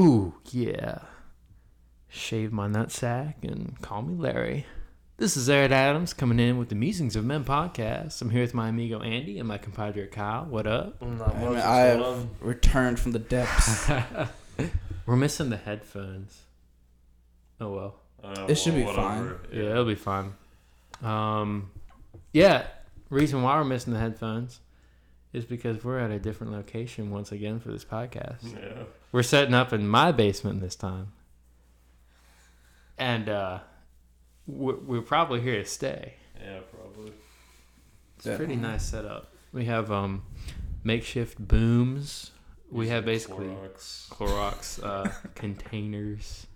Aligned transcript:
Ooh, 0.00 0.32
yeah. 0.50 1.00
Shave 2.08 2.52
my 2.52 2.68
nutsack 2.68 3.34
and 3.42 3.78
call 3.82 4.00
me 4.00 4.14
Larry. 4.14 4.64
This 5.18 5.36
is 5.36 5.50
Eric 5.50 5.72
Adams 5.72 6.14
coming 6.14 6.40
in 6.40 6.56
with 6.56 6.70
the 6.70 6.74
Musings 6.74 7.16
of 7.16 7.26
Men 7.26 7.44
podcast. 7.44 8.22
I'm 8.22 8.30
here 8.30 8.40
with 8.40 8.54
my 8.54 8.70
amigo 8.70 9.02
Andy 9.02 9.38
and 9.38 9.46
my 9.46 9.58
compadre 9.58 10.06
Kyle. 10.06 10.46
What 10.46 10.66
up? 10.66 11.02
Not 11.02 11.36
I, 11.36 11.38
mean, 11.44 11.56
I 11.58 11.76
have 11.80 12.26
returned 12.40 12.98
from 12.98 13.12
the 13.12 13.18
depths. 13.18 13.90
We're 15.06 15.16
missing 15.16 15.50
the 15.50 15.58
headphones. 15.58 16.44
Oh 17.60 17.70
well. 17.70 18.00
Uh, 18.24 18.46
It 18.48 18.54
should 18.54 18.76
be 18.76 18.84
whatever. 18.84 19.42
Yeah, 19.52 19.72
it'll 19.72 19.84
be 19.84 19.96
fine. 19.96 20.32
Um, 21.02 21.72
yeah. 22.32 22.68
Reason 23.10 23.42
why 23.42 23.58
we're 23.58 23.64
missing 23.64 23.92
the 23.92 23.98
headphones 23.98 24.60
is 25.32 25.44
because 25.44 25.84
we're 25.84 25.98
at 25.98 26.10
a 26.10 26.18
different 26.18 26.52
location 26.52 27.10
once 27.10 27.32
again 27.32 27.60
for 27.60 27.70
this 27.70 27.84
podcast. 27.84 28.54
Yeah. 28.54 28.84
We're 29.12 29.22
setting 29.22 29.54
up 29.54 29.72
in 29.72 29.86
my 29.86 30.12
basement 30.12 30.60
this 30.60 30.74
time, 30.76 31.12
and 32.98 33.28
uh, 33.28 33.58
we're, 34.46 34.76
we're 34.76 35.02
probably 35.02 35.40
here 35.40 35.62
to 35.62 35.64
stay. 35.64 36.14
Yeah, 36.40 36.60
probably. 36.74 37.12
It's 38.16 38.26
a 38.26 38.36
pretty 38.36 38.56
nice 38.56 38.84
setup. 38.84 39.32
We 39.52 39.64
have 39.64 39.90
um, 39.90 40.22
makeshift 40.84 41.38
booms. 41.38 42.32
We 42.70 42.88
have 42.88 43.04
basically 43.04 43.46
Clorox. 43.46 44.08
Clorox 44.10 44.84
uh, 44.84 45.10
containers 45.34 46.46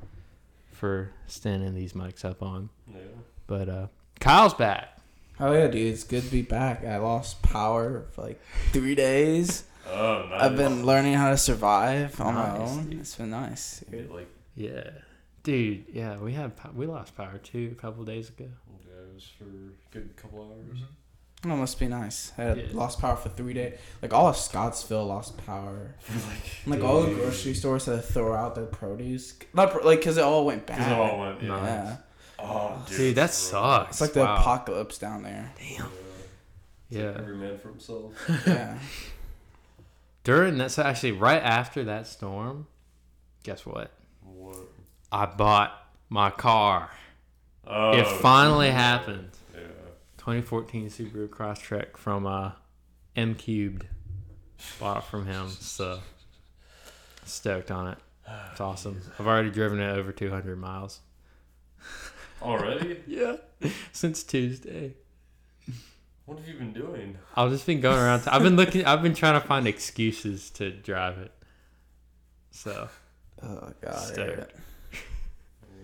for 0.73 1.11
standing 1.27 1.75
these 1.75 1.93
mics 1.95 2.25
up 2.25 2.43
on. 2.43 2.69
Yeah. 2.93 3.01
But 3.47 3.69
uh, 3.69 3.87
Kyle's 4.21 4.55
back. 4.55 4.99
Oh 5.41 5.53
yeah, 5.53 5.67
dude, 5.69 5.93
it's 5.93 6.05
good 6.05 6.23
to 6.25 6.31
be 6.31 6.43
back. 6.43 6.85
I 6.85 6.99
lost 6.99 7.43
power 7.43 8.07
for 8.13 8.23
like 8.23 8.41
three 8.73 8.95
days. 8.95 9.65
Oh, 9.91 10.27
nice. 10.31 10.41
I've 10.43 10.57
been 10.57 10.85
learning 10.87 11.15
how 11.15 11.31
to 11.31 11.37
survive 11.37 12.21
on 12.21 12.35
my 12.35 12.57
own. 12.59 12.91
dude. 12.91 13.01
It's 13.01 13.15
been 13.17 13.31
nice. 13.31 13.85
dude. 13.91 14.11
like 14.11 14.29
Yeah, 14.55 14.91
dude. 15.43 15.85
Yeah, 15.93 16.17
we 16.19 16.33
had 16.33 16.57
po- 16.57 16.71
we 16.75 16.87
lost 16.87 17.17
power 17.17 17.39
too 17.39 17.75
a 17.77 17.81
couple 17.81 18.05
days 18.05 18.29
ago. 18.31 18.47
yeah, 18.87 19.03
it 19.11 19.15
was 19.15 19.31
for 19.39 19.45
a 19.45 19.93
good 19.93 20.17
couple 20.17 20.41
hours. 20.41 20.79
Mm-hmm. 20.79 21.51
Oh, 21.51 21.53
it 21.53 21.57
must 21.59 21.79
be 21.79 21.89
nice. 21.89 22.33
I 22.39 22.43
had 22.45 22.57
Yeah. 22.57 22.65
lost 22.73 22.99
power 23.01 23.17
for 23.17 23.29
three 23.29 23.53
days. 23.53 23.79
Like 24.01 24.15
all 24.15 24.29
of 24.29 24.37
Scottsville 24.39 25.05
lost 25.07 25.37
power. 25.45 25.95
like, 26.67 26.81
Like 26.81 26.83
all 26.89 27.03
the 27.03 27.13
grocery 27.15 27.53
stores 27.53 27.85
had 27.85 27.97
to 27.97 28.01
throw 28.01 28.35
out 28.35 28.55
their 28.55 28.65
produce. 28.65 29.35
Not 29.53 29.71
pro- 29.73 29.85
like 29.85 29.99
because 29.99 30.17
it 30.17 30.25
all 30.25 30.47
went 30.47 30.65
bad. 30.67 30.91
it 30.91 30.99
all 30.99 31.19
went. 31.21 31.43
Yeah. 31.43 31.49
Nice. 31.49 31.67
yeah, 31.67 31.97
Oh, 32.39 32.83
dude, 32.89 32.97
Dude, 32.97 33.15
that 33.17 33.31
it's 33.31 33.35
sucks. 33.39 33.91
it's 33.93 34.01
like 34.01 34.13
the 34.13 34.23
apocalypse 34.25 34.99
down 34.99 35.23
there. 35.23 35.53
Damn. 35.59 35.87
Yeah. 36.89 37.01
Yeah. 37.01 37.15
Every 37.19 37.37
man 37.37 37.59
for 37.59 37.69
himself. 37.69 38.13
Yeah. 38.47 38.79
During 40.25 40.57
that, 40.59 40.71
so 40.71 40.83
actually, 40.83 41.13
right 41.13 41.43
after 41.43 41.85
that 41.85 42.07
storm, 42.07 42.67
guess 43.43 43.67
what? 43.67 43.91
what? 44.23 44.57
I 45.13 45.27
bought 45.27 45.73
my 46.09 46.31
car. 46.31 46.91
Oh, 47.67 47.93
it 47.93 48.07
finally 48.07 48.71
happened. 48.71 49.31
Yeah. 49.55 49.61
2014 50.19 50.89
Subaru 50.89 51.29
Crosstrek 51.29 51.99
from 51.99 52.27
uh, 52.27 52.53
M 53.15 53.35
Cubed. 53.35 53.85
Bought 54.81 54.99
it 54.99 55.05
from 55.05 55.27
him. 55.27 55.49
So 55.51 56.01
stoked 57.27 57.71
on 57.71 57.89
it. 57.89 57.99
It's 58.53 58.61
awesome. 58.63 59.03
I've 59.19 59.27
already 59.27 59.51
driven 59.51 59.79
it 59.79 59.91
over 59.99 60.11
200 60.11 60.59
miles. 60.59 61.01
Already? 62.45 63.01
Yeah. 63.07 63.37
Since 63.93 64.23
Tuesday. 64.23 64.95
What 66.27 66.39
have 66.39 66.49
you 66.49 66.55
been 66.55 66.73
doing? 66.73 67.19
I've 67.35 67.51
just 67.51 67.67
been 67.67 67.81
going 67.81 67.99
around. 67.99 68.23
i 68.27 68.37
I've 68.37 68.43
been 68.43 68.57
looking. 68.57 68.85
I've 68.85 69.03
been 69.03 69.15
trying 69.15 69.41
to 69.41 69.47
find 69.47 69.67
excuses 69.67 70.51
to 70.51 70.71
drive 70.71 71.19
it. 71.19 71.33
So 72.51 72.89
Oh 73.43 73.73
god. 73.81 73.99
Stoked. 73.99 74.53
I 74.93 74.97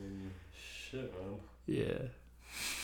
mean, 0.01 0.31
shit, 0.55 1.13
man. 1.21 1.39
yeah, 1.67 1.99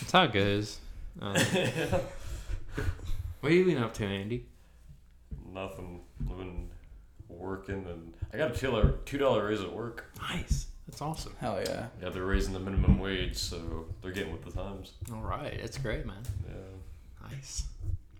that's 0.00 0.12
how 0.12 0.24
it 0.24 0.32
goes. 0.32 0.78
Um, 1.20 1.34
what 3.40 3.52
are 3.52 3.54
you 3.54 3.64
been 3.64 3.78
up 3.78 3.94
to, 3.94 4.04
Andy? 4.04 4.46
Nothing. 5.52 6.00
I've 6.28 6.36
been 6.36 6.68
working, 7.28 7.86
and 7.86 8.12
I 8.34 8.36
got 8.36 8.50
a 8.50 8.54
two 8.54 8.98
two 9.06 9.18
dollar 9.18 9.46
raise 9.46 9.62
at 9.62 9.72
work. 9.72 10.12
Nice. 10.20 10.66
That's 10.86 11.02
awesome. 11.02 11.34
Hell 11.40 11.60
yeah. 11.66 11.86
Yeah, 12.02 12.10
they're 12.10 12.24
raising 12.24 12.52
the 12.52 12.60
minimum 12.60 12.98
wage, 12.98 13.36
so 13.36 13.86
they're 14.02 14.12
getting 14.12 14.32
with 14.32 14.44
the 14.44 14.52
times. 14.52 14.92
All 15.12 15.20
right, 15.22 15.52
it's 15.52 15.78
great, 15.78 16.06
man. 16.06 16.22
Yeah, 16.48 17.28
Nice. 17.30 17.64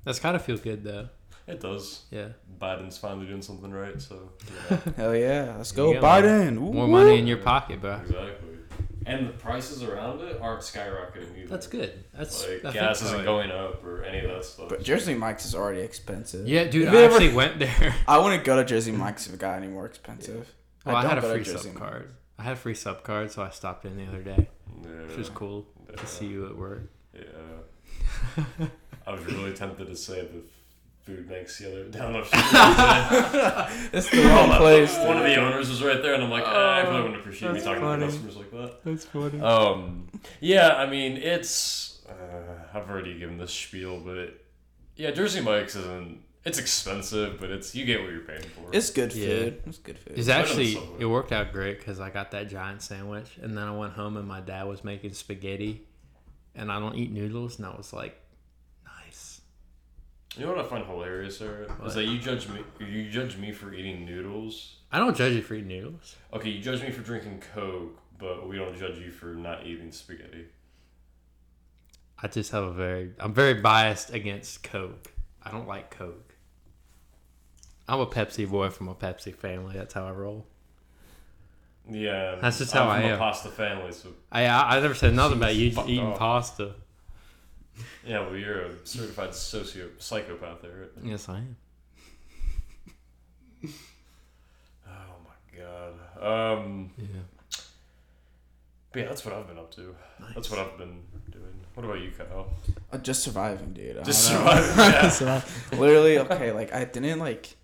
That's 0.05 0.19
gotta 0.19 0.39
feel 0.39 0.57
good 0.59 0.83
though. 0.85 1.09
it 1.47 1.61
does. 1.61 2.03
Yeah. 2.11 2.29
Biden's 2.61 2.99
finally 2.99 3.27
doing 3.27 3.43
something 3.43 3.71
right, 3.73 4.01
so 4.01 4.31
you 4.71 4.71
know, 4.77 4.93
Hell 4.97 5.17
yeah. 5.17 5.55
Let's 5.57 5.71
You 5.73 5.77
go 5.77 5.93
get 5.93 6.03
Biden. 6.03 6.57
More 6.57 6.73
Woo. 6.73 6.87
money 6.89 7.19
in 7.19 7.27
your 7.27 7.37
pocket, 7.39 7.81
bro. 7.81 7.97
exactly. 8.01 8.33
And 9.09 9.29
the 9.29 9.33
prices 9.35 9.85
around 9.85 10.21
it 10.23 10.41
aren't 10.41 10.63
skyrocketing 10.63 11.39
either. 11.39 11.47
That's 11.49 11.69
good. 11.69 12.03
That's 12.13 12.45
Like 12.65 12.65
I 12.65 12.73
gas 12.73 13.03
isn't 13.03 13.19
so. 13.19 13.25
going 13.25 13.53
up 13.53 13.85
or 13.85 14.03
any 14.03 14.19
of 14.27 14.31
that 14.33 14.45
stuff. 14.45 14.69
But 14.69 14.83
Jersey 14.83 15.15
Mike's 15.15 15.45
is 15.47 15.55
already 15.55 15.81
expensive. 15.83 16.49
Yeah, 16.49 16.65
dude. 16.65 16.83
If 16.83 16.89
I 16.89 16.93
you 16.93 16.99
ever- 16.99 17.15
actually 17.15 17.33
went 17.35 17.61
there. 17.61 17.95
I 18.09 18.19
wouldn't 18.19 18.43
go 18.43 18.57
to 18.57 18.65
Jersey 18.65 18.91
Mike's 18.91 19.29
if 19.29 19.35
it 19.35 19.39
got 19.39 19.57
any 19.59 19.69
more 19.69 19.87
expensive. 19.87 20.53
Well, 20.85 20.97
I, 20.97 21.03
had 21.03 21.19
a 21.19 21.21
don't 21.21 21.23
go 21.23 21.29
to 21.29 21.45
free 21.45 21.53
Jersey 21.53 21.69
sub 21.69 21.75
Mike's. 21.75 21.79
card. 21.79 22.15
I 22.39 22.43
had 22.43 22.53
a 22.53 22.57
free 22.57 22.75
sub 22.75 23.03
card, 23.03 23.31
so 23.31 23.43
I 23.43 23.51
stopped 23.51 23.85
in 23.85 23.97
the 23.97 24.07
other 24.07 24.23
day, 24.23 24.49
yeah, 24.83 25.07
which 25.07 25.17
was 25.17 25.29
cool 25.31 25.67
yeah, 25.89 25.97
to 25.97 26.07
see 26.07 26.27
you 26.27 26.47
at 26.47 26.57
work. 26.57 26.83
Yeah. 27.15 28.67
I 29.07 29.13
was 29.13 29.25
really 29.27 29.55
tempted 29.55 29.87
to 29.87 29.97
say 29.97 30.23
the 30.23 30.43
food 31.07 31.29
makes 31.29 31.59
the 31.59 31.71
other 31.71 31.85
down 31.85 32.13
the 32.13 32.25
street. 32.25 33.91
It's 33.93 34.11
the 34.11 34.23
wrong 34.25 34.51
place. 34.59 34.97
One 34.99 35.17
of 35.17 35.23
the 35.23 35.37
owners 35.37 35.71
was 35.71 35.83
right 35.83 36.03
there, 36.03 36.15
and 36.15 36.23
I'm 36.23 36.31
like, 36.31 36.45
eh, 36.45 36.49
I 36.49 36.83
probably 36.83 37.03
wouldn't 37.03 37.21
appreciate 37.21 37.53
me 37.53 37.61
talking 37.61 37.81
funny. 37.81 38.07
to 38.07 38.13
customers 38.13 38.37
like 38.37 38.51
that. 38.51 38.85
That's 38.85 39.05
funny. 39.05 39.41
Um, 39.41 40.09
yeah, 40.41 40.75
I 40.75 40.87
mean, 40.87 41.17
it's. 41.17 42.03
Uh, 42.09 42.77
I've 42.77 42.91
already 42.91 43.19
given 43.19 43.39
this 43.39 43.53
spiel, 43.53 44.01
but 44.01 44.39
yeah, 44.97 45.11
Jersey 45.13 45.41
Mike's 45.41 45.77
isn't. 45.77 46.21
It's 46.47 46.59
expensive, 46.59 47.41
but 47.41 47.51
it's 47.51 47.75
you 47.75 47.85
get 47.85 48.01
what 48.03 48.13
you're 48.13 48.21
paying 48.21 48.41
for. 48.43 48.71
It's 48.73 48.91
good 48.91 49.13
Yeah. 49.13 49.27
food. 49.27 49.63
It's 49.67 49.79
good 49.79 49.99
food. 49.99 50.17
It's 50.17 50.29
better 50.29 50.43
actually 50.49 50.79
it 51.01 51.05
worked 51.07 51.33
out 51.33 51.53
great 51.53 51.79
because 51.79 51.99
I 51.99 52.09
got 52.09 52.31
that 52.31 52.49
giant 52.49 52.83
sandwich, 52.83 53.37
and 53.43 53.59
then 53.59 53.65
I 53.67 53.77
went 53.77 53.95
home 53.95 54.17
and 54.17 54.29
my 54.29 54.41
dad 54.41 54.63
was 54.69 54.85
making 54.85 55.13
spaghetti, 55.15 55.83
and 56.55 56.71
I 56.71 56.79
don't 56.79 56.95
eat 56.95 57.11
noodles, 57.11 57.57
and 57.59 57.67
I 57.67 57.71
was 57.77 57.93
like, 57.93 58.17
nice. 58.85 59.41
you 60.37 60.47
know 60.47 60.53
what 60.55 60.65
I 60.65 60.69
find 60.69 60.87
hilarious, 60.87 61.39
Sarah, 61.39 61.67
What? 61.69 61.89
is 61.89 61.95
that 61.97 62.05
you 62.05 62.19
judge 62.21 62.49
me. 62.49 62.63
You 62.79 63.11
judge 63.11 63.37
me 63.37 63.51
for 63.51 63.75
eating 63.75 64.07
noodles. 64.07 64.77
I 64.93 65.01
don't 65.01 65.17
judge 65.17 65.33
you 65.35 65.43
for 65.43 65.55
eating 65.55 65.67
noodles. 65.67 66.15
Okay, 66.33 66.51
you 66.51 66.63
judge 66.63 66.81
me 66.81 66.93
for 66.93 67.03
drinking 67.03 67.43
Coke, 67.55 67.99
but 68.19 68.49
we 68.49 68.57
don't 68.57 68.79
judge 68.79 68.99
you 69.01 69.11
for 69.11 69.35
not 69.35 69.67
eating 69.67 69.91
spaghetti. 69.91 70.47
I 72.23 72.29
just 72.29 72.53
have 72.53 72.63
a 72.65 72.73
very 72.73 73.11
I'm 73.19 73.35
very 73.35 73.55
biased 73.55 74.11
against 74.13 74.63
Coke. 74.63 75.13
I 75.43 75.51
don't 75.51 75.67
like 75.67 75.91
Coke. 75.91 76.26
I'm 77.89 78.01
a 78.01 78.07
Pepsi 78.07 78.49
boy 78.49 78.71
from 78.71 78.89
a 78.89 78.95
Pepsi 78.95 79.35
family. 79.35 79.77
That's 79.77 79.95
how 79.95 80.07
I 80.07 80.11
roll. 80.13 80.47
Yeah, 81.89 82.35
That's 82.41 82.59
just 82.59 82.75
I'm 82.75 82.83
how 82.83 82.89
I 82.91 83.03
am. 83.03 83.15
A 83.15 83.19
pasta 83.19 83.49
family, 83.49 83.93
so 83.93 84.09
I 84.33 84.47
I, 84.47 84.77
I 84.77 84.81
never 84.81 84.95
said 84.95 85.15
nothing 85.15 85.37
about 85.39 85.55
you 85.57 85.67
eating 85.69 86.01
off. 86.01 86.19
pasta. 86.19 86.75
yeah. 88.05 88.21
Well, 88.21 88.37
you're 88.37 88.63
a 88.63 88.71
certified 88.87 89.35
socio 89.35 89.91
psychopath, 89.99 90.63
there. 90.63 90.73
Right? 90.73 90.91
Yes, 91.05 91.29
I 91.29 91.39
am. 91.39 91.57
Oh 94.89 95.17
my 95.25 95.59
god. 95.59 96.55
Um. 96.59 96.91
Yeah. 96.99 97.07
But 98.93 99.01
yeah, 99.03 99.09
that's 99.09 99.25
what 99.25 99.35
I've 99.35 99.47
been 99.47 99.59
up 99.59 99.71
to. 99.77 99.95
Nice. 100.21 100.35
That's 100.35 100.51
what 100.51 100.59
I've 100.59 100.79
been 100.79 101.03
doing. 101.31 101.45
What 101.75 101.85
about 101.85 102.01
you, 102.01 102.11
Kyle? 102.17 102.49
Uh, 102.93 102.99
just 102.99 103.23
surviving, 103.23 103.75
dude. 103.75 104.03
Just 104.05 104.25
surviving, 104.29 105.27
yeah. 105.27 105.43
Literally, 105.79 106.19
okay. 106.21 106.53
Like 106.53 106.73
I 106.73 106.85
didn't 106.85 107.19
like 107.19 107.57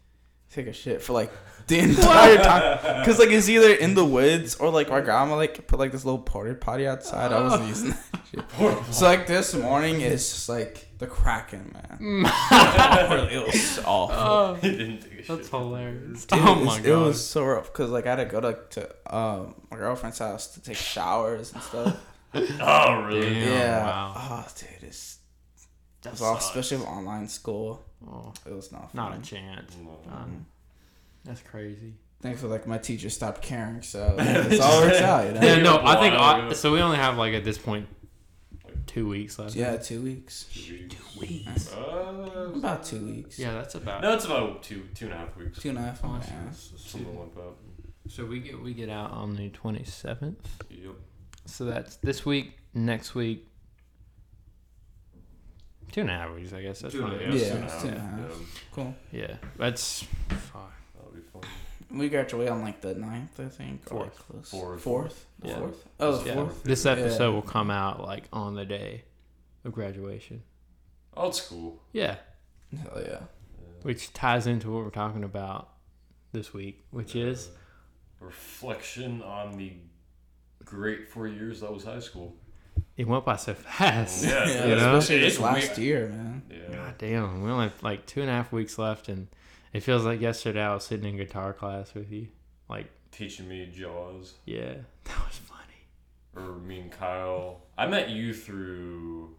take 0.53 0.67
a 0.67 0.73
shit 0.73 1.03
for 1.03 1.13
like 1.13 1.33
the 1.69 1.79
entire 1.79 2.37
time, 2.39 3.05
cause 3.05 3.19
like 3.19 3.31
it's 3.31 3.49
either 3.49 3.73
in 3.73 3.95
the 3.95 4.05
woods 4.05 4.57
or 4.57 4.69
like 4.71 4.89
my 4.91 5.01
grandma 5.01 5.37
like 5.37 5.67
put 5.67 5.79
like 5.79 5.93
this 5.93 6.05
little 6.05 6.21
porta 6.21 6.55
potty 6.55 6.87
outside. 6.87 7.33
I 7.33 7.41
wasn't 7.43 7.69
using 7.69 7.91
that 7.91 8.21
shit. 8.59 8.95
So 8.95 9.05
like 9.07 9.27
this 9.27 9.55
morning 9.55 10.01
is 10.01 10.29
just 10.29 10.49
like 10.49 10.89
the 10.99 11.07
kraken, 11.07 11.73
man. 11.75 12.25
Really, 13.11 13.35
it 13.35 13.47
was 13.47 13.79
awful. 13.85 14.17
Oh, 14.19 14.55
he 14.55 14.71
didn't 14.71 15.01
take 15.03 15.29
a 15.29 15.37
that's 15.37 15.49
hilarious. 15.49 16.25
Dude, 16.27 16.39
oh 16.41 16.53
it 16.53 16.59
was, 16.59 16.67
my 16.67 16.77
god. 16.81 16.87
It 16.87 16.97
was 16.97 17.25
so 17.27 17.45
rough 17.45 17.73
because 17.73 17.91
like 17.91 18.07
I 18.07 18.17
had 18.17 18.17
to 18.17 18.25
go 18.25 18.41
to, 18.41 18.59
to 18.71 19.15
um 19.17 19.55
my 19.71 19.77
girlfriend's 19.77 20.19
house 20.19 20.49
to 20.55 20.61
take 20.63 20.77
showers 20.77 21.53
and 21.53 21.63
stuff. 21.63 21.97
Oh 22.35 23.03
really? 23.07 23.35
Damn. 23.35 23.49
yeah. 23.49 23.85
wow. 23.85 24.13
Oh, 24.17 24.47
dude, 24.59 24.89
it's 24.89 25.19
it 25.55 26.03
That 26.03 26.13
was 26.15 26.23
all, 26.23 26.37
especially 26.39 26.79
with 26.79 26.87
online 26.89 27.29
school. 27.29 27.85
Oh, 28.09 28.33
It 28.47 28.53
was 28.55 28.73
not 28.73 28.91
fun. 28.93 29.11
not 29.11 29.17
a 29.19 29.23
chance. 29.23 29.77
No. 29.77 29.97
None. 30.11 30.47
That's 31.25 31.43
crazy. 31.43 31.95
Thankfully, 32.21 32.53
like 32.53 32.67
my 32.67 32.79
teacher 32.79 33.11
stopped 33.11 33.43
caring, 33.43 33.83
so 33.83 34.15
it's 34.19 34.61
all 34.61 34.81
works 34.83 35.01
out. 35.01 35.27
You 35.27 35.33
know? 35.33 35.41
Yeah, 35.47 35.61
no, 35.63 35.81
I 35.85 36.01
think 36.01 36.15
I, 36.15 36.53
so. 36.53 36.73
We 36.73 36.81
only 36.81 36.97
have 36.97 37.17
like 37.19 37.35
at 37.35 37.45
this 37.45 37.59
point 37.59 37.89
two 38.87 39.09
weeks 39.09 39.39
left. 39.39 39.55
Yeah, 39.55 39.77
two 39.77 40.03
weeks. 40.03 40.47
Two 40.55 40.89
weeks. 41.21 41.73
Uh, 41.73 42.53
About 42.55 42.85
two 42.85 43.05
weeks. 43.05 43.39
Yeah, 43.39 43.55
that's 43.55 43.75
about. 43.75 44.03
no, 44.03 44.15
it's 44.15 44.25
about 44.25 44.63
two 44.63 44.87
two 44.95 45.07
and 45.07 45.15
a 45.15 45.17
half 45.19 45.37
weeks. 45.37 45.59
Two 45.59 45.71
and 45.71 45.79
a 45.79 45.83
half. 45.83 46.01
Oh, 46.05 46.21
yeah. 46.21 46.51
shit. 46.51 46.79
Something 46.81 47.19
like 47.19 47.35
that. 47.35 47.53
So 48.09 48.25
we 48.25 48.41
get 48.41 48.61
we 48.63 48.73
get 48.75 48.89
out 48.89 49.11
on 49.11 49.35
the 49.35 49.49
twenty 49.49 49.85
seventh. 49.85 50.49
Yep. 50.71 50.93
So 51.47 51.65
that's 51.65 51.97
this 51.97 52.25
week, 52.25 52.53
next 52.75 53.15
week. 53.15 53.49
Two 55.91 56.03
and 56.03 56.11
a 56.11 56.15
half 56.15 56.35
weeks, 56.35 56.53
I 56.53 56.63
guess. 56.63 56.81
That's 56.81 56.95
Two 56.95 57.05
and 57.05 57.13
fine. 57.19 57.33
Yeah, 57.33 57.49
two 57.49 57.55
and 57.57 57.63
a 57.63 57.65
it's 57.65 57.73
half, 57.73 57.83
two 57.83 57.89
and 57.89 57.97
a 57.97 58.01
half. 58.01 58.21
yeah. 58.31 58.47
Cool. 58.73 58.95
Yeah, 59.11 59.37
that's 59.59 60.05
fuck. 60.29 60.73
That'll 61.93 61.99
be. 62.01 62.07
We 62.07 62.09
graduate 62.09 62.49
on 62.49 62.63
like 62.63 62.81
the 62.81 62.95
9th, 62.95 63.39
I 63.39 63.49
think. 63.49 63.83
or 63.93 64.05
Fourth. 64.11 64.19
close. 64.29 64.51
Fourth. 64.51 64.83
Fourth. 64.83 65.27
The 65.41 65.49
Yeah. 65.49 65.59
fourth. 65.59 65.89
Oh, 66.01 66.17
the 66.19 66.29
Yeah. 66.29 66.35
fourth. 66.35 66.63
This 66.65 66.87
episode 66.87 67.25
Yeah. 67.29 67.35
will 67.35 67.43
come 67.43 67.71
out 67.71 68.01
like 68.03 68.25
on 68.33 68.55
the 68.55 68.65
day 68.65 69.05
of 69.65 69.73
graduation. 69.73 70.43
Old 71.17 71.35
school. 71.35 71.83
Yeah, 71.93 72.17
Hell 72.77 72.93
yeah. 73.03 73.09
Yeah. 73.11 73.19
which 73.83 74.13
ties 74.13 74.47
into 74.47 74.71
what 74.71 74.85
we're 74.85 74.91
talking 74.91 75.25
about 75.25 75.69
this 76.33 76.55
week, 76.55 76.85
which 76.91 77.15
is 77.15 77.51
reflection 78.21 79.23
on 79.23 79.57
the 79.59 79.73
great 80.65 81.09
four 81.09 81.27
years 81.27 81.61
that 81.61 81.73
was 81.73 81.85
high 81.85 82.01
school. 82.01 82.37
it 82.97 83.07
went 83.07 83.25
by 83.25 83.37
so 83.37 83.53
fast. 83.55 84.23
Yeah, 84.25 84.31
Yeah, 84.49 84.67
you 84.67 84.77
know? 84.77 84.97
especially 84.97 85.21
this 85.23 85.39
last 85.39 85.77
weird. 85.77 85.79
year, 85.79 86.09
man. 86.09 86.43
Yeah. 86.51 86.77
God 86.77 86.99
damn, 86.99 87.43
we 87.43 87.51
only 87.51 87.65
have 87.69 87.83
like 87.83 88.07
two 88.07 88.21
and 88.21 88.29
a 88.31 88.33
half 88.33 88.53
weeks 88.53 88.79
left, 88.79 89.09
and 89.09 89.29
it 89.73 89.81
feels 89.83 90.05
like 90.05 90.21
yesterday 90.21 90.63
I 90.63 90.75
was 90.75 90.85
sitting 90.85 91.09
in 91.09 91.17
guitar 91.17 91.53
class 91.53 91.95
with 91.95 92.11
you. 92.13 92.29
Like, 92.69 92.87
Teaching 93.11 93.49
me 93.49 93.67
Jaws. 93.67 94.35
yeah, 94.47 94.75
that 95.05 95.27
was 95.27 95.39
funny. 95.39 95.61
Or 96.35 96.57
me 96.59 96.81
and 96.81 96.91
Kyle. 96.91 97.61
I 97.77 97.87
met 97.87 98.09
you 98.11 98.33
through. 98.33 99.37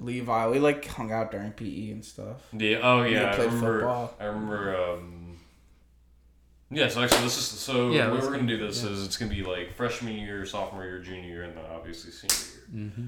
Levi, 0.00 0.48
we 0.48 0.58
like 0.58 0.84
hung 0.86 1.12
out 1.12 1.30
during 1.30 1.52
PE 1.52 1.90
and 1.92 2.04
stuff. 2.04 2.42
Yeah. 2.52 2.80
Oh 2.82 3.02
We 3.04 3.14
yeah. 3.14 3.30
I 3.30 3.34
played 3.36 3.46
remember. 3.46 3.78
football. 3.80 4.14
I 4.18 4.24
remember. 4.24 4.76
Um, 4.76 5.36
yeah. 6.70 6.88
So 6.88 7.02
actually, 7.02 7.22
this 7.22 7.36
is 7.38 7.44
so. 7.44 7.90
Yeah, 7.92 8.06
the 8.08 8.14
way 8.14 8.20
we're 8.20 8.32
gonna 8.32 8.48
do 8.48 8.58
this 8.58 8.82
yeah. 8.82 8.90
is 8.90 9.04
it's 9.06 9.16
gonna 9.16 9.32
be 9.32 9.44
like 9.44 9.74
freshman 9.76 10.14
year, 10.14 10.44
sophomore 10.44 10.84
year, 10.84 10.98
junior 10.98 11.28
year, 11.28 11.42
and 11.44 11.56
then 11.56 11.64
obviously 11.72 12.10
senior 12.10 12.52
year. 12.74 12.88
Mm-hmm. 12.90 13.06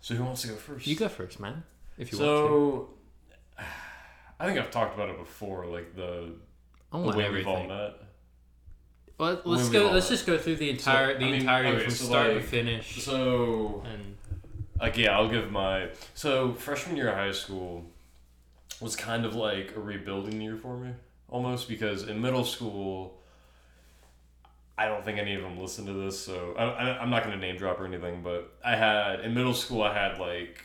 So 0.00 0.14
who 0.14 0.24
wants 0.24 0.42
to 0.42 0.48
go 0.48 0.54
first? 0.54 0.86
You 0.86 0.96
go 0.96 1.08
first, 1.08 1.38
man. 1.38 1.64
If 1.98 2.12
you 2.12 2.18
want 2.18 2.28
to. 2.28 2.36
so, 2.36 2.88
I 4.38 4.46
think 4.46 4.58
I've 4.58 4.70
talked 4.70 4.94
about 4.94 5.08
it 5.08 5.18
before, 5.18 5.66
like 5.66 5.94
the, 5.94 6.02
to. 6.02 6.32
I 6.92 6.98
the 6.98 7.04
want 7.04 7.16
way 7.16 7.30
we've 7.30 7.46
all 7.46 7.56
everything. 7.56 7.76
met. 7.76 7.94
Well, 9.18 9.40
let's 9.44 9.68
we 9.68 9.72
go. 9.72 9.90
Let's 9.90 10.08
just 10.08 10.26
go 10.26 10.36
through 10.36 10.56
the 10.56 10.70
entire 10.70 11.14
So, 11.14 11.18
the 11.18 11.24
I 11.24 11.30
mean, 11.30 11.40
entirety 11.40 11.70
okay, 11.70 11.84
from 11.84 11.94
so, 11.94 12.04
start 12.04 12.26
to 12.28 12.34
like, 12.34 12.44
finish. 12.44 13.02
So, 13.02 13.82
and 13.90 14.16
like, 14.80 14.98
yeah, 14.98 15.16
I'll 15.16 15.28
give 15.28 15.50
my. 15.50 15.88
So, 16.14 16.52
freshman 16.52 16.96
year 16.96 17.08
of 17.08 17.16
high 17.16 17.32
school 17.32 17.84
was 18.80 18.94
kind 18.94 19.24
of 19.24 19.34
like 19.34 19.74
a 19.74 19.80
rebuilding 19.80 20.40
year 20.40 20.56
for 20.56 20.76
me, 20.76 20.90
almost, 21.28 21.66
because 21.68 22.02
in 22.02 22.20
middle 22.20 22.44
school, 22.44 23.22
I 24.76 24.86
don't 24.86 25.02
think 25.02 25.18
any 25.18 25.34
of 25.34 25.40
them 25.40 25.58
listened 25.58 25.86
to 25.86 25.94
this, 25.94 26.18
so 26.22 26.54
I, 26.58 26.64
I, 26.64 26.98
I'm 26.98 27.08
not 27.08 27.24
going 27.24 27.34
to 27.34 27.40
name 27.40 27.56
drop 27.56 27.80
or 27.80 27.86
anything, 27.86 28.20
but 28.22 28.52
I 28.62 28.76
had, 28.76 29.20
in 29.20 29.32
middle 29.32 29.54
school, 29.54 29.82
I 29.82 29.94
had 29.94 30.18
like 30.18 30.62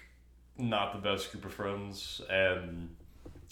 not 0.57 0.91
the 0.91 1.00
best 1.00 1.31
group 1.31 1.45
of 1.45 1.53
friends, 1.53 2.19
and 2.29 2.94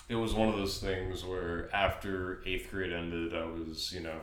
it 0.09 0.15
was 0.15 0.33
one 0.33 0.49
of 0.49 0.55
those 0.57 0.79
things 0.79 1.23
where 1.23 1.69
after 1.73 2.41
eighth 2.45 2.69
grade 2.71 2.91
ended, 2.91 3.33
I 3.35 3.45
was, 3.45 3.91
you 3.93 4.01
know, 4.01 4.19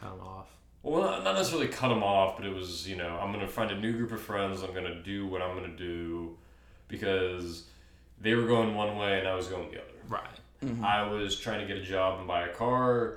come 0.00 0.20
off. 0.20 0.46
well, 0.82 1.02
not, 1.02 1.24
not 1.24 1.34
necessarily 1.34 1.68
cut 1.68 1.88
them 1.88 2.02
off, 2.02 2.36
but 2.36 2.46
it 2.46 2.54
was, 2.54 2.88
you 2.88 2.96
know, 2.96 3.18
I'm 3.20 3.32
going 3.32 3.44
to 3.44 3.52
find 3.52 3.70
a 3.72 3.76
new 3.78 3.92
group 3.92 4.12
of 4.12 4.20
friends. 4.20 4.62
I'm 4.62 4.72
going 4.72 4.84
to 4.84 5.02
do 5.02 5.26
what 5.26 5.42
I'm 5.42 5.56
going 5.56 5.70
to 5.70 5.76
do 5.76 6.36
because 6.88 7.64
they 8.20 8.34
were 8.34 8.46
going 8.46 8.74
one 8.74 8.96
way 8.96 9.18
and 9.18 9.26
I 9.28 9.34
was 9.34 9.48
going 9.48 9.70
the 9.70 9.78
other. 9.78 9.88
Right. 10.08 10.38
Mm-hmm. 10.64 10.84
I 10.84 11.10
was 11.10 11.38
trying 11.38 11.60
to 11.60 11.66
get 11.66 11.76
a 11.82 11.84
job 11.84 12.18
and 12.20 12.28
buy 12.28 12.46
a 12.46 12.54
car. 12.54 13.16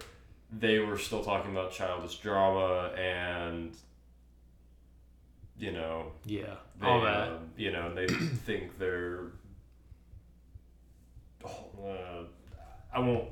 They 0.52 0.80
were 0.80 0.98
still 0.98 1.24
talking 1.24 1.52
about 1.52 1.72
childish 1.72 2.18
drama 2.20 2.92
and, 2.98 3.76
you 5.60 5.72
know, 5.72 6.12
Yeah. 6.26 6.56
they, 6.80 6.88
All 6.88 7.02
that. 7.02 7.28
uh, 7.30 7.38
you 7.56 7.72
know, 7.72 7.94
they 7.94 8.08
think 8.08 8.80
they're. 8.80 9.26
Uh, 11.86 12.24
I 12.94 13.00
won't. 13.00 13.26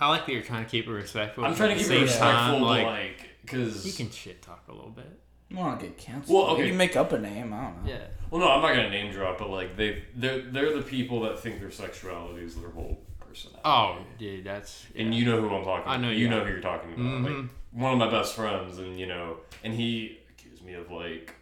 I 0.00 0.08
like 0.10 0.26
that 0.26 0.32
you're 0.32 0.42
trying 0.42 0.64
to 0.64 0.70
keep 0.70 0.86
it 0.86 0.92
respectful. 0.92 1.44
I'm 1.44 1.54
trying 1.54 1.76
to 1.76 1.82
the 1.82 1.88
keep 1.88 2.02
it 2.02 2.08
same 2.08 2.20
time, 2.20 2.52
respectful, 2.52 2.66
like, 2.68 2.84
but 2.84 2.90
like, 2.92 3.28
because 3.42 3.86
you 3.86 3.92
can 3.92 4.12
shit 4.12 4.42
talk 4.42 4.64
a 4.68 4.72
little 4.72 4.90
bit. 4.90 5.18
You 5.48 5.56
want 5.56 5.80
to 5.80 5.86
get 5.86 5.96
canceled? 5.96 6.36
Well, 6.36 6.54
okay. 6.54 6.68
You 6.68 6.74
make 6.74 6.94
up 6.96 7.12
a 7.12 7.18
name. 7.18 7.52
I 7.52 7.62
don't 7.64 7.84
know. 7.84 7.90
Yeah. 7.90 7.98
Well, 8.30 8.40
no, 8.42 8.50
I'm 8.50 8.60
not 8.60 8.68
gonna 8.74 8.90
name 8.90 9.10
drop, 9.12 9.38
but 9.38 9.50
like 9.50 9.76
they, 9.76 10.04
they're 10.14 10.42
they're 10.42 10.76
the 10.76 10.82
people 10.82 11.22
that 11.22 11.40
think 11.40 11.58
their 11.60 11.70
sexuality 11.70 12.44
is 12.44 12.54
their 12.54 12.70
whole 12.70 13.00
personality. 13.18 13.62
Oh, 13.64 13.98
dude, 14.18 14.44
that's. 14.44 14.84
and 14.94 15.14
you 15.14 15.24
know 15.24 15.40
who 15.40 15.48
I'm 15.48 15.64
talking. 15.64 15.82
About. 15.84 15.88
I 15.88 15.96
know 15.96 16.10
you 16.10 16.18
you 16.18 16.28
know 16.28 16.44
who 16.44 16.50
you're 16.50 16.60
talking 16.60 16.92
about. 16.92 17.04
Mhm. 17.04 17.24
Like 17.42 17.50
one 17.72 17.92
of 17.92 17.98
my 17.98 18.10
best 18.10 18.34
friends, 18.36 18.78
and 18.78 19.00
you 19.00 19.06
know, 19.06 19.38
and 19.64 19.72
he 19.74 20.18
accused 20.30 20.62
me 20.64 20.74
of 20.74 20.90
like 20.90 21.34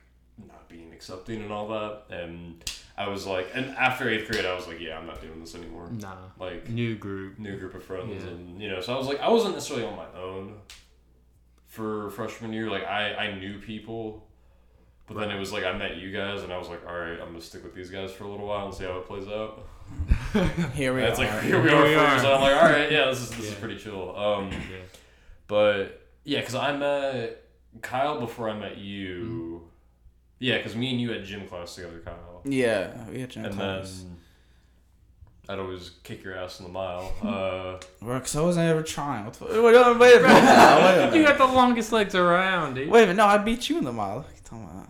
not 0.46 0.69
being 0.69 0.92
accepting 0.92 1.42
and 1.42 1.52
all 1.52 1.66
that, 1.69 2.02
and 2.10 2.62
I 2.98 3.08
was 3.08 3.26
like, 3.26 3.48
and 3.54 3.66
after 3.76 4.08
eighth 4.08 4.31
grade, 4.31 4.46
I 4.46 4.54
was 4.54 4.66
like, 4.66 4.81
yeah, 4.81 4.98
I'm 4.98 5.06
not 5.06 5.20
doing 5.20 5.38
this 5.40 5.54
anymore. 5.54 5.88
Nah. 5.90 6.16
Like 6.38 6.69
New 6.70 6.94
group. 6.96 7.38
new 7.38 7.58
group 7.58 7.75
of 7.75 7.84
friends, 7.84 8.25
Yeah. 8.25 8.31
and 8.31 8.60
you 8.60 8.69
know, 8.70 8.81
so 8.81 8.94
I 8.94 8.98
was 8.98 9.06
like, 9.06 9.20
I 9.20 9.28
wasn't 9.28 9.54
necessarily 9.54 9.87
on 9.87 9.96
my 9.96 10.06
own 10.19 10.54
for 11.66 12.10
freshman 12.10 12.52
year. 12.52 12.70
Like 12.70 12.84
I 12.84 13.14
I 13.14 13.38
knew 13.38 13.58
people. 13.58 14.22
But 15.08 15.19
then 15.19 15.31
it 15.31 15.38
was 15.38 15.52
like 15.52 15.62
I 15.64 15.72
met 15.78 15.98
you 15.98 16.10
guys, 16.10 16.43
and 16.43 16.52
I 16.52 16.58
was 16.58 16.69
like, 16.69 16.84
all 16.88 16.98
right, 16.98 17.12
I'm 17.20 17.28
gonna 17.28 17.40
stick 17.40 17.62
with 17.62 17.75
these 17.76 17.90
guys 17.90 18.10
for 18.12 18.25
a 18.25 18.28
little 18.28 18.46
while 18.46 18.64
and 18.66 18.75
see 18.75 18.82
how 18.84 18.96
it 18.98 19.06
plays 19.06 19.28
out. 19.28 19.64
Here 20.75 20.93
we 20.93 21.00
And 21.00 21.10
it's 21.10 21.20
are. 21.20 21.26
like 21.26 21.43
here 21.44 21.62
we 21.62 21.69
Here 21.69 21.78
are, 21.78 21.84
we 21.84 21.94
are. 21.94 22.10
years, 22.12 22.25
and 22.25 22.32
I'm 22.32 22.40
like, 22.40 22.56
all 22.60 22.69
right, 22.69 22.90
yeah, 22.90 23.04
this 23.06 23.20
is 23.20 23.31
this 23.31 23.46
is 23.50 23.54
pretty 23.54 23.76
chill. 23.78 24.16
Um, 24.16 24.50
Yeah. 24.50 24.58
but 25.46 26.08
yeah, 26.25 26.40
because 26.40 26.56
I 26.56 26.76
met 26.76 27.40
Kyle 27.82 28.19
before 28.19 28.48
I 28.50 28.58
met 28.58 28.78
you. 28.78 29.14
Mm-hmm. 29.25 29.66
Yeah, 30.38 30.58
because 30.58 30.76
me 30.76 30.90
and 30.90 31.00
you 31.00 31.10
had 31.12 31.24
gym 31.24 31.46
class 31.48 31.74
together, 31.74 32.00
Kyle. 32.04 32.42
yeah, 32.44 33.08
we 33.08 33.20
had 33.20 33.30
gym 33.30 33.44
and 33.46 33.54
class. 33.54 34.00
then 34.02 34.16
I'd 35.48 35.58
always 35.60 35.92
kick 36.02 36.24
your 36.24 36.34
ass 36.36 36.58
in 36.60 36.66
the 36.66 36.72
mile. 36.72 37.12
Uh, 37.22 37.78
Well, 38.04 38.18
cause 38.20 38.34
I 38.36 38.42
wasn't 38.42 38.66
ever 38.68 38.82
trying. 38.82 39.24
What 39.24 39.34
the, 39.34 39.44
wait, 39.46 39.60
wait, 39.62 39.98
wait 39.98 40.16
a 40.16 40.20
minute. 40.20 40.22
now, 40.22 40.78
wait 40.86 40.98
a 40.98 41.04
You 41.16 41.22
minute. 41.22 41.38
got 41.38 41.48
the 41.48 41.54
longest 41.54 41.92
legs 41.92 42.14
around, 42.14 42.74
dude. 42.74 42.90
Wait 42.90 43.04
a 43.04 43.06
minute. 43.06 43.16
No, 43.16 43.26
I 43.26 43.38
beat 43.38 43.68
you 43.70 43.78
in 43.78 43.84
the 43.84 43.92
mile. 43.92 44.16
What 44.16 44.26
are 44.26 44.32
you 44.32 44.40
talking 44.44 44.64
about? 44.64 44.88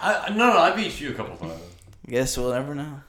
I 0.00 0.14
I- 0.26 0.28
no 0.30 0.52
no 0.52 0.58
I 0.58 0.74
beat 0.74 0.98
you 1.00 1.10
a 1.10 1.14
couple 1.14 1.36
times. 1.36 1.60
Guess 2.08 2.38
we'll 2.38 2.52
never 2.52 2.74
know. 2.74 3.00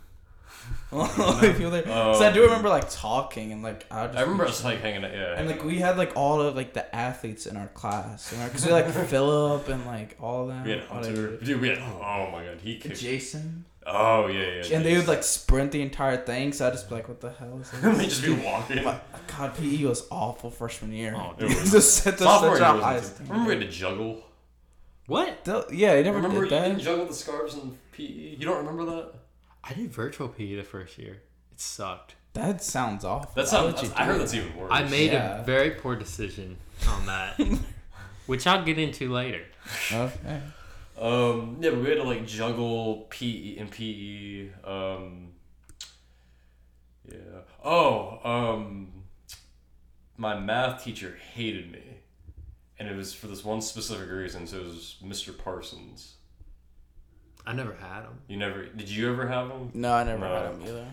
If 1.43 1.59
you're 1.59 1.69
there. 1.69 1.83
Um, 1.87 2.15
so 2.15 2.27
I 2.27 2.31
do 2.31 2.41
remember 2.43 2.67
like 2.69 2.89
talking 2.89 3.51
and 3.51 3.61
like 3.61 3.85
I, 3.91 4.07
just 4.07 4.17
I 4.17 4.21
remember 4.21 4.45
be 4.45 4.49
us 4.49 4.63
like 4.63 4.81
hanging 4.81 5.03
out. 5.05 5.11
Yeah, 5.13 5.35
And 5.37 5.47
like 5.47 5.63
we 5.63 5.77
had 5.77 5.97
like 5.97 6.13
all 6.15 6.41
of 6.41 6.55
like 6.55 6.73
the 6.73 6.93
athletes 6.95 7.45
in 7.45 7.57
our 7.57 7.67
class, 7.67 8.31
you 8.31 8.39
know, 8.39 8.45
because 8.45 8.65
we 8.65 8.71
like 8.71 8.87
Philip 9.07 9.67
and 9.69 9.85
like 9.85 10.17
all 10.19 10.43
of 10.43 10.47
them. 10.49 10.63
we 10.63 10.71
had 10.71 10.81
Hunter. 10.81 11.37
Dude, 11.37 11.61
we 11.61 11.69
had 11.69 11.77
oh 11.79 12.29
my 12.31 12.43
god, 12.45 12.57
he 12.63 12.77
kicked. 12.77 12.99
Jason. 12.99 13.65
Oh 13.85 14.27
yeah 14.27 14.63
yeah. 14.63 14.75
And 14.77 14.85
they 14.85 14.97
would 14.97 15.07
like 15.07 15.23
sprint 15.23 15.71
the 15.71 15.81
entire 15.81 16.17
thing, 16.17 16.53
so 16.53 16.67
I'd 16.67 16.73
just 16.73 16.89
be 16.89 16.95
like, 16.95 17.07
"What 17.07 17.21
the 17.21 17.31
hell 17.31 17.59
is 17.61 17.71
they 17.81 17.91
this?" 17.91 18.19
just 18.19 18.23
be 18.23 18.33
walking. 18.33 18.83
But 18.83 19.03
God, 19.37 19.55
PE 19.57 19.83
was 19.85 20.05
awful 20.11 20.51
freshman 20.51 20.91
year. 20.91 21.15
Oh, 21.15 21.33
it 21.39 21.45
was 21.45 21.71
just 21.71 21.95
set 22.03 22.17
to 22.17 22.23
Sophomore 22.23 22.57
such 22.57 22.67
year 22.67 22.77
a 22.81 22.83
high 22.83 22.93
wasn't 22.95 23.15
standard. 23.15 23.31
Remember 23.31 23.49
we 23.55 23.61
had 23.61 23.71
to 23.71 23.77
juggle. 23.77 24.23
What? 25.07 25.43
Th- 25.45 25.63
Yeah, 25.71 25.95
you 25.95 26.03
never 26.03 26.17
Remember 26.17 26.41
did 26.45 26.51
you 26.51 26.59
that. 26.59 26.67
didn't 26.67 26.81
juggle 26.81 27.05
the 27.05 27.13
scarves 27.13 27.55
in 27.55 27.77
PE? 27.93 28.03
You 28.03 28.45
don't 28.45 28.57
remember 28.57 28.85
that? 28.85 29.11
I 29.69 29.73
did 29.73 29.91
virtual 29.91 30.27
PE 30.29 30.55
the 30.55 30.63
first 30.63 30.97
year. 30.97 31.21
It 31.51 31.59
sucked. 31.59 32.15
That 32.33 32.63
sounds 32.63 33.03
awful. 33.05 33.31
That 33.35 33.47
sounds. 33.47 33.75
how. 33.75 33.81
That's, 33.81 33.93
I 33.95 34.03
heard 34.05 34.15
that? 34.15 34.19
that's 34.19 34.33
even 34.33 34.55
worse. 34.55 34.69
I 34.71 34.83
made 34.83 35.11
Yeah. 35.11 35.41
a 35.41 35.43
very 35.43 35.71
poor 35.71 35.95
decision 35.95 36.57
on 36.87 37.05
that, 37.07 37.39
which 38.27 38.45
I'll 38.47 38.63
get 38.63 38.77
into 38.77 39.11
later. 39.11 39.43
Okay. 39.91 40.41
Um, 40.99 41.57
yeah, 41.59 41.69
but 41.71 41.79
we 41.79 41.89
had 41.89 41.95
to 41.97 42.03
like 42.03 42.25
juggle 42.27 43.07
PE 43.09 43.57
and 43.57 43.71
PE. 43.71 44.49
Um, 44.63 45.29
yeah. 47.09 47.17
Oh, 47.63 48.19
um, 48.23 48.91
my 50.17 50.37
math 50.39 50.83
teacher 50.83 51.17
hated 51.33 51.71
me, 51.71 51.83
and 52.77 52.87
it 52.89 52.95
was 52.95 53.13
for 53.13 53.27
this 53.27 53.43
one 53.43 53.61
specific 53.61 54.09
reason. 54.09 54.45
So 54.47 54.57
it 54.57 54.65
was 54.65 54.95
Mr. 55.03 55.35
Parsons. 55.37 56.15
I 57.49 57.53
never 57.53 57.73
had 57.73 58.03
them. 58.03 58.19
You 58.27 58.37
never? 58.37 58.63
Did 58.65 58.87
you 58.89 59.11
ever 59.11 59.27
have 59.27 59.47
them? 59.49 59.71
No, 59.73 59.91
I 59.93 60.03
never 60.03 60.19
No. 60.19 60.35
had 60.35 60.53
them 60.53 60.61
either. 60.67 60.85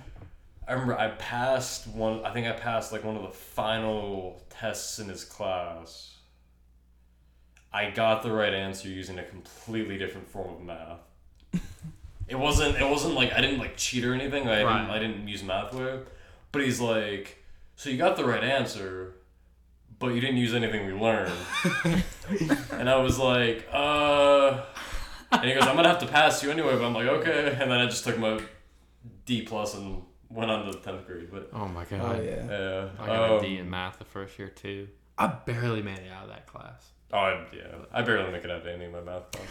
I 0.66 0.72
remember 0.72 0.98
I 0.98 1.08
passed 1.10 1.86
one. 1.86 2.24
I 2.24 2.32
think 2.32 2.46
I 2.46 2.52
passed 2.52 2.92
like 2.92 3.04
one 3.04 3.14
of 3.14 3.22
the 3.22 3.28
final 3.28 4.42
tests 4.48 4.98
in 4.98 5.08
his 5.10 5.22
class. 5.22 6.16
I 7.72 7.90
got 7.90 8.22
the 8.22 8.32
right 8.32 8.54
answer 8.54 8.88
using 8.88 9.18
a 9.18 9.22
completely 9.24 9.98
different 9.98 10.28
form 10.28 10.54
of 10.54 10.62
math. 10.62 11.00
it 12.28 12.36
wasn't. 12.36 12.76
It 12.80 12.88
wasn't 12.88 13.14
like 13.14 13.34
I 13.34 13.42
didn't 13.42 13.58
like 13.58 13.76
cheat 13.76 14.04
or 14.04 14.14
anything. 14.14 14.48
I 14.48 14.62
Right. 14.62 14.78
didn't. 14.78 14.90
I 14.92 14.98
didn't 14.98 15.28
use 15.28 15.42
Mathway. 15.42 16.04
But 16.52 16.62
he's 16.62 16.80
like, 16.80 17.44
so 17.76 17.90
you 17.90 17.98
got 17.98 18.16
the 18.16 18.24
right 18.24 18.42
answer, 18.42 19.12
but 19.98 20.08
you 20.14 20.22
didn't 20.22 20.38
use 20.38 20.54
anything 20.54 20.86
we 20.86 20.94
learned. 20.94 21.34
and 22.72 22.88
I 22.88 22.96
was 22.96 23.18
like, 23.18 23.68
uh. 23.70 24.62
And 25.32 25.44
he 25.44 25.54
goes, 25.54 25.64
I'm 25.64 25.76
gonna 25.76 25.88
have 25.88 26.00
to 26.00 26.06
pass 26.06 26.42
you 26.42 26.50
anyway. 26.50 26.76
But 26.76 26.84
I'm 26.84 26.94
like, 26.94 27.06
okay. 27.06 27.56
And 27.60 27.70
then 27.70 27.80
I 27.80 27.86
just 27.86 28.04
took 28.04 28.18
my 28.18 28.40
D 29.24 29.42
plus 29.42 29.74
and 29.74 30.02
went 30.30 30.50
on 30.50 30.66
to 30.66 30.72
the 30.72 30.78
tenth 30.78 31.06
grade. 31.06 31.28
But 31.30 31.50
Oh 31.52 31.66
my 31.68 31.84
god. 31.84 32.00
Oh 32.02 32.22
yeah. 32.22 32.46
yeah, 32.48 32.88
I 32.98 33.06
got 33.06 33.30
a 33.30 33.34
um, 33.36 33.42
D 33.42 33.58
in 33.58 33.68
math 33.68 33.98
the 33.98 34.04
first 34.04 34.38
year 34.38 34.48
too. 34.48 34.88
I 35.18 35.26
barely 35.28 35.82
made 35.82 35.98
it 35.98 36.12
out 36.12 36.24
of 36.24 36.28
that 36.30 36.46
class. 36.46 36.90
Oh, 37.12 37.18
I, 37.18 37.46
yeah. 37.54 37.74
I 37.92 38.02
barely 38.02 38.30
make 38.30 38.44
it 38.44 38.50
out 38.50 38.62
of 38.62 38.66
any 38.66 38.84
of 38.84 38.92
my 38.92 39.00
math 39.00 39.30
classes. 39.30 39.50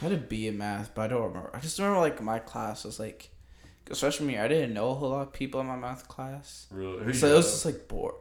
I 0.00 0.04
had 0.04 0.12
a 0.12 0.16
B 0.16 0.46
in 0.46 0.56
math, 0.56 0.94
but 0.94 1.02
I 1.02 1.08
don't 1.08 1.22
remember. 1.22 1.50
I 1.52 1.60
just 1.60 1.78
remember 1.78 2.00
like 2.00 2.22
my 2.22 2.38
class 2.38 2.84
was 2.84 3.00
like, 3.00 3.30
especially 3.90 4.26
me. 4.26 4.38
I 4.38 4.46
didn't 4.48 4.72
know 4.72 4.90
a 4.90 4.94
whole 4.94 5.10
lot 5.10 5.22
of 5.22 5.32
people 5.32 5.60
in 5.60 5.66
my 5.66 5.76
math 5.76 6.06
class, 6.08 6.66
Really? 6.70 7.04
Who 7.04 7.12
so 7.12 7.26
you 7.26 7.32
it 7.32 7.36
was 7.36 7.50
just 7.50 7.64
like 7.64 7.88
bored. 7.88 8.14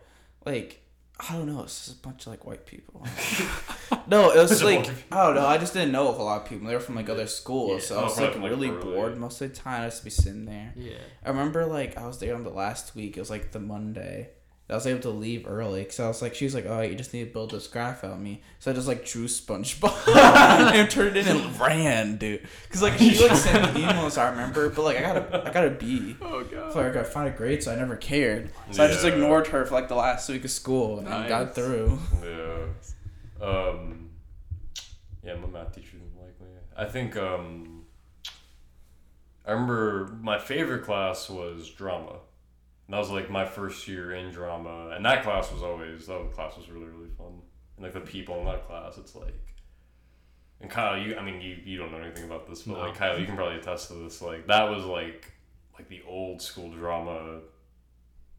Like 0.45 0.81
I 1.19 1.33
don't 1.33 1.47
know, 1.47 1.63
it's 1.63 1.85
just 1.87 1.97
a 1.97 2.01
bunch 2.07 2.27
of 2.27 2.31
like 2.33 2.45
white 2.45 2.65
people. 2.67 3.03
no, 4.07 4.29
it 4.31 4.37
was 4.37 4.63
like. 4.63 4.87
I 5.11 5.25
don't 5.25 5.35
know. 5.35 5.47
I 5.47 5.57
just 5.57 5.73
didn't 5.73 5.91
know 5.91 6.09
a 6.09 6.11
whole 6.11 6.25
lot 6.25 6.43
of 6.43 6.47
people. 6.47 6.67
They 6.67 6.73
were 6.75 6.79
from 6.79 6.95
like 6.95 7.09
other 7.09 7.25
schools, 7.27 7.81
Yeah. 7.83 7.87
so 7.87 7.95
I 7.97 8.01
Oh, 8.01 8.03
was 8.05 8.19
like 8.19 8.35
like, 8.35 8.43
really 8.51 8.69
bored 8.69 9.17
most 9.17 9.41
of 9.41 9.49
the 9.49 9.55
time. 9.55 9.81
I 9.81 9.85
just 9.87 10.03
be 10.03 10.11
sitting 10.11 10.45
there. 10.45 10.73
Yeah. 10.75 10.93
I 11.25 11.29
remember 11.29 11.65
like 11.65 11.97
I 11.97 12.05
was 12.05 12.19
there 12.19 12.35
on 12.35 12.43
the 12.43 12.51
last 12.51 12.93
week. 12.95 13.17
It 13.17 13.19
was 13.19 13.29
like 13.31 13.51
the 13.51 13.59
Monday. 13.59 14.29
I 14.69 14.75
was 14.75 14.85
able 14.85 14.99
to 15.01 15.09
leave 15.11 15.47
early 15.47 15.81
because 15.83 15.99
I 16.01 16.07
was 16.09 16.21
like, 16.21 16.35
she 16.35 16.43
was 16.43 16.53
like, 16.53 16.65
oh, 16.65 16.81
you 16.81 16.93
just 16.95 17.13
need 17.13 17.23
to 17.23 17.31
build 17.31 17.51
this 17.51 17.67
graph 17.67 18.03
out 18.03 18.19
me. 18.19 18.41
So 18.59 18.69
I 18.69 18.73
just 18.73 18.85
like 18.87 19.05
drew 19.05 19.23
SpongeBob 19.25 20.07
and 20.75 20.91
turned 20.91 21.15
it 21.15 21.25
in 21.25 21.37
and 21.37 21.57
ran, 21.59 22.17
dude. 22.17 22.45
Because 22.63 22.81
like 22.81 22.97
she 22.97 23.17
like 23.25 23.37
sent 23.37 23.73
me 23.73 23.81
emails, 23.85 24.17
I 24.17 24.29
remember, 24.29 24.69
but 24.69 24.81
like 24.83 24.97
I 24.97 25.01
got 25.01 25.15
a 25.17 25.47
I 25.47 25.53
got 25.53 25.67
a 25.67 25.69
B. 25.69 26.17
Oh 26.21 26.43
god. 26.43 26.73
So 26.73 26.79
like 26.79 26.89
I 26.89 26.93
got 26.95 27.07
find 27.07 27.29
a 27.29 27.31
grade, 27.31 27.63
so 27.63 27.71
I 27.71 27.75
never 27.77 27.95
cared. 27.95 28.49
So 28.71 28.83
I 28.83 28.87
just 28.87 29.05
ignored 29.05 29.47
her 29.47 29.65
for 29.65 29.73
like 29.73 29.87
the 29.87 29.95
last 29.95 30.27
week 30.27 30.43
of 30.43 30.51
school 30.51 30.99
and 30.99 31.07
Nice. 31.07 31.29
got 31.29 31.55
through. 31.55 31.97
Yeah. 32.21 33.45
Um, 33.45 34.09
yeah, 35.23 35.35
my 35.35 35.47
math 35.47 35.75
teacher 35.75 35.91
didn't 35.97 36.17
like 36.19 36.39
me. 36.41 36.47
I 36.75 36.85
think 36.85 37.15
um, 37.15 37.85
I 39.45 39.51
remember 39.53 40.17
my 40.21 40.39
favorite 40.39 40.83
class 40.83 41.29
was 41.29 41.69
drama. 41.69 42.17
And 42.87 42.93
that 42.93 42.99
was 42.99 43.09
like 43.09 43.29
my 43.29 43.45
first 43.45 43.87
year 43.87 44.13
in 44.13 44.31
drama, 44.31 44.91
and 44.95 45.05
that 45.05 45.23
class 45.23 45.51
was 45.51 45.61
always 45.61 46.07
that 46.07 46.31
class 46.33 46.55
was 46.57 46.69
really 46.69 46.85
really 46.87 47.09
fun. 47.17 47.41
And 47.75 47.83
like 47.83 47.93
the 47.93 47.99
people 47.99 48.39
in 48.39 48.45
that 48.45 48.65
class, 48.67 48.97
it's 48.97 49.15
like. 49.15 49.33
And 50.59 50.71
Kyle, 50.71 50.97
you 50.97 51.15
I 51.17 51.21
mean 51.23 51.39
you 51.41 51.57
you 51.63 51.77
don't 51.77 51.91
know 51.91 51.99
anything 51.99 52.23
about 52.23 52.47
this, 52.49 52.63
but 52.63 52.77
No. 52.77 52.83
like 52.85 52.95
Kyle, 52.95 53.19
you 53.19 53.25
can 53.25 53.35
probably 53.35 53.57
attest 53.57 53.89
to 53.89 53.93
this. 53.95 54.21
Like 54.21 54.47
that 54.47 54.69
was 54.69 54.85
like 54.85 55.31
like 55.77 55.87
the 55.89 56.01
old 56.07 56.41
school 56.41 56.71
drama, 56.71 57.41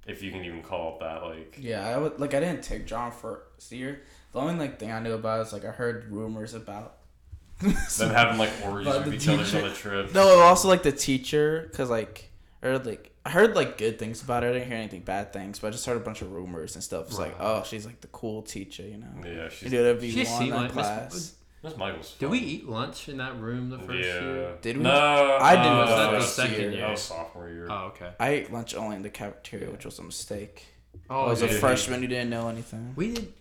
if 0.06 0.22
you 0.22 0.30
can 0.32 0.44
even 0.44 0.62
call 0.62 0.94
it 0.94 1.00
that. 1.00 1.22
Like 1.22 1.56
Yeah, 1.60 1.86
I 1.86 1.96
would 1.98 2.18
like 2.18 2.34
I 2.34 2.40
didn't 2.40 2.62
take 2.64 2.86
John 2.86 3.12
first 3.12 3.70
year. 3.70 4.02
The 4.32 4.40
only 4.40 4.54
like 4.56 4.78
thing 4.80 4.90
I 4.90 4.98
knew 5.00 5.12
about 5.12 5.46
is 5.46 5.52
like 5.52 5.64
I 5.64 5.70
heard 5.70 6.10
rumors 6.10 6.54
about. 6.54 6.94
them 7.60 7.72
having 8.10 8.38
like 8.38 8.50
orgies 8.64 8.86
with 8.94 9.04
the 9.04 9.12
each 9.14 9.28
other 9.28 9.44
teacher- 9.44 9.58
on 9.62 9.68
the 9.68 9.74
trip. 9.74 10.14
No, 10.14 10.40
also 10.40 10.68
like 10.68 10.82
the 10.84 10.92
teacher, 10.92 11.70
cause 11.74 11.90
like 11.90 12.27
I 12.62 12.66
heard 12.66 12.86
like 12.86 13.10
I 13.24 13.30
heard 13.30 13.54
like 13.54 13.78
good 13.78 13.98
things 13.98 14.22
about 14.22 14.42
her. 14.42 14.48
I 14.50 14.52
didn't 14.54 14.68
hear 14.68 14.76
anything 14.76 15.02
bad 15.02 15.32
things, 15.32 15.58
but 15.58 15.68
I 15.68 15.70
just 15.70 15.86
heard 15.86 15.96
a 15.96 16.00
bunch 16.00 16.22
of 16.22 16.32
rumors 16.32 16.74
and 16.74 16.82
stuff. 16.82 17.06
It's 17.08 17.18
like, 17.18 17.36
oh, 17.38 17.62
she's 17.64 17.86
like 17.86 18.00
the 18.00 18.06
cool 18.08 18.42
teacher, 18.42 18.82
you 18.82 18.96
know. 18.98 19.06
Yeah, 19.24 19.44
You 19.44 19.50
she's 19.50 19.70
do 19.70 19.76
whatever 19.78 20.04
you 20.06 20.24
want 20.24 20.42
in 20.44 20.50
like 20.50 20.62
Miss- 20.74 20.86
class. 20.86 21.34
Miss 21.62 21.76
Michael's. 21.76 22.14
Did 22.20 22.30
we 22.30 22.38
eat 22.38 22.68
lunch 22.68 23.08
in 23.08 23.16
that 23.18 23.36
room 23.40 23.68
the 23.70 23.78
first 23.78 24.08
yeah. 24.08 24.20
year? 24.20 24.54
Did 24.62 24.76
we? 24.78 24.84
No, 24.84 25.38
I 25.40 25.56
didn't 25.56 25.66
uh, 25.72 25.76
Was 25.80 25.88
that 25.90 25.96
the 26.06 26.10
that 26.10 26.16
was- 26.16 26.34
second 26.34 26.60
year? 26.72 26.80
That 26.80 26.90
was 26.90 27.02
sophomore 27.02 27.48
year. 27.48 27.66
Oh, 27.70 27.86
okay. 27.88 28.10
I 28.18 28.28
ate 28.30 28.52
lunch 28.52 28.74
only 28.74 28.96
in 28.96 29.02
the 29.02 29.10
cafeteria, 29.10 29.70
which 29.70 29.84
was 29.84 29.98
a 29.98 30.02
mistake. 30.04 30.66
Oh, 31.10 31.24
I 31.24 31.28
was 31.28 31.42
yeah. 31.42 31.48
a 31.48 31.52
freshman 31.52 32.00
who 32.00 32.08
didn't 32.08 32.30
know 32.30 32.48
anything. 32.48 32.92
We 32.96 33.14
did. 33.14 33.32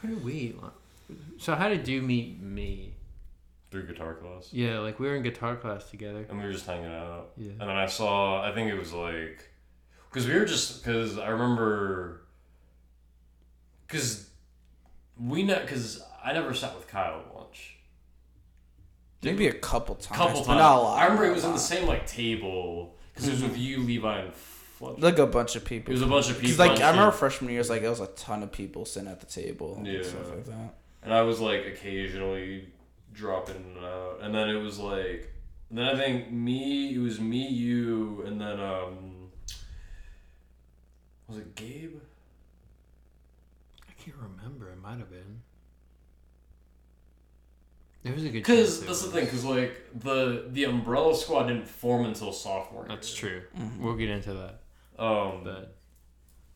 Where 0.00 0.12
did 0.14 0.24
we 0.24 0.32
eat 0.34 0.60
lunch? 0.62 0.74
So 1.38 1.54
how 1.54 1.68
did 1.68 1.86
you 1.86 2.00
meet 2.00 2.40
me? 2.40 2.93
Through 3.74 3.88
guitar 3.88 4.14
class. 4.14 4.50
Yeah, 4.52 4.78
like 4.78 5.00
we 5.00 5.08
were 5.08 5.16
in 5.16 5.24
guitar 5.24 5.56
class 5.56 5.90
together. 5.90 6.24
And 6.28 6.38
we 6.38 6.44
were 6.46 6.52
just 6.52 6.64
hanging 6.64 6.86
out. 6.94 7.30
Yeah. 7.36 7.50
And 7.58 7.62
then 7.62 7.70
I 7.70 7.86
saw, 7.86 8.40
I 8.40 8.54
think 8.54 8.70
it 8.70 8.78
was 8.78 8.92
like, 8.92 9.50
because 10.08 10.28
we 10.28 10.34
were 10.38 10.44
just, 10.44 10.84
because 10.84 11.18
I 11.18 11.26
remember, 11.30 12.20
because 13.88 14.28
we 15.20 15.42
know, 15.42 15.58
because 15.60 16.00
I 16.24 16.32
never 16.32 16.54
sat 16.54 16.76
with 16.76 16.86
Kyle 16.86 17.18
at 17.28 17.34
lunch. 17.36 17.78
Maybe 19.24 19.48
a 19.48 19.52
couple 19.52 19.96
times, 19.96 20.16
couple 20.16 20.36
times. 20.44 20.46
not 20.58 20.76
a 20.76 20.80
lot. 20.80 20.98
I 21.00 21.04
remember 21.06 21.24
it 21.26 21.34
was 21.34 21.44
on 21.44 21.52
the 21.54 21.58
same 21.58 21.88
like 21.88 22.06
table, 22.06 22.94
because 23.12 23.26
it 23.26 23.32
was 23.32 23.42
with 23.42 23.58
you, 23.58 23.80
Levi, 23.80 24.18
and 24.20 24.34
Fletcher. 24.34 25.00
like 25.00 25.18
a 25.18 25.26
bunch 25.26 25.56
of 25.56 25.64
people. 25.64 25.92
It 25.92 25.96
people. 25.96 26.00
was 26.00 26.02
a 26.02 26.06
bunch 26.06 26.30
of 26.30 26.40
people. 26.40 26.56
Because 26.56 26.58
like 26.60 26.80
I 26.80 26.90
remember 26.90 27.10
shit. 27.10 27.18
freshman 27.18 27.50
year, 27.50 27.58
it's 27.58 27.70
like 27.70 27.80
there 27.80 27.90
was 27.90 27.98
a 27.98 28.06
ton 28.06 28.44
of 28.44 28.52
people 28.52 28.84
sitting 28.84 29.08
at 29.08 29.18
the 29.18 29.26
table 29.26 29.74
and 29.76 29.84
Yeah. 29.84 30.02
stuff 30.04 30.30
like 30.30 30.44
that. 30.44 30.74
and 31.02 31.12
I 31.12 31.22
was 31.22 31.40
like 31.40 31.66
occasionally 31.66 32.68
dropping 33.14 33.56
in 33.56 33.76
and 33.76 33.86
out, 33.86 34.18
and 34.20 34.34
then 34.34 34.48
it 34.50 34.60
was 34.60 34.78
like, 34.78 35.32
and 35.70 35.78
then 35.78 35.86
I 35.86 35.96
think 35.96 36.30
me, 36.30 36.94
it 36.94 36.98
was 36.98 37.18
me, 37.20 37.46
you, 37.48 38.22
and 38.26 38.38
then 38.40 38.60
um, 38.60 39.30
was 41.28 41.38
it 41.38 41.54
Gabe? 41.54 41.96
I 43.88 43.92
can't 44.02 44.16
remember. 44.18 44.70
It 44.70 44.80
might 44.82 44.98
have 44.98 45.10
been. 45.10 45.40
It 48.02 48.14
was 48.14 48.24
a 48.24 48.28
good. 48.28 48.42
Because 48.42 48.58
chance 48.58 48.82
it 48.82 48.86
that's 48.86 49.02
the 49.02 49.10
thing, 49.12 49.24
because 49.24 49.44
like 49.46 49.80
the 49.98 50.48
the 50.50 50.64
Umbrella 50.64 51.16
Squad 51.16 51.46
didn't 51.46 51.66
form 51.66 52.04
until 52.04 52.32
sophomore. 52.32 52.84
That's 52.86 53.22
year. 53.22 53.48
true. 53.54 53.70
We'll 53.78 53.96
get 53.96 54.10
into 54.10 54.34
that. 54.34 54.60
Um, 55.02 55.40
But 55.42 55.74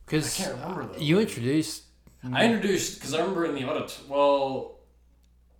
because 0.05 0.39
I 0.39 0.43
can't 0.43 0.59
remember, 0.59 0.93
though. 0.93 0.99
you 0.99 1.19
introduced. 1.19 1.83
I 2.31 2.45
introduced 2.45 2.99
because 2.99 3.13
I 3.15 3.19
remember 3.21 3.45
in 3.45 3.55
the 3.55 3.63
audit. 3.65 3.97
Well, 4.07 4.78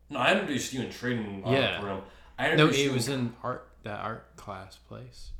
no, 0.09 0.19
I 0.19 0.31
introduced 0.33 0.73
you 0.73 0.81
in 0.81 0.89
trading 0.91 1.43
Yeah. 1.45 1.75
auditorium. 1.75 2.01
I 2.37 2.47
No, 2.47 2.51
introduced 2.53 2.79
it 2.79 2.91
was 2.93 3.07
in 3.09 3.33
art 3.43 3.67
that 3.83 3.99
art 4.01 4.35
class 4.35 4.75
place 4.77 5.31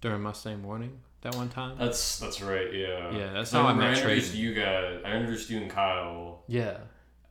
during 0.00 0.22
Mustang 0.22 0.60
morning 0.62 1.00
that 1.22 1.34
one 1.34 1.48
time. 1.48 1.76
That's 1.78 2.18
that's 2.18 2.40
right. 2.40 2.72
Yeah. 2.72 3.10
Yeah, 3.16 3.32
that's 3.32 3.50
So 3.50 3.58
how 3.60 3.66
I 3.66 3.70
remember 3.70 3.90
met 3.92 3.98
introduced 3.98 4.30
Trading. 4.32 4.46
you 4.46 4.54
guys. 4.54 5.00
I 5.04 5.12
introduced 5.12 5.50
you 5.50 5.58
and 5.60 5.70
Kyle, 5.70 6.42
yeah, 6.48 6.78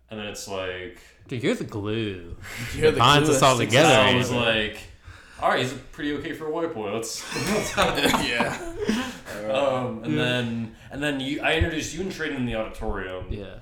and 0.09 0.19
then 0.19 0.27
it's 0.27 0.47
like 0.47 0.99
dude, 1.27 1.43
you're 1.43 1.55
the 1.55 1.63
glue. 1.63 2.35
You're 2.75 2.91
the 2.91 2.97
binds 2.99 3.27
glue 3.29 3.35
us 3.37 3.41
all 3.43 3.57
together. 3.57 3.89
I 3.99 4.15
was 4.15 4.31
like, 4.31 4.77
all 5.41 5.49
right, 5.49 5.59
he's 5.59 5.73
pretty 5.91 6.13
okay 6.13 6.33
for 6.33 6.45
a 6.47 6.51
white 6.51 6.73
boy. 6.73 6.93
Let's. 6.93 7.23
yeah. 7.77 8.57
um, 9.51 10.03
and 10.03 10.17
then 10.17 10.75
and 10.91 11.01
then 11.03 11.19
you, 11.19 11.41
I 11.41 11.53
introduced 11.55 11.93
you 11.95 12.01
and 12.01 12.11
Traden 12.11 12.35
in 12.35 12.45
the 12.45 12.55
auditorium. 12.55 13.25
Yeah, 13.29 13.55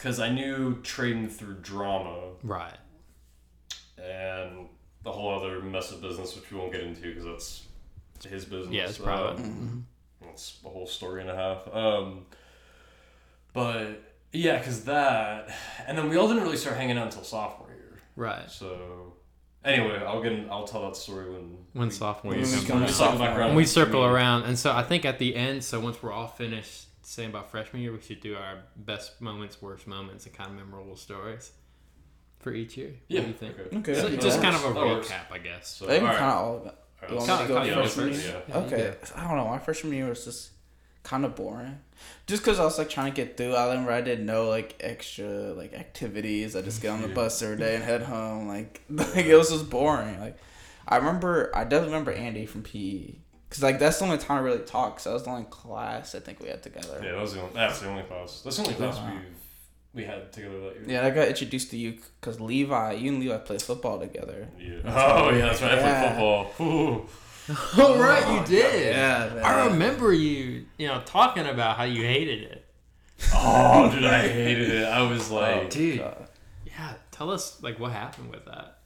Because 0.00 0.18
I 0.18 0.30
knew 0.30 0.76
Traden 0.76 1.30
through 1.30 1.56
drama 1.60 2.30
right. 2.42 2.72
and 4.02 4.66
the 5.02 5.12
whole 5.12 5.34
other 5.38 5.60
mess 5.60 5.92
of 5.92 6.00
business, 6.00 6.34
which 6.34 6.50
we 6.50 6.58
won't 6.58 6.72
get 6.72 6.80
into 6.82 7.02
because 7.14 7.24
that's 7.24 7.66
his 8.26 8.46
business. 8.46 8.72
Yeah, 8.74 8.84
it's 8.84 8.98
Uh, 8.98 9.04
private. 9.04 9.44
That's 10.22 10.58
a 10.64 10.68
whole 10.70 10.86
story 10.86 11.20
and 11.20 11.28
a 11.30 11.34
half. 11.36 11.74
Um, 11.74 12.24
but 13.52 14.02
yeah, 14.32 14.58
because 14.58 14.84
that, 14.84 15.50
and 15.86 15.98
then 15.98 16.08
we 16.08 16.16
all 16.16 16.28
didn't 16.28 16.44
really 16.44 16.56
start 16.56 16.76
hanging 16.78 16.96
out 16.96 17.06
until 17.06 17.22
sophomore 17.24 17.68
year. 17.68 17.98
Right. 18.16 18.50
So 18.50 19.14
anyway, 19.64 20.02
I'll 20.06 20.22
get. 20.22 20.32
I'll 20.50 20.66
tell 20.66 20.82
that 20.82 20.96
story 20.96 21.30
when 21.30 21.58
When 21.74 21.88
we- 21.88 21.94
sophomore 21.94 22.32
When 22.32 22.40
year 22.40 22.48
we 22.48 22.54
comes 22.54 22.66
come 22.66 22.76
around. 22.78 22.86
we 22.86 22.92
circle 22.92 23.06
sophomore. 23.12 23.26
back 23.28 23.36
around. 23.36 23.46
when 23.48 23.56
we 23.56 23.66
circle 23.66 24.04
around 24.04 24.42
and 24.44 24.58
so 24.58 24.72
i 24.72 24.82
think 24.82 25.04
at 25.04 25.18
the 25.18 25.36
end 25.36 25.62
so 25.62 25.78
once 25.80 26.02
we're 26.02 26.12
all 26.12 26.26
finished 26.28 26.86
saying 27.02 27.30
about 27.30 27.50
freshman 27.50 27.82
year 27.82 27.92
we 27.92 28.00
should 28.00 28.20
do 28.20 28.34
our 28.36 28.58
best 28.76 29.20
moments 29.20 29.60
worst 29.62 29.86
moments 29.86 30.26
and 30.26 30.34
kind 30.34 30.50
of 30.50 30.56
memorable 30.56 30.96
stories 30.96 31.52
for 32.38 32.52
each 32.52 32.76
year 32.76 32.92
Yeah. 33.08 33.20
what 33.20 33.24
do 33.26 33.46
you 33.46 33.52
think 33.52 33.58
Okay. 33.68 33.76
Okay. 33.78 33.94
So 34.00 34.06
yeah. 34.08 34.18
just 34.20 34.40
kind 34.42 34.54
of 34.56 34.64
a 34.64 34.68
works. 34.74 35.08
That 35.08 35.28
works. 35.30 35.32
recap 35.32 35.34
i 35.34 35.38
guess 35.38 35.68
So, 35.68 35.86
I 35.86 35.88
think 35.90 36.02
all 36.02 36.08
right. 36.08 36.18
kind 36.18 36.30
of 36.30 36.36
all 36.38 36.56
of 36.56 36.66
it. 36.66 36.68
All 36.68 36.74
right, 37.02 37.10
You 37.10 37.16
let's- 37.16 37.28
want 37.28 37.40
me 37.42 37.46
to 37.48 37.54
go 37.54 37.60
Kinda- 37.64 37.88
freshman 37.88 38.12
year? 38.20 38.42
yeah. 38.48 38.56
Okay. 38.58 38.94
I 39.16 39.26
don't 39.28 39.36
know. 39.38 39.46
My 39.48 39.58
freshman 39.58 39.92
year 39.94 40.08
was 40.08 40.24
just 40.24 40.50
kind 41.02 41.24
of 41.24 41.34
boring. 41.34 41.78
Just 42.26 42.42
because 42.42 42.60
I 42.60 42.64
was 42.64 42.76
like 42.76 42.90
trying 42.90 43.10
to 43.12 43.16
get 43.16 43.36
through. 43.38 43.54
I 43.54 43.68
remember 43.68 43.92
I 43.92 44.02
did 44.02 44.20
no 44.24 44.48
like 44.48 44.76
extra 44.80 45.26
like 45.54 45.72
activities. 45.72 46.54
I 46.56 46.60
just 46.62 46.82
get 46.82 46.90
on 46.90 47.00
the 47.00 47.08
bus 47.20 47.40
every 47.42 47.56
day 47.56 47.74
and 47.76 47.82
head 47.84 48.02
home. 48.02 48.46
Like 48.48 48.82
like 48.90 49.24
it 49.24 49.34
was 49.36 49.48
just 49.50 49.70
boring. 49.70 50.20
Like 50.20 50.36
I 50.86 50.96
remember 50.98 51.50
I 51.54 51.64
definitely 51.64 51.88
remember 51.94 52.12
Andy 52.12 52.44
from 52.46 52.62
PE. 52.62 53.14
Cause 53.50 53.62
like 53.62 53.78
that's 53.80 53.98
the 53.98 54.04
only 54.04 54.18
time 54.18 54.38
I 54.38 54.40
really 54.40 54.64
talked. 54.64 55.00
So 55.00 55.10
that 55.10 55.14
was 55.14 55.24
the 55.24 55.30
only 55.30 55.44
class 55.50 56.14
I 56.14 56.20
think 56.20 56.40
we 56.40 56.48
had 56.48 56.62
together. 56.62 57.00
Yeah, 57.02 57.12
that 57.12 57.20
was 57.20 57.34
the 57.34 57.40
only, 57.42 57.54
that's 57.54 57.80
the 57.80 57.88
only 57.88 58.02
class. 58.04 58.42
That's 58.42 58.56
the 58.58 58.62
only 58.62 58.74
class 58.74 58.96
Wow. 58.96 59.10
we've 59.12 59.24
we 59.92 60.04
had 60.04 60.32
together 60.32 60.60
that 60.60 60.74
year. 60.76 60.84
Yeah, 60.86 61.06
I 61.06 61.10
got 61.10 61.26
introduced 61.26 61.70
to 61.72 61.76
you 61.76 61.98
because 62.20 62.40
Levi, 62.40 62.92
you 62.92 63.10
and 63.10 63.18
Levi 63.20 63.36
played 63.38 63.60
football 63.60 63.98
together. 63.98 64.46
Yeah. 64.56 64.76
Oh 64.86 65.30
yeah, 65.30 65.46
that's 65.46 65.60
right. 65.62 65.72
I 65.72 65.76
Yeah. 65.76 66.00
played 66.02 66.10
football. 66.12 66.54
Ooh. 66.66 67.06
oh 67.78 67.98
right 67.98 68.22
you 68.32 68.38
oh, 68.40 68.46
did 68.46 68.94
Yeah, 68.94 69.40
i 69.44 69.66
remember 69.66 70.12
you 70.12 70.66
you 70.76 70.86
know 70.86 71.02
talking 71.04 71.46
about 71.46 71.76
how 71.76 71.82
you 71.82 72.04
hated 72.04 72.42
it 72.42 72.64
Oh, 73.34 73.90
dude, 73.90 74.04
I 74.04 74.28
hated 74.28 74.70
it. 74.70 74.84
I 74.84 75.02
was 75.02 75.32
oh, 75.32 75.36
like, 75.36 75.70
dude 75.70 75.98
God. 75.98 76.28
yeah 76.64 76.92
tell 77.10 77.28
us 77.30 77.60
like 77.60 77.80
what 77.80 77.90
happened 77.90 78.30
with 78.30 78.44
that 78.44 78.78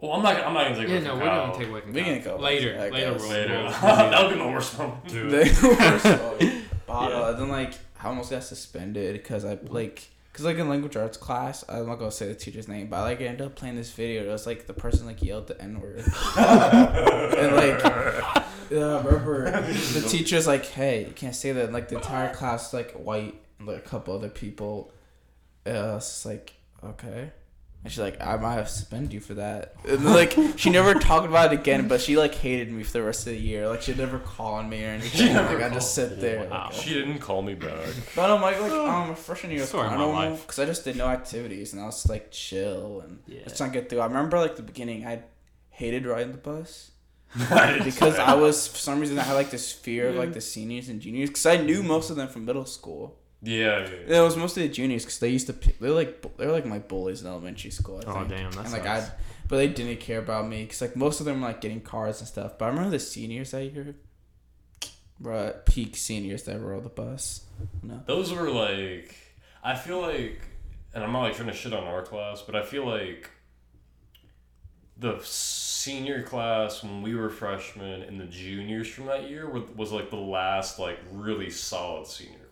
well, 0.00 0.12
I'm 0.12 0.22
not. 0.22 0.34
gonna- 0.36 0.46
I'm 0.46 0.54
not 0.54 0.64
gonna 0.64 0.76
take. 0.76 0.88
yeah 0.88 0.94
away 0.96 1.04
no 1.04 1.10
from 1.10 1.18
we're 1.20 1.26
Kyle. 1.26 1.46
gonna 1.46 1.58
take 1.58 1.68
away 1.68 1.80
from 1.80 1.92
We 1.92 2.02
Kyle. 2.02 2.14
can 2.14 2.22
go 2.24 2.30
back 2.36 2.40
later 2.44 2.74
I 2.80 2.88
later 2.88 3.12
guess. 3.12 3.20
we'll, 3.20 3.30
later. 3.30 3.52
we'll- 3.54 3.62
we'll 3.64 3.72
that 3.80 4.10
that. 4.10 4.22
would 4.26 4.32
be 4.34 4.38
my 4.40 4.46
worst 4.50 4.78
moment. 4.78 5.04
Dude. 5.08 5.30
They 5.30 5.38
were 5.40 5.98
so. 5.98 6.36
Yeah. 6.40 7.34
Then 7.38 7.48
like 7.48 7.74
I 8.02 8.06
almost 8.08 8.30
got 8.30 8.42
suspended 8.42 9.12
because 9.14 9.44
I 9.44 9.58
like 9.62 10.08
because 10.32 10.44
like 10.44 10.56
in 10.58 10.68
language 10.68 10.96
arts 10.96 11.16
class 11.16 11.64
I'm 11.68 11.86
not 11.86 11.96
gonna 11.96 12.10
say 12.10 12.26
the 12.28 12.34
teacher's 12.34 12.66
name 12.68 12.88
but 12.88 12.96
I 12.96 13.02
like 13.02 13.20
ended 13.20 13.42
up 13.46 13.54
playing 13.56 13.76
this 13.76 13.92
video. 13.92 14.24
It 14.24 14.28
was 14.28 14.46
like 14.46 14.66
the 14.66 14.72
person 14.74 15.06
like 15.06 15.22
yelled 15.22 15.46
the 15.48 15.60
n 15.60 15.80
word 15.80 15.98
and 16.36 17.56
like 17.56 17.82
yeah, 18.70 18.96
I 18.96 19.02
remember 19.02 19.50
the 19.50 20.04
teacher's 20.08 20.46
like 20.46 20.64
hey 20.66 21.04
you 21.06 21.12
can't 21.12 21.34
say 21.34 21.52
that 21.52 21.64
and, 21.64 21.72
like 21.72 21.88
the 21.88 21.96
entire 21.96 22.32
class 22.34 22.72
like 22.72 22.92
white 22.92 23.34
and 23.58 23.68
like 23.68 23.78
a 23.78 23.80
couple 23.80 24.14
other 24.14 24.28
people. 24.30 24.92
Uh, 25.66 25.94
it's 25.98 26.24
like 26.24 26.54
okay. 26.82 27.30
And 27.82 27.90
she's 27.90 27.98
like, 28.00 28.20
I 28.20 28.36
might 28.36 28.54
have 28.56 28.68
suspended 28.68 29.14
you 29.14 29.20
for 29.20 29.32
that. 29.34 29.74
And 29.88 30.04
like, 30.04 30.36
she 30.56 30.68
never 30.68 30.92
talked 31.00 31.26
about 31.26 31.50
it 31.52 31.58
again, 31.60 31.88
but 31.88 32.02
she 32.02 32.18
like 32.18 32.34
hated 32.34 32.70
me 32.70 32.82
for 32.82 32.92
the 32.92 33.02
rest 33.02 33.26
of 33.26 33.32
the 33.32 33.38
year. 33.40 33.68
Like, 33.68 33.80
she'd 33.80 33.96
never 33.96 34.18
call 34.18 34.54
on 34.54 34.68
me 34.68 34.84
or 34.84 34.88
anything. 34.88 35.32
never 35.32 35.54
like, 35.54 35.64
I 35.70 35.74
just 35.74 35.96
called- 35.96 36.10
sit 36.10 36.20
there. 36.20 36.46
Wow. 36.48 36.68
Like, 36.70 36.74
She 36.82 36.92
didn't 36.92 37.20
call 37.20 37.40
me 37.40 37.54
back. 37.54 37.88
but 38.14 38.30
I'm 38.30 38.42
like, 38.42 38.60
like 38.60 38.70
um, 38.72 39.14
freshman 39.14 39.52
year 39.52 39.60
was 39.60 39.70
Story 39.70 39.84
of 39.86 39.90
kind 39.92 40.02
of 40.02 40.08
my 40.08 40.12
normal 40.14 40.30
life. 40.32 40.42
because 40.46 40.58
I 40.58 40.66
just 40.66 40.84
did 40.84 40.96
no 40.96 41.06
activities 41.06 41.72
and 41.72 41.80
I 41.82 41.86
was 41.86 42.06
like 42.08 42.30
chill 42.30 43.00
and 43.00 43.20
Yeah. 43.26 43.44
just 43.44 43.56
trying 43.56 43.72
to 43.72 43.80
get 43.80 43.88
through. 43.88 44.00
I 44.00 44.06
remember 44.06 44.38
like 44.38 44.56
the 44.56 44.62
beginning, 44.62 45.06
I 45.06 45.22
hated 45.70 46.04
riding 46.04 46.32
the 46.32 46.38
bus 46.38 46.90
because 47.38 47.84
because 47.84 48.18
I 48.18 48.34
was 48.34 48.66
for 48.66 48.76
some 48.76 49.00
reason 49.00 49.16
I 49.18 49.22
had 49.22 49.34
like 49.34 49.50
this 49.50 49.72
fear 49.72 50.08
of 50.08 50.16
like 50.16 50.32
the 50.34 50.40
seniors 50.40 50.88
and 50.88 51.00
juniors 51.00 51.30
because 51.30 51.46
I 51.46 51.56
knew 51.56 51.82
most 51.82 52.10
of 52.10 52.16
them 52.16 52.28
from 52.28 52.44
middle 52.44 52.66
school. 52.66 53.16
Yeah, 53.42 53.80
yeah, 53.80 53.88
yeah. 54.06 54.18
It 54.20 54.22
was 54.22 54.36
mostly 54.36 54.66
the 54.68 54.72
juniors 54.74 55.04
because 55.04 55.18
they 55.18 55.30
used 55.30 55.46
to 55.46 55.52
pick, 55.54 55.78
they're 55.78 55.90
like 55.90 56.36
they're 56.36 56.52
like 56.52 56.66
my 56.66 56.78
bullies 56.78 57.22
in 57.22 57.26
elementary 57.26 57.70
school. 57.70 58.02
I 58.06 58.10
Oh, 58.10 58.14
think. 58.14 58.28
damn, 58.28 58.50
that's 58.52 58.72
like. 58.72 58.86
I, 58.86 59.08
but 59.48 59.56
they 59.56 59.68
didn't 59.68 59.98
care 60.00 60.18
about 60.18 60.46
me 60.46 60.62
because 60.64 60.80
like 60.82 60.94
most 60.94 61.20
of 61.20 61.26
them 61.26 61.40
were 61.40 61.48
like 61.48 61.60
getting 61.60 61.80
cars 61.80 62.20
and 62.20 62.28
stuff. 62.28 62.58
But 62.58 62.66
I 62.66 62.68
remember 62.68 62.90
the 62.90 62.98
seniors 63.00 63.50
that 63.52 63.64
year, 63.64 63.96
bruh, 65.20 65.64
peak 65.64 65.96
seniors 65.96 66.42
that 66.44 66.60
rode 66.60 66.84
the 66.84 66.88
bus. 66.90 67.44
No, 67.82 68.00
Those 68.06 68.32
were 68.32 68.50
like, 68.50 69.16
I 69.64 69.74
feel 69.74 70.00
like, 70.02 70.40
and 70.94 71.02
I'm 71.02 71.12
not 71.12 71.22
like 71.22 71.34
trying 71.34 71.48
to 71.48 71.54
shit 71.54 71.72
on 71.72 71.84
our 71.84 72.02
class, 72.02 72.42
but 72.42 72.54
I 72.54 72.62
feel 72.62 72.86
like 72.86 73.28
the 74.98 75.18
senior 75.22 76.22
class 76.22 76.82
when 76.82 77.00
we 77.02 77.14
were 77.14 77.30
freshmen 77.30 78.02
and 78.02 78.20
the 78.20 78.26
juniors 78.26 78.86
from 78.88 79.06
that 79.06 79.28
year 79.30 79.48
were, 79.48 79.62
was 79.74 79.92
like 79.92 80.10
the 80.10 80.16
last 80.16 80.78
like 80.78 80.98
really 81.10 81.50
solid 81.50 82.06
senior 82.06 82.34
class. 82.34 82.49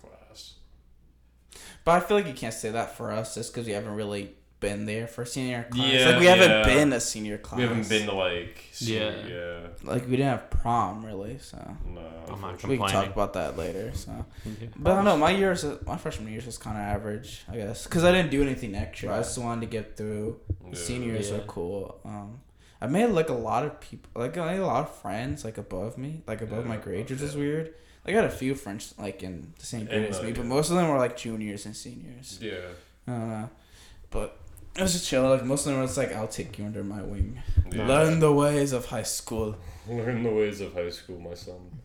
But 1.88 2.02
I 2.02 2.06
feel 2.06 2.18
like 2.18 2.26
you 2.26 2.34
can't 2.34 2.52
say 2.52 2.70
that 2.72 2.98
for 2.98 3.10
us 3.10 3.34
just 3.34 3.50
because 3.50 3.66
we 3.66 3.72
haven't 3.72 3.94
really 3.94 4.32
been 4.60 4.84
there 4.84 5.06
for 5.06 5.24
senior 5.24 5.66
class. 5.70 5.90
Yeah, 5.90 6.08
like 6.10 6.20
we 6.20 6.26
haven't 6.26 6.50
yeah. 6.50 6.64
been 6.66 6.92
a 6.92 7.00
senior 7.00 7.38
class. 7.38 7.56
We 7.56 7.66
haven't 7.66 7.88
been 7.88 8.04
to 8.08 8.14
like 8.14 8.62
senior, 8.72 9.24
Yeah. 9.26 9.34
yeah, 9.34 9.66
like 9.84 10.04
we 10.04 10.10
didn't 10.18 10.26
have 10.26 10.50
prom 10.50 11.02
really, 11.02 11.38
so 11.38 11.56
no. 11.86 12.02
I'm 12.30 12.42
not 12.42 12.62
we 12.64 12.76
can 12.76 12.88
talk 12.88 13.06
about 13.06 13.32
that 13.32 13.56
later. 13.56 13.90
So. 13.94 14.12
Yeah. 14.44 14.68
But 14.76 14.92
I 14.92 14.94
don't 14.96 15.06
know. 15.06 15.16
My 15.16 15.30
years, 15.30 15.64
my 15.86 15.96
freshman 15.96 16.30
years 16.30 16.44
was 16.44 16.58
kind 16.58 16.76
of 16.76 16.82
average, 16.82 17.44
I 17.50 17.56
guess, 17.56 17.84
because 17.84 18.04
I 18.04 18.12
didn't 18.12 18.30
do 18.30 18.42
anything 18.42 18.74
extra. 18.74 19.14
I 19.14 19.20
just 19.20 19.38
wanted 19.38 19.62
to 19.62 19.68
get 19.68 19.96
through. 19.96 20.38
Yeah. 20.62 20.70
The 20.72 20.76
seniors 20.76 21.30
Yeah. 21.30 21.36
are 21.38 21.46
cool. 21.46 22.02
Um, 22.04 22.40
I 22.82 22.86
made 22.86 23.06
like 23.06 23.30
a 23.30 23.40
lot 23.48 23.64
of 23.64 23.80
people, 23.80 24.10
like 24.14 24.36
I 24.36 24.52
made 24.52 24.60
a 24.60 24.66
lot 24.66 24.82
of 24.82 24.94
friends, 24.96 25.42
like 25.42 25.56
above 25.56 25.96
me, 25.96 26.20
like 26.26 26.42
above 26.42 26.64
Yeah, 26.64 26.68
my 26.68 26.76
grade, 26.76 27.08
which 27.08 27.22
is 27.22 27.34
weird. 27.34 27.72
I 28.06 28.12
got 28.12 28.24
a 28.24 28.30
few 28.30 28.54
friends 28.54 28.94
like 28.98 29.22
in 29.22 29.52
the 29.58 29.66
same 29.66 29.86
grade 29.86 30.08
as 30.08 30.20
uh, 30.20 30.22
me, 30.22 30.32
but 30.32 30.46
most 30.46 30.70
of 30.70 30.76
them 30.76 30.88
were 30.88 30.98
like 30.98 31.16
juniors 31.16 31.66
and 31.66 31.76
seniors. 31.76 32.38
Yeah. 32.40 32.54
I 33.06 33.10
don't 33.10 33.28
know, 33.28 33.50
but 34.10 34.38
it 34.76 34.82
was 34.82 34.92
just 34.92 35.06
chill. 35.06 35.28
Like 35.28 35.44
most 35.44 35.66
of 35.66 35.72
them 35.72 35.82
was 35.82 35.96
like, 35.96 36.14
"I'll 36.14 36.28
take 36.28 36.58
you 36.58 36.64
under 36.64 36.84
my 36.84 37.02
wing, 37.02 37.42
yeah. 37.70 37.86
learn 37.86 38.20
the 38.20 38.32
ways 38.32 38.72
of 38.72 38.86
high 38.86 39.02
school." 39.02 39.56
Learn 39.88 40.22
the 40.22 40.30
ways 40.30 40.60
of 40.60 40.74
high 40.74 40.90
school, 40.90 41.18
my 41.18 41.34
son. 41.34 41.80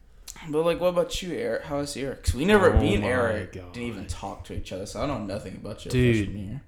But 0.50 0.63
like, 0.63 0.79
what 0.79 0.89
about 0.89 1.22
you, 1.22 1.34
Eric? 1.34 1.63
How 1.63 1.77
was 1.77 1.96
your? 1.96 2.15
Cause 2.15 2.34
we 2.34 2.43
never, 2.46 2.74
Oh 2.74 2.79
me 2.79 2.96
and 2.96 3.03
Eric 3.03 3.53
God. 3.53 3.72
didn't 3.72 3.88
even 3.88 4.08
talk 4.08 4.43
to 4.46 4.53
each 4.53 4.74
other, 4.74 4.86
so 4.86 5.01
I 5.01 5.08
don't 5.08 5.27
know 5.27 5.34
nothing 5.34 5.55
about 5.55 5.86
your 5.86 5.91
Dude. 5.91 6.60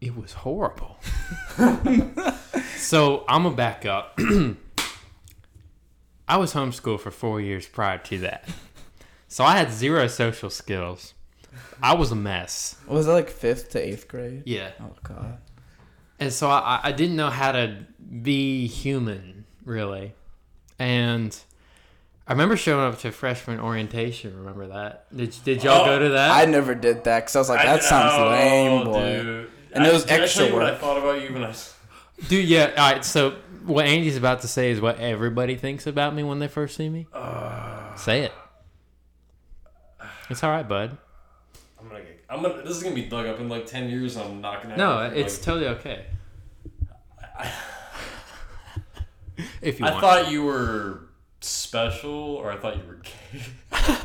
It 0.00 0.16
was 0.16 0.32
horrible. 0.32 0.98
so 2.76 3.24
I'm 3.28 3.44
gonna 3.44 3.56
back 3.56 3.86
up. 3.86 4.18
I 6.28 6.36
was 6.36 6.52
homeschooled 6.52 7.00
for 7.00 7.10
four 7.10 7.40
years 7.40 7.66
prior 7.66 7.98
to 7.98 8.18
that, 8.18 8.48
so 9.28 9.44
I 9.44 9.56
had 9.56 9.72
zero 9.72 10.06
social 10.06 10.50
skills. 10.50 11.14
I 11.82 11.94
was 11.94 12.10
a 12.12 12.16
mess. 12.16 12.76
Was 12.86 13.06
it 13.06 13.12
like 13.12 13.30
fifth 13.30 13.70
to 13.70 13.80
eighth 13.80 14.06
grade? 14.08 14.42
Yeah, 14.46 14.70
Oh 14.80 14.92
god. 15.02 15.38
and 16.20 16.32
so 16.32 16.48
I, 16.50 16.80
I 16.82 16.92
didn't 16.92 17.16
know 17.16 17.30
how 17.30 17.52
to 17.52 17.78
be 18.22 18.66
human 18.66 19.44
really, 19.64 20.12
and 20.78 21.36
I 22.26 22.32
remember 22.32 22.56
showing 22.56 22.84
up 22.84 22.98
to 23.00 23.10
freshman 23.12 23.58
orientation. 23.60 24.36
Remember 24.36 24.66
that? 24.68 25.06
Did 25.16 25.34
did 25.44 25.64
y'all 25.64 25.82
Oh, 25.82 25.86
go 25.86 25.98
to 26.00 26.08
that? 26.10 26.30
I 26.30 26.44
never 26.44 26.74
did 26.74 27.04
that 27.04 27.20
because 27.20 27.36
I 27.36 27.38
was 27.38 27.48
like, 27.48 27.62
that 27.64 27.82
sounds 27.82 28.12
oh, 28.16 28.28
lame, 28.28 28.84
boy. 28.84 29.22
Dude. 29.22 29.50
And 29.72 29.84
I, 29.84 29.88
it 29.88 29.92
was 29.92 30.04
did 30.04 30.20
I 30.20 30.22
extra 30.24 30.42
tell 30.44 30.50
you 30.50 30.54
what 30.60 30.66
I 30.66 30.76
thought 30.76 30.98
about 30.98 31.22
you 31.22 31.32
when 31.32 31.44
I. 31.44 31.50
s- 31.50 31.74
Dude, 32.28 32.46
yeah. 32.48 32.72
All 32.76 32.92
right. 32.92 33.04
So 33.04 33.36
what 33.68 33.86
Andy's 33.86 34.16
about 34.16 34.40
to 34.42 34.48
say 34.48 34.70
is 34.70 34.80
what 34.80 34.98
everybody 34.98 35.54
thinks 35.56 35.86
about 35.86 36.14
me 36.14 36.22
when 36.22 36.38
they 36.38 36.48
first 36.48 36.76
see 36.76 36.88
me. 36.88 37.06
Uh, 37.12 37.94
Say 37.96 38.22
it. 38.22 38.32
It's 40.30 40.42
all 40.44 40.50
right, 40.50 40.68
bud. 40.68 40.96
I'm 41.80 41.88
gonna 41.88 42.00
get. 42.00 42.24
I'm 42.28 42.42
gonna. 42.42 42.62
This 42.62 42.76
is 42.76 42.82
gonna 42.82 42.94
be 42.94 43.06
dug 43.06 43.26
up 43.26 43.40
in 43.40 43.48
like 43.48 43.66
ten 43.66 43.88
years. 43.88 44.16
I'm 44.16 44.40
not 44.40 44.62
gonna. 44.62 44.76
No, 44.76 45.00
it's 45.04 45.38
like- 45.38 45.44
totally 45.44 45.68
okay. 45.68 46.06
if 49.62 49.78
you 49.80 49.86
I 49.86 49.90
want. 49.90 50.00
thought 50.02 50.30
you 50.30 50.42
were 50.44 51.08
special, 51.40 52.10
or 52.12 52.50
I 52.52 52.56
thought 52.56 52.76
you 52.76 52.82
were 52.86 52.94
gay. 53.02 53.42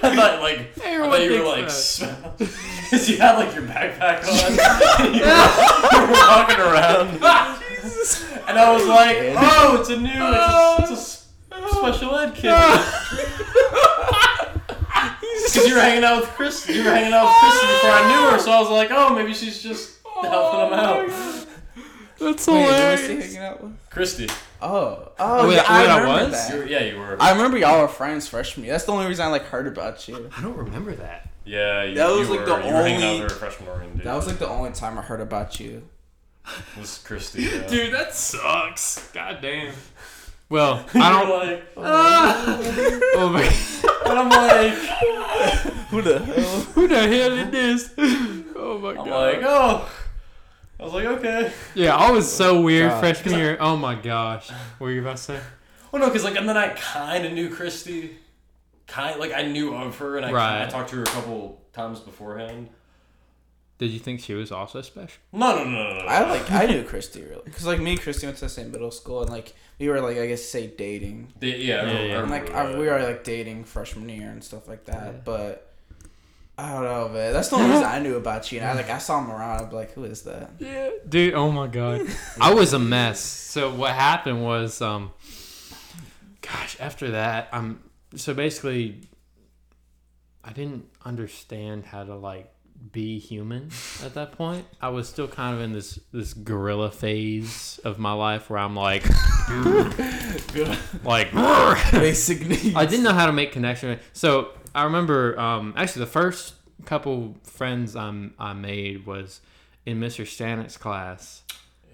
I 0.00 0.14
thought 0.14 0.40
like 0.40 0.70
Everyone 0.84 1.10
I 1.10 1.18
thought 1.18 1.22
you 1.22 1.38
were 1.40 1.44
like 1.48 1.64
because 1.64 3.08
you 3.10 3.18
had 3.18 3.36
like 3.36 3.54
your 3.54 3.64
backpack 3.64 4.22
on, 4.24 4.34
you, 5.14 5.20
were, 5.20 5.26
you 5.92 6.06
were 6.06 6.12
walking 6.28 6.60
around, 6.60 7.20
and 8.46 8.58
I 8.58 8.72
was 8.72 8.86
like, 8.86 9.16
oh, 9.36 9.78
it's 9.80 9.88
a 9.90 9.96
new, 9.96 10.08
it's 10.08 10.14
a, 10.16 10.38
oh. 10.40 10.76
it's 10.80 10.90
a 10.90 10.94
s- 10.94 11.28
special 11.72 12.14
ed 12.16 12.34
kid. 12.34 12.54
Because 15.44 15.56
you 15.68 15.74
were 15.74 15.80
hanging 15.80 16.04
out 16.04 16.20
with 16.20 16.30
Chris, 16.30 16.68
you 16.68 16.84
were 16.84 16.90
hanging 16.90 17.12
out 17.12 17.24
with 17.26 17.34
Christy 17.40 17.66
before 17.66 17.90
I 17.90 18.08
knew 18.08 18.30
her, 18.30 18.38
so 18.38 18.50
I 18.52 18.60
was 18.60 18.70
like, 18.70 18.90
oh, 18.90 19.14
maybe 19.14 19.34
she's 19.34 19.62
just 19.62 19.98
oh 20.06 20.22
helping 20.28 20.66
him 20.66 20.84
out. 20.84 21.08
That's 22.18 22.46
Wait, 22.48 22.52
who 22.54 22.60
was 22.60 22.70
he 23.00 23.06
hilarious. 23.06 23.24
hanging 23.34 23.38
out 23.48 23.62
with? 23.62 23.90
Christy, 23.90 24.28
Oh, 24.60 25.12
oh, 25.20 25.46
Wait, 25.48 25.54
yeah, 25.54 25.64
I 25.68 25.82
wait, 25.82 25.88
I 25.88 25.98
remember 26.00 26.24
was? 26.30 26.32
that. 26.48 26.52
you 26.52 26.58
were, 26.60 26.66
yeah, 26.66 26.80
you 26.80 26.98
were. 26.98 27.16
I 27.20 27.30
remember 27.30 27.58
y'all 27.58 27.80
were 27.80 27.86
friends 27.88 28.26
freshman 28.26 28.64
year. 28.64 28.74
That's 28.74 28.84
the 28.84 28.92
only 28.92 29.06
reason 29.06 29.24
I 29.24 29.28
like 29.28 29.44
heard 29.44 29.68
about 29.68 30.08
you. 30.08 30.28
I 30.36 30.42
don't 30.42 30.56
remember 30.56 30.94
that. 30.96 31.28
Yeah, 31.44 31.84
you, 31.84 31.94
That 31.94 32.10
was, 32.10 32.28
you 32.28 32.36
like, 32.36 32.46
were, 32.46 32.56
the 32.60 32.66
you 32.68 32.74
were 32.74 32.82
hanging 32.82 33.02
out 33.04 33.08
only- 33.10 33.22
with 33.22 33.30
her 33.32 33.38
freshman 33.38 33.68
orientation. 33.68 34.04
That 34.04 34.14
was 34.16 34.26
like 34.26 34.38
the 34.38 34.48
only 34.48 34.70
time 34.72 34.98
I 34.98 35.02
heard 35.02 35.20
about 35.20 35.60
you. 35.60 35.88
Was 36.78 36.98
Christy. 37.04 37.42
Yeah. 37.42 37.66
Dude, 37.66 37.94
that 37.94 38.14
sucks. 38.14 39.10
God 39.12 39.38
damn. 39.42 39.74
Well, 40.50 40.86
I 40.94 41.00
I 41.00 41.12
don't. 41.12 41.28
like, 41.48 41.64
Oh, 41.76 43.00
oh 43.16 43.28
my. 43.28 43.42
and 44.10 44.18
I'm 44.18 44.28
like, 44.30 44.72
Who 45.90 46.02
the 46.02 46.18
hell? 46.20 46.60
Who 46.60 46.88
the 46.88 46.98
hell 47.00 47.32
is 47.32 47.50
this? 47.50 47.94
Oh 48.56 48.78
my 48.78 48.90
I'm 48.90 48.96
god. 48.96 49.08
like, 49.08 49.40
oh. 49.42 49.90
I 50.80 50.84
was 50.84 50.92
like, 50.94 51.06
okay. 51.06 51.52
Yeah, 51.74 51.96
I 51.96 52.10
was 52.12 52.30
so 52.32 52.60
weird 52.60 52.90
God. 52.90 53.00
freshman 53.00 53.34
year. 53.34 53.56
Oh 53.60 53.76
my 53.76 53.94
gosh. 53.96 54.48
What 54.50 54.86
were 54.86 54.92
you 54.92 55.00
about 55.00 55.16
to 55.16 55.22
say? 55.22 55.40
Well, 55.90 56.00
no, 56.00 56.08
because 56.08 56.22
like, 56.24 56.36
and 56.36 56.48
then 56.48 56.56
I 56.56 56.68
kind 56.68 57.26
of 57.26 57.32
knew 57.32 57.48
Christy. 57.54 58.16
Kind 58.86 59.18
like 59.20 59.32
I 59.34 59.42
knew 59.42 59.74
of 59.74 59.98
her, 59.98 60.16
and 60.16 60.24
I, 60.24 60.32
Right. 60.32 60.62
I 60.62 60.66
talked 60.68 60.90
to 60.90 60.96
her 60.96 61.02
a 61.02 61.06
couple 61.06 61.60
times 61.72 62.00
beforehand. 62.00 62.68
Did 63.78 63.90
you 63.92 64.00
think 64.00 64.20
she 64.20 64.34
was 64.34 64.50
also 64.50 64.82
special? 64.82 65.20
No, 65.32 65.56
no, 65.56 65.64
no, 65.64 65.70
no, 65.70 65.98
no. 66.00 66.04
I 66.04 66.28
like 66.28 66.50
I 66.50 66.66
knew 66.66 66.82
Christy 66.82 67.22
really 67.22 67.42
because 67.44 67.64
like 67.64 67.80
me 67.80 67.92
and 67.92 68.00
Christy 68.00 68.26
went 68.26 68.36
to 68.38 68.44
the 68.46 68.48
same 68.50 68.72
middle 68.72 68.90
school 68.90 69.22
and 69.22 69.30
like 69.30 69.54
we 69.78 69.88
were 69.88 70.00
like 70.00 70.18
I 70.18 70.26
guess 70.26 70.42
say 70.44 70.66
dating 70.66 71.32
The- 71.38 71.48
yeah, 71.50 71.82
I 71.82 71.92
Yeah, 71.92 72.00
yeah. 72.02 72.20
And 72.22 72.30
like 72.30 72.50
I, 72.52 72.76
we 72.76 72.86
were 72.86 73.00
like 73.00 73.22
dating 73.22 73.64
freshman 73.64 74.08
year 74.08 74.30
and 74.30 74.42
stuff 74.42 74.66
like 74.66 74.84
that. 74.86 75.14
Yeah. 75.14 75.20
But 75.24 75.64
I 76.58 76.72
don't 76.72 76.82
know, 76.82 77.08
man. 77.08 77.32
That's 77.32 77.50
the 77.50 77.54
only 77.54 77.70
reason 77.70 77.84
I 77.84 78.00
knew 78.00 78.16
about 78.16 78.50
you. 78.50 78.58
And 78.58 78.68
I 78.68 78.74
like 78.74 78.90
I 78.90 78.98
saw 78.98 79.20
him 79.20 79.30
around. 79.30 79.66
I'm 79.66 79.70
like, 79.70 79.92
who 79.92 80.02
is 80.02 80.22
that? 80.22 80.50
Yeah, 80.58 80.90
dude. 81.08 81.34
Oh 81.34 81.52
my 81.52 81.68
god, 81.68 82.04
I 82.40 82.52
was 82.52 82.72
a 82.72 82.80
mess. 82.80 83.20
So 83.20 83.72
what 83.72 83.92
happened 83.92 84.42
was, 84.42 84.82
um, 84.82 85.12
gosh, 86.42 86.76
after 86.80 87.12
that, 87.12 87.48
I'm 87.52 87.84
so 88.16 88.34
basically, 88.34 89.02
I 90.42 90.52
didn't 90.52 90.86
understand 91.04 91.84
how 91.86 92.02
to 92.02 92.16
like 92.16 92.52
be 92.92 93.18
human 93.18 93.70
at 94.04 94.14
that 94.14 94.32
point. 94.32 94.66
I 94.80 94.88
was 94.88 95.08
still 95.08 95.28
kind 95.28 95.54
of 95.54 95.60
in 95.60 95.72
this 95.72 95.98
this 96.12 96.34
gorilla 96.34 96.90
phase 96.90 97.80
of 97.84 97.98
my 97.98 98.12
life 98.12 98.50
where 98.50 98.58
I'm 98.58 98.76
like, 98.76 99.04
like. 101.04 101.32
Basic 101.92 102.46
needs. 102.46 102.76
I 102.76 102.86
didn't 102.86 103.04
know 103.04 103.12
how 103.12 103.26
to 103.26 103.32
make 103.32 103.52
connection. 103.52 103.98
So 104.12 104.50
I 104.74 104.84
remember 104.84 105.38
um, 105.38 105.74
actually 105.76 106.00
the 106.00 106.10
first 106.10 106.54
couple 106.84 107.36
friends 107.42 107.96
I'm, 107.96 108.34
I 108.38 108.52
made 108.52 109.06
was 109.06 109.40
in 109.84 110.00
Mr. 110.00 110.24
Stanek's 110.24 110.76
class. 110.76 111.42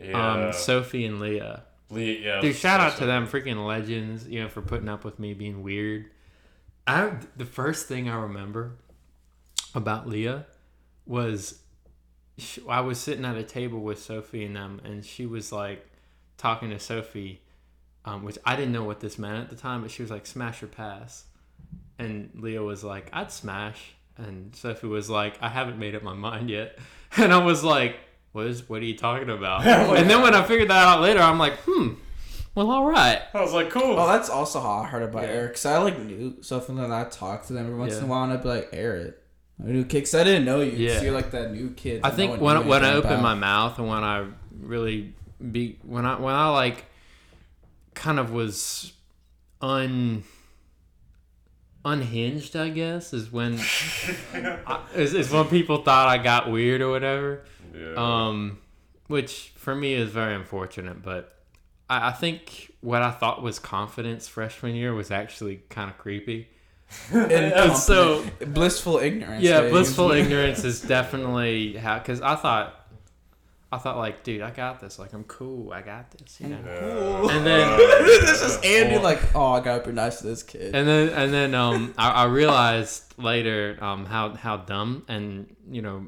yeah. 0.02 0.46
Um, 0.46 0.52
Sophie 0.52 1.06
and 1.06 1.20
Leah. 1.20 1.64
Lee, 1.90 2.24
yeah. 2.24 2.40
Dude, 2.40 2.56
shout 2.56 2.80
out 2.80 2.96
to 2.98 3.06
them, 3.06 3.26
freaking 3.26 3.64
legends, 3.66 4.26
you 4.26 4.42
know, 4.42 4.48
for 4.48 4.62
putting 4.62 4.88
up 4.88 5.04
with 5.04 5.18
me 5.18 5.34
being 5.34 5.62
weird. 5.62 6.06
I 6.86 7.12
the 7.36 7.46
first 7.46 7.86
thing 7.88 8.08
I 8.08 8.16
remember 8.16 8.72
about 9.74 10.06
Leah 10.06 10.46
was 11.06 11.60
I 12.68 12.80
was 12.80 12.98
sitting 12.98 13.24
at 13.24 13.36
a 13.36 13.42
table 13.44 13.80
with 13.80 14.00
Sophie 14.02 14.44
and 14.44 14.56
them, 14.56 14.80
and 14.84 15.04
she 15.04 15.26
was 15.26 15.52
like 15.52 15.86
talking 16.36 16.70
to 16.70 16.78
Sophie, 16.78 17.40
um, 18.04 18.24
which 18.24 18.38
I 18.44 18.56
didn't 18.56 18.72
know 18.72 18.84
what 18.84 19.00
this 19.00 19.18
meant 19.18 19.38
at 19.44 19.50
the 19.50 19.56
time, 19.56 19.82
but 19.82 19.90
she 19.90 20.02
was 20.02 20.10
like, 20.10 20.26
"Smash 20.26 20.62
or 20.62 20.66
pass," 20.66 21.24
and 21.98 22.30
Leah 22.34 22.62
was 22.62 22.82
like, 22.82 23.08
"I'd 23.12 23.30
smash," 23.30 23.94
And 24.16 24.54
Sophie 24.54 24.86
was 24.86 25.10
like, 25.10 25.34
I 25.42 25.48
haven't 25.48 25.76
made 25.76 25.96
up 25.96 26.02
my 26.04 26.14
mind 26.14 26.48
yet. 26.50 26.78
And 27.16 27.32
I 27.32 27.38
was 27.44 27.62
like, 27.62 27.96
what 28.32 28.46
is 28.46 28.68
what 28.68 28.80
are 28.82 28.84
you 28.84 28.96
talking 28.96 29.30
about? 29.30 29.64
and 29.66 30.10
then 30.10 30.20
when 30.22 30.34
I 30.34 30.42
figured 30.44 30.68
that 30.70 30.84
out 30.84 31.00
later, 31.00 31.20
I'm 31.20 31.38
like, 31.38 31.54
hmm, 31.64 31.94
well, 32.56 32.72
all 32.72 32.84
right. 32.84 33.22
I 33.32 33.40
was 33.40 33.52
like, 33.52 33.70
cool. 33.70 33.96
Oh, 33.98 34.06
that's 34.08 34.28
also 34.28 34.60
how 34.60 34.78
I 34.80 34.86
heard 34.86 35.04
about 35.04 35.22
Yeah. 35.22 35.28
Eric. 35.28 35.52
Cause 35.54 35.66
I 35.66 35.78
like 35.78 35.98
knew 36.00 36.38
something 36.42 36.74
that 36.74 36.90
I 36.90 37.04
talked 37.08 37.46
to 37.48 37.52
them 37.52 37.66
every 37.66 37.78
once 37.78 37.92
Yeah. 37.92 37.98
in 37.98 38.04
a 38.04 38.06
while, 38.08 38.24
and 38.24 38.32
I'd 38.32 38.42
be 38.42 38.48
like, 38.48 38.68
Eric, 38.72 39.16
a 39.58 39.66
new 39.66 39.84
kid. 39.84 40.02
Cause 40.02 40.14
I 40.14 40.24
didn't 40.24 40.44
know 40.44 40.60
you. 40.60 40.72
Yeah. 40.72 40.94
Yeah. 40.94 41.02
you're 41.02 41.12
like 41.12 41.30
that 41.32 41.52
new 41.52 41.70
kid. 41.70 42.00
I 42.02 42.10
that 42.10 42.16
no 42.16 42.16
think 42.16 42.40
when 42.40 42.62
knew 42.62 42.68
when 42.68 42.84
I 42.84 42.92
anything 42.92 43.10
open 43.12 43.22
my 43.22 43.34
mouth 43.34 43.78
and 43.78 43.88
when 43.88 44.02
I 44.04 44.26
really 44.60 45.14
be 45.52 45.78
when 45.82 46.06
I 46.06 46.18
when 46.18 46.34
I 46.34 46.48
like 46.48 46.86
kind 47.94 48.18
of 48.18 48.32
was 48.32 48.92
un 49.60 50.24
unhinged, 51.84 52.56
I 52.56 52.70
guess, 52.70 53.12
is 53.12 53.30
when 53.30 53.54
I, 54.34 54.80
is, 54.94 55.14
is 55.14 55.30
when 55.30 55.46
people 55.46 55.82
thought 55.82 56.08
I 56.08 56.18
got 56.18 56.50
weird 56.50 56.80
or 56.80 56.90
whatever. 56.90 57.44
yeah. 57.74 57.94
Um, 57.96 58.58
which 59.06 59.52
for 59.56 59.74
me 59.74 59.92
is 59.94 60.10
very 60.10 60.34
unfortunate, 60.34 61.02
but 61.02 61.38
I, 61.88 62.08
I 62.08 62.12
think 62.12 62.72
what 62.80 63.02
I 63.02 63.10
thought 63.10 63.42
was 63.42 63.58
confidence 63.58 64.28
freshman 64.28 64.74
year 64.74 64.94
was 64.94 65.10
actually 65.10 65.62
kind 65.68 65.90
of 65.90 65.98
creepy. 65.98 66.48
And 67.12 67.30
And 67.32 67.76
so 67.76 68.24
blissful 68.46 68.98
ignorance. 68.98 69.42
yeah, 69.42 69.60
babe. 69.62 69.70
blissful 69.70 70.10
ignorance 70.20 70.64
is 70.64 70.80
definitely 70.80 71.76
how 71.76 71.98
because 71.98 72.20
I 72.20 72.34
thought, 72.36 72.80
I 73.72 73.78
thought 73.78 73.96
like, 73.98 74.22
dude, 74.22 74.40
I 74.42 74.50
got 74.50 74.80
this. 74.80 74.98
Like, 74.98 75.12
I'm 75.12 75.24
cool. 75.24 75.72
I 75.72 75.82
got 75.82 76.10
this. 76.12 76.40
You 76.40 76.48
know. 76.48 76.58
Yeah. 76.64 77.36
And 77.36 77.44
then 77.46 77.78
this 78.04 78.40
is 78.42 78.56
Andy. 78.64 78.94
Well, 78.94 79.02
Like, 79.02 79.34
oh, 79.34 79.52
I 79.52 79.60
gotta 79.60 79.84
be 79.84 79.92
nice 79.92 80.18
to 80.20 80.26
this 80.26 80.42
kid. 80.42 80.74
and 80.74 80.86
then 80.86 81.08
and 81.10 81.32
then 81.32 81.54
um, 81.54 81.92
I, 81.98 82.10
I 82.10 82.24
realized 82.26 83.14
later 83.18 83.76
um 83.80 84.06
how 84.06 84.34
how 84.34 84.58
dumb 84.58 85.04
and 85.08 85.54
you 85.70 85.82
know, 85.82 86.06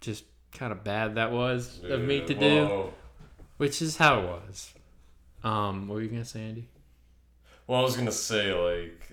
just 0.00 0.24
kind 0.52 0.72
of 0.72 0.82
bad 0.82 1.16
that 1.16 1.30
was 1.32 1.80
of 1.84 2.00
me 2.00 2.22
to 2.22 2.34
do, 2.34 2.64
Whoa. 2.66 2.94
which 3.58 3.82
is 3.82 3.96
how 3.98 4.20
it 4.20 4.24
was. 4.24 4.72
Um, 5.44 5.86
what 5.88 5.96
were 5.96 6.00
you 6.02 6.08
gonna 6.08 6.24
say, 6.24 6.40
Andy? 6.40 6.68
Well, 7.66 7.80
I 7.80 7.82
was 7.82 7.96
gonna 7.96 8.10
say 8.12 8.52
like, 8.52 9.05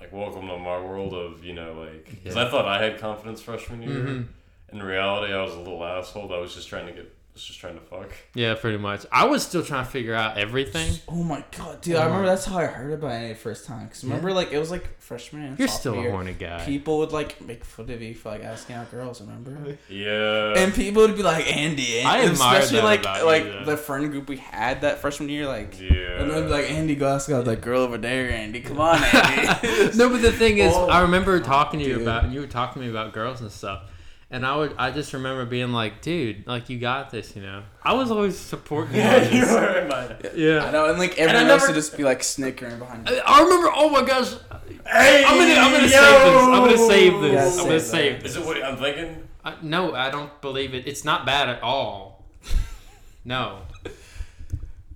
like 0.00 0.12
welcome 0.12 0.46
to 0.48 0.58
my 0.58 0.78
world 0.78 1.14
of 1.14 1.44
you 1.44 1.52
know 1.54 1.72
like 1.74 2.04
because 2.22 2.36
Yeah. 2.36 2.46
I 2.46 2.50
thought 2.50 2.66
I 2.66 2.82
had 2.82 2.98
confidence 2.98 3.40
freshman 3.40 3.82
year. 3.82 3.90
Mhm. 4.04 4.26
In 4.72 4.82
reality, 4.82 5.32
I 5.32 5.40
was 5.42 5.54
a 5.54 5.58
little 5.60 5.82
asshole. 5.84 6.32
I 6.34 6.38
was 6.38 6.54
just 6.54 6.68
trying 6.68 6.86
to 6.86 6.92
get, 6.92 7.15
was 7.36 7.44
just 7.44 7.60
trying 7.60 7.74
to 7.74 7.80
fuck. 7.80 8.10
Yeah, 8.34 8.54
pretty 8.54 8.78
much. 8.78 9.04
I 9.12 9.26
was 9.26 9.42
still 9.42 9.62
trying 9.62 9.84
to 9.84 9.90
figure 9.90 10.14
out 10.14 10.38
everything. 10.38 10.90
Oh 11.06 11.22
my 11.22 11.44
god, 11.56 11.82
dude! 11.82 11.96
Oh 11.96 12.00
I 12.00 12.04
remember 12.06 12.26
that's 12.26 12.46
how 12.46 12.58
I 12.58 12.64
heard 12.64 12.92
about 12.92 13.22
it 13.22 13.28
the 13.28 13.34
first 13.34 13.66
time. 13.66 13.86
Cause 13.88 14.02
remember, 14.04 14.32
like 14.32 14.52
it 14.52 14.58
was 14.58 14.70
like 14.70 14.98
freshman 14.98 15.42
and 15.42 15.58
You're 15.58 15.68
sophomore 15.68 15.80
still 15.80 15.94
a 15.94 16.02
year, 16.02 16.10
horny 16.12 16.32
guy. 16.32 16.64
People 16.64 16.98
would 16.98 17.12
like 17.12 17.40
make 17.42 17.64
fun 17.64 17.90
of 17.90 18.00
you 18.00 18.14
for 18.14 18.30
like 18.30 18.42
asking 18.42 18.76
out 18.76 18.90
girls. 18.90 19.20
Remember? 19.20 19.76
Yeah. 19.90 20.54
And 20.56 20.72
people 20.74 21.02
would 21.02 21.14
be 21.16 21.22
like 21.22 21.46
Andy, 21.54 21.98
Andy. 21.98 22.02
I 22.04 22.18
and 22.20 22.32
admire 22.32 22.58
especially 22.60 22.78
that 22.78 22.84
like 22.84 23.00
about 23.00 23.18
you, 23.18 23.26
like 23.26 23.44
though. 23.44 23.64
the 23.66 23.76
friend 23.76 24.10
group 24.10 24.28
we 24.28 24.38
had 24.38 24.80
that 24.80 24.98
freshman 25.00 25.28
year, 25.28 25.46
like. 25.46 25.78
yeah. 25.78 26.22
And 26.22 26.30
they'd 26.30 26.42
be 26.42 26.48
like, 26.48 26.70
Andy, 26.70 26.94
go 26.94 27.08
ask 27.14 27.28
out 27.30 27.44
that 27.44 27.60
girl 27.60 27.82
over 27.82 27.98
there, 27.98 28.30
Andy. 28.30 28.60
Come 28.60 28.80
on, 28.80 29.02
Andy. 29.04 29.90
no, 29.98 30.08
but 30.08 30.22
the 30.22 30.32
thing 30.32 30.56
is, 30.58 30.72
Oh, 30.76 30.88
I 30.88 31.02
remember 31.02 31.38
talking 31.40 31.80
to 31.80 31.86
you 31.86 31.94
dude. 31.94 32.02
about, 32.02 32.24
and 32.24 32.32
you 32.32 32.40
were 32.40 32.46
talking 32.46 32.80
to 32.80 32.86
me 32.86 32.90
about 32.90 33.12
girls 33.12 33.40
and 33.42 33.50
stuff, 33.52 33.82
and 34.30 34.44
I 34.44 34.56
would, 34.56 34.74
I 34.78 34.90
just 34.90 35.12
remember 35.12 35.44
being 35.46 35.72
like, 35.72 36.02
dude, 36.02 36.46
like 36.46 36.68
you 36.68 36.78
got 36.78 37.10
this, 37.10 37.36
you 37.36 37.42
know. 37.42 37.62
I 37.82 37.94
was 37.94 38.10
always 38.10 38.36
supporting 38.38 38.94
you. 38.96 39.00
yeah, 39.02 39.28
you 39.30 39.46
were 39.46 39.78
in 39.80 39.88
my. 39.88 40.04
I 40.66 40.70
know, 40.70 40.86
and 40.90 40.98
like 40.98 41.12
I 41.18 41.22
everyone 41.22 41.46
else 41.48 41.62
never- 41.62 41.66
would 41.68 41.74
just 41.74 41.96
be 41.96 42.04
like 42.04 42.22
snickering 42.22 42.78
behind 42.78 43.08
you. 43.08 43.16
I 43.24 43.40
I 43.40 43.42
remember. 43.44 43.70
Oh 43.74 43.88
my 43.90 44.02
gosh, 44.04 44.32
Hey, 44.86 45.24
I'm 45.26 45.36
gonna, 45.38 45.54
I'm 45.54 45.72
gonna 45.72 45.88
yo! 45.88 45.90
save 45.90 46.22
this. 46.32 46.42
I'm 46.42 46.64
gonna 46.64 46.78
save 46.78 47.20
this. 47.20 47.32
Yeah, 47.32 47.44
I'm 47.44 47.50
save 47.50 47.58
gonna 47.64 47.74
that. 47.74 47.80
save 47.80 48.22
this. 48.22 48.30
Is 48.32 48.36
it 48.38 48.44
what 48.46 48.62
I'm 48.64 48.76
thinking? 48.76 49.28
I, 49.44 49.54
no, 49.62 49.94
I 49.94 50.10
don't 50.10 50.40
believe 50.40 50.74
it. 50.74 50.86
It's 50.86 51.04
not 51.04 51.24
bad 51.26 51.48
at 51.48 51.62
all. 51.62 52.24
No. 53.24 53.62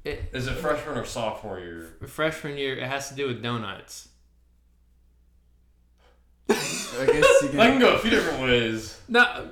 It, 0.04 0.30
Is 0.32 0.46
it 0.46 0.52
freshman 0.54 0.96
or 0.96 1.04
sophomore 1.04 1.58
year? 1.60 1.90
freshman 2.06 2.56
year, 2.56 2.74
it 2.76 2.84
has 2.84 3.08
to 3.10 3.14
do 3.14 3.26
with 3.26 3.42
donuts. 3.42 4.08
I 6.50 7.06
guess 7.06 7.42
you 7.42 7.48
I 7.48 7.50
can 7.50 7.72
can 7.72 7.80
go 7.80 7.94
a 7.94 7.98
few 7.98 8.10
different 8.10 8.42
ways. 8.42 9.00
No, 9.08 9.48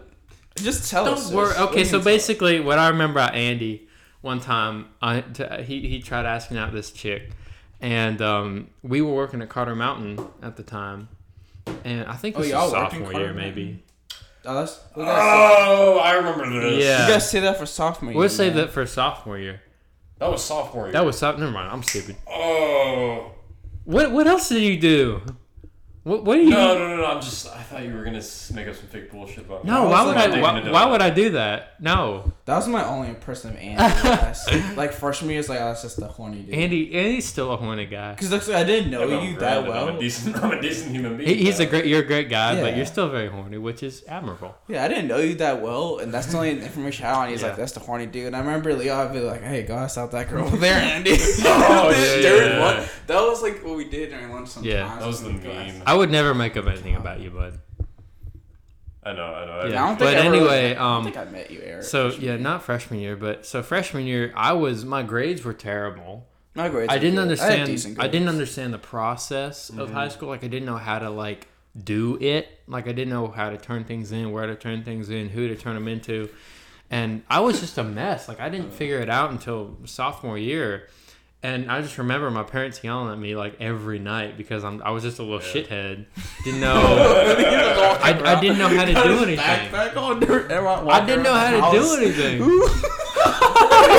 just 0.57 0.91
tell 0.91 1.07
us. 1.07 1.29
Don't 1.29 1.37
worry. 1.37 1.57
Okay, 1.57 1.85
so 1.85 1.93
you 1.99 1.99
mean 1.99 2.05
basically, 2.05 2.61
what 2.61 2.79
I 2.79 2.89
remember 2.89 3.21
about 3.21 3.35
Andy 3.35 3.89
one 4.21 4.41
time, 4.41 4.87
I 5.01 5.21
t- 5.21 5.45
he 5.65 5.89
he 5.89 6.01
tried 6.01 6.27
asking 6.27 6.59
out 6.59 6.73
this 6.73 6.91
chick, 6.91 7.31
and 7.81 8.21
um, 8.21 8.69
we 8.83 9.01
were 9.01 9.13
working 9.15 9.41
at 9.43 9.49
Carter 9.49 9.75
Mountain 9.77 10.19
at 10.43 10.57
the 10.57 10.63
time, 10.63 11.09
and 11.85 12.05
I 12.07 12.15
think 12.15 12.37
Oh, 12.37 12.41
this 12.43 12.51
y'all 12.51 12.65
was 12.65 12.73
worked 12.73 12.93
sophomore 12.93 13.13
year, 13.15 13.33
maybe. 13.33 13.65
Mountain? 13.65 13.83
Oh, 14.45 14.55
that's, 14.55 14.81
we 14.97 15.03
say- 15.05 15.11
Oh, 15.11 15.99
I 16.03 16.15
remember 16.15 16.49
this. 16.61 16.85
Yeah. 16.85 17.07
you 17.07 17.13
guys 17.13 17.29
say 17.31 17.41
that 17.41 17.59
for 17.59 17.67
sophomore 17.67 18.13
year. 18.13 18.19
We'll 18.19 18.29
save 18.29 18.55
man. 18.55 18.65
that 18.67 18.73
for 18.73 18.87
sophomore 18.87 19.37
year. 19.39 19.61
That 20.19 20.31
was 20.31 20.43
sophomore 20.45 20.85
year. 20.87 20.93
That 20.93 21.05
was 21.05 21.19
sophomore. 21.19 21.47
Never 21.47 21.53
mind. 21.53 21.71
I'm 21.71 21.83
stupid. 21.83 22.17
Oh. 22.27 23.33
What 23.85 24.11
what 24.13 24.27
else 24.27 24.49
did 24.49 24.63
you 24.63 24.79
do? 24.79 25.23
What 26.09 26.25
what 26.25 26.35
do 26.37 26.41
you? 26.43 26.51
No, 26.51 26.79
no, 26.79 26.89
no, 26.89 26.97
no. 26.97 27.05
I'm 27.05 27.21
just. 27.21 27.47
I 27.49 27.63
thought 27.63 27.83
you 27.83 27.93
were 27.93 28.03
gonna 28.05 28.23
make 28.55 28.67
up 28.67 28.75
some 28.75 28.87
fake 28.89 29.11
bullshit 29.11 29.45
about 29.45 29.65
me. 29.65 29.71
No, 29.71 29.89
why 29.89 30.05
would 30.07 30.17
I? 30.17 30.25
I 30.37 30.41
Why, 30.41 30.71
why 30.71 30.87
would 30.91 31.03
I 31.03 31.11
do 31.11 31.31
that? 31.31 31.75
No, 31.81 32.33
That 32.47 32.57
was 32.57 32.67
my 32.67 32.85
only 32.85 33.09
impression 33.09 33.51
of 33.51 33.57
Andy. 33.57 33.83
Yes. 34.09 34.49
like 34.77 34.93
freshman 34.93 35.31
year, 35.31 35.39
is 35.41 35.49
like, 35.49 35.61
oh, 35.61 35.67
that's 35.67 35.83
just 35.83 36.01
the 36.01 36.09
horny 36.09 36.41
dude. 36.43 36.55
Andy. 36.55 36.95
Andy's 36.95 37.27
still 37.27 37.53
a 37.53 37.57
horny 37.57 37.87
guy. 37.87 38.13
Because 38.15 38.33
like, 38.33 38.49
I 38.49 38.65
didn't 38.65 38.91
know 38.91 39.01
Yeah, 39.01 39.07
but 39.17 39.19
I'm 39.23 39.29
you 39.33 39.39
that 39.39 39.63
well. 39.69 39.89
I'm 39.91 39.97
a 39.97 40.01
decent. 40.01 40.37
I'm 40.43 40.53
a 40.53 40.61
decent 40.63 40.91
human 40.93 41.17
being. 41.19 41.29
He, 41.29 41.45
he's 41.45 41.61
a 41.61 41.65
now. 41.65 41.71
great. 41.71 41.87
You're 41.87 42.01
a 42.03 42.07
great 42.07 42.29
guy, 42.31 42.61
but 42.61 42.75
you're 42.77 42.87
still 42.87 43.09
very 43.11 43.29
horny, 43.29 43.59
which 43.59 43.83
is 43.83 44.03
admirable. 44.09 44.55
Yeah, 44.67 44.85
I 44.85 44.89
didn't 44.89 45.09
know 45.09 45.19
you 45.19 45.35
that 45.37 45.61
well, 45.63 45.99
and 45.99 46.13
that's 46.13 46.27
the 46.29 46.37
only 46.39 46.51
information 46.69 47.05
I 47.05 47.09
had 47.11 47.15
on 47.17 47.27
you. 47.27 47.33
He's 47.33 47.43
Yeah. 47.43 47.49
like, 47.49 47.57
that's 47.59 47.73
the 47.73 47.81
horny 47.81 48.07
dude. 48.07 48.29
And 48.29 48.37
I 48.37 48.41
remember 48.41 48.73
Leo, 48.75 48.97
I'd 48.97 49.13
be 49.13 49.21
like, 49.21 49.43
hey, 49.43 49.63
go 49.65 49.75
ask 49.77 49.99
out 49.99 50.11
that 50.13 50.29
girl 50.31 50.45
over 50.47 50.57
there, 50.57 50.81
Andy. 50.81 51.17
Oh, 51.21 51.91
yeah, 51.91 52.23
During 52.23 52.49
yeah. 52.53 52.89
That 53.09 53.21
was 53.23 53.43
like 53.43 53.63
what 53.65 53.77
we 53.77 53.85
did 53.89 54.11
during 54.11 54.33
lunch 54.33 54.49
sometimes. 54.49 54.73
Yeah. 54.75 54.99
That 54.99 55.07
was 55.07 55.23
the 55.23 55.29
We'd 55.31 55.43
go 55.43 55.51
ask- 55.51 55.75
meme. 55.75 55.83
I 55.99 56.03
would 56.03 56.13
never 56.13 56.33
make 56.33 56.57
up 56.57 56.67
anything 56.69 56.95
about 56.95 57.19
you, 57.19 57.31
bud. 57.31 57.59
I 59.03 59.13
know. 59.13 59.25
I 59.25 59.45
know. 59.47 59.69
Yeah. 59.69 59.83
I 59.83 59.89
don't 59.89 59.97
think 59.97 59.99
But 59.99 60.17
I 60.17 60.21
ever- 60.21 60.35
anyway, 60.37 60.71
I 60.71 60.75
don't 60.75 60.83
um, 60.83 61.05
think 61.05 61.17
I 61.17 61.25
met 61.25 61.51
you, 61.51 61.61
Eric. 61.61 61.83
So 61.83 62.09
yeah, 62.11 62.19
year. 62.21 62.39
not 62.39 62.63
freshman 62.63 63.01
year, 63.01 63.17
but 63.17 63.45
so 63.45 63.65
freshman 63.65 64.07
year, 64.07 64.33
I 64.37 64.53
was 64.53 64.85
my 64.85 65.03
grades 65.03 65.43
were 65.45 65.55
terrible. 65.55 66.29
my 66.55 66.69
grades. 66.69 66.93
I 66.93 66.99
didn't 66.99 67.17
good. 67.17 67.17
had 67.17 67.23
understand. 67.23 67.67
decent 67.67 68.01
I, 68.01 68.07
didn't 68.07 68.29
understand 68.29 68.73
the 68.73 68.79
process 68.79 69.71
of 69.71 69.93
high 69.93 70.09
school. 70.09 70.29
Like 70.29 70.45
I 70.45 70.49
didn't 70.49 70.67
know 70.67 70.77
how 70.77 71.01
to 71.01 71.11
like 71.11 71.49
do 71.83 72.17
it. 72.21 72.61
Like 72.69 72.87
I 72.87 72.93
didn't 72.93 73.11
know 73.11 73.27
how 73.27 73.51
to 73.51 73.57
turn 73.57 73.83
things 73.83 74.13
in, 74.13 74.31
where 74.31 74.47
to 74.47 74.55
turn 74.55 74.85
things 74.85 75.11
in, 75.11 75.31
who 75.31 75.49
to 75.49 75.57
turn 75.57 75.75
them 75.75 75.89
into, 75.89 76.29
and 76.91 77.25
I 77.29 77.41
was 77.41 77.59
just 77.59 77.77
a 77.79 77.85
mess. 77.85 78.29
Like 78.29 78.39
I 78.39 78.49
didn't 78.51 78.71
figure 78.73 79.01
it 79.01 79.11
out 79.11 79.33
until 79.33 79.77
sophomore 79.85 80.39
year. 80.39 80.89
And 81.41 81.71
I 81.71 81.81
just 81.83 81.97
remember 81.99 82.29
my 82.33 82.43
parents 82.43 82.83
yelling 82.83 83.13
at 83.13 83.19
me 83.19 83.37
like 83.37 83.61
every 83.61 84.01
night 84.01 84.37
because 84.37 84.65
I'm 84.65 84.83
I 84.83 84.91
was 84.91 85.05
just 85.05 85.21
a 85.21 85.23
little 85.23 85.41
Yeah. 85.41 85.63
shithead. 85.63 86.07
Didn't 86.45 86.61
know 86.61 86.75
I, 88.03 88.21
I 88.25 88.41
didn't 88.41 88.59
know 88.59 88.67
how 88.69 88.85
to 88.85 88.93
do 88.93 89.23
anything. 89.23 89.39
Backpack 89.39 89.97
on 89.97 90.19
dirt. 90.21 90.51
everyone 90.51 90.89
I 90.91 91.07
didn't 91.07 91.23
know 91.23 91.35
how 91.35 91.71
to 91.71 91.79
do 91.79 91.95
anything. 91.95 92.43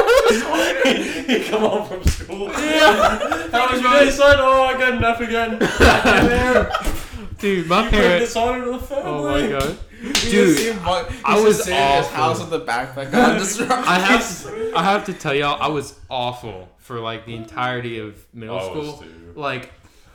he 1.27 1.43
come 1.49 1.61
home 1.61 1.87
from 1.87 2.03
school. 2.03 2.47
Yeah. 2.49 3.47
How 3.51 3.71
was 3.71 3.81
your 3.81 3.91
day, 3.93 4.09
son? 4.11 4.35
Oh, 4.39 4.63
I 4.63 4.73
got 4.77 4.93
enough 4.95 5.21
again. 5.21 5.59
Dude, 7.37 7.67
my 7.67 7.81
Bring 7.89 8.01
parents. 8.01 8.33
dishonor 8.33 8.65
to 8.65 8.71
the 8.71 8.79
family. 8.79 9.03
Oh 9.05 9.23
my 9.23 9.47
god. 9.59 9.77
You 10.01 10.13
Dude, 10.13 10.57
see 10.57 10.71
him 10.71 10.79
I 11.25 11.39
was 11.41 11.67
in 11.67 11.73
his 11.73 12.05
awful. 12.05 12.15
house 12.17 12.39
with 12.39 12.49
the 12.49 12.61
backpack. 12.61 13.11
Just 13.39 13.61
I 13.61 13.99
have 13.99 14.43
to, 14.43 14.71
I 14.75 14.83
have 14.83 15.05
to 15.05 15.13
tell 15.13 15.33
y'all, 15.33 15.61
I 15.61 15.67
was 15.67 15.99
awful 16.09 16.69
for 16.89 16.99
like 16.99 17.27
the 17.27 17.35
entirety 17.35 17.99
of 17.99 18.25
middle 18.33 18.57
I 18.57 18.63
school. 18.63 18.97
too. 18.97 19.33
Like, 19.35 19.71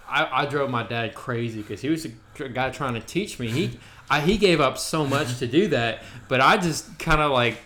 I, 0.09 0.43
I 0.43 0.47
drove 0.47 0.71
my 0.71 0.83
dad 0.83 1.15
crazy 1.15 1.63
because 1.63 1.81
he 1.81 1.89
was 1.89 2.05
a 2.05 2.49
guy 2.49 2.71
trying 2.71 2.95
to 2.95 3.01
teach 3.01 3.39
me. 3.39 3.49
He 3.49 3.79
I, 4.11 4.21
he 4.21 4.37
gave 4.37 4.61
up 4.61 4.77
so 4.77 5.07
much 5.07 5.39
to 5.39 5.47
do 5.47 5.69
that, 5.69 6.03
but 6.27 6.41
I 6.41 6.57
just 6.57 6.99
kind 6.99 7.21
of 7.21 7.31
like. 7.31 7.59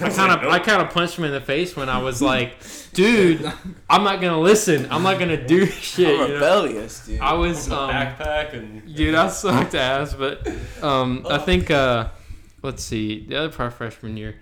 I 0.00 0.10
kind 0.10 0.30
of, 0.30 0.48
I 0.48 0.60
kind 0.60 0.80
of 0.80 0.90
punched 0.90 1.18
him 1.18 1.24
in 1.24 1.32
the 1.32 1.40
face 1.40 1.74
when 1.74 1.88
I 1.88 2.00
was 2.00 2.22
like, 2.22 2.52
"Dude, 2.92 3.52
I'm 3.90 4.04
not 4.04 4.20
gonna 4.20 4.40
listen. 4.40 4.86
I'm 4.92 5.02
not 5.02 5.18
gonna 5.18 5.44
do 5.44 5.66
shit." 5.66 6.06
I'm 6.06 6.12
you 6.12 6.28
know? 6.28 6.34
rebellious, 6.34 7.04
dude. 7.04 7.18
I 7.18 7.32
was, 7.32 7.64
With 7.64 7.76
um, 7.76 7.90
backpack 7.90 8.52
and 8.52 8.94
Dude, 8.94 9.16
I 9.16 9.26
sucked 9.26 9.74
ass, 9.74 10.14
but 10.14 10.46
um, 10.84 11.26
I 11.28 11.38
think 11.38 11.72
uh, 11.72 12.10
let's 12.62 12.84
see, 12.84 13.26
the 13.26 13.34
other 13.34 13.48
part 13.48 13.72
of 13.72 13.74
freshman 13.74 14.16
year, 14.16 14.36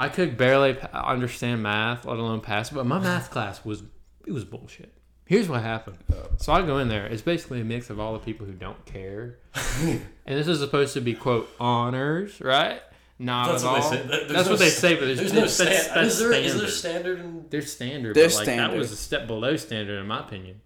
I 0.00 0.08
could 0.08 0.36
barely 0.36 0.78
understand 0.94 1.62
math, 1.62 2.04
let 2.06 2.18
alone 2.18 2.40
pass. 2.40 2.70
But 2.70 2.86
my 2.86 2.98
math 3.00 3.30
class 3.30 3.64
was 3.64 3.82
it 4.26 4.32
was 4.32 4.44
bullshit. 4.44 4.92
Here's 5.26 5.48
what 5.48 5.62
happened. 5.62 5.98
So 6.38 6.52
I 6.54 6.62
go 6.64 6.78
in 6.78 6.88
there. 6.88 7.04
It's 7.06 7.20
basically 7.20 7.60
a 7.60 7.64
mix 7.64 7.90
of 7.90 7.98
all 8.00 8.12
the 8.14 8.18
people 8.20 8.46
who 8.46 8.52
don't 8.52 8.82
care, 8.86 9.38
and 9.82 10.00
this 10.24 10.46
is 10.48 10.60
supposed 10.60 10.94
to 10.94 11.00
be 11.02 11.14
quote 11.14 11.50
honors, 11.60 12.40
right? 12.40 12.80
Not 13.18 13.48
That's 13.48 13.64
at 13.64 13.72
what 13.72 13.82
all. 13.82 13.90
they 13.90 13.96
say. 13.96 14.02
There- 14.06 14.28
That's 14.28 14.46
no 14.46 14.52
what 14.52 14.58
they 14.60 14.68
say, 14.70 14.94
but 14.94 15.00
there's, 15.06 15.18
There's 15.18 15.32
no 15.34 15.40
that's, 15.40 15.56
that's, 15.58 15.84
standard. 15.84 16.06
Is 16.06 16.18
there, 16.20 16.32
is 16.32 16.54
there 16.60 16.68
standard. 16.68 16.70
standard 16.70 17.18
in 17.20 17.44
There's 17.50 17.72
standard, 17.72 18.14
There's 18.14 18.36
but 18.38 18.46
like 18.46 18.56
that 18.56 18.76
was 18.76 18.92
a 18.92 18.96
step 18.96 19.26
below 19.26 19.56
standard 19.56 19.98
in 20.00 20.06
my 20.06 20.20
opinion. 20.20 20.60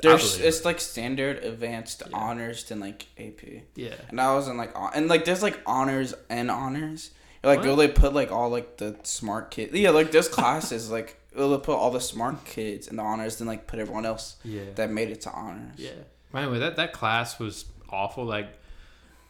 There's 0.00 0.34
believe 0.36 0.46
it's 0.46 0.64
like 0.64 0.78
standard, 0.78 1.38
advanced, 1.42 2.02
Yeah. 2.08 2.16
honors, 2.16 2.64
then 2.64 2.80
like 2.80 3.06
AP. 3.18 3.40
Yeah. 3.74 3.94
And 4.10 4.20
I 4.20 4.34
was 4.34 4.46
in 4.46 4.56
like 4.58 4.74
hon- 4.76 4.92
and 4.94 5.08
like 5.08 5.24
there's 5.24 5.42
like 5.42 5.58
honors 5.66 6.14
and 6.28 6.50
honors. 6.50 7.10
Like 7.42 7.60
What? 7.60 7.68
will 7.68 7.76
they 7.76 7.88
put 7.88 8.12
like 8.14 8.30
all 8.32 8.48
like 8.50 8.76
the 8.78 8.96
smart 9.04 9.50
kids? 9.50 9.72
Yeah, 9.74 9.90
like 9.90 10.10
there's 10.12 10.28
classes 10.28 10.90
like 10.98 11.16
will 11.36 11.50
they 11.50 11.58
put 11.58 11.76
all 11.76 11.90
the 11.90 12.00
smart 12.00 12.44
kids 12.44 12.88
in 12.88 12.96
the 12.96 13.02
honors, 13.02 13.36
then 13.38 13.46
like 13.46 13.66
put 13.66 13.78
everyone 13.78 14.04
else 14.06 14.36
Yeah. 14.44 14.62
that 14.74 14.90
made 14.90 15.10
it 15.10 15.20
to 15.22 15.30
honors. 15.30 15.74
Yeah. 15.78 15.90
By 16.32 16.42
the 16.42 16.50
way, 16.50 16.58
that, 16.58 16.76
that 16.76 16.92
class 16.92 17.38
was 17.38 17.64
awful. 17.90 18.24
Like, 18.24 18.48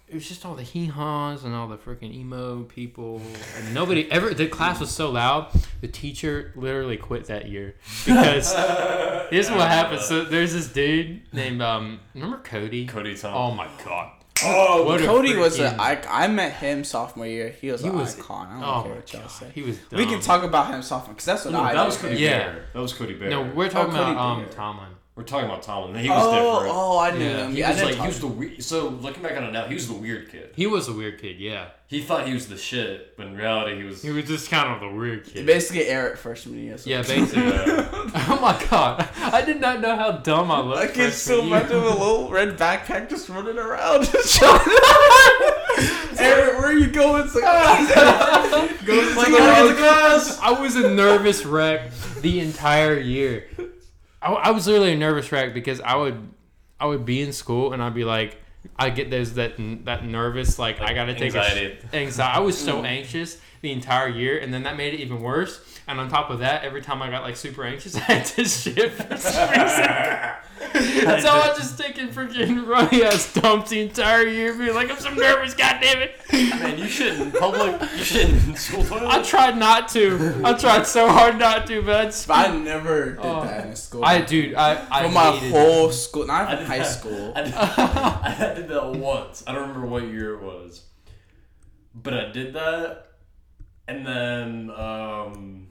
it 0.08 0.14
was 0.14 0.26
just 0.26 0.44
all 0.46 0.54
the 0.54 0.62
hee 0.64 0.86
haws 0.86 1.44
and 1.44 1.54
all 1.54 1.68
the 1.68 1.76
freaking 1.76 2.12
emo 2.14 2.62
people. 2.64 3.20
And 3.56 3.74
nobody 3.74 4.10
ever. 4.10 4.32
The 4.34 4.48
class 4.48 4.80
was 4.80 4.90
so 4.90 5.10
loud, 5.10 5.48
the 5.82 5.86
teacher 5.86 6.50
literally 6.56 6.96
quit 6.96 7.26
that 7.26 7.48
year. 7.48 7.76
Because 8.06 8.52
here's 9.30 9.50
what 9.50 9.68
happened. 9.68 10.00
So 10.00 10.24
there's 10.24 10.54
this 10.54 10.68
dude 10.68 11.22
named, 11.32 11.60
um, 11.62 12.00
remember 12.14 12.38
Cody? 12.38 12.86
Cody 12.86 13.14
Tom. 13.16 13.34
Oh 13.34 13.50
my 13.54 13.68
god. 13.84 14.12
Oh, 14.44 14.84
What 14.84 15.00
Cody 15.00 15.36
was 15.36 15.58
a 15.58 15.70
freaking- 15.70 15.78
I, 16.08 16.24
I 16.24 16.28
met 16.28 16.52
him 16.52 16.84
sophomore 16.84 17.26
year. 17.26 17.54
He 17.60 17.70
was 17.70 17.82
He 17.82 17.88
an 17.88 17.96
was- 17.96 18.18
icon. 18.18 18.46
I 18.48 18.52
don't 18.54 18.62
Oh 18.64 18.82
care 18.82 18.90
my 18.92 18.96
what 18.96 19.12
y'all 19.12 19.22
god. 19.22 19.30
say. 19.30 19.46
He 19.54 19.62
was 19.62 19.78
We 19.92 20.06
can 20.06 20.20
talk 20.20 20.42
about 20.42 20.68
him 20.72 20.82
sophomore 20.82 21.14
because 21.14 21.26
that's 21.26 21.44
what 21.44 21.52
No, 21.52 21.60
I 21.62 21.74
that 21.74 21.86
was 21.86 21.96
did. 21.96 22.02
Cody 22.02 22.16
Yeah. 22.22 22.54
That 22.72 22.80
was 22.80 22.92
Cody 22.92 23.14
Bear. 23.14 23.30
No, 23.30 23.42
we're 23.54 23.68
talking 23.68 23.92
Cody 23.94 24.10
about 24.12 24.38
um 24.38 24.46
Tomlin. 24.50 24.88
We're 25.18 25.24
talking 25.24 25.46
about 25.50 25.64
Tomlin. 25.64 25.96
He 26.00 26.08
was 26.08 26.22
Oh, 26.24 26.30
different. 26.54 26.74
oh, 26.76 26.98
I 26.98 27.10
knew 27.10 27.24
Yeah. 27.24 27.36
him. 27.46 27.50
He 27.52 27.58
Yeah, 27.58 27.66
I 27.68 27.72
was 27.72 27.82
like 27.82 27.94
talk- 27.96 28.02
he 28.02 28.08
was 28.08 28.20
the 28.20 28.26
weird. 28.28 28.62
So 28.62 28.88
looking 28.88 29.20
back 29.24 29.36
on 29.36 29.42
it 29.42 29.50
now, 29.52 29.64
he 29.64 29.74
was 29.74 29.88
the 29.88 29.94
weird 29.94 30.30
kid. 30.30 30.50
He 30.54 30.68
was 30.68 30.86
a 30.86 30.92
weird 30.92 31.20
kid, 31.20 31.40
yeah. 31.40 31.64
He 31.88 32.02
thought 32.02 32.26
he 32.28 32.34
was 32.34 32.46
the 32.48 32.56
shit, 32.56 33.16
but 33.16 33.26
in 33.26 33.36
reality, 33.36 33.76
he 33.78 33.82
was. 33.82 34.00
He 34.00 34.10
was 34.10 34.26
just 34.26 34.48
kind 34.48 34.72
of 34.72 34.80
the 34.80 34.96
weird 34.96 35.24
kid. 35.24 35.44
basically 35.44 35.86
Eric 35.88 36.18
freshman 36.18 36.62
year. 36.62 36.78
so- 36.78 36.88
Yeah, 36.88 37.02
basically. 37.02 37.42
Yeah. 37.48 37.88
oh 38.28 38.38
my 38.40 38.64
god. 38.70 39.08
I 39.20 39.42
did 39.42 39.60
not 39.60 39.80
know 39.80 39.96
how 39.96 40.12
dumb 40.12 40.52
I 40.52 40.60
looked. 40.60 40.78
I 40.78 40.86
can 40.86 40.94
freshman 40.94 41.12
still 41.12 41.44
year. 41.44 41.56
imagine 41.56 41.76
a 41.78 41.80
little 41.88 42.28
red 42.30 42.56
backpack 42.56 43.10
just 43.10 43.28
running 43.28 43.58
around. 43.58 44.08
Eric, 46.20 46.58
where 46.58 46.66
are 46.66 46.72
you 46.72 46.88
going? 46.88 47.24
It's 47.24 47.34
like, 47.34 48.84
Goes 48.86 49.16
like 49.16 49.28
like 49.30 49.40
around 49.40 49.68
the 49.68 49.74
class. 49.74 50.38
I 50.42 50.60
was 50.60 50.76
a 50.76 50.88
nervous 50.90 51.44
wreck 51.44 51.90
the 52.20 52.40
entire 52.40 52.98
year. 52.98 53.44
I, 54.20 54.32
I 54.32 54.50
was 54.50 54.66
literally 54.66 54.92
a 54.92 54.96
nervous 54.96 55.30
wreck 55.32 55.54
because 55.54 55.80
I 55.80 55.96
would 55.96 56.28
I 56.80 56.86
would 56.86 57.04
be 57.04 57.22
in 57.22 57.32
school 57.32 57.72
and 57.72 57.82
I'd 57.82 57.94
be 57.94 58.04
like 58.04 58.40
I 58.76 58.90
get 58.90 59.10
those 59.10 59.34
that 59.34 59.54
that 59.84 60.04
nervous 60.04 60.58
like, 60.58 60.80
I 60.80 60.92
gotta 60.92 61.14
take 61.14 61.34
anxiety. 61.34 61.78
a 61.92 61.96
anxiety. 61.96 62.36
I 62.36 62.40
was 62.40 62.58
so 62.58 62.84
anxious 62.84 63.40
the 63.60 63.72
entire 63.72 64.08
year 64.08 64.38
and 64.38 64.52
then 64.52 64.64
that 64.64 64.76
made 64.76 64.94
it 64.94 65.00
even 65.00 65.20
worse. 65.20 65.64
And 65.86 65.98
on 65.98 66.08
top 66.08 66.30
of 66.30 66.40
that, 66.40 66.64
every 66.64 66.82
time 66.82 67.00
I 67.00 67.10
got 67.10 67.22
like 67.22 67.36
super 67.36 67.64
anxious, 67.64 67.96
I 67.96 68.00
had 68.00 68.26
to 68.26 68.44
shit 68.44 68.92
for 68.92 69.16
some 69.16 69.50
reason. 69.50 69.90
so 71.22 71.28
I 71.28 71.48
was 71.48 71.58
just 71.58 71.78
taking 71.78 72.08
freaking 72.08 72.66
runny 72.66 73.02
ass 73.04 73.32
dumps 73.32 73.70
the 73.70 73.80
entire 73.80 74.26
year, 74.26 74.52
being 74.54 74.74
like, 74.74 74.90
I'm 74.90 74.98
so 74.98 75.12
nervous, 75.12 75.54
goddamn 75.54 76.02
it. 76.02 76.20
Man, 76.32 76.78
you 76.78 76.86
shouldn't 76.88 77.34
public. 77.34 77.80
You 77.92 78.04
shouldn't 78.04 78.58
school 78.58 78.84
I 78.92 79.22
tried 79.22 79.56
not 79.56 79.88
to. 79.90 80.40
I 80.44 80.52
tried 80.54 80.86
so 80.86 81.08
hard 81.08 81.38
not 81.38 81.66
to, 81.68 81.82
but 81.82 82.28
I'd 82.30 82.30
I 82.50 82.56
never 82.58 83.10
did 83.12 83.18
Oh. 83.20 83.42
that 83.44 83.66
in 83.66 83.76
school. 83.76 84.04
I 84.04 84.20
dude, 84.20 84.54
I 84.54 84.84
I 84.90 85.06
For 85.06 85.12
my 85.12 85.30
hated 85.32 85.52
whole 85.52 85.90
school, 85.92 86.26
not 86.26 86.48
I 86.48 86.52
even 86.54 86.58
did 86.58 86.66
high 86.68 86.78
that- 86.78 86.84
school. 86.86 87.32
I 87.36 87.42
did, 87.42 87.54
I 87.54 88.54
did 88.54 88.68
that 88.68 88.90
once. 88.92 89.44
I 89.46 89.52
don't 89.52 89.68
remember 89.68 89.86
what 89.86 90.04
year 90.04 90.34
it 90.34 90.42
was, 90.42 90.82
but 91.94 92.14
I 92.14 92.30
did 92.32 92.54
that, 92.54 93.06
and 93.86 94.06
then 94.06 94.70
um. 94.70 95.68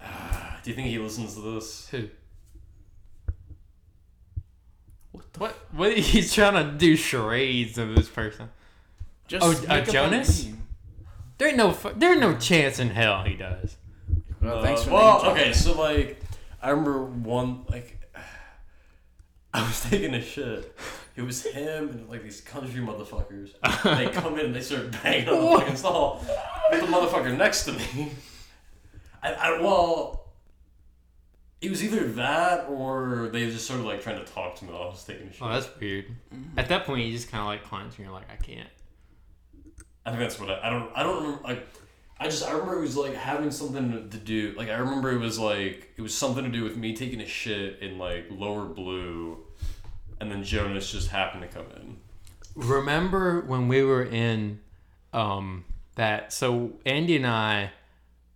do 0.62 0.70
you 0.70 0.74
think 0.76 0.88
he 0.88 0.98
listens 0.98 1.34
to 1.34 1.40
this? 1.54 1.88
Who? 1.90 2.08
What? 5.38 5.52
What? 5.72 5.96
He's 5.96 6.32
trying 6.34 6.54
to 6.54 6.72
do 6.76 6.96
charades 6.96 7.78
of 7.78 7.94
this 7.94 8.08
person. 8.08 8.50
Just 9.28 9.44
Oh, 9.44 9.72
uh, 9.72 9.78
a 9.78 9.82
Jonas? 9.90 10.48
There 11.38 11.48
ain't 11.48 11.56
no. 11.56 11.72
There 11.72 12.12
ain't 12.12 12.20
no 12.20 12.36
chance 12.36 12.78
in 12.78 12.90
hell 12.90 13.24
he 13.24 13.34
does. 13.34 13.76
Well, 14.40 14.62
thanks 14.62 14.82
Uh, 14.82 14.84
for 14.84 14.90
well, 14.92 15.26
okay, 15.30 15.52
so 15.52 15.78
like, 15.80 16.20
I 16.60 16.70
remember 16.70 17.04
one 17.04 17.64
like, 17.68 18.00
I 19.54 19.62
was 19.66 19.82
taking 19.88 20.14
a 20.14 20.22
shit. 20.22 20.76
It 21.14 21.22
was 21.22 21.44
him 21.44 21.88
and 21.90 22.08
like 22.08 22.22
these 22.22 22.40
country 22.40 22.80
motherfuckers. 22.80 23.52
they 23.84 24.08
come 24.12 24.38
in 24.38 24.46
and 24.46 24.54
they 24.54 24.60
start 24.60 24.90
banging 25.02 25.28
on 25.28 25.40
the 25.40 25.58
fucking 25.60 25.76
stall. 25.76 26.24
But 26.70 26.80
the 26.80 26.86
motherfucker 26.86 27.36
next 27.36 27.64
to 27.64 27.72
me, 27.72 28.12
I, 29.22 29.32
I 29.34 29.60
well, 29.60 30.21
it 31.62 31.70
was 31.70 31.82
either 31.82 32.08
that 32.08 32.68
or 32.68 33.30
they 33.32 33.48
just 33.48 33.64
started 33.64 33.86
like 33.86 34.02
trying 34.02 34.18
to 34.22 34.30
talk 34.32 34.56
to 34.56 34.64
me 34.64 34.72
while 34.72 34.82
I 34.82 34.86
was 34.86 35.04
taking 35.04 35.28
a 35.28 35.32
shit. 35.32 35.42
Oh, 35.42 35.52
that's 35.52 35.68
weird. 35.80 36.06
At 36.56 36.68
that 36.68 36.84
point, 36.84 37.06
you 37.06 37.12
just 37.12 37.30
kind 37.30 37.40
of 37.40 37.46
like 37.46 37.62
clench 37.62 37.96
and 37.96 38.04
you're 38.04 38.12
like, 38.12 38.30
I 38.30 38.36
can't. 38.36 38.68
I 40.04 40.10
think 40.10 40.20
that's 40.20 40.40
what 40.40 40.50
I, 40.50 40.66
I 40.66 40.70
don't 40.70 40.90
I 40.96 41.02
don't 41.04 41.22
remember 41.22 41.44
like 41.44 41.68
I 42.18 42.24
just 42.24 42.44
I 42.44 42.50
remember 42.52 42.78
it 42.78 42.80
was 42.80 42.96
like 42.96 43.14
having 43.14 43.52
something 43.52 44.10
to 44.10 44.16
do 44.16 44.52
like 44.56 44.68
I 44.68 44.74
remember 44.74 45.12
it 45.12 45.18
was 45.18 45.38
like 45.38 45.92
it 45.96 46.02
was 46.02 46.12
something 46.12 46.42
to 46.42 46.50
do 46.50 46.64
with 46.64 46.76
me 46.76 46.94
taking 46.96 47.20
a 47.20 47.26
shit 47.26 47.78
in 47.80 47.98
like 47.98 48.26
lower 48.30 48.64
blue 48.64 49.38
and 50.20 50.30
then 50.30 50.42
Jonas 50.42 50.90
just 50.90 51.08
happened 51.08 51.42
to 51.42 51.48
come 51.48 51.66
in. 51.76 51.96
Remember 52.54 53.40
when 53.42 53.68
we 53.68 53.82
were 53.82 54.02
in 54.02 54.58
um 55.12 55.64
that? 55.94 56.32
So 56.32 56.72
Andy 56.84 57.16
and 57.16 57.26
I, 57.26 57.70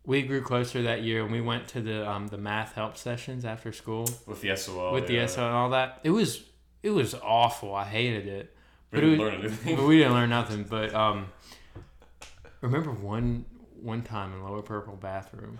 we 0.06 0.22
grew 0.22 0.40
closer 0.40 0.82
that 0.82 1.02
year, 1.02 1.22
and 1.22 1.30
we 1.32 1.40
went 1.42 1.68
to 1.68 1.82
the 1.82 2.08
um 2.08 2.28
the 2.28 2.38
math 2.38 2.72
help 2.74 2.96
sessions 2.96 3.44
after 3.44 3.72
school 3.72 4.08
With 4.26 4.40
the 4.40 4.56
SOL. 4.56 4.92
with 4.94 5.10
yeah. 5.10 5.22
the 5.22 5.28
SO 5.28 5.46
and 5.46 5.54
all 5.54 5.70
that. 5.70 6.00
It 6.04 6.10
was 6.10 6.42
it 6.82 6.90
was 6.90 7.14
awful. 7.14 7.74
I 7.74 7.84
hated 7.84 8.26
it. 8.28 8.54
We 8.92 8.96
But 8.96 9.00
didn't 9.00 9.18
was- 9.18 9.32
learn 9.32 9.40
anything. 9.44 9.76
but 9.78 9.86
we 9.86 9.98
didn't 9.98 10.12
learn 10.14 10.30
nothing. 10.30 10.62
But 10.64 10.94
um, 10.94 11.26
remember 12.60 12.92
one 12.92 13.44
one 13.82 14.02
time 14.02 14.32
in 14.32 14.42
lower 14.42 14.62
purple 14.62 14.96
bathroom, 14.96 15.58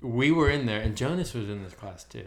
we 0.00 0.30
were 0.30 0.48
in 0.50 0.66
there, 0.66 0.80
and 0.80 0.96
Jonas 0.96 1.34
was 1.34 1.48
in 1.48 1.62
this 1.64 1.74
class 1.74 2.04
too. 2.04 2.26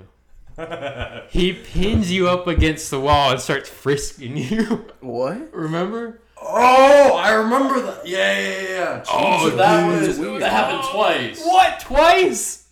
he 1.30 1.54
pins 1.54 2.12
you 2.12 2.27
up 2.27 2.45
against 2.47 2.91
the 2.91 2.99
wall 2.99 3.32
and 3.32 3.39
starts 3.39 3.69
frisking 3.69 4.36
you. 4.38 4.86
What? 4.99 5.54
remember? 5.54 6.20
Oh, 6.41 7.15
I 7.17 7.32
remember 7.34 7.82
that. 7.82 8.08
Yeah, 8.08 8.39
yeah, 8.39 8.62
yeah. 8.69 9.04
Oh, 9.12 9.49
so 9.49 9.56
that 9.58 9.89
dude, 9.99 10.08
was 10.08 10.19
weird. 10.19 10.41
that 10.41 10.51
happened 10.51 10.84
twice. 10.91 11.43
What? 11.45 11.80
Twice? 11.80 12.67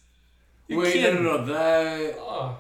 You 0.67 0.77
Wait, 0.79 0.86
no, 0.86 0.91
kidding? 0.91 1.23
no, 1.23 1.38
no, 1.38 1.45
that. 1.45 2.15
Oh. 2.19 2.58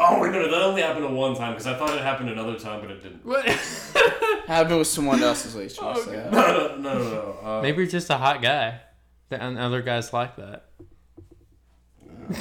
Oh, 0.00 0.20
wait, 0.20 0.30
no, 0.32 0.40
no, 0.42 0.50
that 0.50 0.62
only 0.62 0.80
happened 0.82 1.04
at 1.06 1.10
one 1.10 1.34
time 1.34 1.52
because 1.54 1.66
I 1.66 1.74
thought 1.76 1.90
it 1.90 2.00
happened 2.02 2.30
another 2.30 2.56
time, 2.58 2.80
but 2.80 2.90
it 2.90 3.02
didn't. 3.02 3.26
What? 3.26 3.44
Happened 4.46 4.78
with 4.78 4.86
someone 4.86 5.22
else's 5.22 5.50
is 5.50 5.54
what 5.56 5.62
he's 5.64 5.76
trying 5.76 5.94
to 5.96 6.00
Oh, 6.00 6.04
say. 6.04 6.28
No, 6.30 6.30
no, 6.30 6.76
no, 6.76 6.98
no. 6.98 7.10
no. 7.42 7.48
Uh, 7.48 7.60
Maybe 7.62 7.78
you're 7.82 7.86
just 7.90 8.08
a 8.08 8.16
hot 8.16 8.40
guy, 8.40 8.80
and 9.30 9.58
other 9.58 9.82
guys 9.82 10.12
like 10.12 10.36
that. 10.36 10.66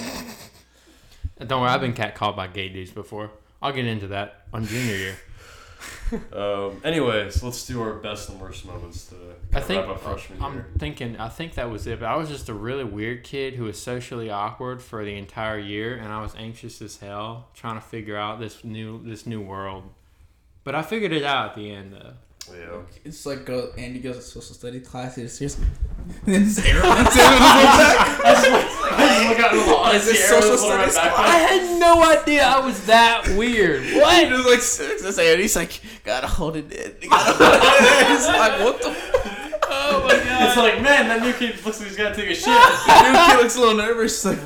Don't 1.46 1.62
worry, 1.62 1.70
I've 1.70 1.82
been 1.82 1.94
catcalled 1.94 2.36
by 2.38 2.48
gay 2.48 2.70
dudes 2.70 2.92
before. 2.92 3.32
I'll 3.62 3.74
get 3.74 3.86
into 3.86 4.08
that 4.08 4.44
on 4.54 4.66
junior 4.66 4.96
year. 4.96 5.18
Um, 6.32 6.82
anyways, 6.86 7.44
let's 7.44 7.66
do 7.68 7.82
our 7.82 7.94
best 7.96 8.30
and 8.30 8.40
worst 8.40 8.66
moments 8.66 9.08
to 9.08 9.16
I 9.54 9.60
think 9.60 9.86
wrap 9.86 9.96
up 9.98 10.02
freshman 10.02 10.42
I'm 10.42 10.54
year. 10.54 10.68
thinking. 10.78 11.18
I 11.18 11.28
think 11.28 11.56
that 11.56 11.70
was 11.70 11.86
it. 11.86 12.00
But 12.00 12.06
I 12.06 12.16
was 12.16 12.30
just 12.30 12.48
a 12.48 12.54
really 12.54 12.86
weird 12.86 13.26
kid 13.26 13.56
who 13.56 13.66
was 13.66 13.78
socially 13.82 14.30
awkward 14.30 14.82
for 14.82 15.04
the 15.04 15.18
entire 15.18 15.60
year, 15.60 15.98
and 15.98 16.08
I 16.14 16.22
was 16.22 16.34
anxious 16.38 16.82
as 16.82 16.98
hell 16.98 17.50
trying 17.54 17.76
to 17.76 17.82
figure 17.82 18.16
out 18.16 18.40
this 18.40 18.64
new 18.64 19.04
this 19.04 19.26
new 19.26 19.42
world. 19.42 19.84
But 20.64 20.76
I 20.76 20.82
figured 20.82 21.12
it 21.12 21.24
out 21.24 21.50
at 21.50 21.56
the 21.56 21.72
end, 21.72 21.92
though. 21.94 22.14
Yeah. 22.54 22.82
It's 23.04 23.26
like 23.26 23.46
go, 23.46 23.72
Andy 23.78 24.00
goes 24.00 24.16
to 24.16 24.22
social 24.22 24.56
studies 24.56 24.88
class. 24.88 25.16
He's 25.16 25.38
just 25.40 25.60
then 26.26 26.46
Sarah 26.46 26.82
runs 26.82 27.16
in 27.18 27.30
with 29.34 29.96
Is 29.96 30.06
this 30.08 30.30
social 30.30 30.58
studies 30.58 30.96
I 30.96 31.38
had 31.38 31.80
no 31.80 32.02
idea 32.10 32.44
I 32.46 32.60
was 32.60 32.86
that 32.86 33.28
weird. 33.38 33.84
He 33.84 34.00
What? 34.00 34.32
was 34.32 34.46
like 34.46 34.62
six. 34.62 35.02
That's 35.04 35.18
and 35.18 35.40
he's 35.42 35.56
like, 35.56 35.82
gotta 36.04 36.28
hold 36.28 36.56
it 36.56 36.72
in. 36.72 36.96
You 37.02 37.10
gotta 37.10 37.34
hold 37.34 37.54
it 37.54 38.10
in. 38.10 38.16
It's 38.16 38.28
like, 38.28 38.60
what 38.62 38.82
the? 38.82 38.90
F-? 38.90 39.54
Oh 39.70 40.04
my 40.08 40.14
god! 40.16 40.48
It's 40.48 40.58
like, 40.58 40.82
man, 40.82 41.08
that 41.10 41.22
new 41.22 41.34
kid 41.34 41.56
looks 41.66 41.80
like 41.80 41.90
he's 41.90 41.98
gotta 41.98 42.16
take 42.16 42.30
a 42.30 42.36
shit. 42.36 42.46
The 42.46 43.12
new 43.12 43.18
kid 43.28 43.38
looks 43.44 43.56
a 43.58 43.60
little 43.60 43.76
nervous. 43.78 44.24
Like, 44.24 44.40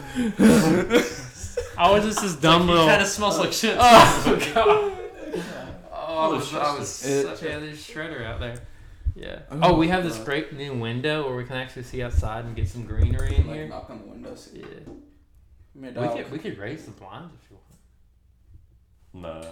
I 1.77 1.91
was 1.91 2.03
just 2.05 2.21
this 2.21 2.35
dumb 2.35 2.63
he 2.63 2.69
little. 2.71 2.87
kind 2.87 3.01
of 3.01 3.07
smells 3.07 3.37
like 3.37 3.53
shit. 3.53 3.77
Oh, 3.79 4.23
oh 4.25 4.53
god! 4.53 4.97
Oh, 6.21 6.31
I 6.33 6.35
was, 6.37 6.53
I 6.53 6.77
was 6.77 7.01
shit. 7.03 7.25
such 7.25 7.41
a 7.43 7.55
shredder 7.73 8.25
out 8.25 8.39
there. 8.39 8.61
Yeah. 9.15 9.39
Oh 9.51 9.59
Oh, 9.63 9.73
we 9.77 9.87
have 9.89 10.03
this 10.03 10.17
God. 10.17 10.25
great 10.25 10.53
new 10.53 10.73
window 10.73 11.25
where 11.27 11.35
we 11.35 11.43
can 11.43 11.57
actually 11.57 11.83
see 11.83 12.01
outside 12.01 12.45
and 12.45 12.55
get 12.55 12.67
some 12.69 12.85
greenery 12.85 13.35
in 13.35 13.47
like 13.47 13.55
here. 13.55 13.67
knock 13.67 13.89
on 13.89 13.99
the 14.01 14.07
windows. 14.07 14.49
Yeah. 14.53 14.65
We 15.75 15.89
could 15.91 16.31
we 16.31 16.39
could 16.39 16.57
raise 16.57 16.85
the 16.85 16.91
blinds 16.91 17.33
if 17.43 17.49
you 17.51 17.57
want. 19.13 19.43
Nah. 19.43 19.49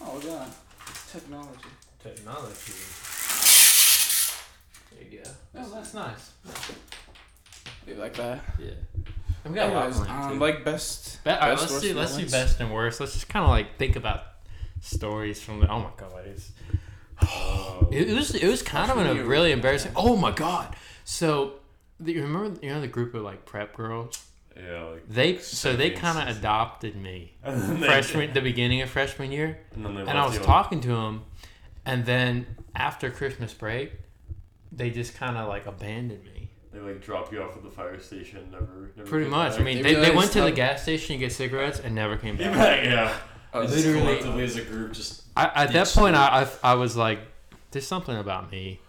Oh 0.00 0.18
god, 0.20 0.48
it's 0.88 1.12
technology. 1.12 1.68
Technology. 2.02 2.72
There 4.92 5.08
you 5.10 5.18
go. 5.24 5.30
Oh, 5.56 5.70
that's 5.74 5.94
nice. 5.94 6.32
You 7.86 7.94
like 7.94 8.14
that? 8.14 8.40
Yeah. 8.58 8.70
We 9.44 9.54
got 9.54 9.70
a 9.70 9.72
lot 9.74 9.84
Anyways, 9.86 9.96
planned, 10.06 10.24
um, 10.24 10.32
too. 10.34 10.38
like 10.38 10.64
best. 10.64 11.24
Be- 11.24 11.30
all 11.30 11.38
right, 11.38 11.50
best, 11.58 11.70
let's 11.70 11.82
do 11.82 11.94
let's 11.94 12.16
do 12.16 12.28
best 12.28 12.60
and 12.60 12.72
worst. 12.72 13.00
Let's 13.00 13.12
just 13.14 13.28
kind 13.28 13.44
of 13.44 13.50
like 13.50 13.76
think 13.78 13.96
about 13.96 14.22
stories 14.82 15.40
from 15.40 15.60
the. 15.60 15.68
Oh 15.70 15.78
my 15.78 15.90
god, 15.96 16.26
it's, 16.26 16.50
Uh, 17.20 17.86
it, 17.90 18.10
it 18.10 18.14
was 18.14 18.34
it 18.34 18.46
was 18.48 18.62
kind 18.62 18.90
of 18.90 18.96
Freshman 18.96 19.18
a 19.24 19.24
really 19.24 19.52
embarrassing. 19.52 19.92
Oh 19.96 20.16
my 20.16 20.32
god! 20.32 20.74
So 21.04 21.54
you 22.04 22.22
remember 22.22 22.60
you 22.66 22.72
know 22.72 22.80
the 22.80 22.88
group 22.88 23.14
of 23.14 23.22
like 23.22 23.46
prep 23.46 23.74
girls? 23.76 24.22
yeah, 24.56 24.82
like 24.84 25.08
They 25.08 25.38
so 25.38 25.74
they 25.74 25.90
kind 25.90 26.18
of 26.28 26.36
adopted 26.36 26.94
me 26.94 27.32
And 27.42 27.62
then 27.62 27.80
they- 27.80 27.86
freshman 27.86 28.32
the 28.34 28.40
beginning 28.42 28.82
of 28.82 28.90
freshman 28.90 29.32
year, 29.32 29.58
and, 29.74 29.84
then 29.86 29.94
they 29.94 30.00
and 30.02 30.10
I 30.10 30.26
was 30.26 30.34
you 30.36 30.42
talking 30.42 30.80
to 30.82 30.88
them, 30.88 31.22
and 31.86 32.04
then 32.04 32.46
after 32.74 33.08
Christmas 33.10 33.54
break, 33.54 33.92
they 34.72 34.90
just 34.90 35.14
kind 35.14 35.36
of 35.38 35.48
like 35.48 35.66
abandoned 35.66 36.24
me. 36.24 36.50
They 36.72 36.80
like 36.80 37.00
drop 37.02 37.30
you 37.32 37.42
off 37.42 37.56
at 37.56 37.62
the 37.62 37.70
fire 37.70 38.00
station. 38.00 38.48
Never, 38.50 38.90
never 38.96 39.08
Pretty 39.08 39.28
much. 39.28 39.52
back. 39.52 39.60
I 39.60 39.64
mean, 39.64 39.82
They 39.82 39.94
they, 39.94 40.00
they 40.08 40.10
went 40.10 40.32
to 40.32 40.40
the 40.40 40.50
gas 40.52 40.82
station 40.82 41.16
to 41.16 41.18
get 41.20 41.30
cigarettes 41.32 41.78
and 41.80 41.94
never 41.94 42.16
came 42.16 42.36
back. 42.38 42.84
yeah. 42.84 43.14
Oh, 43.54 43.62
Just 43.62 43.76
literally- 43.76 44.00
collectively 44.00 44.44
as 44.44 44.56
a 44.56 44.62
group, 44.62 44.92
just 44.92 45.22
I, 45.36 45.44
at 45.46 45.54
that 45.54 45.72
Ditched 45.72 45.94
point. 45.96 46.16
I, 46.16 46.42
I 46.62 46.72
I 46.72 46.74
was 46.74 46.96
like, 46.96 47.20
"There's 47.70 47.86
something 47.86 48.16
about 48.16 48.50
me," 48.50 48.80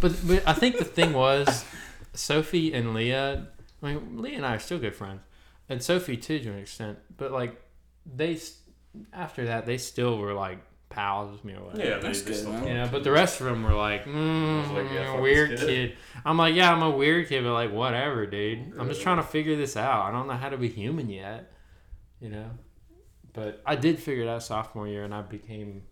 but, 0.00 0.14
but 0.26 0.42
I 0.46 0.52
think 0.54 0.78
the 0.78 0.84
thing 0.84 1.12
was, 1.12 1.64
Sophie 2.14 2.72
and 2.72 2.94
Leah. 2.94 3.46
I 3.82 3.86
mean, 3.94 4.18
Leah 4.22 4.36
and 4.36 4.46
I 4.46 4.54
are 4.54 4.58
still 4.58 4.78
good 4.78 4.94
friends, 4.96 5.20
and 5.68 5.82
Sophie 5.82 6.16
too 6.16 6.38
to 6.38 6.50
an 6.50 6.58
extent. 6.58 6.98
But 7.16 7.30
like, 7.32 7.60
they 8.06 8.38
after 9.12 9.44
that 9.46 9.66
they 9.66 9.76
still 9.78 10.16
were 10.18 10.32
like 10.32 10.58
pals 10.88 11.30
with 11.32 11.44
me 11.44 11.52
or 11.54 11.64
whatever. 11.64 11.84
yeah. 11.86 11.96
They 11.96 12.00
That's 12.02 12.18
just 12.22 12.26
good, 12.26 12.36
still 12.36 12.52
man. 12.52 12.60
talk 12.60 12.68
You 12.68 12.74
know, 12.74 12.88
but 12.90 13.04
the 13.04 13.10
rest 13.10 13.40
of 13.40 13.46
them 13.46 13.62
were 13.64 13.74
like, 13.74 14.06
mm, 14.06 14.72
like, 14.74 14.90
yeah, 14.92 15.12
fuck 15.12 15.20
weird 15.20 15.50
this 15.50 15.60
kid. 15.60 15.90
kid. 15.90 15.98
I'm 16.24 16.38
like, 16.38 16.54
yeah, 16.54 16.72
I'm 16.72 16.82
a 16.82 16.90
weird 16.90 17.28
kid, 17.28 17.44
but 17.44 17.52
like, 17.52 17.72
whatever, 17.72 18.24
dude. 18.24 18.72
I'm 18.78 18.88
just 18.88 19.02
trying 19.02 19.18
to 19.18 19.22
figure 19.22 19.56
this 19.56 19.76
out. 19.76 20.04
I 20.06 20.10
don't 20.12 20.26
know 20.26 20.34
how 20.34 20.48
to 20.48 20.56
be 20.56 20.68
human 20.68 21.10
yet, 21.10 21.52
you 22.20 22.30
know. 22.30 22.50
But 23.36 23.62
I 23.66 23.76
did 23.76 24.00
figure 24.00 24.24
it 24.24 24.28
out 24.28 24.42
sophomore 24.42 24.88
year, 24.88 25.04
and 25.04 25.14
I 25.14 25.20
became 25.20 25.82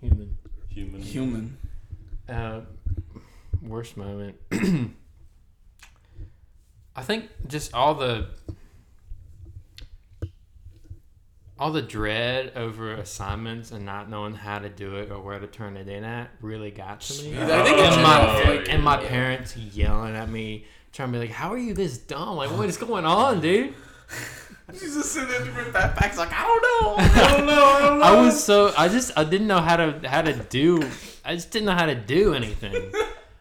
human. 0.00 0.38
human. 0.70 1.02
Human. 1.02 1.58
Uh, 2.26 2.62
worst 3.60 3.98
moment. 3.98 4.36
I 6.96 7.02
think 7.02 7.28
just 7.46 7.74
all 7.74 7.94
the 7.94 8.28
all 11.58 11.70
the 11.70 11.82
dread 11.82 12.52
over 12.56 12.94
assignments 12.94 13.70
and 13.70 13.84
not 13.84 14.08
knowing 14.08 14.34
how 14.34 14.58
to 14.58 14.68
do 14.70 14.96
it 14.96 15.10
or 15.10 15.20
where 15.20 15.38
to 15.38 15.46
turn 15.46 15.76
it 15.76 15.88
in 15.88 16.02
at 16.04 16.30
really 16.40 16.70
got 16.70 17.02
to 17.02 17.22
me. 17.22 17.38
I 17.38 17.62
think 17.64 17.78
and 17.78 18.02
my 18.02 18.42
Oh, 18.44 18.64
and 18.70 18.82
my 18.82 18.96
parents 18.96 19.56
yelling 19.56 20.16
at 20.16 20.30
me, 20.30 20.64
trying 20.92 21.10
to 21.10 21.12
be 21.12 21.18
like, 21.18 21.30
"How 21.30 21.52
are 21.52 21.58
you 21.58 21.74
this 21.74 21.98
dumb? 21.98 22.36
Like, 22.36 22.50
what 22.50 22.66
is 22.70 22.78
going 22.78 23.04
on, 23.04 23.42
dude?" 23.42 23.74
She's 24.72 24.94
just 24.94 25.12
sitting 25.12 25.28
there 25.28 25.40
with 25.64 25.72
backpacks 25.74 26.16
like, 26.16 26.30
I 26.32 26.42
don't 26.44 26.62
know. 26.62 27.04
I 27.04 27.36
don't 27.36 27.46
know. 27.46 27.64
I 27.64 27.80
don't 27.80 27.98
know. 27.98 28.04
I 28.04 28.20
was 28.22 28.42
so 28.42 28.72
I 28.76 28.88
just 28.88 29.12
I 29.16 29.24
didn't 29.24 29.46
know 29.46 29.60
how 29.60 29.76
to 29.76 30.08
how 30.08 30.22
to 30.22 30.32
do 30.34 30.82
I 31.24 31.34
just 31.34 31.50
didn't 31.50 31.66
know 31.66 31.74
how 31.74 31.86
to 31.86 31.94
do 31.94 32.32
anything. 32.34 32.92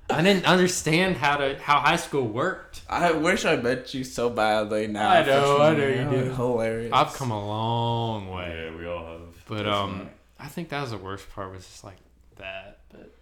I 0.10 0.21
didn't 0.21 0.45
understand 0.45 1.15
how 1.17 1.38
to 1.38 1.57
how 1.60 1.79
high 1.79 1.95
school 1.95 2.27
worked. 2.27 2.81
I 2.89 3.12
wish 3.13 3.45
I 3.45 3.55
met 3.55 3.93
you 3.93 4.03
so 4.03 4.29
badly 4.29 4.88
now. 4.88 5.10
I 5.10 5.25
know, 5.25 5.57
freshman 5.57 5.62
I 5.62 5.79
know 5.79 5.88
you 5.88 6.17
That 6.19 6.25
do. 6.29 6.34
Hilarious. 6.36 6.91
I've 6.93 7.13
come 7.13 7.31
a 7.31 7.47
long 7.47 8.29
way, 8.29 8.69
Yeah, 8.71 8.77
we 8.77 8.86
all 8.88 9.05
have. 9.05 9.45
but 9.47 9.67
um, 9.67 10.10
I 10.39 10.47
think 10.47 10.69
that 10.69 10.81
was 10.81 10.91
the 10.91 10.97
worst 10.97 11.29
part 11.31 11.51
was 11.51 11.65
just 11.65 11.84
like 11.86 11.97
that. 12.38 12.79
But 12.91 13.13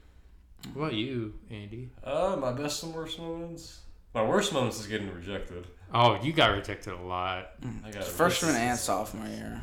what 0.74 0.82
about 0.88 0.94
you, 0.96 1.34
Andy? 1.52 1.92
Uh, 2.04 2.36
my 2.40 2.52
best 2.54 2.82
and 2.82 2.94
worst 2.96 3.20
moments. 3.20 3.82
My 4.16 4.24
worst 4.24 4.52
moments 4.52 4.80
is 4.80 4.88
getting 4.88 5.14
rejected. 5.14 5.68
Oh, 5.94 6.20
you 6.22 6.34
got 6.34 6.52
rejected 6.52 6.94
a 6.94 7.02
lot. 7.02 7.52
I 7.86 7.92
got 7.92 8.04
Freshman 8.04 8.56
and 8.56 8.78
sophomore 8.78 9.28
year. 9.28 9.62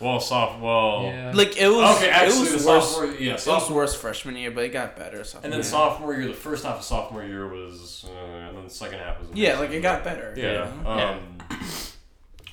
Well, 0.00 0.18
soft. 0.18 0.60
Well, 0.60 1.02
Yeah. 1.04 1.32
Like 1.34 1.56
it 1.56 1.68
was. 1.68 1.96
okay. 1.98 2.10
Actually, 2.10 2.48
it 2.48 2.52
was 2.54 2.64
the 2.64 2.70
worse. 2.70 2.90
sophomore. 2.90 3.14
Yeah, 3.14 3.30
It 3.30 3.32
was 3.34 3.42
sophomore. 3.44 3.76
worse 3.82 3.94
freshman 3.94 4.34
year, 4.36 4.50
but 4.50 4.64
it 4.64 4.70
got 4.70 4.96
better. 4.96 5.22
Sophomore 5.22 5.44
And 5.44 5.52
then 5.52 5.58
year. 5.60 5.64
sophomore 5.70 6.14
year, 6.14 6.26
the 6.26 6.34
first 6.34 6.64
half 6.64 6.78
of 6.78 6.84
sophomore 6.84 7.22
year 7.22 7.46
was, 7.46 8.04
uh, 8.08 8.18
and 8.48 8.56
then 8.56 8.64
the 8.64 8.70
second 8.70 8.98
half 8.98 9.20
was. 9.20 9.28
Yeah, 9.34 9.58
like 9.60 9.70
it 9.70 9.80
got 9.80 10.02
better. 10.02 10.34
Yeah. 10.36 10.74
you 10.76 10.82
know? 10.82 10.90
Um, 10.90 11.38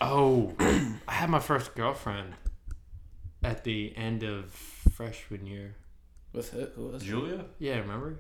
Oh, 0.02 0.54
I 1.08 1.14
had 1.14 1.30
my 1.30 1.40
first 1.40 1.74
girlfriend 1.74 2.34
at 3.44 3.64
the 3.64 3.96
end 3.96 4.24
of 4.24 4.52
freshman 4.52 5.46
year. 5.48 5.76
With 6.34 6.50
who? 6.52 6.66
Who 6.76 6.88
was? 6.90 7.02
it? 7.02 7.06
Julia. 7.06 7.46
Yeah, 7.60 7.78
remember? 7.80 8.20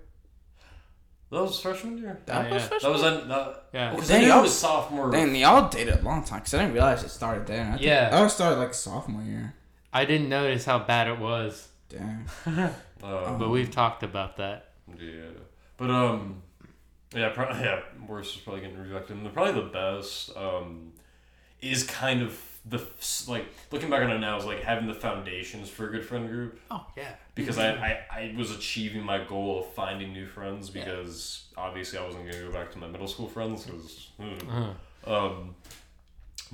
That 1.35 1.41
was 1.43 1.59
freshman 1.59 1.97
year. 1.97 2.19
That 2.25 2.47
Yeah, 2.47 2.53
was 2.53 2.61
yeah. 2.63 2.67
freshman. 2.69 2.91
That 2.91 2.97
was 2.97 3.03
on. 3.21 3.27
That, 3.27 3.63
Yeah. 3.73 3.91
because 3.91 4.07
Dang, 4.07 4.17
I 4.17 4.21
knew 4.21 4.27
y'all- 4.29 4.39
it 4.39 4.41
was 4.43 4.57
sophomore. 4.59 5.11
Dang, 5.11 5.35
y'all 5.35 5.69
dated 5.69 5.99
a 5.99 6.01
long 6.01 6.23
time 6.23 6.39
because 6.39 6.53
I 6.53 6.57
didn't 6.59 6.73
realize 6.73 7.03
it 7.03 7.09
started 7.09 7.45
then. 7.47 7.67
I 7.67 7.71
think- 7.71 7.81
Yeah. 7.83 8.09
I 8.13 8.27
started 8.27 8.57
like 8.59 8.73
sophomore 8.73 9.21
year. 9.23 9.53
I 9.93 10.05
didn't 10.05 10.29
notice 10.29 10.65
how 10.65 10.79
bad 10.79 11.07
it 11.07 11.19
was, 11.19 11.67
Damn. 11.89 12.25
Uh, 13.03 13.37
but 13.37 13.49
we've 13.49 13.69
talked 13.69 14.01
about 14.01 14.37
that. 14.37 14.69
Yeah, 14.99 15.25
but 15.77 15.91
um, 15.91 16.41
yeah, 17.13 17.29
probably 17.29 17.59
yeah. 17.63 17.81
Worst 18.07 18.35
is 18.37 18.41
probably 18.41 18.61
getting 18.61 18.77
rejected. 18.79 19.17
And 19.17 19.31
probably 19.33 19.53
the 19.61 19.67
best 19.67 20.35
um, 20.35 20.93
is 21.61 21.83
kind 21.83 22.21
of 22.23 22.39
the 22.67 22.81
like 23.27 23.45
looking 23.71 23.89
back 23.91 24.01
on 24.01 24.09
it 24.11 24.17
now 24.19 24.37
is 24.37 24.45
like 24.45 24.61
having 24.63 24.87
the 24.87 24.93
foundations 24.93 25.69
for 25.69 25.87
a 25.87 25.91
good 25.91 26.03
friend 26.05 26.27
group 26.27 26.59
Oh 26.71 26.85
yeah. 26.97 27.11
because 27.35 27.59
I, 27.59 27.69
I 27.73 27.99
I 28.19 28.35
was 28.37 28.49
achieving 28.51 29.03
my 29.03 29.23
goal 29.23 29.59
of 29.59 29.73
finding 29.73 30.13
new 30.13 30.25
friends 30.25 30.69
because 30.71 31.45
obviously 31.55 31.99
I 31.99 32.05
wasn't 32.05 32.25
gonna 32.31 32.43
go 32.43 32.51
back 32.51 32.71
to 32.71 32.79
my 32.79 32.87
middle 32.87 33.07
school 33.07 33.27
friends 33.27 33.65
because 33.65 34.09
Uh, 34.49 34.73
um, 35.05 35.55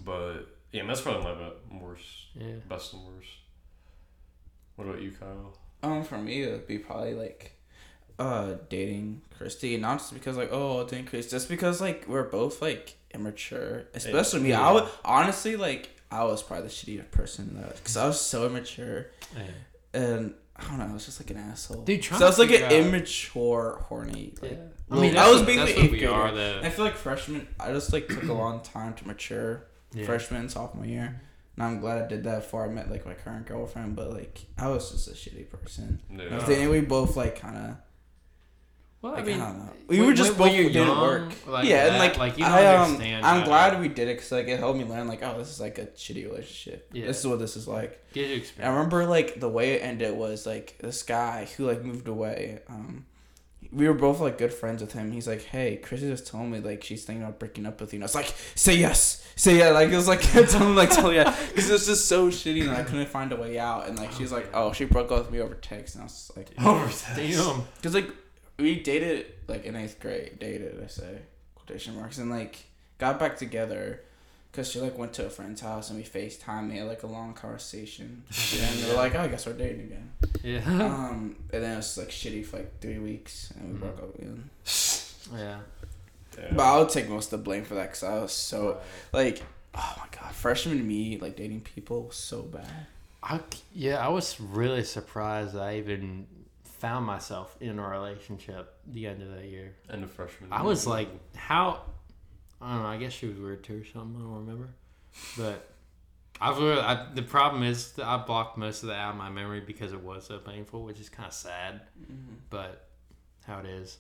but 0.04 0.40
yeah, 0.74 0.86
that's 0.86 1.02
probably 1.02 1.24
my 1.24 1.34
be- 1.34 1.78
worst, 1.86 2.08
yeah. 2.36 2.56
best 2.68 2.94
and 2.94 3.04
worst. 3.06 3.30
What 4.76 4.88
about 4.88 5.02
you, 5.02 5.12
Kyle? 5.12 5.58
Um, 5.84 6.04
for 6.04 6.18
me, 6.18 6.44
it 6.44 6.52
would 6.52 6.68
be 6.68 6.78
probably 6.78 7.14
like, 7.14 7.54
uh, 8.20 8.56
dating 8.70 9.22
Christy, 9.38 9.78
not 9.78 9.98
just 10.00 10.14
because 10.14 10.38
like, 10.38 10.50
oh, 10.52 10.84
dating 10.86 11.06
Christy, 11.06 11.32
just 11.32 11.50
because 11.50 11.82
like 11.82 12.06
we're 12.08 12.24
both 12.24 12.62
like 12.62 12.96
immature. 13.14 13.86
Especially 13.94 14.42
me. 14.42 14.50
Yeah. 14.50 14.68
I 14.68 14.72
would 14.74 14.88
honestly 15.04 15.56
like 15.56 15.90
I 16.12 16.24
was 16.26 16.44
probably 16.44 16.68
the 16.68 16.74
shittiest 16.74 17.12
person 17.12 17.58
though, 17.60 17.70
because 17.76 17.96
I 17.98 18.06
was 18.06 18.20
so 18.20 18.46
immature 18.46 19.08
yeah. 19.36 19.44
and 19.94 20.34
I 20.58 20.64
don't 20.66 20.78
know, 20.80 20.86
I 20.86 20.94
was 20.94 21.06
just 21.06 21.20
like 21.22 21.32
an 21.32 21.38
asshole. 21.38 21.84
Dude, 21.84 22.02
trying 22.02 22.20
so 22.20 22.26
I 22.26 22.30
was 22.30 22.38
like 22.38 22.52
an 22.52 22.64
out- 22.64 22.72
immature, 22.74 23.84
horny. 23.88 24.34
Like, 24.42 24.52
Yeah. 24.52 24.58
I 24.90 24.94
Well, 24.94 25.02
mean, 25.02 25.12
I 25.12 25.14
that's 25.14 25.30
was 25.32 25.40
what- 25.40 25.48
being 25.48 25.60
that's 25.60 25.72
the 25.74 25.80
eighth 25.80 25.92
we 25.92 25.98
grader. 26.00 26.14
are. 26.14 26.28
I 26.66 26.70
feel 26.70 26.86
like 26.86 26.96
freshman, 26.98 27.48
I 27.60 27.72
just 27.72 27.94
like 27.94 28.08
took 28.10 28.24
a 28.24 28.34
long 28.34 28.62
time 28.62 28.94
to 28.96 29.08
mature. 29.08 29.66
yeah. 29.94 30.06
Freshman, 30.06 30.50
sophomore 30.50 30.86
year. 30.86 31.22
And 31.56 31.64
I'm 31.66 31.80
glad 31.80 32.02
I 32.02 32.08
did 32.08 32.24
that 32.26 32.42
before 32.44 32.66
I 32.66 32.70
met 32.70 32.90
like 32.92 33.06
my 33.06 33.14
current 33.14 33.46
girlfriend. 33.46 33.96
But 33.96 34.12
like, 34.12 34.46
I 34.58 34.68
was 34.68 34.92
just 34.92 35.08
a 35.08 35.12
shitty 35.12 35.50
person. 35.50 36.02
Yeah. 36.10 36.38
I 36.38 36.40
think 36.40 36.70
we 36.72 36.82
both 36.82 37.16
like 37.18 37.40
kind 37.40 37.58
of. 37.58 37.76
Well, 39.02 39.14
Like, 39.14 39.24
I 39.24 39.28
mean, 39.28 39.42
I. 39.42 39.56
We 39.88 39.98
when- 39.98 40.08
were 40.08 40.14
just 40.14 40.32
when- 40.32 40.38
both 40.38 40.48
when 40.50 40.56
you're 40.56 40.72
didn't 40.72 40.88
young, 40.90 41.02
work. 41.02 41.32
like 41.48 41.68
yeah, 41.68 41.88
and 41.88 41.98
like, 41.98 42.18
like, 42.18 42.38
you 42.38 42.46
don't 42.46 42.54
I 42.54 42.66
um, 42.76 42.92
understand 42.92 43.26
I'm 43.26 43.44
glad 43.44 43.80
we 43.82 43.88
did 43.88 44.08
it 44.08 44.18
because 44.18 44.32
like 44.32 44.48
it 44.48 44.60
helped 44.60 44.78
me 44.78 44.86
learn 44.86 45.08
like, 45.08 45.24
oh, 45.24 45.38
this 45.40 45.50
is 45.50 45.60
like 45.60 45.80
a 45.80 45.88
shitty 45.88 46.26
relationship. 46.30 46.88
Yeah. 46.94 47.08
This 47.08 47.20
is 47.20 47.28
what 47.28 47.40
this 47.40 47.58
is 47.58 47.68
like. 47.68 48.00
get 48.14 48.28
your 48.30 48.40
And 48.60 48.68
I 48.68 48.70
remember 48.70 49.06
like 49.06 49.40
the 49.40 49.50
way 49.50 49.74
it 49.74 49.80
ended 49.84 50.16
was 50.16 50.46
like 50.46 50.78
this 50.80 51.02
guy 51.04 51.48
who 51.58 51.66
like 51.66 51.84
moved 51.84 52.08
away. 52.08 52.60
Um, 52.70 53.06
we 53.74 53.88
were 53.88 53.94
both 53.94 54.20
like 54.20 54.38
good 54.38 54.54
friends 54.54 54.82
with 54.82 54.92
him. 54.92 55.12
He's 55.14 55.28
like, 55.28 55.44
"Hey, 55.44 55.78
Chrissy 55.78 56.10
just 56.10 56.28
told 56.28 56.50
me 56.50 56.60
like 56.60 56.84
she's 56.84 57.06
thinking 57.06 57.24
about 57.24 57.40
breaking 57.40 57.66
up 57.66 57.80
with 57.80 57.94
you." 57.94 57.98
And 57.98 58.04
I 58.04 58.06
was 58.06 58.16
like, 58.16 58.34
"Say 58.54 58.76
yes, 58.76 59.26
say 59.38 59.58
yeah." 59.60 59.70
Like 59.70 59.90
it 59.90 59.96
was 59.96 60.10
like 60.10 60.20
telling 60.50 60.76
like 60.76 60.90
tell 60.90 61.12
yeah, 61.14 61.34
because 61.50 61.70
it 61.70 61.74
was 61.74 61.86
just 61.86 62.08
so 62.08 62.28
shitty 62.28 62.62
and 62.64 62.72
I 62.72 62.84
couldn't 62.84 63.08
find 63.08 63.32
a 63.32 63.36
way 63.38 63.58
out. 63.58 63.88
And 63.88 63.98
like 63.98 64.12
she's 64.12 64.32
like, 64.32 64.50
"Oh, 64.54 64.74
she 64.74 64.84
broke 64.86 65.12
up 65.12 65.20
with 65.20 65.32
me 65.32 65.40
over 65.40 65.54
text." 65.56 65.96
And 65.96 66.02
I 66.02 66.06
was 66.06 66.32
like, 66.36 66.54
Damn. 66.56 67.62
because 67.78 67.94
like 67.96 68.10
we 68.62 68.80
dated 68.80 69.26
like 69.48 69.66
in 69.66 69.76
eighth 69.76 70.00
grade, 70.00 70.40
dated 70.40 70.82
I 70.84 70.88
say 70.88 71.20
quotation 71.56 71.96
marks, 71.96 72.18
and 72.18 72.30
like 72.30 72.66
got 72.98 73.20
back 73.20 73.38
together 73.38 74.02
because 74.52 74.70
she 74.70 74.80
like 74.80 74.98
went 74.98 75.14
to 75.14 75.26
a 75.26 75.30
friend's 75.30 75.62
house 75.62 75.90
and 75.90 75.98
we 75.98 76.06
Facetime, 76.06 76.70
we 76.70 76.78
had 76.78 76.88
like 76.88 77.04
a 77.04 77.08
long 77.08 77.34
conversation, 77.34 78.24
and 78.60 78.80
we 78.80 78.90
we're 78.90 78.96
like, 78.96 79.16
oh, 79.16 79.22
I 79.22 79.28
guess 79.28 79.46
we're 79.46 79.54
dating 79.54 79.82
again. 79.82 80.12
Yeah. 80.44 80.60
um, 80.66 81.36
and 81.54 81.64
then 81.64 81.74
it 81.74 81.78
was 81.78 81.98
like 81.98 82.10
shitty 82.10 82.46
for 82.46 82.58
like 82.58 82.80
three 82.82 83.00
weeks, 83.00 83.54
and 83.58 83.74
we 83.74 83.80
broke 83.80 84.00
up 84.00 84.16
again. 84.16 84.50
yeah. 85.34 85.60
Yeah. 86.38 86.54
But 86.54 86.64
I 86.64 86.80
would 86.80 86.90
take 86.90 87.10
most 87.10 87.32
of 87.34 87.40
the 87.40 87.44
blame 87.44 87.66
for 87.66 87.76
that 87.76 87.90
because 87.90 88.04
I 88.04 88.20
was 88.20 88.32
so 88.32 88.80
like, 89.12 89.42
oh 89.76 89.94
my 89.98 90.06
god, 90.18 90.34
freshman 90.34 90.86
me 90.88 91.18
like 91.18 91.36
dating 91.36 91.62
people 91.62 92.04
was 92.04 92.16
so 92.16 92.44
bad. 92.44 92.68
I, 93.24 93.40
yeah, 93.74 94.04
I 94.04 94.10
was 94.10 94.40
really 94.40 94.84
surprised 94.84 95.56
I 95.56 95.78
even 95.78 96.26
found 96.82 97.06
myself 97.06 97.56
in 97.62 97.78
a 97.78 97.88
relationship 97.88 98.74
the 98.88 99.06
end 99.06 99.22
of 99.22 99.30
that 99.36 99.46
year. 99.46 99.76
End 99.90 100.04
of 100.04 100.12
freshman. 100.12 100.50
Year. 100.50 100.60
I 100.60 100.64
was 100.64 100.88
like, 100.88 101.10
how? 101.36 101.84
I 102.60 102.74
don't 102.74 102.82
know. 102.82 102.90
I 102.90 102.98
guess 102.98 103.14
she 103.14 103.28
was 103.28 103.38
weird 103.38 103.64
too 103.64 103.82
or 103.82 103.86
something. 103.86 104.20
I 104.20 104.24
don't 104.24 104.46
remember. 104.46 104.70
But 105.38 105.70
I've 106.42 106.58
really, 106.58 106.82
I, 106.82 107.08
the 107.14 107.22
problem 107.22 107.62
is 107.62 107.92
that 107.94 108.08
I 108.08 108.18
blocked 108.18 108.58
most 108.58 108.82
of 108.82 108.90
that 108.90 108.98
out 108.98 109.12
of 109.12 109.18
my 109.18 109.30
memory 109.30 109.62
because 109.62 109.94
it 109.94 110.02
was 110.02 110.26
so 110.26 110.40
painful, 110.40 110.84
which 110.84 111.00
is 111.00 111.08
kind 111.08 111.28
of 111.28 111.34
sad. 111.34 111.82
Mm-hmm. 112.02 112.34
But 112.50 112.88
how 113.46 113.60
it 113.60 113.68
is. 113.68 114.00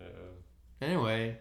Yeah. 0.00 0.06
Anyway, 0.80 1.38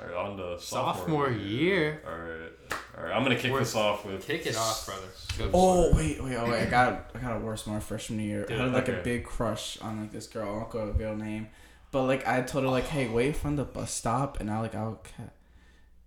All 0.00 0.06
right, 0.06 0.14
on 0.16 0.36
to 0.36 0.60
Sophomore 0.60 1.30
year. 1.30 2.02
All 2.06 2.16
right, 2.18 2.50
all 2.98 3.04
right. 3.04 3.12
I'm 3.16 3.22
gonna 3.22 3.36
kick 3.36 3.50
We're- 3.52 3.62
this 3.64 3.74
off 3.74 4.04
with 4.04 4.26
Kick 4.26 4.46
it 4.46 4.56
off, 4.56 4.86
brother. 4.86 5.06
Go 5.38 5.50
Oh 5.54 5.94
wait, 5.94 6.22
wait, 6.22 6.36
oh 6.36 6.50
wait! 6.50 6.62
I 6.62 6.66
got 6.66 7.10
I 7.14 7.18
got 7.18 7.36
a 7.36 7.40
worse 7.40 7.66
my 7.66 7.80
freshman 7.80 8.20
year. 8.20 8.46
I 8.48 8.52
had 8.54 8.72
like 8.72 8.88
a 8.88 9.00
big 9.02 9.24
crush 9.24 9.78
on 9.80 10.00
like 10.00 10.12
this 10.12 10.26
girl. 10.26 10.48
I 10.48 10.52
won't 10.52 10.70
go 10.70 10.86
with 10.86 10.98
real 10.98 11.14
name, 11.16 11.48
but 11.92 12.04
like 12.04 12.26
I 12.26 12.42
told 12.42 12.64
her 12.64 12.70
like, 12.70 12.86
hey, 12.86 13.08
wait 13.08 13.36
from 13.36 13.56
the 13.56 13.64
bus 13.64 13.92
stop, 13.92 14.40
and 14.40 14.50
I 14.50 14.60
like 14.60 14.74
I'll. 14.74 14.96
ca- 15.16 15.30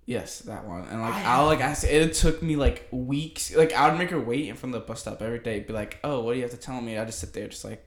Yes, 0.06 0.40
that 0.40 0.66
one. 0.66 0.86
And 0.90 1.02
like 1.02 1.14
I'll 1.26 1.46
like 1.46 1.62
I 1.62 1.72
said, 1.74 1.90
it 2.10 2.14
took 2.14 2.44
me 2.44 2.58
like 2.58 2.90
weeks. 2.92 3.56
Like 3.56 3.72
I 3.72 3.88
would 3.90 3.98
make 3.98 4.10
her 4.10 4.20
wait 4.20 4.50
in 4.50 4.56
front 4.56 4.76
of 4.76 4.82
the 4.82 4.86
bus 4.88 5.00
stop 5.00 5.22
every 5.22 5.40
day. 5.40 5.62
Be 5.62 5.72
like, 5.72 6.00
oh, 6.04 6.20
what 6.20 6.34
do 6.34 6.40
you 6.40 6.44
have 6.44 6.52
to 6.52 6.58
tell 6.58 6.82
me? 6.82 6.98
I 6.98 7.06
just 7.06 7.20
sit 7.20 7.32
there, 7.32 7.48
just 7.48 7.64
like, 7.64 7.86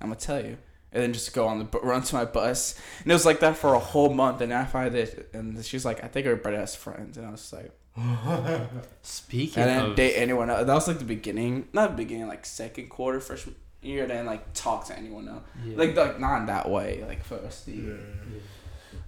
I'm 0.00 0.08
gonna 0.10 0.20
tell 0.20 0.44
you, 0.44 0.56
and 0.92 1.02
then 1.02 1.12
just 1.12 1.32
go 1.34 1.46
on 1.46 1.58
the 1.58 1.64
bu- 1.64 1.80
run 1.80 2.02
to 2.02 2.14
my 2.14 2.24
bus. 2.24 2.78
And 3.02 3.10
it 3.10 3.14
was 3.14 3.26
like 3.26 3.40
that 3.40 3.56
for 3.56 3.74
a 3.74 3.78
whole 3.78 4.12
month. 4.12 4.40
And 4.40 4.52
after 4.52 4.78
I 4.78 4.88
did, 4.88 5.26
and 5.32 5.64
she's 5.64 5.84
like, 5.84 6.02
I 6.02 6.08
think 6.08 6.26
we're 6.26 6.36
better 6.36 6.66
friends. 6.66 7.16
And 7.16 7.26
I 7.26 7.30
was 7.30 7.52
like. 7.52 7.72
Speaking 9.02 9.62
I 9.62 9.66
didn't 9.66 9.90
of 9.90 9.96
date 9.96 10.14
anyone 10.14 10.50
else. 10.50 10.66
That 10.66 10.74
was 10.74 10.86
like 10.86 10.98
the 10.98 11.04
beginning, 11.04 11.68
not 11.72 11.90
the 11.90 11.96
beginning, 11.96 12.28
like 12.28 12.46
second 12.46 12.88
quarter, 12.90 13.18
freshman 13.20 13.56
year. 13.82 14.06
Then 14.06 14.24
like 14.26 14.52
talk 14.52 14.86
to 14.86 14.96
anyone 14.96 15.28
else. 15.28 15.42
yeah. 15.64 15.76
Like 15.76 15.96
like 15.96 16.20
not 16.20 16.38
in 16.40 16.46
that 16.46 16.70
way. 16.70 17.04
Like 17.06 17.24
first 17.24 17.66
year. 17.66 17.98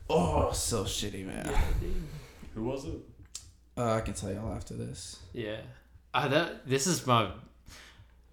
Oh, 0.09 0.51
so 0.53 0.85
shitty, 0.85 1.25
man. 1.25 1.49
who 2.55 2.65
was 2.65 2.85
it? 2.85 2.99
Uh, 3.77 3.95
I 3.95 4.01
can 4.01 4.15
tell 4.15 4.33
y'all 4.33 4.53
after 4.53 4.75
this. 4.75 5.21
Yeah. 5.33 5.59
Uh, 6.13 6.27
that 6.27 6.67
this 6.67 6.89
is 6.89 7.07
my 7.07 7.31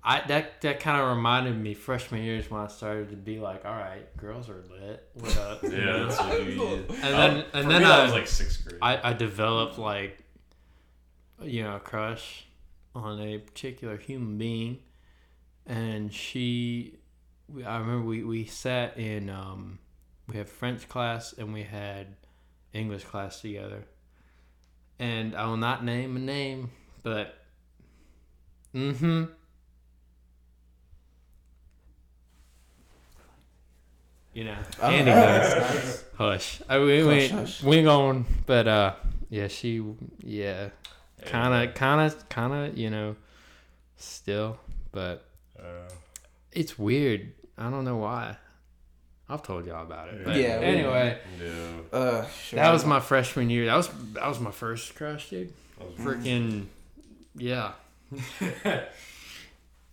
I 0.08 0.26
that 0.28 0.62
that 0.62 0.80
kind 0.80 1.01
of 1.01 1.10
reminded 1.10 1.60
me 1.60 1.74
freshman 1.74 2.24
years 2.24 2.49
when 2.49 2.62
I 2.62 2.68
started 2.68 3.10
to 3.10 3.18
be 3.18 3.39
like, 3.39 3.66
all 3.66 3.76
right, 3.76 4.16
girls 4.16 4.49
are 4.49 4.64
lit. 4.72 5.05
What 5.16 5.38
up? 5.38 5.64
Yeah, 5.64 6.05
that's 6.08 6.18
what 6.18 6.47
you. 6.47 6.86
and 6.89 7.14
then 7.14 7.45
For 7.51 7.58
and 7.58 7.70
then 7.70 7.82
that 7.82 7.91
I, 7.91 8.03
was 8.03 8.14
like 8.14 8.28
sixth 8.28 8.64
grade. 8.64 8.80
I 8.82 9.10
I 9.10 9.14
developed 9.14 9.78
like 9.78 10.24
you 11.41 11.62
know 11.62 11.76
a 11.76 11.82
crush 11.82 12.45
on 12.95 13.20
a 13.20 13.39
particular 13.39 13.97
human 13.97 14.38
being, 14.38 14.80
and 15.66 16.14
she. 16.14 16.95
I 17.66 17.78
remember 17.78 18.08
we 18.08 18.24
we 18.24 18.45
sat 18.45 18.97
in 18.97 19.30
um 19.30 19.78
we 20.30 20.38
had 20.38 20.47
French 20.47 20.88
class 20.88 21.34
and 21.34 21.53
we 21.53 21.64
had 21.64 22.16
English 22.72 23.03
class 23.03 23.41
together, 23.41 23.84
and 24.99 25.36
I 25.36 25.47
will 25.47 25.58
not 25.58 25.84
name 25.84 26.16
a 26.16 26.20
name, 26.20 26.72
but 27.03 27.36
mm-hmm. 28.74 29.26
You 34.38 34.44
know, 34.44 34.56
Oh, 34.84 34.88
Andy 34.92 35.10
knows. 35.10 36.04
Hush. 36.16 36.62
I, 36.70 36.78
we, 36.78 37.02
we, 37.04 37.28
Hush, 37.28 37.32
hush. 37.32 37.64
we 37.64 37.78
ain't 37.78 37.86
going, 37.88 38.24
but 38.46 38.68
uh, 38.68 38.94
yeah, 39.32 39.48
she, 39.48 39.84
yeah, 40.24 40.70
Yeah. 41.18 41.26
kind 41.26 41.68
of, 41.70 41.74
kind 41.74 42.02
of, 42.02 42.30
kind 42.30 42.54
of, 42.54 42.78
you 42.78 42.92
know, 42.92 43.16
still, 43.98 44.60
but 44.92 45.26
Uh, 45.60 45.90
it's 46.52 46.78
weird. 46.78 47.32
I 47.58 47.72
don't 47.72 47.84
know 47.84 47.98
why. 47.98 48.38
I've 49.28 49.42
told 49.42 49.66
y'all 49.66 49.82
about 49.82 50.10
it. 50.10 50.24
But 50.24 50.36
Yeah, 50.36 50.60
Anyway, 50.62 51.18
yeah. 51.44 51.98
Uh, 51.98 52.28
sure. 52.28 52.58
that 52.58 52.72
was 52.72 52.86
my 52.86 53.00
freshman 53.00 53.50
year. 53.50 53.66
That 53.66 53.76
was 53.78 53.90
that 54.14 54.28
was 54.28 54.40
my 54.40 54.52
first 54.52 54.94
crush, 54.94 55.32
dude. 55.32 55.52
Freaking, 55.98 56.68
yeah. 57.36 57.72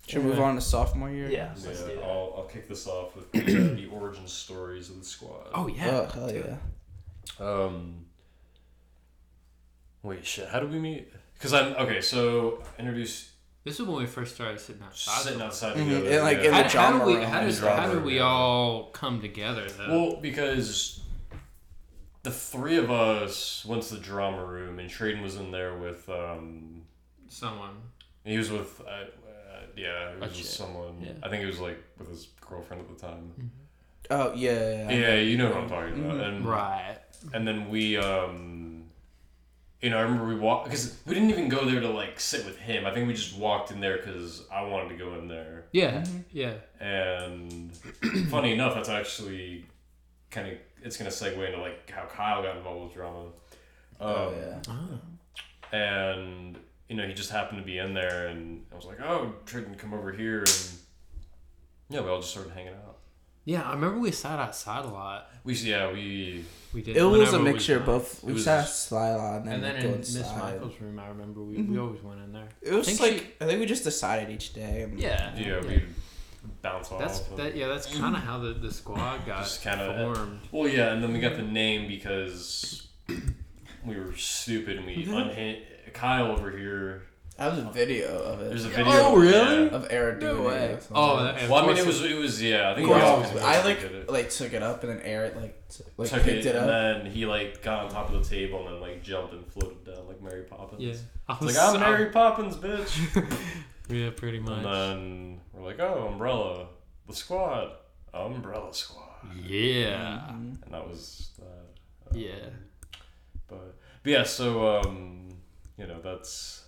Should 0.07 0.23
we 0.23 0.31
move 0.31 0.41
on 0.41 0.55
to 0.57 0.61
sophomore 0.61 1.11
year? 1.11 1.31
Yeah, 1.31 1.55
I'll, 2.03 2.35
I'll 2.37 2.49
kick 2.53 2.69
this 2.69 2.87
off 2.87 3.17
with 3.17 3.33
the, 3.33 3.41
the 3.41 3.87
origin 3.87 4.27
stories 4.27 4.91
of 4.91 4.99
the 4.99 5.05
squad. 5.05 5.49
Oh 5.55 5.67
yeah. 5.67 5.89
Oh 5.89 6.07
hell 6.07 6.33
yeah. 6.33 6.57
Um. 7.41 8.05
Wait, 10.03 10.25
shit. 10.27 10.49
How 10.49 10.61
did 10.61 10.71
we 10.71 10.79
meet? 10.79 11.11
Because 11.35 11.55
I'm 11.55 11.73
okay. 11.75 12.01
So 12.03 12.63
introduce 12.79 13.33
This 13.65 13.81
is 13.81 13.87
when 13.87 13.97
we 13.97 14.07
first 14.07 14.35
started 14.35 14.61
sitting 14.61 14.83
outside. 14.83 15.23
sitting 15.23 15.41
outside 15.41 15.77
Mhm, 15.77 15.85
together. 15.99 16.11
and, 16.17 16.23
like, 16.25 16.39
yeah. 16.39 16.45
in 16.45 16.53
How, 16.53 16.59
the 16.63 16.63
how 16.63 16.63
did 16.63 16.71
drama 16.73 17.07
we? 17.07 17.15
room. 17.17 17.23
How 17.25 17.41
In 17.41 17.47
did, 17.47 17.55
the 17.55 17.61
drama 17.61 17.81
how 17.81 17.87
did 17.89 17.95
room, 17.97 18.05
we 18.05 18.17
yeah. 18.17 18.23
all 18.23 18.91
come 18.91 19.21
together 19.23 19.67
though? 19.71 19.89
Well, 19.89 20.17
because 20.21 21.01
the 22.23 22.31
three 22.31 22.77
of 22.77 22.91
us 22.91 23.65
went 23.65 23.83
to 23.85 23.95
the 23.95 24.01
drama 24.01 24.45
room, 24.45 24.79
and 24.79 24.91
Traden 24.91 25.23
was 25.23 25.37
in 25.37 25.51
there 25.51 25.77
with 25.79 26.07
um. 26.11 26.83
Someone. 27.29 27.77
He 28.25 28.37
was 28.39 28.51
with 28.51 28.81
uh, 28.87 28.91
uh, 28.91 29.05
yeah, 29.77 30.11
it 30.11 30.21
was 30.21 30.31
with 30.31 30.37
chick, 30.39 30.47
someone. 30.47 31.01
yeah. 31.01 31.13
I 31.23 31.29
think 31.29 31.43
it 31.43 31.47
was 31.47 31.61
like 31.61 31.79
with 31.99 32.09
his 32.09 32.29
girlfriend 32.41 32.83
at 32.83 32.89
the 32.89 33.07
time. 33.07 33.51
Oh 34.11 34.33
yeah. 34.35 34.53
Yeah. 34.53 34.91
yeah. 34.91 34.97
Yeah, 34.99 35.15
you 35.17 35.37
know 35.39 35.49
what 35.51 35.59
I'm 35.59 35.69
talking 35.69 36.05
about. 36.05 36.17
Mhm. 36.19 36.29
And 36.29 36.47
Right. 36.47 36.97
and 37.33 37.47
then 37.49 37.69
we 37.71 37.97
um 37.97 38.85
you 39.81 39.91
know 39.91 39.99
i 39.99 40.03
remember 40.03 40.27
we 40.27 40.35
walked 40.35 40.65
because 40.65 40.97
we 41.07 41.13
didn't 41.15 41.29
even 41.31 41.49
go 41.49 41.65
there 41.69 41.81
to 41.81 41.89
like 41.91 42.19
sit 42.21 42.45
with 42.47 42.57
him 42.59 42.87
i 42.87 42.91
think 42.93 43.07
we 43.07 43.13
just 43.13 43.37
walked 43.37 43.71
in 43.71 43.81
there 43.81 43.97
because 43.99 44.43
i 44.51 44.63
wanted 44.63 44.89
to 44.91 44.95
go 44.97 45.15
in 45.19 45.29
there 45.29 45.65
Yeah. 45.73 46.03
Mhm. 46.03 46.25
Yeah. 46.33 46.55
and 46.81 47.73
funny 48.31 48.53
enough 48.53 48.75
that's 48.75 48.89
actually 48.89 49.65
kind 50.31 50.49
of 50.49 50.55
it's 50.83 50.97
gonna 50.97 51.11
segue 51.11 51.47
into 51.47 51.61
like 51.61 51.91
how 51.91 52.05
kyle 52.07 52.43
got 52.43 52.57
involved 52.57 52.85
with 52.85 52.95
drama 52.95 53.21
um, 53.27 53.33
Oh 54.01 54.35
yeah. 54.39 54.59
Oh. 54.69 55.77
and 55.77 56.59
you 56.95 57.03
know 57.03 57.09
he 57.09 57.15
just 57.15 57.31
happened 57.31 57.59
to 57.59 57.65
be 57.65 57.79
in 57.79 57.93
there 57.93 58.29
and 58.29 58.65
i 58.73 58.77
was 58.77 58.85
like 58.85 59.01
oh 59.01 59.35
Traden, 59.47 59.77
come 59.77 59.93
over 59.93 60.13
here 60.13 60.39
and 60.41 60.69
yeah 61.91 62.01
we 62.01 62.09
all 62.09 62.21
just 62.21 62.31
started 62.31 62.53
hanging 62.53 62.73
out 62.73 62.99
Yeah, 63.45 63.63
I 63.63 63.73
remember 63.75 63.99
we 63.99 64.13
sat 64.13 64.39
outside 64.39 64.85
a 64.85 64.89
lot. 64.89 65.29
we 65.43 65.55
yeah 65.55 65.93
we 65.93 66.45
We 66.73 66.83
did. 66.83 66.97
It 66.97 67.03
was 67.03 67.33
a 67.33 67.39
mixture 67.39 67.77
of 67.79 67.85
both. 67.87 68.23
We 68.25 68.33
was- 68.35 68.45
sat 68.45 68.65
slide 68.69 69.17
on 69.19 69.47
and 69.49 69.63
then, 69.63 69.77
And 69.77 69.85
then 69.85 69.93
in 69.95 69.99
Miss. 69.99 70.17
Michael's 70.39 70.81
room, 70.81 70.99
I 70.99 71.09
remember 71.09 71.41
we, 71.43 71.57
Mhm. 71.59 71.69
we 71.69 71.79
always 71.79 72.03
went 72.03 72.21
in 72.21 72.33
there. 72.33 72.49
It 72.63 72.73
was 72.73 72.87
think 72.87 73.01
like 73.01 73.19
she- 73.21 73.33
I 73.41 73.45
think 73.47 73.59
we 73.61 73.67
just 73.67 73.85
decided 73.85 74.31
each 74.31 74.55
day. 74.55 74.83
And 74.83 74.99
Yeah. 74.99 75.37
yeah, 75.37 75.61
we 75.61 75.83
bounce 76.63 76.91
off 76.93 77.01
That's 77.01 77.21
and- 77.29 77.39
that. 77.39 77.55
Yeah, 77.57 77.69
that's 77.69 77.87
kind 77.99 78.15
of 78.17 78.23
how 78.23 78.39
the, 78.39 78.53
the 78.55 78.73
squad 78.73 79.27
got 79.31 79.41
Just 79.45 79.63
kinda- 79.63 79.95
formed. 80.15 80.41
Well, 80.53 80.69
yeah, 80.69 80.93
and 80.93 81.03
then 81.03 81.13
we 81.13 81.19
got 81.21 81.37
the 81.37 81.43
name 81.63 81.87
because 81.87 82.87
we 83.85 83.95
were 84.01 84.17
stupid 84.17 84.79
and 84.79 84.87
we 84.87 84.95
unhinged. 85.05 85.63
Kyle 85.95 86.27
over 86.33 86.51
here. 86.51 87.03
I 87.37 87.49
was 87.49 87.59
a 87.59 87.63
video 87.73 88.17
of 88.23 88.41
it. 88.43 88.49
There's 88.51 88.65
a 88.65 88.69
video. 88.69 88.85
Oh, 88.93 89.17
really? 89.17 89.65
yeah. 89.65 89.71
of 89.71 89.89
Eric 89.91 90.21
No 90.21 90.35
doing 90.35 90.45
way. 90.45 90.65
it. 90.75 90.87
Oh, 90.95 91.25
that, 91.25 91.43
of 91.43 91.51
Well, 91.51 91.65
I 91.65 91.67
mean, 91.67 91.77
it 91.79 91.85
was 91.87 92.05
it 92.05 92.17
was 92.17 92.41
yeah. 92.41 92.71
I 92.71 92.75
think 92.77 92.89
it 92.89 92.93
course, 92.93 93.33
was 93.33 93.43
I 93.43 93.65
like 93.65 93.81
it. 93.83 94.09
like 94.09 94.31
took 94.31 94.53
it 94.53 94.63
up 94.63 94.85
and 94.85 94.93
then 94.93 95.01
Eric 95.03 95.35
like 95.35 95.69
t- 95.69 95.83
like 95.97 96.11
took 96.11 96.23
picked 96.23 96.47
it, 96.47 96.55
it, 96.55 96.57
and 96.57 96.69
then 96.69 97.07
he 97.07 97.27
like 97.27 97.61
got 97.61 97.87
on 97.87 97.91
top 97.91 98.09
of 98.13 98.23
the 98.23 98.29
table 98.29 98.67
and 98.69 98.77
then 98.77 98.81
like 98.81 99.03
jumped 99.03 99.33
and 99.33 99.45
floated 99.49 99.85
down 99.85 100.07
like 100.07 100.23
Mary 100.23 100.43
Poppins. 100.43 100.81
Yeah. 100.81 100.95
I 101.29 101.33
It's 101.33 101.41
was 101.43 101.57
like 101.57 101.75
I'm 101.75 101.81
Mary 101.81 102.11
Poppins, 102.11 102.57
bitch. 102.57 103.39
Yeah, 103.89 104.11
pretty 104.17 104.39
much. 104.39 104.65
and 104.65 104.65
then 104.65 105.41
we're 105.53 105.67
like, 105.67 105.79
oh, 105.81 106.09
Umbrella, 106.11 106.69
the 107.07 107.15
squad, 107.15 107.73
Umbrella 108.15 108.73
Squad, 108.73 109.27
yeah. 109.45 110.31
And 110.31 110.59
that 110.71 110.89
was 110.89 111.33
that. 111.39 112.11
Um, 112.11 112.17
Yeah. 112.19 112.49
But, 113.47 113.75
but 114.03 114.11
yeah, 114.11 114.23
so 114.23 114.79
um, 114.81 115.14
you 115.79 115.87
know 115.87 116.01
that's 116.03 116.65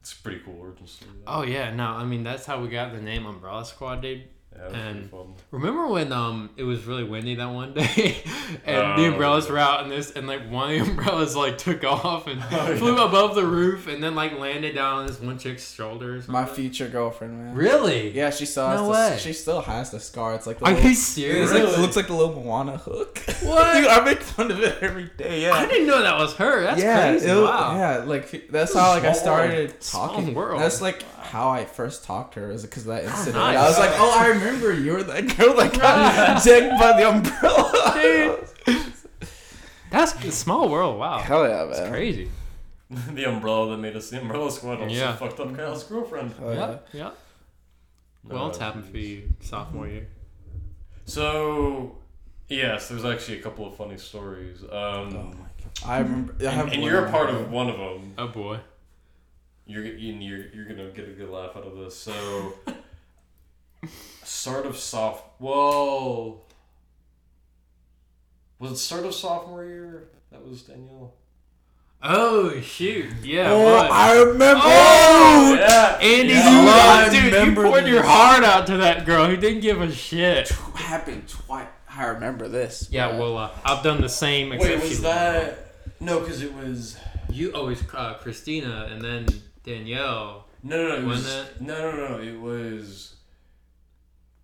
it's 0.00 0.14
pretty 0.14 0.40
cool 0.44 0.58
origin 0.60 0.86
story. 0.86 1.10
though. 1.24 1.32
Oh 1.32 1.42
yeah. 1.42 1.74
No, 1.74 1.84
I 1.86 2.04
mean 2.04 2.22
that's 2.22 2.46
how 2.46 2.60
we 2.60 2.68
got 2.68 2.92
the 2.92 3.00
name 3.00 3.26
Umbrella 3.26 3.64
Squad, 3.64 4.02
dude. 4.02 4.24
Yeah, 4.56 4.62
that 4.62 4.72
was 4.72 4.80
and- 4.80 5.10
fun. 5.10 5.34
Remember 5.52 5.86
when 5.86 6.12
um 6.12 6.50
it 6.56 6.64
was 6.64 6.84
really 6.84 7.04
windy 7.04 7.34
that 7.36 7.46
one 7.50 7.72
day, 7.74 8.16
and 8.66 8.98
the 8.98 9.06
Oh, 9.06 9.12
umbrellas 9.12 9.46
yeah. 9.46 9.52
were 9.52 9.58
out 9.58 9.82
and 9.84 9.92
this, 9.92 10.10
and 10.10 10.26
like 10.26 10.50
one 10.50 10.70
of 10.74 10.78
the 10.84 10.84
umbrellas 10.90 11.36
like 11.36 11.56
took 11.58 11.84
off 11.84 12.26
and 12.26 12.42
Oh, 12.52 12.76
flew 12.76 12.96
yeah. 12.96 13.06
above 13.06 13.34
the 13.34 13.44
roof, 13.46 13.86
and 13.86 14.02
then 14.02 14.14
like 14.14 14.38
landed 14.38 14.74
down 14.74 14.98
on 15.00 15.06
this 15.06 15.20
one 15.20 15.38
chick's 15.38 15.72
shoulders. 15.72 16.26
My 16.28 16.44
future 16.44 16.88
girlfriend, 16.88 17.38
man. 17.38 17.54
Really? 17.54 18.10
Yeah, 18.10 18.30
she 18.30 18.44
still 18.46 18.66
has 18.68 18.80
No 18.80 18.86
the, 18.86 18.92
way. 18.92 19.16
She 19.20 19.32
still 19.32 19.60
has 19.62 19.90
the 19.90 20.00
scar. 20.00 20.34
It's 20.34 20.46
like 20.46 20.58
the 20.58 20.66
Are 20.66 20.72
little, 20.72 20.88
you 20.90 20.94
serious? 20.96 21.50
like, 21.52 21.62
Really? 21.62 21.74
it 21.74 21.78
looks 21.80 21.96
like 21.96 22.06
the 22.08 22.14
little 22.14 22.34
Moana 22.42 22.76
hook. 22.78 23.18
What? 23.42 23.74
Dude, 23.74 23.86
I 23.86 24.04
make 24.04 24.20
fun 24.20 24.50
of 24.50 24.60
it 24.60 24.82
every 24.82 25.10
day. 25.16 25.42
Yeah. 25.42 25.52
I 25.52 25.66
didn't 25.66 25.86
know 25.86 26.02
that 26.02 26.18
was 26.18 26.34
her. 26.34 26.62
That's 26.62 26.82
yeah, 26.82 27.10
crazy. 27.12 27.28
it- 27.28 27.34
wow. 27.36 27.76
Yeah, 27.76 28.04
like 28.04 28.48
that's 28.50 28.74
how 28.74 28.90
like 28.90 29.04
I 29.04 29.12
started 29.12 29.80
talking. 29.80 30.34
world. 30.34 30.60
That's 30.60 30.80
like 30.82 31.02
how 31.26 31.50
I 31.50 31.64
first 31.64 32.04
talked 32.04 32.34
to 32.34 32.40
her. 32.40 32.50
Is 32.50 32.62
because 32.62 32.82
of 32.86 32.88
that 32.94 33.04
incident. 33.04 33.36
nice. 33.36 33.56
I 33.58 33.68
was 33.68 33.78
like, 33.78 33.90
oh, 33.94 34.18
I 34.18 34.28
remember 34.28 34.72
you 34.72 34.92
were 34.92 35.02
that 35.02 35.36
girl 35.36 35.54
that 35.56 35.72
got 35.78 36.36
zigged 36.38 36.78
by 36.78 36.98
the 36.98 37.08
umbrella. 37.08 37.92
Dude. 38.66 38.82
That's 39.90 40.14
a 40.24 40.32
small 40.32 40.68
world. 40.68 40.98
Wow. 40.98 41.18
Hell 41.18 41.48
yeah, 41.48 41.64
That's 41.64 41.80
man. 41.80 41.90
crazy. 41.90 42.30
the 42.90 43.24
umbrella 43.24 43.70
that 43.70 43.78
made 43.78 43.96
us 43.96 44.10
the 44.10 44.20
umbrella 44.20 44.50
squad 44.50 44.80
also 44.80 44.94
Yeah. 44.94 45.14
fucked 45.16 45.38
up 45.40 45.54
Kyle's 45.56 45.84
girlfriend. 45.84 46.32
Hell 46.38 46.54
yeah. 46.54 46.70
yeah. 46.70 46.78
Yeah. 46.92 47.10
Well, 48.24 48.48
it's 48.48 48.58
happened 48.58 48.84
for 48.86 48.96
you 48.98 49.28
sophomore 49.40 49.86
year. 49.86 50.08
So, 51.04 51.96
yes, 52.48 52.88
there's 52.88 53.04
actually 53.04 53.38
a 53.38 53.42
couple 53.42 53.66
of 53.66 53.76
funny 53.76 53.96
stories. 53.98 54.62
Um, 54.64 54.68
Oh 54.72 55.10
my 55.12 55.46
god. 55.62 55.86
I 55.86 55.98
remember. 55.98 56.34
I 56.40 56.50
have 56.50 56.64
and, 56.66 56.74
and 56.74 56.82
you're 56.84 57.04
a 57.06 57.10
part 57.10 57.30
of 57.30 57.50
one 57.50 57.68
of 57.68 57.78
them. 57.78 58.14
Oh 58.18 58.28
boy. 58.28 58.58
You're 59.66 59.84
you're 59.84 60.44
you're 60.54 60.64
gonna 60.64 60.90
get 60.90 61.08
a 61.08 61.12
good 61.12 61.28
laugh 61.28 61.56
out 61.56 61.64
of 61.66 61.76
this. 61.76 61.96
So, 61.96 62.54
start 64.24 64.66
of 64.66 64.76
soft. 64.76 65.24
Well, 65.40 66.42
Was 68.58 68.72
it 68.72 68.76
start 68.76 69.04
of 69.04 69.14
sophomore 69.14 69.64
year? 69.64 70.08
That 70.30 70.46
was 70.46 70.62
Danielle. 70.62 71.14
Oh 72.02 72.60
shoot! 72.60 73.06
Yeah. 73.24 73.50
oh, 73.50 73.64
what? 73.64 73.90
I 73.90 74.18
remember. 74.22 74.62
Oh! 74.64 75.56
yeah. 75.58 75.98
Andy, 76.00 76.34
Yeah. 76.34 76.62
you, 76.62 76.68
I 76.68 77.08
dude, 77.10 77.24
you 77.24 77.38
remember 77.38 77.64
poured 77.64 77.86
your 77.86 78.02
heart 78.02 78.44
out 78.44 78.66
to 78.68 78.76
that 78.78 79.04
girl 79.06 79.26
who 79.26 79.36
didn't 79.36 79.60
give 79.62 79.80
a 79.80 79.90
shit. 79.90 80.48
happened 80.74 81.26
twice. 81.28 81.66
I 81.88 82.04
remember 82.08 82.46
this. 82.48 82.88
Yeah, 82.90 83.18
well, 83.18 83.38
uh, 83.38 83.50
I've 83.64 83.82
done 83.82 84.02
the 84.02 84.08
same. 84.10 84.50
Wait, 84.50 84.60
except 84.60 84.82
was 84.82 84.90
she- 84.96 85.02
that? 85.02 85.58
No, 85.98 86.20
because 86.20 86.42
it 86.42 86.52
was. 86.54 86.98
You 87.30 87.52
always 87.54 87.82
uh, 87.94 88.14
Christina 88.14 88.88
and 88.92 89.00
then 89.02 89.26
Danielle. 89.66 90.46
No, 90.62 90.76
no, 90.82 90.88
no. 90.88 90.94
It 90.96 91.04
was, 91.04 91.24
Wasn't 91.24 91.60
no, 91.60 91.90
no, 91.90 92.08
no. 92.16 92.20
It 92.22 92.40
was 92.40 93.14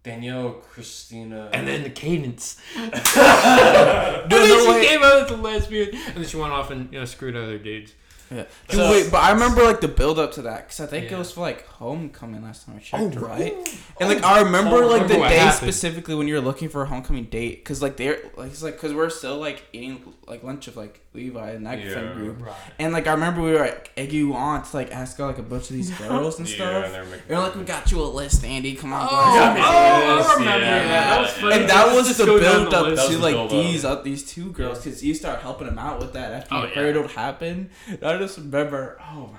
Danielle, 0.03 0.51
Christina, 0.53 1.49
And 1.53 1.67
then 1.67 1.85
the 1.85 1.91
cadence. 1.91 2.61
Dude, 2.77 2.85
and 2.85 4.31
then 4.31 4.49
no, 4.49 4.65
she 4.65 4.69
wait. 4.71 4.89
came 4.89 5.03
out 5.03 5.23
as 5.23 5.31
a 5.31 5.37
lesbian, 5.37 5.95
and 5.95 6.17
then 6.17 6.25
she 6.25 6.37
went 6.37 6.53
off 6.53 6.71
and 6.71 6.93
you 6.93 6.99
know 6.99 7.05
screwed 7.05 7.37
other 7.37 7.59
dudes. 7.59 7.95
Yeah. 8.31 8.45
So- 8.71 8.91
wait, 8.91 9.11
but 9.11 9.19
I 9.19 9.31
remember 9.33 9.63
like 9.63 9.81
the 9.81 9.89
build 9.89 10.19
up 10.19 10.33
to 10.33 10.43
that 10.43 10.65
because 10.67 10.81
I 10.81 10.87
think 10.87 11.11
Yeah. 11.11 11.17
it 11.17 11.19
was 11.19 11.33
for 11.33 11.41
like 11.43 11.67
homecoming 11.67 12.43
last 12.43 12.65
time 12.67 12.77
I 12.77 12.79
oh, 12.79 12.81
checked, 13.11 13.17
Oh, 13.19 13.21
right? 13.21 13.53
really? 13.53 13.71
And 14.01 14.09
like 14.09 14.23
oh, 14.23 14.27
I 14.29 14.41
remember 14.41 14.77
Oh, 14.83 14.87
like 14.89 15.03
the 15.03 15.15
remember 15.15 15.19
what 15.21 15.29
day 15.29 15.37
happened. 15.37 15.63
specifically 15.63 16.15
when 16.15 16.27
you 16.29 16.35
were 16.35 16.41
looking 16.41 16.69
for 16.71 16.83
a 16.83 16.87
homecoming 16.87 17.25
date 17.25 17.57
because 17.63 17.83
like 17.83 17.97
they're 17.99 18.19
like 18.37 18.51
it's 18.51 18.63
like 18.63 18.75
because 18.75 18.95
we're 18.95 19.11
still 19.11 19.37
like 19.39 19.67
eating 19.75 20.15
like 20.27 20.43
lunch 20.43 20.67
of 20.67 20.77
like 20.79 21.02
Levi 21.15 21.51
and 21.51 21.67
that 21.67 21.79
Yeah. 21.79 21.93
friend 21.93 22.15
group. 22.15 22.41
Right. 22.43 22.55
And 22.79 22.93
like 22.95 23.07
I 23.07 23.13
remember 23.13 23.43
we 23.43 23.53
were 23.53 23.59
like 23.59 23.91
egging 23.99 24.19
you 24.19 24.35
on 24.35 24.63
to 24.65 24.77
like 24.77 24.91
ask 24.93 25.21
out 25.21 25.27
like 25.27 25.39
a 25.39 25.43
bunch 25.43 25.69
of 25.69 25.77
these 25.77 25.91
girls 25.99 26.39
and 26.39 26.49
yeah, 26.49 26.55
stuff. 26.55 26.85
and 26.87 26.95
they 26.95 26.99
were 27.01 27.05
making. 27.05 27.23
You're 27.29 27.39
like, 27.41 27.55
we 27.55 27.65
got 27.65 27.91
you 27.93 28.01
a 28.01 28.05
list, 28.05 28.45
Andy. 28.45 28.75
Come 28.75 28.93
on, 28.95 29.07
Oh, 29.11 29.15
guys. 29.15 29.57
got 29.59 29.59
oh, 29.59 30.31
I 30.31 30.35
remember 30.39 30.65
yeah, 30.65 30.79
that. 30.79 30.87
yeah, 30.87 31.11
That 31.11 31.21
was 31.21 31.31
funny. 31.33 31.55
And 31.55 31.69
that 31.71 31.95
was 31.95 32.17
the 32.17 32.25
go 32.27 32.39
down 32.41 32.63
build 32.63 32.75
up 32.75 32.87
list. 32.87 33.09
That 33.09 33.15
to 33.15 33.19
like 33.23 33.35
build-up. 33.35 33.51
these 33.51 33.85
up 33.85 34.05
these 34.05 34.25
two 34.31 34.51
girls 34.53 34.79
because 34.83 35.05
you 35.05 35.13
start 35.15 35.41
helping 35.41 35.67
them 35.67 35.79
out 35.79 35.99
with 36.01 36.15
that 36.15 36.33
after 36.33 36.55
Oh, 36.55 36.59
your 36.61 36.69
yeah. 36.69 36.75
parade 36.75 36.97
would 36.97 37.11
happen. 37.11 37.71
And 37.89 38.03
I 38.05 38.17
just 38.19 38.39
remember, 38.39 38.99
oh 39.01 39.27
my 39.27 39.39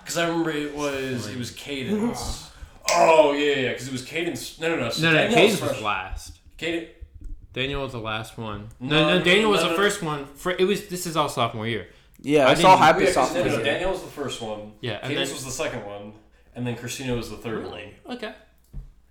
Because 0.00 0.16
I 0.18 0.28
remember 0.28 0.50
it 0.50 0.74
was 0.76 1.26
it 1.28 1.36
was 1.38 1.50
Cadence. 1.50 2.46
Oh 2.92 3.32
yeah, 3.34 3.54
yeah. 3.54 3.68
Because 3.72 3.86
it 3.86 3.92
was 3.92 4.04
Cadence. 4.04 4.58
No, 4.58 4.68
no, 4.70 4.76
no. 4.80 4.90
so 4.90 5.02
No, 5.04 5.12
no, 5.12 5.28
Cadence 5.32 5.60
was 5.60 5.70
fresh- 5.70 5.82
last. 5.82 6.38
Cadence. 6.58 6.88
Daniel 7.52 7.82
was 7.82 7.92
the 7.92 7.98
last 8.00 8.38
one. 8.38 8.68
No, 8.78 8.88
No, 8.88 9.08
no, 9.08 9.18
no, 9.18 9.24
Daniel 9.24 9.50
was 9.50 9.60
no, 9.62 9.68
the 9.70 9.72
no. 9.72 9.76
first 9.76 10.02
one. 10.02 10.26
For, 10.36 10.52
it 10.52 10.64
was. 10.64 10.86
This 10.86 11.06
is 11.06 11.16
all 11.16 11.28
sophomore 11.28 11.66
year. 11.66 11.88
yeah, 12.20 12.46
I 12.46 12.52
it's 12.52 12.62
all 12.64 12.76
didn't- 12.76 12.84
happy 12.86 13.00
Yeah, 13.00 13.06
'cause- 13.06 13.14
sophomore 13.14 13.44
no, 13.44 13.48
no, 13.50 13.56
year. 13.56 13.64
Danielle 13.64 13.90
was 13.90 14.02
the 14.02 14.10
first 14.10 14.40
one. 14.40 14.72
Yeah, 14.80 14.92
and 15.02 15.08
Cadence 15.10 15.28
then- 15.30 15.36
was 15.36 15.44
the 15.44 15.50
second 15.50 15.84
one, 15.84 16.12
and 16.54 16.66
then 16.66 16.76
Christina 16.76 17.14
was 17.16 17.30
the 17.30 17.36
third 17.36 17.66
one. 17.66 17.80
Okay. 18.10 18.32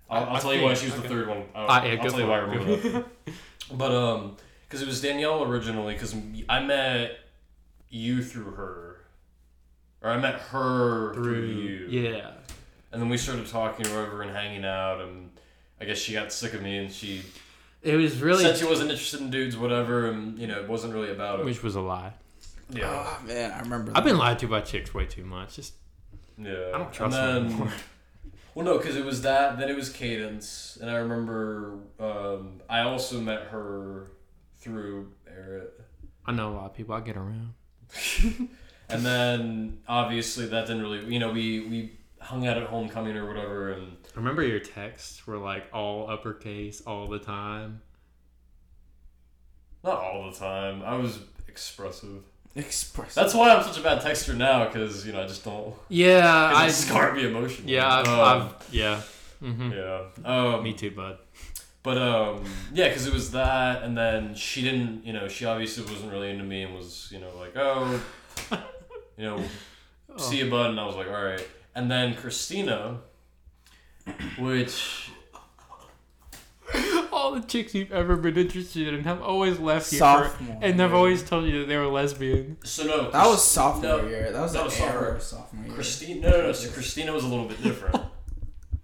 I'll, 0.08 0.24
I- 0.24 0.26
I'll 0.26 0.36
I 0.36 0.40
tell 0.40 0.54
you 0.54 0.62
why 0.62 0.74
she 0.74 0.86
was 0.86 1.00
the 1.00 1.08
third 1.08 1.28
one. 1.28 1.44
I'll, 1.54 1.66
Ah, 1.68 1.84
yeah, 1.84 1.92
I'll 2.02 2.10
tell 2.10 2.20
you 2.20 2.26
why 2.26 2.38
I 2.38 2.38
it. 2.38 2.46
remember 2.46 2.76
that. 2.76 3.04
But 3.72 3.92
um, 3.94 4.36
because 4.66 4.82
it 4.82 4.86
was 4.88 5.00
Danielle 5.00 5.44
originally, 5.44 5.94
because 5.94 6.14
I 6.48 6.60
met 6.60 7.18
you 7.88 8.20
through 8.22 8.50
her, 8.52 8.96
or 10.02 10.10
I 10.10 10.16
met 10.16 10.34
her 10.40 11.12
through, 11.14 11.42
you, 11.46 11.86
Yeah. 11.88 12.30
and 12.90 13.00
then 13.00 13.08
we 13.08 13.16
started 13.16 13.46
talking 13.46 13.86
over 13.88 14.22
and 14.22 14.30
hanging 14.32 14.64
out, 14.64 15.00
and 15.02 15.30
I 15.80 15.84
guess 15.84 15.98
she 15.98 16.14
got 16.14 16.32
sick 16.32 16.54
of 16.54 16.62
me, 16.62 16.78
and 16.78 16.90
she 16.92 17.22
It 17.82 17.96
was 17.96 18.20
really. 18.20 18.42
said 18.44 18.56
she 18.56 18.64
wasn't 18.64 18.90
interested 18.90 19.20
in 19.20 19.30
dudes, 19.30 19.56
whatever, 19.56 20.10
and 20.10 20.38
you 20.38 20.46
know 20.46 20.60
it 20.60 20.68
wasn't 20.68 20.92
really 20.94 21.10
about 21.10 21.40
it. 21.40 21.46
which 21.46 21.62
was 21.62 21.74
a 21.76 21.80
lie. 21.80 22.12
Yeah, 22.70 22.86
Oh 22.86 23.26
man, 23.26 23.50
I 23.52 23.60
remember. 23.60 23.92
I've 23.94 24.04
been 24.04 24.18
lied 24.18 24.38
to 24.40 24.48
by 24.48 24.60
chicks 24.60 24.94
way 24.94 25.06
too 25.06 25.24
much. 25.24 25.56
Just 25.56 25.74
yeah. 26.38 26.70
I 26.74 26.78
don't 26.78 26.92
trust 26.92 27.16
them 27.16 27.46
anymore. 27.46 27.72
Well, 28.52 28.64
no, 28.64 28.78
because 28.78 28.96
it 28.96 29.04
was 29.04 29.22
that. 29.22 29.58
Then 29.60 29.68
it 29.68 29.76
was 29.76 29.90
Cadence, 29.90 30.76
and 30.80 30.90
I 30.90 30.96
remember 30.96 31.78
um, 32.00 32.60
I 32.68 32.80
also 32.80 33.20
met 33.20 33.42
her 33.44 34.10
through 34.58 35.12
Barrett. 35.24 35.80
I 36.26 36.32
know 36.32 36.50
a 36.50 36.54
lot 36.54 36.64
of 36.66 36.74
people. 36.74 36.96
I 36.96 37.00
get 37.00 37.16
around. 37.16 37.54
And 38.92 39.06
then 39.06 39.78
obviously 39.86 40.46
that 40.46 40.66
didn't 40.66 40.82
really, 40.82 41.12
you 41.12 41.18
know, 41.20 41.30
we 41.30 41.60
we 41.60 41.92
hung 42.20 42.46
out 42.46 42.58
at 42.58 42.64
homecoming 42.66 43.16
or 43.16 43.26
whatever, 43.26 43.70
and 43.70 43.96
I 43.99 43.99
remember 44.16 44.42
your 44.42 44.60
texts 44.60 45.26
were 45.26 45.38
like 45.38 45.64
all 45.72 46.08
uppercase 46.10 46.80
all 46.86 47.08
the 47.08 47.18
time. 47.18 47.82
not 49.84 49.98
all 49.98 50.30
the 50.30 50.36
time. 50.36 50.82
I 50.84 50.96
was 50.96 51.20
expressive. 51.48 52.22
Express. 52.56 53.14
That's 53.14 53.32
why 53.34 53.50
I'm 53.54 53.62
such 53.62 53.78
a 53.78 53.82
bad 53.82 54.02
texter 54.02 54.36
now, 54.36 54.64
because 54.66 55.06
you 55.06 55.12
know 55.12 55.22
I 55.22 55.26
just 55.26 55.44
don't. 55.44 55.72
Yeah, 55.88 56.26
I 56.54 56.64
I. 56.64 56.68
scar 56.68 57.12
me 57.14 57.24
emotionally. 57.26 57.72
Yeah, 57.74 57.88
I've, 57.88 58.08
Um, 58.08 58.42
I've 58.48 58.68
yeah. 58.74 59.00
hmm 59.38 59.70
yeah. 59.70 60.02
Um, 60.24 60.62
Me 60.64 60.72
too, 60.74 60.90
bud. 60.90 61.18
But 61.82 61.96
um, 61.96 62.44
yeah, 62.74 62.88
because 62.88 63.06
it 63.06 63.14
was 63.14 63.30
that, 63.30 63.84
and 63.84 63.96
then 63.96 64.34
she 64.34 64.60
didn't, 64.62 65.06
you 65.06 65.12
know, 65.14 65.28
she 65.28 65.44
obviously 65.46 65.84
wasn't 65.90 66.12
really 66.12 66.28
into 66.30 66.44
me 66.44 66.62
and 66.64 66.74
was, 66.74 67.08
you 67.10 67.20
know, 67.20 67.30
like, 67.38 67.56
oh, 67.56 68.02
you 69.16 69.24
know, 69.24 69.42
see 70.18 70.38
you, 70.38 70.50
bud, 70.50 70.70
and 70.70 70.80
I 70.80 70.84
was 70.84 70.96
like, 70.96 71.06
all 71.06 71.24
right. 71.24 71.46
And 71.74 71.90
then 71.90 72.16
Christina, 72.16 72.98
which 74.38 75.10
All 77.12 77.32
the 77.32 77.40
chicks 77.40 77.74
you've 77.74 77.90
ever 77.92 78.14
been 78.16 78.36
interested 78.36 78.94
in 78.94 79.02
have 79.04 79.20
always 79.20 79.58
left 79.58 79.92
you, 79.92 79.98
for, 79.98 80.30
and 80.62 80.78
they've 80.78 80.88
year. 80.88 80.94
always 80.94 81.22
told 81.24 81.46
you 81.46 81.60
that 81.60 81.66
they 81.66 81.76
were 81.76 81.86
lesbian. 81.88 82.56
so 82.64 82.84
no, 82.86 83.10
That 83.10 83.26
was 83.26 83.44
sophomore 83.44 84.02
no, 84.02 84.08
year. 84.08 84.30
That 84.30 84.40
was 84.40 84.52
that 84.52 84.64
was 84.64 84.76
sophomore. 84.76 85.18
sophomore 85.20 85.64
year. 85.66 85.74
Christina, 85.74 86.20
no, 86.20 86.30
no, 86.30 86.42
no. 86.42 86.52
So 86.52 86.70
Christina 86.70 87.12
was 87.12 87.24
a 87.24 87.28
little 87.28 87.46
bit 87.46 87.62
different. 87.62 87.96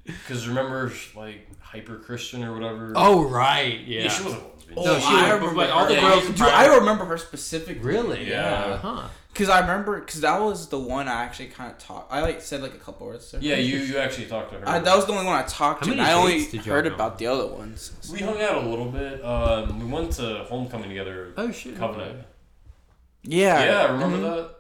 Because 0.05 0.47
remember, 0.47 0.93
like 1.17 1.49
hyper 1.61 1.97
Christian 1.97 2.45
or 2.45 2.53
whatever. 2.55 2.93
Oh 2.95 3.29
right, 3.29 3.81
yeah. 3.81 4.03
yeah, 4.05 4.09
she 4.09 4.23
wasn't 4.23 4.43
a 4.43 4.47
lesbian. 4.47 4.79
Oh, 4.79 4.85
No, 4.85 4.99
she 5.01 5.07
I 5.07 5.11
was- 5.11 5.21
but, 5.23 5.35
remember 5.41 5.57
like, 5.57 5.71
all 5.75 5.87
the 5.89 5.95
her. 5.97 6.01
girls- 6.01 6.27
Dude, 6.29 6.41
I 6.43 6.77
remember 6.77 7.05
her 7.07 7.19
specifically. 7.19 7.83
really? 7.85 8.29
Yeah. 8.31 8.77
Huh. 8.79 9.09
Because 9.37 9.51
I 9.51 9.61
remember, 9.61 10.01
because 10.01 10.22
that 10.22 10.41
was 10.41 10.68
the 10.68 10.78
one 10.78 11.09
I 11.09 11.22
actually 11.24 11.49
kind 11.49 11.70
of 11.70 11.76
talked. 11.78 12.11
I 12.11 12.22
like 12.22 12.41
said 12.41 12.62
like 12.62 12.72
a 12.74 12.78
couple 12.78 13.07
words. 13.07 13.30
To 13.32 13.37
her. 13.37 13.43
Yeah, 13.43 13.57
you 13.57 13.78
you 13.78 13.99
actually 13.99 14.26
talked 14.26 14.51
to 14.53 14.59
her. 14.59 14.66
I, 14.68 14.78
that 14.78 14.97
was 14.97 15.05
the 15.05 15.12
only 15.12 15.26
one 15.26 15.34
I 15.37 15.43
talked 15.43 15.80
How 15.84 15.91
to. 15.91 15.97
many 15.97 16.01
I 16.09 16.14
only 16.14 16.39
dates 16.39 16.51
did 16.53 16.64
y'all 16.64 16.74
heard 16.74 16.87
about 16.87 17.18
the 17.18 17.26
other 17.26 17.47
ones. 17.47 17.93
we 18.11 18.20
hung 18.20 18.41
out 18.41 18.64
a 18.64 18.66
little 18.66 18.91
bit. 18.91 19.22
Um, 19.24 19.78
we 19.80 19.87
went 19.93 20.12
to 20.12 20.45
homecoming 20.49 20.89
together. 20.89 21.34
Oh 21.37 21.51
shit. 21.51 21.76
Covenant. 21.76 22.20
Yeah. 23.22 23.62
Yeah, 23.64 23.93
remember 23.93 24.16
Mhm. 24.18 24.22
that? 24.22 24.51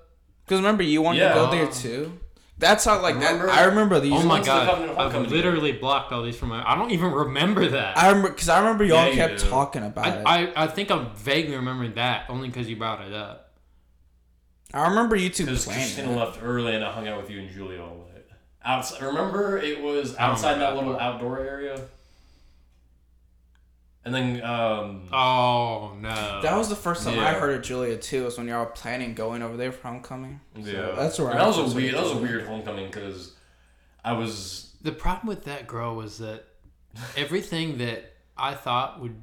Because 0.44 0.58
remember, 0.60 0.82
you 0.82 1.00
wanted 1.02 1.20
Yeah. 1.20 1.28
to 1.30 1.34
go 1.34 1.50
there 1.50 1.66
too. 1.68 2.18
That's 2.58 2.84
how 2.84 3.00
like 3.02 3.14
Remember- 3.16 3.46
that. 3.46 3.58
I 3.58 3.64
remember 3.64 4.00
these. 4.00 4.12
Oh 4.12 4.22
my 4.22 4.34
went 4.34 4.44
to 4.46 4.50
the 4.50 4.56
god, 4.56 4.68
I've 4.68 4.96
homecoming 5.12 5.30
literally 5.30 5.72
blocked 5.72 6.12
all 6.12 6.22
these 6.22 6.36
from 6.36 6.48
my. 6.50 6.62
I 6.70 6.74
don't 6.74 6.90
even 6.90 7.12
remember 7.12 7.66
that. 7.68 7.98
I 7.98 8.08
remember 8.08 8.30
because 8.30 8.48
I 8.48 8.58
remember 8.60 8.84
y'all 8.84 9.08
Yeah, 9.08 9.14
kept 9.14 9.42
do. 9.42 9.48
talking 9.50 9.84
about 9.84 10.06
it. 10.06 10.22
I, 10.24 10.46
I, 10.46 10.64
I 10.64 10.66
think 10.66 10.90
I'm 10.90 11.14
vaguely 11.16 11.54
remembering 11.56 11.94
that 11.94 12.26
only 12.30 12.48
because 12.48 12.68
you 12.68 12.76
brought 12.76 13.02
it 13.02 13.12
up. 13.12 13.45
I 14.76 14.88
remember 14.88 15.16
you 15.16 15.30
two 15.30 15.44
Because 15.44 15.64
playing. 15.64 15.80
Christina 15.80 16.12
it. 16.12 16.16
left 16.16 16.40
early 16.42 16.74
and 16.74 16.84
I 16.84 16.92
hung 16.92 17.08
out 17.08 17.20
with 17.20 17.30
you 17.30 17.40
and 17.40 17.50
Julia 17.50 17.80
all 17.82 18.06
night. 18.12 18.24
Outside, 18.64 19.02
remember 19.02 19.58
it 19.58 19.80
was 19.80 20.16
outside 20.16 20.54
that 20.54 20.60
that 20.60 20.76
little 20.76 20.98
outdoor 20.98 21.38
area. 21.40 21.80
And 24.04 24.14
then 24.14 24.42
um, 24.44 25.02
Oh 25.12 25.96
no. 26.00 26.40
That 26.42 26.56
was 26.56 26.68
the 26.68 26.76
first 26.76 27.04
time 27.04 27.18
I 27.18 27.32
heard 27.32 27.56
of 27.56 27.62
Julia 27.62 27.96
too. 27.96 28.24
Was 28.24 28.38
when 28.38 28.46
y'all 28.48 28.64
were 28.64 28.70
planning 28.70 29.14
going 29.14 29.42
over 29.42 29.56
there 29.56 29.72
for 29.72 29.88
homecoming. 29.88 30.40
So 30.62 30.70
yeah, 30.70 30.92
that's 30.94 31.18
where 31.18 31.30
And 31.30 31.38
I 31.38 31.42
that 31.42 31.48
was 31.48 31.56
first 31.56 31.72
a 31.72 31.76
weird. 31.76 31.94
That 31.94 32.02
was 32.04 32.12
a 32.12 32.18
weird 32.18 32.46
homecoming 32.46 32.86
because 32.86 33.34
I 34.04 34.12
was 34.12 34.74
the 34.82 34.92
problem 34.92 35.26
with 35.26 35.44
that 35.44 35.66
girl 35.66 35.96
was 35.96 36.18
that 36.18 36.44
everything 37.16 37.78
that 37.78 38.12
I 38.36 38.54
thought 38.54 39.00
would 39.00 39.16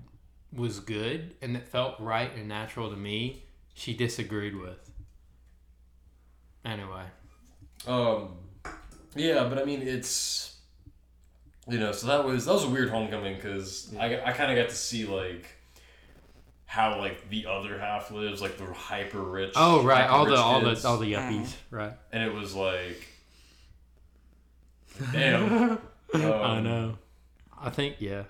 was 0.51 0.79
good 0.79 1.35
and 1.41 1.55
that 1.55 1.67
felt 1.67 1.99
right 1.99 2.31
and 2.35 2.47
natural 2.47 2.89
to 2.89 2.97
me, 2.97 3.43
she 3.73 3.93
disagreed 3.93 4.55
with. 4.55 4.82
Anyway, 6.65 7.03
um, 7.87 8.29
yeah, 9.15 9.43
but 9.49 9.59
I 9.59 9.65
mean 9.65 9.81
it's 9.81 10.55
you 11.67 11.79
know 11.79 11.91
so 11.91 12.07
that 12.07 12.23
was 12.25 12.45
that 12.45 12.53
was 12.53 12.63
a 12.63 12.69
weird 12.69 12.89
homecoming 12.89 13.35
because 13.35 13.93
I 13.99 14.21
I 14.21 14.31
kind 14.33 14.51
of 14.51 14.57
got 14.57 14.69
to 14.69 14.75
see 14.75 15.05
like. 15.05 15.47
How 16.65 16.97
like 16.97 17.29
the 17.29 17.45
other 17.45 17.77
half 17.77 18.09
lives, 18.09 18.41
like 18.41 18.57
the 18.57 18.65
hyper 18.65 19.21
rich. 19.21 19.53
oh 19.55 19.83
right, 19.83 20.09
all 20.09 20.25
the 20.25 20.31
hyper-rich 20.35 20.39
all 20.43 20.61
kids. 20.61 20.81
the 20.81 20.87
all 20.87 20.97
the 20.97 21.13
yuppies, 21.13 21.53
right? 21.69 21.93
and 22.11 22.23
it 22.23 22.33
was 22.33 22.55
like, 22.55 23.07
damn. 25.11 25.77
I 26.15 26.17
Um, 26.57 26.63
know. 26.63 26.97
I 27.61 27.69
think 27.69 27.97
yeah, 27.99 28.23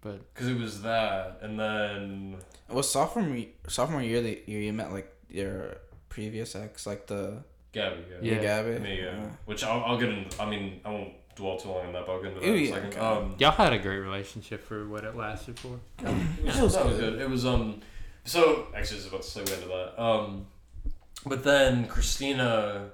but 0.00 0.34
Because 0.34 0.48
it 0.48 0.58
was 0.58 0.82
that, 0.82 1.38
and 1.42 1.58
then 1.60 2.36
It 2.68 2.74
was 2.74 2.90
sophomore 2.90 3.38
sophomore 3.68 4.02
year 4.02 4.20
that 4.20 4.48
year 4.48 4.60
you 4.60 4.72
met 4.72 4.90
like 4.92 5.14
your 5.28 5.76
previous 6.08 6.56
ex, 6.56 6.86
like 6.88 7.06
the 7.06 7.44
Gabby, 7.76 8.02
yeah, 8.10 8.16
Yeah. 8.22 8.34
yeah. 8.34 8.42
Gabby. 8.42 8.78
me, 8.78 8.96
yeah. 8.98 9.04
Yeah. 9.04 9.28
Which 9.44 9.62
I'll, 9.64 9.82
I'll 9.84 9.98
get 9.98 10.08
in. 10.08 10.26
I 10.40 10.46
mean, 10.46 10.80
I 10.84 10.90
won't 10.90 11.12
dwell 11.36 11.56
too 11.58 11.68
long 11.68 11.86
on 11.86 11.92
that. 11.92 12.06
But 12.06 12.12
I'll 12.12 12.22
get 12.22 12.28
into 12.32 12.40
that 12.40 12.46
Ooh, 12.48 12.52
in 12.54 12.58
a 12.58 12.62
yeah, 12.62 12.74
second. 12.74 12.88
okay. 12.94 12.98
Um, 13.00 13.34
y'all 13.38 13.50
had 13.52 13.72
a 13.72 13.78
great 13.78 13.98
relationship 13.98 14.64
for 14.64 14.88
what 14.88 15.04
it 15.04 15.14
lasted 15.16 15.58
for. 15.58 15.78
it 16.02 16.44
was, 16.62 16.74
That 16.74 16.86
was 16.86 16.96
good. 16.98 17.12
good. 17.14 17.22
It 17.22 17.28
was 17.30 17.44
um. 17.46 17.80
So 18.24 18.66
actually, 18.74 18.96
I 18.96 19.00
was 19.00 19.06
about 19.08 19.22
to 19.22 19.28
segue 19.40 19.54
into 19.54 19.68
that. 19.68 20.02
Um, 20.02 20.46
but 21.24 21.44
then 21.44 21.86
Christina, 21.86 22.90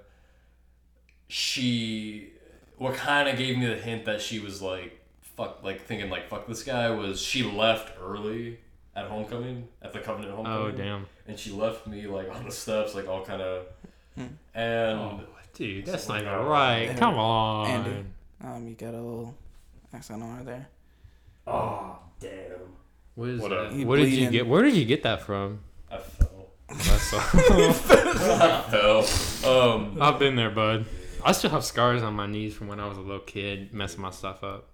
she, 1.28 2.30
what 2.76 2.94
kind 2.94 3.28
of 3.28 3.36
gave 3.38 3.56
me 3.58 3.66
the 3.66 3.76
hint 3.76 4.04
that 4.06 4.20
she 4.20 4.38
was 4.38 4.60
like, 4.60 4.98
fuck, 5.36 5.62
like 5.62 5.82
thinking 5.86 6.10
like 6.10 6.28
fuck 6.28 6.46
this 6.46 6.62
guy 6.62 6.90
was 6.90 7.20
she 7.20 7.42
left 7.42 7.92
early. 8.00 8.58
at 8.94 9.06
homecoming 9.06 9.68
at 9.80 9.92
the 9.94 9.98
Covenant 10.00 10.34
homecoming. 10.34 10.58
Oh 10.58 10.62
homecoming. 10.64 10.86
damn. 10.86 11.06
And 11.26 11.38
she 11.38 11.50
left 11.50 11.86
me 11.86 12.06
like 12.06 12.28
on 12.34 12.44
the 12.44 12.50
steps, 12.52 12.94
like 12.94 13.08
all 13.08 13.24
kind 13.24 13.40
of, 13.40 13.64
And 14.16 14.98
Oh, 14.98 15.20
dude, 15.54 15.86
that's 15.86 16.08
not 16.08 16.20
even 16.20 16.32
God. 16.32 16.46
right. 16.48 16.88
Andy. 16.88 16.98
Come 16.98 17.14
on. 17.14 17.66
Andy. 17.68 18.04
Um, 18.44 18.68
you 18.68 18.74
got 18.74 18.94
a 18.94 19.00
little 19.00 19.34
accent 19.94 20.22
on 20.22 20.36
right 20.36 20.46
there. 20.46 20.66
oh 21.46 21.98
damn, 22.20 22.30
What 23.14 23.28
is 23.28 23.40
What 23.40 23.50
that? 23.50 23.58
up? 23.66 23.72
You 23.74 23.86
What 23.86 23.96
did 23.96 24.12
you 24.12 24.30
get? 24.30 24.46
Where 24.46 24.62
did 24.62 24.74
you 24.74 24.84
get 24.84 25.02
that 25.04 25.22
from? 25.22 25.60
I 25.90 25.98
fell. 25.98 26.50
That's 26.68 27.12
all. 27.14 27.20
I 27.20 28.62
fell. 28.70 29.72
Um, 29.72 29.98
I've 30.00 30.18
been 30.18 30.36
there, 30.36 30.50
bud. 30.50 30.86
I 31.24 31.32
still 31.32 31.50
have 31.50 31.64
scars 31.64 32.02
on 32.02 32.14
my 32.14 32.26
knees 32.26 32.54
from 32.54 32.66
when 32.68 32.80
I 32.80 32.88
was 32.88 32.98
a 32.98 33.00
little 33.00 33.20
kid, 33.20 33.72
messing 33.72 34.00
my 34.02 34.10
stuff 34.10 34.42
up. 34.42 34.68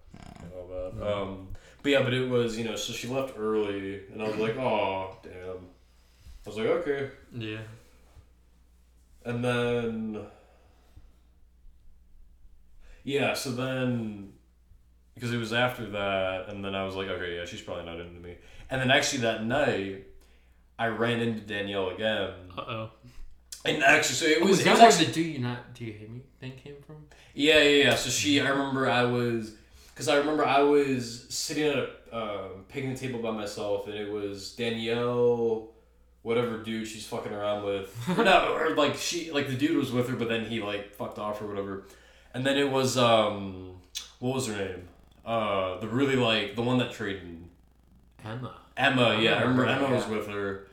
Oh, 0.55 0.93
man. 0.99 1.12
Um, 1.12 1.49
but 1.82 1.93
yeah, 1.93 2.03
but 2.03 2.14
it 2.14 2.28
was 2.28 2.57
you 2.59 2.64
know, 2.64 2.76
so 2.76 2.93
she 2.93 3.07
left 3.09 3.34
early, 3.39 4.01
and 4.12 4.22
I 4.22 4.28
was 4.28 4.36
like, 4.36 4.57
oh 4.57 5.16
damn. 5.22 5.32
I 6.47 6.49
was 6.49 6.57
like, 6.57 6.66
okay, 6.66 7.11
Yeah. 7.36 7.59
And 9.25 9.45
then 9.45 10.27
yeah, 13.05 13.35
so 13.35 13.51
then 13.53 14.33
because 15.14 15.33
it 15.33 15.39
was 15.39 15.53
after 15.53 15.87
that, 15.91 16.49
and 16.49 16.64
then 16.64 16.75
I 16.75 16.85
was 16.85 16.95
like, 16.95 17.09
okay, 17.09 17.37
yeah, 17.37 17.45
she's 17.45 17.61
probably 17.61 17.85
not 17.85 17.99
into 17.99 18.21
me. 18.21 18.37
And 18.71 18.81
then 18.81 18.91
actually 18.91 19.23
that 19.23 19.45
night, 19.45 20.07
I 20.79 20.87
ran 20.89 21.21
into 21.21 21.41
Danielle 21.41 21.91
again, 21.91 22.31
Uh 22.57 22.61
oh. 22.69 22.91
and 23.64 23.83
actually, 23.83 24.14
so 24.14 24.27
it 24.27 24.41
was, 24.41 24.51
Was 24.51 24.61
it 24.61 24.64
that 24.64 24.71
was 24.73 24.81
where 24.81 24.89
actually 24.89 25.07
the 25.07 25.12
do 25.12 25.23
you 25.23 25.39
not 25.41 25.75
do 25.75 25.85
you 25.85 25.93
hate 25.93 26.11
me 26.11 26.21
thing 26.41 26.53
came 26.62 26.77
from? 26.87 26.97
Yeah, 27.35 27.59
yeah, 27.61 27.85
yeah. 27.85 27.95
So 27.97 28.11
she, 28.11 28.41
I 28.41 28.49
remember 28.49 28.89
I 28.89 29.05
was, 29.05 29.55
because 29.89 30.09
I 30.09 30.16
remember 30.16 30.45
I 30.45 30.61
was 30.61 31.27
sitting 31.31 31.64
at 31.64 31.77
a 31.77 31.89
um, 32.12 32.64
picnic 32.69 32.97
table 32.97 33.21
by 33.21 33.31
myself, 33.33 33.87
and 33.87 33.97
it 33.97 34.11
was 34.11 34.53
Danielle, 34.53 35.71
whatever 36.29 36.59
dude 36.59 36.87
she's 36.87 37.07
fucking 37.07 37.33
around 37.33 37.64
with. 37.64 37.97
or 38.18 38.22
no, 38.22 38.55
or 38.55 38.76
like 38.76 38.95
she, 38.97 39.33
like 39.33 39.49
the 39.49 39.57
dude 39.57 39.79
was 39.79 39.91
with 39.91 40.11
her, 40.11 40.14
but 40.14 40.29
then 40.29 40.45
he 40.45 40.61
like 40.61 40.93
fucked 40.93 41.18
off 41.18 41.41
or 41.41 41.47
whatever. 41.47 41.85
And 42.35 42.45
then 42.45 42.59
it 42.59 42.70
was, 42.70 42.99
um, 42.99 43.81
what 44.18 44.35
was 44.35 44.47
her 44.47 44.55
name? 44.55 44.89
Uh, 45.24 45.81
the 45.81 45.89
really 45.89 46.16
like 46.16 46.55
the 46.55 46.61
one 46.61 46.76
that 46.79 46.93
traded. 46.93 47.45
Emma. 48.22 48.55
Emma, 48.76 49.18
yeah, 49.18 49.37
I 49.37 49.41
remember. 49.41 49.66
Emma 49.66 49.95
was 49.95 50.07
with 50.07 50.29
her, 50.29 50.68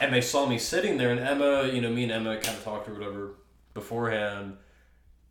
and 0.00 0.12
they 0.12 0.20
saw 0.20 0.46
me 0.46 0.58
sitting 0.58 0.98
there, 0.98 1.10
and 1.10 1.20
Emma, 1.20 1.66
you 1.66 1.80
know, 1.80 1.90
me 1.90 2.02
and 2.04 2.12
Emma 2.12 2.36
kind 2.36 2.56
of 2.56 2.62
talked 2.62 2.88
or 2.88 2.92
whatever 2.92 3.30
beforehand, 3.74 4.56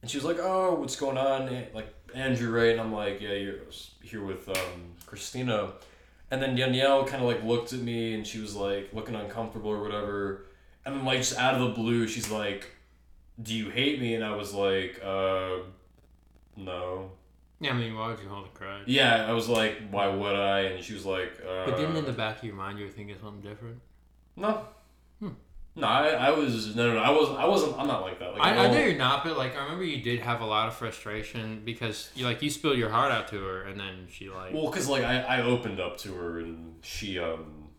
and 0.01 0.11
she 0.11 0.17
was 0.17 0.25
like, 0.25 0.37
"Oh, 0.39 0.75
what's 0.75 0.95
going 0.95 1.17
on?" 1.17 1.49
Like 1.73 1.93
Andrew, 2.13 2.51
right? 2.51 2.71
And 2.71 2.81
I'm 2.81 2.91
like, 2.91 3.21
"Yeah, 3.21 3.33
you're 3.33 3.59
here 4.03 4.23
with 4.23 4.49
um, 4.49 4.95
Christina," 5.05 5.71
and 6.31 6.41
then 6.41 6.55
Danielle 6.55 7.05
kind 7.05 7.21
of 7.21 7.27
like 7.27 7.43
looked 7.43 7.73
at 7.73 7.79
me, 7.79 8.13
and 8.13 8.25
she 8.25 8.39
was 8.39 8.55
like 8.55 8.89
looking 8.93 9.15
uncomfortable 9.15 9.69
or 9.69 9.81
whatever, 9.81 10.45
and 10.85 10.95
then 10.95 11.05
like 11.05 11.19
just 11.19 11.37
out 11.37 11.55
of 11.55 11.61
the 11.61 11.69
blue, 11.69 12.07
she's 12.07 12.29
like, 12.29 12.67
"Do 13.41 13.53
you 13.53 13.69
hate 13.69 13.99
me?" 13.99 14.15
And 14.15 14.23
I 14.23 14.35
was 14.35 14.53
like, 14.53 14.99
"Uh, 15.03 15.57
no." 16.55 17.11
Yeah, 17.59 17.71
I 17.71 17.73
mean, 17.73 17.95
why 17.95 18.09
would 18.09 18.19
you 18.19 18.29
hold 18.29 18.45
a 18.45 18.57
grudge? 18.57 18.83
Yeah, 18.87 19.25
I 19.27 19.31
was 19.31 19.49
like, 19.49 19.81
"Why 19.89 20.07
would 20.07 20.35
I?" 20.35 20.59
And 20.61 20.83
she 20.83 20.93
was 20.93 21.05
like, 21.05 21.39
uh, 21.41 21.65
But 21.65 21.77
didn't 21.77 21.95
in 21.95 22.05
the 22.05 22.11
back 22.13 22.37
of 22.37 22.43
your 22.43 22.55
mind 22.55 22.77
you 22.77 22.85
were 22.85 22.91
thinking 22.91 23.15
something 23.19 23.41
different? 23.41 23.79
No. 24.35 24.65
No, 25.77 25.87
I, 25.87 26.07
I 26.07 26.31
was 26.31 26.75
no, 26.75 26.87
no, 26.87 26.93
no, 26.95 26.99
I 26.99 27.11
wasn't. 27.11 27.37
I 27.37 27.45
wasn't. 27.45 27.77
I'm 27.77 27.87
not 27.87 28.01
like 28.01 28.19
that. 28.19 28.33
Like, 28.33 28.41
I, 28.41 28.65
I 28.65 28.71
know 28.71 28.79
you're 28.79 28.97
not, 28.97 29.23
but 29.23 29.37
like 29.37 29.55
I 29.55 29.63
remember 29.63 29.83
you 29.83 30.01
did 30.01 30.19
have 30.19 30.41
a 30.41 30.45
lot 30.45 30.67
of 30.67 30.73
frustration 30.75 31.61
because 31.63 32.09
you 32.15 32.25
like 32.25 32.41
you 32.41 32.49
spilled 32.49 32.77
your 32.77 32.89
heart 32.89 33.11
out 33.11 33.27
to 33.29 33.39
her, 33.43 33.63
and 33.63 33.79
then 33.79 34.07
she 34.09 34.29
like 34.29 34.53
Well, 34.53 34.69
cause 34.71 34.89
like 34.89 35.03
I, 35.03 35.21
I 35.21 35.41
opened 35.43 35.79
up 35.79 35.97
to 35.99 36.13
her 36.15 36.39
and 36.39 36.75
she 36.81 37.19
um, 37.19 37.69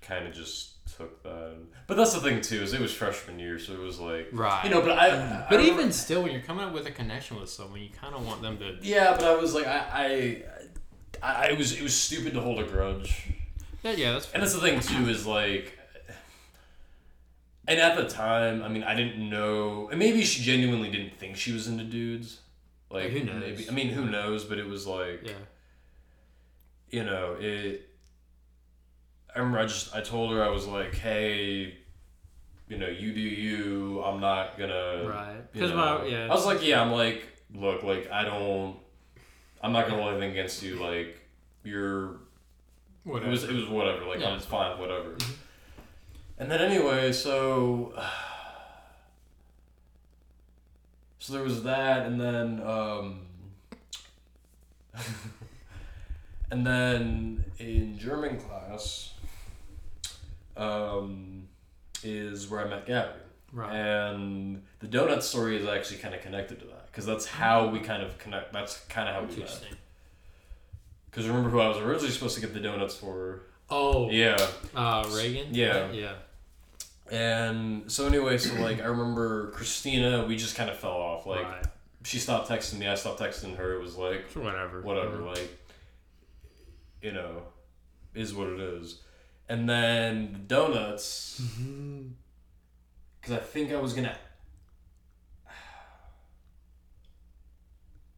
kind 0.00 0.26
of 0.26 0.32
just 0.32 0.86
took 0.96 1.22
that. 1.24 1.56
But 1.86 1.96
that's 1.96 2.14
the 2.14 2.20
thing 2.20 2.40
too 2.40 2.62
is 2.62 2.72
it 2.72 2.80
was 2.80 2.92
freshman 2.92 3.38
year, 3.40 3.58
so 3.58 3.72
it 3.72 3.80
was 3.80 3.98
like 3.98 4.28
right. 4.32 4.64
you 4.64 4.70
know. 4.70 4.80
But 4.80 4.92
I. 4.92 5.06
I 5.08 5.46
but 5.50 5.58
remember- 5.58 5.80
even 5.80 5.92
still, 5.92 6.22
when 6.22 6.32
you're 6.32 6.42
coming 6.42 6.64
up 6.64 6.72
with 6.72 6.86
a 6.86 6.92
connection 6.92 7.40
with 7.40 7.50
someone, 7.50 7.80
you 7.80 7.90
kind 7.90 8.14
of 8.14 8.24
want 8.24 8.40
them 8.42 8.58
to. 8.58 8.76
yeah, 8.82 9.12
but 9.14 9.24
I 9.24 9.34
was 9.34 9.52
like 9.54 9.66
I, 9.66 10.42
I, 11.22 11.22
I, 11.22 11.48
I 11.48 11.52
was 11.54 11.72
it 11.72 11.82
was 11.82 11.94
stupid 11.94 12.34
to 12.34 12.40
hold 12.40 12.60
a 12.60 12.64
grudge. 12.64 13.32
Yeah, 13.82 13.92
yeah, 13.92 14.12
that's. 14.12 14.26
Fair. 14.26 14.34
And 14.36 14.42
that's 14.42 14.54
the 14.54 14.60
thing 14.60 14.78
too 14.80 15.08
is 15.08 15.26
like, 15.26 15.78
and 17.70 17.78
at 17.80 17.96
the 17.96 18.08
time, 18.08 18.62
I 18.64 18.68
mean, 18.68 18.82
I 18.82 18.94
didn't 18.94 19.30
know, 19.30 19.88
and 19.90 19.98
maybe 19.98 20.22
she 20.24 20.42
genuinely 20.42 20.90
didn't 20.90 21.16
think 21.18 21.36
she 21.36 21.52
was 21.52 21.68
into 21.68 21.84
dudes. 21.84 22.40
Like 22.90 23.10
Who 23.12 23.22
knows? 23.22 23.40
Maybe, 23.40 23.68
I 23.68 23.72
mean, 23.72 23.88
who 23.90 24.06
knows? 24.06 24.44
But 24.44 24.58
it 24.58 24.66
was 24.66 24.86
like, 24.88 25.22
Yeah. 25.24 25.32
you 26.90 27.04
know, 27.04 27.36
it. 27.38 27.88
I 29.32 29.38
remember 29.38 29.60
I 29.60 29.66
just 29.66 29.94
I 29.94 30.00
told 30.00 30.32
her 30.32 30.42
I 30.42 30.48
was 30.48 30.66
like, 30.66 30.96
hey, 30.96 31.76
you 32.66 32.76
know, 32.78 32.88
you 32.88 33.12
do 33.12 33.20
you. 33.20 34.02
I'm 34.02 34.20
not 34.20 34.58
gonna. 34.58 35.04
Right. 35.08 35.52
Because 35.52 35.70
know. 35.70 36.04
yeah. 36.04 36.24
I 36.26 36.34
was 36.34 36.44
like, 36.44 36.66
yeah. 36.66 36.82
I'm 36.82 36.90
like, 36.90 37.22
look, 37.54 37.84
like 37.84 38.10
I 38.10 38.24
don't. 38.24 38.76
I'm 39.62 39.72
not 39.72 39.86
gonna 39.86 40.02
hold 40.02 40.14
anything 40.14 40.32
against 40.32 40.62
you. 40.64 40.74
Like 40.76 41.20
you're 41.62 42.16
whatever. 43.04 43.28
it 43.28 43.30
was 43.30 43.44
it 43.44 43.52
was 43.54 43.68
whatever. 43.68 44.04
Like 44.06 44.18
Yeah. 44.18 44.30
I'm 44.30 44.40
fine, 44.40 44.80
whatever. 44.80 45.10
Mm-hmm. 45.10 45.32
And 46.40 46.50
then 46.50 46.62
anyway, 46.62 47.12
so 47.12 47.92
so 51.18 51.34
there 51.34 51.42
was 51.42 51.62
that, 51.64 52.06
and 52.06 52.18
then 52.18 52.62
um, 52.66 53.20
and 56.50 56.66
then 56.66 57.44
in 57.58 57.98
German 57.98 58.40
class 58.40 59.12
um, 60.56 61.46
is 62.02 62.48
where 62.48 62.66
I 62.66 62.70
met 62.70 62.86
Gabby. 62.86 63.18
right. 63.52 63.74
And 63.74 64.62
the 64.78 64.86
donut 64.86 65.22
story 65.22 65.58
is 65.58 65.68
actually 65.68 65.98
kind 65.98 66.14
of 66.14 66.22
connected 66.22 66.58
to 66.60 66.64
that 66.68 66.86
because 66.86 67.04
that's 67.04 67.26
how 67.26 67.66
we 67.66 67.80
kind 67.80 68.02
of 68.02 68.16
connect. 68.16 68.54
That's 68.54 68.78
kind 68.86 69.10
of 69.10 69.14
how 69.14 69.20
we 69.20 69.26
met. 69.26 69.36
Interesting. 69.40 69.74
Because 71.10 71.28
remember 71.28 71.50
who 71.50 71.60
I 71.60 71.68
was 71.68 71.76
originally 71.76 72.12
supposed 72.12 72.36
to 72.36 72.40
get 72.40 72.54
the 72.54 72.60
donuts 72.60 72.94
for? 72.94 73.42
Oh. 73.68 74.08
Yeah. 74.08 74.38
Uh, 74.74 75.06
Reagan. 75.14 75.48
Yeah. 75.52 75.92
Yeah. 75.92 76.12
And 77.10 77.90
so 77.90 78.06
anyway, 78.06 78.38
so 78.38 78.54
like 78.62 78.80
I 78.80 78.84
remember 78.84 79.50
Christina, 79.50 80.24
we 80.26 80.36
just 80.36 80.54
kind 80.54 80.70
of 80.70 80.78
fell 80.78 80.92
off. 80.92 81.26
Like 81.26 81.44
right. 81.44 81.66
she 82.04 82.18
stopped 82.18 82.48
texting 82.48 82.78
me, 82.78 82.86
I 82.86 82.94
stopped 82.94 83.20
texting 83.20 83.56
her. 83.56 83.74
It 83.74 83.82
was 83.82 83.96
like 83.96 84.30
whatever. 84.32 84.80
whatever, 84.80 85.16
like 85.18 85.58
you 87.02 87.12
know, 87.12 87.42
is 88.14 88.32
what 88.32 88.48
it 88.48 88.60
is. 88.60 89.00
And 89.48 89.68
then 89.68 90.32
the 90.32 90.38
donuts, 90.38 91.40
mm-hmm. 91.42 92.10
because 93.20 93.36
I 93.36 93.40
think 93.40 93.72
I 93.72 93.80
was 93.80 93.92
gonna. 93.92 94.16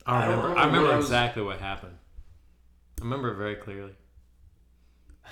I 0.05 0.24
remember. 0.24 0.43
remember 0.43 0.61
I 0.61 0.66
remember 0.66 0.86
what 0.88 0.95
I 0.95 0.97
was- 0.97 1.07
exactly 1.07 1.43
what 1.43 1.61
happened. 1.61 1.97
I 3.01 3.05
remember 3.05 3.32
it 3.32 3.36
very 3.36 3.57
clearly. 3.57 3.93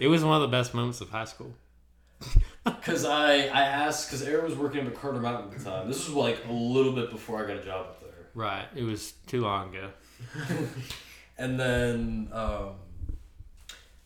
It 0.00 0.06
was 0.06 0.22
one 0.22 0.36
of 0.36 0.42
the 0.42 0.56
best 0.56 0.74
moments 0.74 1.00
of 1.00 1.10
high 1.10 1.24
school. 1.24 1.52
Because 2.76 3.04
I, 3.04 3.34
I 3.46 3.62
asked, 3.62 4.08
because 4.08 4.22
Aaron 4.22 4.44
was 4.44 4.56
working 4.56 4.86
at 4.86 4.94
Carter 4.94 5.20
Mountain 5.20 5.52
at 5.52 5.58
the 5.58 5.64
time. 5.64 5.88
This 5.88 6.06
was 6.06 6.14
like 6.14 6.44
a 6.48 6.52
little 6.52 6.92
bit 6.92 7.10
before 7.10 7.42
I 7.42 7.46
got 7.46 7.56
a 7.56 7.64
job 7.64 7.86
up 7.86 8.00
there. 8.00 8.26
Right. 8.34 8.66
It 8.74 8.84
was 8.84 9.12
too 9.26 9.42
long 9.42 9.74
ago. 9.74 9.90
And 11.38 11.58
then 11.58 12.28
um, 12.32 12.70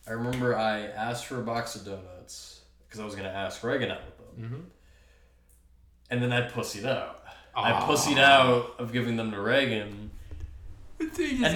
I 0.07 0.11
remember 0.11 0.55
I 0.55 0.81
asked 0.81 1.25
for 1.25 1.39
a 1.39 1.43
box 1.43 1.75
of 1.75 1.83
donuts 1.83 2.61
because 2.87 2.99
I 2.99 3.05
was 3.05 3.15
going 3.15 3.27
to 3.27 3.35
ask 3.35 3.63
Reagan 3.63 3.89
out 3.89 4.01
with 4.05 4.17
them. 4.17 4.45
Mm-hmm. 4.45 4.61
And 6.11 6.21
then 6.21 6.31
I 6.31 6.47
pussied 6.47 6.85
out. 6.85 7.23
I 7.55 7.71
pussied 7.81 8.19
out 8.19 8.75
of 8.77 8.93
giving 8.93 9.15
them 9.15 9.31
to 9.31 9.41
Reagan. 9.41 10.11
And 10.99 11.11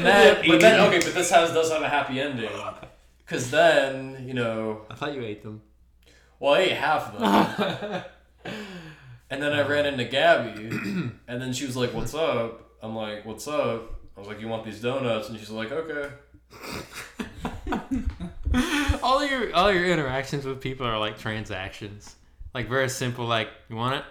then, 0.06 0.44
but 0.48 0.60
then, 0.60 0.80
okay, 0.88 1.00
but 1.00 1.14
this 1.14 1.32
house 1.32 1.54
does 1.54 1.72
have 1.72 1.82
a 1.82 1.90
happy 1.90 2.20
ending. 2.20 2.50
Because 3.20 3.52
then, 3.52 4.26
you 4.28 4.34
know, 4.34 4.82
I 4.90 4.96
thought 4.96 5.14
you 5.14 5.22
ate 5.22 5.44
them. 5.44 5.62
Well, 6.40 6.54
I 6.54 6.60
ate 6.62 6.72
half 6.74 7.14
of 7.14 7.20
them. 7.20 8.04
and 9.30 9.42
then 9.42 9.54
I 9.54 9.68
ran 9.68 9.86
into 9.86 10.06
Gabby, 10.06 10.68
and 11.28 11.42
then 11.42 11.54
she 11.54 11.66
was 11.66 11.76
like, 11.78 11.94
What's 11.94 12.14
up? 12.14 12.72
I'm 12.82 12.96
like, 12.96 13.26
What's 13.26 13.48
up? 13.48 13.94
I 14.16 14.20
was 14.20 14.28
like, 14.28 14.40
You 14.42 14.48
want 14.48 14.64
these 14.66 14.82
donuts? 14.82 15.30
And 15.30 15.38
she's 15.40 15.50
like, 15.50 15.72
Okay. 15.72 16.10
all 19.04 19.26
your 19.26 19.54
all 19.56 19.72
your 19.72 19.86
interactions 19.86 20.46
with 20.46 20.62
people 20.62 20.86
are 20.88 20.98
like 21.00 21.18
transactions. 21.20 22.16
Like 22.54 22.70
very 22.70 22.90
simple. 22.90 23.26
Like 23.26 23.50
you 23.70 23.76
want 23.76 23.96
it? 23.96 24.06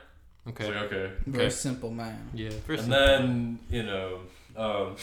Okay. 0.50 0.66
like, 0.68 0.92
Okay. 0.92 1.12
Very 1.26 1.50
simple 1.50 1.90
man. 1.90 2.30
Yeah. 2.34 2.50
Very 2.66 2.78
And 2.78 2.88
simple. 2.92 3.06
then, 3.06 3.58
you 3.70 3.82
know, 3.82 4.20
um, 4.56 4.96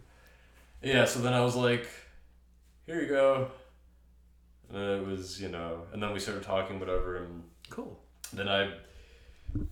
yeah, 0.82 1.04
so 1.04 1.20
then 1.20 1.32
I 1.32 1.40
was 1.42 1.54
like, 1.54 1.86
Here 2.86 3.00
you 3.00 3.08
go. 3.08 3.50
And 4.72 4.80
then 4.82 4.88
it 5.00 5.06
was, 5.06 5.40
you 5.40 5.48
know, 5.48 5.82
and 5.92 6.02
then 6.02 6.12
we 6.12 6.18
started 6.18 6.42
talking, 6.42 6.80
whatever, 6.80 7.16
and 7.18 7.42
cool. 7.70 8.00
then 8.32 8.48
I 8.48 8.70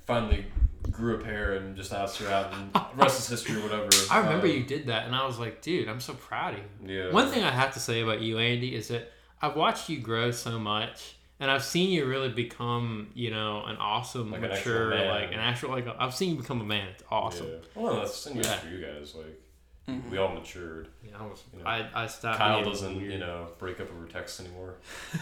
finally 0.06 0.44
grew 0.90 1.16
a 1.16 1.18
pair 1.18 1.54
and 1.54 1.76
just 1.76 1.92
asked 1.92 2.18
her 2.18 2.28
out, 2.30 2.52
and 2.52 2.72
the 2.72 2.84
rest 2.96 3.18
is 3.20 3.28
history, 3.28 3.56
or 3.60 3.62
whatever. 3.62 3.88
I 4.10 4.18
remember 4.18 4.46
Um, 4.46 4.52
you 4.52 4.64
did 4.64 4.86
that, 4.88 5.06
and 5.06 5.14
I 5.14 5.26
was 5.26 5.38
like, 5.38 5.62
dude, 5.62 5.88
I'm 5.88 6.00
so 6.00 6.14
proud 6.14 6.54
of 6.54 6.60
you. 6.86 6.96
Yeah. 7.04 7.12
One 7.12 7.28
thing 7.28 7.42
I 7.44 7.50
have 7.50 7.72
to 7.74 7.80
say 7.80 8.02
about 8.02 8.20
you, 8.20 8.38
Andy, 8.38 8.74
is 8.74 8.88
that 8.88 9.10
I've 9.40 9.56
watched 9.56 9.88
you 9.88 10.00
grow 10.00 10.30
so 10.32 10.58
much, 10.58 11.14
and 11.38 11.50
I've 11.50 11.64
seen 11.64 11.90
you 11.90 12.04
really 12.06 12.28
become, 12.28 13.10
you 13.14 13.30
know, 13.30 13.64
an 13.64 13.76
awesome, 13.76 14.30
Like 14.30 14.42
mature, 14.42 14.90
man. 14.90 15.08
like 15.08 15.32
an 15.32 15.38
actual, 15.40 15.70
like 15.70 15.86
I've 15.98 16.14
seen 16.14 16.30
you 16.30 16.36
become 16.42 16.60
a 16.60 16.64
man. 16.64 16.88
It's 16.88 17.04
awesome. 17.10 17.46
Yeah. 17.46 17.56
Well, 17.74 17.96
that's 17.96 18.22
the 18.24 18.30
same 18.30 18.42
Yeah. 18.42 18.56
for 18.56 18.68
you 18.68 18.84
guys. 18.84 19.14
Like 19.14 19.40
Mm-hmm. 19.88 20.10
we 20.10 20.18
all 20.18 20.32
matured. 20.32 20.88
Yeah, 21.02 21.12
I, 21.18 21.22
was, 21.26 21.42
You 21.56 21.62
know, 21.62 21.68
I, 21.68 21.88
I 21.94 22.06
stopped. 22.06 22.38
Kyle 22.38 22.62
doesn't, 22.64 22.96
weird. 22.98 23.12
you 23.12 23.18
know, 23.18 23.48
break 23.58 23.80
up 23.80 23.90
over 23.92 24.06
text 24.06 24.40
anymore. 24.40 24.74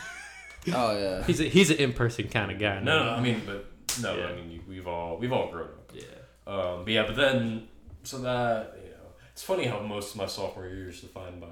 Oh 0.74 0.98
yeah. 0.98 1.22
He's 1.24 1.40
a, 1.40 1.44
he's 1.44 1.70
an 1.70 1.76
in 1.78 1.92
person 1.94 2.28
kind 2.28 2.50
of 2.50 2.59
guy. 2.59 2.80
No, 2.80 3.04
no, 3.04 3.11
I 3.12 3.20
mean, 3.20 3.40
but 3.46 3.64
no, 4.02 4.16
Yeah. 4.16 4.26
I 4.26 4.34
mean, 4.34 4.50
you- 4.50 4.62
we've 4.68 4.86
all 4.86 5.16
we've 5.16 5.32
all 5.32 5.50
grown 5.50 5.68
up. 5.68 5.92
Yeah. 5.94 6.02
Um, 6.46 6.84
but 6.84 6.92
yeah, 6.92 7.04
but 7.06 7.16
then 7.16 7.68
so 8.02 8.18
that 8.18 8.76
you 8.84 8.90
know, 8.90 8.96
it's 9.32 9.42
funny 9.42 9.64
how 9.64 9.80
most 9.80 10.11
of 10.11 10.16
my 10.18 10.26
sophomore 10.26 10.66
year 10.66 10.90
is 10.90 11.00
defined 11.00 11.40
by 11.40 11.46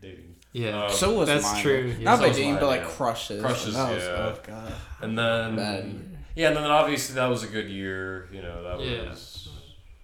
dating, 0.00 0.36
Yeah. 0.52 0.84
Um, 0.84 0.92
So 0.92 1.18
was 1.18 1.28
That's 1.28 1.42
mine. 1.44 1.62
true, 1.62 1.94
yeah. 1.98 2.04
Not 2.04 2.16
So 2.18 2.22
by 2.22 2.28
was 2.28 2.36
dating, 2.36 2.52
mine, 2.52 2.60
but 2.60 2.66
like 2.68 2.80
yeah. 2.82 2.88
crushes. 2.88 3.42
Crushes, 3.42 3.74
That 3.74 3.94
was, 3.94 4.04
yeah. 4.04 4.10
Oh 4.10 4.38
god. 4.46 4.72
and 5.00 5.18
then 5.18 5.56
Bad 5.56 6.16
yeah, 6.36 6.48
and 6.48 6.56
then 6.56 6.64
obviously 6.70 7.16
that 7.16 7.26
was 7.26 7.42
a 7.42 7.48
good 7.48 7.68
year. 7.68 8.28
You 8.32 8.42
know, 8.42 8.62
that 8.62 8.80
Yeah. 8.86 9.08
was 9.08 9.48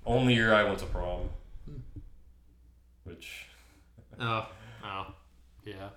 only 0.05 0.35
year 0.35 0.53
I 0.53 0.65
went 0.65 0.79
to 0.81 0.87
prom, 0.87 1.29
which 3.07 3.47
oh. 4.21 4.47
Oh. 4.85 5.07
Yeah. 5.65 5.89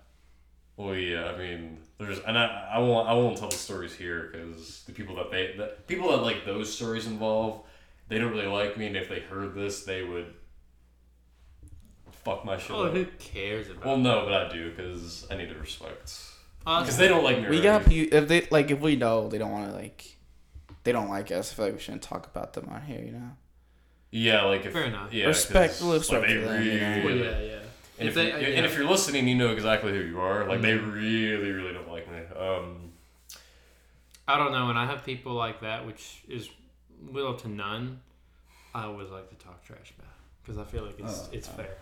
Well, 0.78 0.95
yeah, 0.95 1.26
I 1.26 1.38
mean, 1.38 1.80
there's, 1.97 2.20
and 2.20 2.38
I, 2.38 2.70
I 2.76 2.80
won't, 2.80 3.07
I 3.10 3.14
won't 3.14 3.38
tell 3.38 3.49
the 3.49 3.55
stories 3.57 3.93
here 3.93 4.30
because 4.32 4.84
the 4.88 4.93
people 4.93 5.16
that 5.18 5.30
they, 5.30 5.53
the 5.57 5.74
people 5.88 6.10
that 6.12 6.24
like 6.24 6.45
those 6.45 6.74
stories 6.74 7.05
involve, 7.05 7.62
they 8.07 8.18
don't 8.18 8.32
really 8.32 8.47
like 8.47 8.78
me, 8.78 8.88
and 8.88 8.95
if 8.95 9.10
they 9.10 9.20
heard 9.20 9.53
this, 9.53 9.84
they 9.84 10.03
would 10.03 10.34
fuck 12.12 12.45
my 12.45 12.57
shit 12.57 12.72
Oh, 12.72 12.84
up. 12.86 12.93
who 12.93 13.05
cares 13.20 13.70
about? 13.70 13.86
Well, 13.86 13.97
no, 13.97 14.24
but 14.26 14.34
I 14.34 14.49
do 14.53 14.70
because 14.72 15.28
I 15.30 15.36
need 15.36 15.49
to 15.49 15.55
respect 15.60 16.14
Uh, 16.66 16.82
because 16.82 16.97
they 16.97 17.07
don't 17.07 17.24
like 17.24 17.38
me. 17.38 17.49
We 17.49 17.60
already. 17.60 17.62
got 17.64 17.86
pe- 17.86 18.18
if 18.18 18.28
they 18.28 18.47
like 18.51 18.72
if 18.72 18.80
we 18.80 18.95
know 18.95 19.28
they 19.28 19.38
don't 19.38 19.51
want 19.51 19.70
to 19.70 19.76
like 19.76 20.18
they 20.84 20.91
don't 20.91 21.10
like 21.10 21.32
us. 21.32 21.51
I 21.51 21.55
feel 21.55 21.66
like 21.66 21.74
we 21.76 21.80
shouldn't 21.82 22.03
talk 22.03 22.26
about 22.26 22.53
them 22.53 22.70
on 22.70 22.82
here. 22.84 23.03
You 23.03 23.12
know. 23.12 23.32
Yeah, 24.12 24.43
like 24.43 24.66
if 24.66 24.74
Fair 24.74 24.86
enough. 24.86 25.14
yeah, 25.14 25.26
Respect- 25.28 25.80
'cause, 25.80 25.84
respect 25.99 26.22
like, 26.22 26.30
they 26.30 26.36
you 26.36 26.41
know? 26.41 26.51
really, 26.51 27.03
Well, 27.05 27.16
yeah, 27.16 27.39
yeah. 27.41 27.55
And 27.99 28.07
If 28.07 28.10
if, 28.10 28.16
they- 28.16 28.24
you, 28.26 28.30
yeah. 28.30 28.38
Mm-hmm. 28.38 28.57
and 28.57 28.66
if 28.66 28.78
you're 28.78 28.88
listening, 28.89 29.28
you 29.28 29.36
know 29.36 29.49
exactly 29.51 29.91
who 29.91 29.99
you 29.99 30.20
are. 30.22 30.45
Like 30.47 30.62
they 30.62 30.76
really, 30.76 31.51
really 31.51 31.74
don't 31.74 31.89
like 31.91 32.10
me. 32.10 32.20
Um, 32.38 32.91
I 34.28 34.38
don't 34.38 34.51
know, 34.51 34.70
and 34.70 34.78
I 34.80 34.86
have 34.86 35.03
people 35.05 35.34
like 35.34 35.62
that, 35.62 35.86
which 35.86 36.22
is 36.30 36.49
little 37.12 37.34
to 37.36 37.47
none. 37.49 37.99
I 38.74 38.84
always 38.84 39.10
like 39.10 39.30
to 39.30 39.36
talk 39.43 39.64
trash 39.66 39.91
about 39.97 40.12
because 40.43 40.57
I 40.60 40.64
feel 40.64 40.86
like 40.86 40.99
it's 40.99 41.24
Oh, 41.26 41.30
it's 41.32 41.47
fair. 41.47 41.76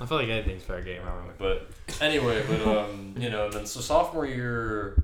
I 0.00 0.04
feel 0.06 0.18
like 0.18 0.28
anything's 0.28 0.62
fair 0.62 0.80
game. 0.82 1.00
I 1.02 1.10
don't 1.10 1.26
know. 1.26 1.32
But 1.38 1.70
anyway, 2.02 2.44
but 2.46 2.66
um, 2.66 3.14
you 3.18 3.30
know, 3.30 3.50
then 3.50 3.64
so 3.66 3.80
sophomore 3.80 4.26
year, 4.26 5.02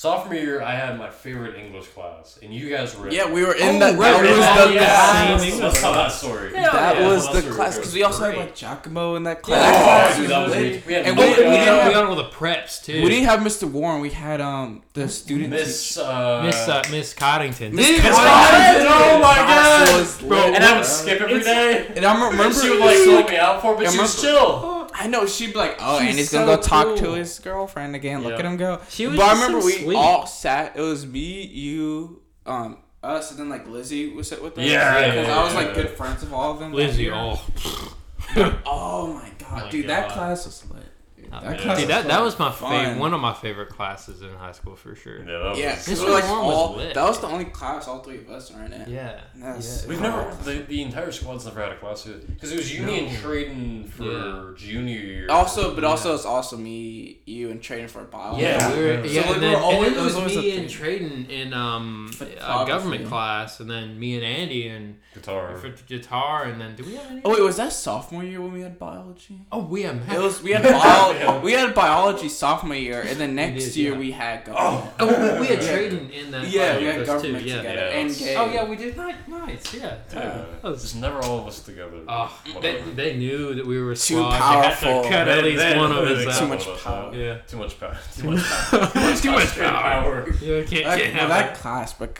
sophomore 0.00 0.34
year, 0.34 0.62
I 0.62 0.74
had 0.76 0.96
my 0.98 1.10
favorite 1.10 1.56
English 1.62 1.88
class, 1.88 2.38
and 2.42 2.54
you 2.54 2.70
guys 2.70 2.96
were. 2.96 3.08
in 3.08 3.12
Yeah, 3.12 3.30
we 3.30 3.44
were 3.44 3.52
in 3.54 3.76
Oh, 3.76 3.78
that. 3.80 3.98
right, 3.98 4.12
that 4.12 4.22
right. 4.22 4.30
was 4.30 4.46
Oh, 4.64 4.68
the 4.68 4.74
yeah. 4.74 4.80
class. 4.86 5.42
Same 5.42 5.60
Let's 5.60 5.80
that 5.82 6.08
story. 6.12 6.52
Yeah. 6.54 6.70
That 6.70 6.96
yeah, 6.96 7.06
was 7.08 7.32
the 7.34 7.42
class 7.50 7.76
because 7.76 7.92
we 7.92 8.02
also 8.02 8.24
had 8.24 8.36
like 8.38 8.54
Giacomo 8.54 9.16
in 9.16 9.24
that 9.24 9.38
Yeah, 9.38 9.42
class. 9.42 10.14
That 10.16 10.20
dude, 10.22 10.30
that 10.30 10.42
was 10.46 10.56
lit. 10.56 10.86
we 10.86 10.92
had 10.94 11.06
And 11.06 11.16
no- 11.16 11.22
we, 11.22 11.28
we 11.28 11.34
we, 11.34 11.36
didn't 11.50 11.66
got, 11.66 11.86
we 11.88 11.92
got 11.92 12.04
all 12.06 12.16
the 12.16 12.24
preps 12.30 12.82
too. 12.82 13.02
we 13.02 13.08
didn't 13.10 13.26
have 13.26 13.40
Mr. 13.40 13.64
Warren. 13.70 14.00
We 14.00 14.08
had 14.10 14.40
um 14.40 14.80
the 14.94 15.06
student 15.06 15.50
Miss. 15.50 15.98
Uh, 15.98 16.44
Miss 16.46 16.56
uh, 16.66 16.82
Miss 16.90 17.12
Coddington. 17.12 17.74
Miss 17.74 17.86
Miss 17.90 18.00
Coddington. 18.00 18.86
Coddington, 18.86 18.86
Oh 18.90 19.18
my 19.20 19.36
god, 19.36 20.28
bro! 20.28 20.38
And 20.54 20.64
I 20.64 20.76
would 20.78 20.86
skip 20.86 21.20
every 21.20 21.40
day. 21.40 21.92
And 21.94 22.06
I 22.06 22.12
remember 22.30 22.58
she 22.58 22.70
would 22.70 22.80
like 22.80 23.04
call 23.04 23.28
me 23.30 23.36
out 23.36 23.60
for, 23.60 23.76
but 23.76 23.86
I 23.86 23.90
she 23.90 23.98
was 23.98 24.18
chill. 24.20 24.69
I 25.02 25.06
know 25.06 25.26
she'd 25.26 25.52
be 25.52 25.58
like, 25.58 25.76
"Oh, 25.80 25.98
She's 26.00 26.16
he's 26.16 26.30
so 26.30 26.44
gonna 26.44 26.56
go 26.56 26.62
talk 26.62 26.96
to 26.98 27.12
his 27.14 27.38
girlfriend 27.38 27.96
again. 27.96 28.22
Look 28.22 28.32
Yeah. 28.32 28.38
at 28.40 28.44
him 28.44 28.56
go." 28.56 28.80
She 28.90 29.06
was 29.06 29.16
but 29.16 29.22
I 29.24 29.28
just 29.30 29.42
remember 29.42 29.60
so 29.62 29.66
we 29.66 29.82
sweet. 29.84 29.96
all 29.96 30.26
sat. 30.26 30.76
It 30.76 30.80
was 30.82 31.06
me, 31.06 31.42
you, 31.46 32.22
um, 32.46 32.78
us, 33.02 33.30
and 33.30 33.40
then 33.40 33.48
like 33.48 33.66
Lizzie 33.66 34.12
was 34.12 34.28
sit 34.28 34.42
with 34.42 34.58
us. 34.58 34.64
Yeah, 34.64 34.98
yeah, 35.00 35.06
because 35.10 35.26
yeah, 35.28 35.38
I 35.40 35.44
was 35.44 35.54
like 35.54 35.68
yeah. 35.68 35.74
good 35.74 35.88
friends 35.90 36.22
of 36.22 36.34
all 36.34 36.52
of 36.52 36.58
them. 36.58 36.70
that 36.72 36.76
Lizzie. 36.76 37.04
year. 37.04 37.14
Oh, 37.14 37.42
Oh 38.66 39.12
my 39.14 39.30
god, 39.38 39.64
my 39.64 39.70
dude, 39.70 39.88
that 39.88 40.08
God. 40.08 40.14
class 40.14 40.44
was 40.46 40.64
lit. 40.70 40.84
Dude, 41.32 41.42
that 41.42 41.56
yeah. 41.58 41.62
class 41.62 41.78
dude, 41.78 41.88
that, 41.88 42.06
that 42.08 42.22
was 42.22 42.38
my 42.38 42.50
favorite. 42.50 42.98
One 42.98 43.14
of 43.14 43.20
my 43.20 43.32
favorite 43.34 43.68
classes 43.68 44.20
in 44.22 44.30
high 44.30 44.52
school 44.52 44.74
for 44.76 44.94
sure. 44.94 45.18
Yeah, 45.18 45.24
that 45.38 45.56
Yeah, 45.56 45.74
was. 45.76 45.84
because 45.84 46.00
Mr. 46.00 46.12
like 46.12 46.24
Warren 46.28 46.46
was 46.46 46.76
lit. 46.76 46.94
That 46.94 47.04
was 47.08 47.20
the 47.20 47.26
only 47.28 47.44
class 47.44 47.86
all 47.88 48.00
three 48.00 48.18
of 48.18 48.28
us 48.30 48.50
were 48.52 48.64
in 48.64 48.72
it. 48.72 48.88
Yeah. 48.88 49.20
Yeah. 49.38 49.60
We've 49.88 50.00
never 50.00 50.34
the, 50.44 50.54
the 50.68 50.82
entire 50.82 51.12
squad's 51.12 51.44
never 51.44 51.60
had 51.62 51.72
a 51.72 51.76
class 51.78 52.04
because 52.04 52.52
it 52.52 52.56
was 52.56 52.74
you, 52.74 52.82
me, 52.84 53.06
and 53.06 53.12
No. 53.12 53.28
Traden 53.28 53.88
for 53.88 54.02
Yeah. 54.04 54.50
junior 54.56 54.98
year. 55.00 55.26
Also, 55.30 55.74
but 55.74 55.84
Yeah. 55.84 55.90
also 55.90 56.14
it's 56.14 56.24
also 56.24 56.56
me, 56.56 57.20
you, 57.26 57.50
and 57.50 57.62
Traden 57.62 57.88
for 57.88 58.02
biology. 58.04 58.42
Yeah, 58.42 58.72
we 58.74 58.78
were, 58.82 58.92
yeah. 58.94 59.02
yeah, 59.04 59.22
So 59.22 59.28
we 59.28 59.34
and 59.34 59.42
then, 59.42 59.52
were 59.52 59.58
always- 59.60 59.86
and 59.88 59.96
it 59.96 60.00
it 60.00 60.02
was 60.04 60.16
was 60.16 60.36
me 60.36 60.56
and 60.56 60.70
thing. 60.70 60.80
Traden 60.80 61.28
in 61.30 61.54
um, 61.54 62.10
a 62.20 62.64
government 62.66 63.06
class, 63.06 63.60
and 63.60 63.70
then 63.70 63.98
me 64.00 64.16
and 64.16 64.24
Andy 64.24 64.68
and 64.68 64.98
guitar. 65.14 65.56
for 65.56 65.68
guitar, 65.86 66.44
and 66.44 66.60
then 66.60 66.74
do 66.76 66.84
we 66.84 66.94
have 66.96 67.10
any? 67.10 67.20
Oh 67.24 67.30
wait, 67.30 67.42
was 67.42 67.56
that 67.56 67.72
sophomore 67.72 68.24
year 68.24 68.40
when 68.40 68.52
we 68.52 68.60
had 68.62 68.78
biology? 68.78 69.40
Oh, 69.52 69.60
we 69.62 69.82
have. 69.82 69.96
It 70.12 70.20
was 70.20 70.42
we 70.42 70.52
had 70.52 70.64
Yeah. 71.19 71.19
Bio- 71.26 71.40
we 71.40 71.52
had 71.52 71.74
biology 71.74 72.28
sophomore 72.28 72.76
year, 72.76 73.00
and 73.02 73.18
then 73.18 73.34
next 73.34 73.64
did, 73.64 73.76
year 73.76 73.92
yeah. 73.92 73.98
we 73.98 74.10
had 74.10 74.42
oh. 74.48 74.92
government. 74.98 75.32
Oh, 75.36 75.40
we 75.40 75.46
had 75.46 75.62
Yeah. 75.62 75.68
Traden 75.68 76.10
in 76.10 76.30
that. 76.30 76.48
Yeah, 76.48 76.78
we 76.78 76.84
had 76.84 77.06
government 77.06 77.38
too. 77.44 77.48
Together 77.56 77.68
Yeah. 77.68 77.98
and 77.98 78.16
gay. 78.16 78.36
Oh 78.36 78.50
yeah, 78.52 78.64
we 78.68 78.76
did. 78.76 78.96
Nice, 78.96 79.14
nice. 79.28 79.74
Yeah. 79.74 79.96
Yeah. 80.12 80.44
That 80.62 80.62
was- 80.62 80.82
Just 80.82 80.96
never 80.96 81.18
all 81.20 81.40
of 81.40 81.46
us 81.46 81.60
together. 81.60 82.00
Oh, 82.08 82.40
they, 82.60 82.80
they 82.94 83.16
knew 83.16 83.54
that 83.54 83.66
we 83.66 83.80
were 83.82 83.94
Too 83.94 84.16
squad. 84.16 84.38
Powerful. 84.38 85.02
to 85.02 85.08
cut 85.08 85.28
at 85.28 85.44
least 85.44 85.58
they- 85.58 85.76
one 85.76 85.92
of 85.92 85.98
us 85.98 86.26
out. 86.26 86.38
Too 86.40 86.48
much 86.48 86.66
all 86.66 86.72
of 86.72 86.78
us 86.78 86.82
power. 86.84 87.14
Yeah. 87.14 87.38
Too 87.48 87.56
much 87.56 87.78
power. 87.80 87.98
Too 88.16 88.30
much 88.30 88.42
power. 88.42 88.86
Too 88.86 89.00
much 89.00 89.22
Concentrated 89.22 89.56
power. 89.72 90.28
You 90.40 90.64
can't, 90.68 90.84
That, 90.84 90.98
can't 91.00 91.14
well, 91.14 91.20
have 91.20 91.28
that 91.28 91.54
that. 91.54 91.54
class, 91.56 91.92
but 91.92 92.18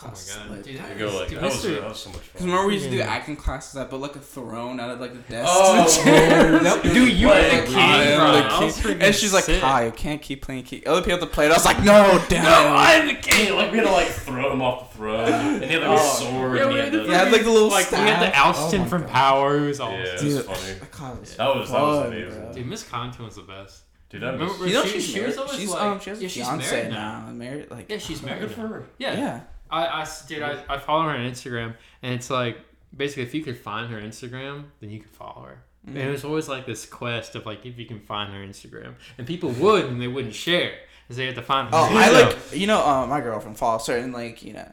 that 0.00 0.08
Oh 0.12 0.38
my 0.40 0.48
god, 0.48 0.50
lit. 0.56 0.64
dude, 0.64 0.76
that 0.78 0.98
go 0.98 1.04
was- 1.06 1.14
like 1.14 1.28
dude, 1.28 1.38
that 1.38 1.44
was, 1.44 1.62
that 1.62 1.84
was 1.88 1.98
so 2.00 2.10
much 2.10 2.18
fun. 2.18 2.28
Because 2.32 2.46
remember 2.46 2.66
we 2.66 2.72
used 2.74 2.84
to 2.86 2.90
do 2.90 3.00
acting 3.00 3.36
classes 3.36 3.72
that 3.74 3.90
put 3.90 4.00
like 4.00 4.16
a 4.16 4.20
throne 4.20 4.80
out 4.80 4.90
of 4.90 5.00
like 5.00 5.12
the 5.12 5.32
desk. 5.32 5.50
Oh, 5.52 5.86
Yep. 6.82 6.82
Dude, 6.94 7.12
you 7.12 7.26
were 7.28 7.34
Like, 7.34 7.66
the 7.68 7.74
I 7.76 8.02
am 8.04 8.66
the 8.68 8.82
king. 8.82 9.02
And 9.02 9.14
she's 9.14 9.32
like, 9.32 9.44
sick. 9.44 9.60
"Hi, 9.62 9.86
you 9.86 9.92
can't 9.92 10.20
keep 10.22 10.42
playing 10.42 10.64
key." 10.64 10.82
Other 10.86 11.00
people 11.02 11.18
have 11.18 11.28
to 11.28 11.34
play 11.34 11.46
it. 11.46 11.50
I 11.50 11.54
was 11.54 11.64
like, 11.64 11.82
"No, 11.84 12.22
damn." 12.28 12.44
No, 12.44 12.74
I'm 12.76 13.06
the 13.08 13.14
king. 13.14 13.54
Like 13.54 13.70
we 13.72 13.78
had 13.78 13.86
to 13.86 13.92
like 13.92 14.08
throw 14.08 14.52
him 14.52 14.62
off 14.62 14.90
the 14.92 14.98
throne, 14.98 15.28
and 15.28 15.64
he 15.64 15.70
had 15.72 15.82
like 15.82 15.98
a 15.98 16.02
Oh. 16.02 16.14
sword. 16.14 16.56
Yeah, 16.58 16.68
we 16.68 16.74
had 16.74 16.84
had 16.84 16.92
the 16.92 16.98
the, 17.00 17.04
Yeah, 17.08 17.12
I 17.12 17.24
had 17.24 17.32
like 17.32 17.44
the 17.44 17.50
little 17.50 17.68
Like 17.68 17.90
we 17.90 17.96
had 17.98 18.20
the 18.22 18.30
staff. 18.30 18.46
Alston 18.46 18.80
Oh 18.82 18.86
from 18.86 19.04
Power. 19.06 19.58
It 19.58 19.66
was 19.68 19.80
awesome. 19.80 19.98
Yeah, 20.00 20.04
it 20.14 20.20
Dude, 20.20 20.36
was 20.36 20.46
funny. 20.46 20.78
That 20.78 21.20
was 21.20 21.36
That 21.36 21.56
was 21.56 21.70
that 21.70 21.80
was 21.82 22.06
amazing. 22.06 22.40
bro. 22.42 22.52
Dude, 22.52 22.66
Miss 22.66 22.82
Content 22.84 23.24
was 23.24 23.36
the 23.36 23.42
best. 23.42 23.82
Dude, 24.10 24.22
that 24.22 24.32
was 24.38 24.40
Remember- 24.40 24.66
You 24.66 24.74
know 24.74 24.84
She- 24.84 25.00
she's 25.00 25.14
married. 25.14 25.36
was 25.36 25.52
she's 25.56 25.70
like- 25.70 25.82
um 25.82 26.00
she 26.00 26.10
has 26.10 26.18
a 26.18 26.22
yeah, 26.22 26.28
she's 26.28 26.44
fiance 26.44 26.70
married 26.76 26.90
now. 26.92 27.20
now. 27.26 27.32
Married 27.32 27.70
like 27.70 27.90
Yeah, 27.90 27.98
she's 27.98 28.22
married. 28.22 28.50
for 28.50 28.60
her. 28.66 28.84
Yeah. 28.98 29.14
yeah. 29.16 29.40
I, 29.70 30.02
I, 30.02 30.08
dude, 30.26 30.42
I, 30.42 30.62
I 30.68 30.78
follow 30.78 31.04
her 31.04 31.10
on 31.10 31.20
Instagram, 31.20 31.74
and 32.02 32.14
it's 32.14 32.30
like 32.30 32.58
basically 32.96 33.22
if 33.24 33.34
you 33.34 33.42
could 33.42 33.56
find 33.58 33.90
her 33.92 34.00
Instagram, 34.00 34.64
then 34.80 34.90
you 34.90 35.00
could 35.00 35.10
follow 35.10 35.42
her. 35.42 35.62
And 35.86 35.96
it 35.96 36.10
was 36.10 36.24
always 36.24 36.46
like 36.48 36.66
this 36.66 36.84
quest 36.84 37.34
of 37.36 37.46
like 37.46 37.64
if 37.64 37.78
you 37.78 37.86
can 37.86 38.00
find 38.00 38.32
her 38.34 38.40
Instagram, 38.40 38.94
and 39.16 39.26
people 39.26 39.50
would, 39.52 39.86
and 39.86 40.00
they 40.00 40.08
wouldn't 40.08 40.34
share, 40.34 40.72
because 41.04 41.16
they 41.16 41.24
had 41.26 41.36
to 41.36 41.42
find 41.42 41.68
her. 41.68 41.74
Oh, 41.74 41.88
I 41.90 42.10
like 42.26 42.36
you 42.52 42.66
know 42.66 42.84
uh, 42.84 43.06
my 43.06 43.20
girlfriend 43.22 43.56
follows 43.56 43.86
her 43.86 43.96
and 43.96 44.12
like 44.12 44.42
you 44.42 44.52
know, 44.52 44.70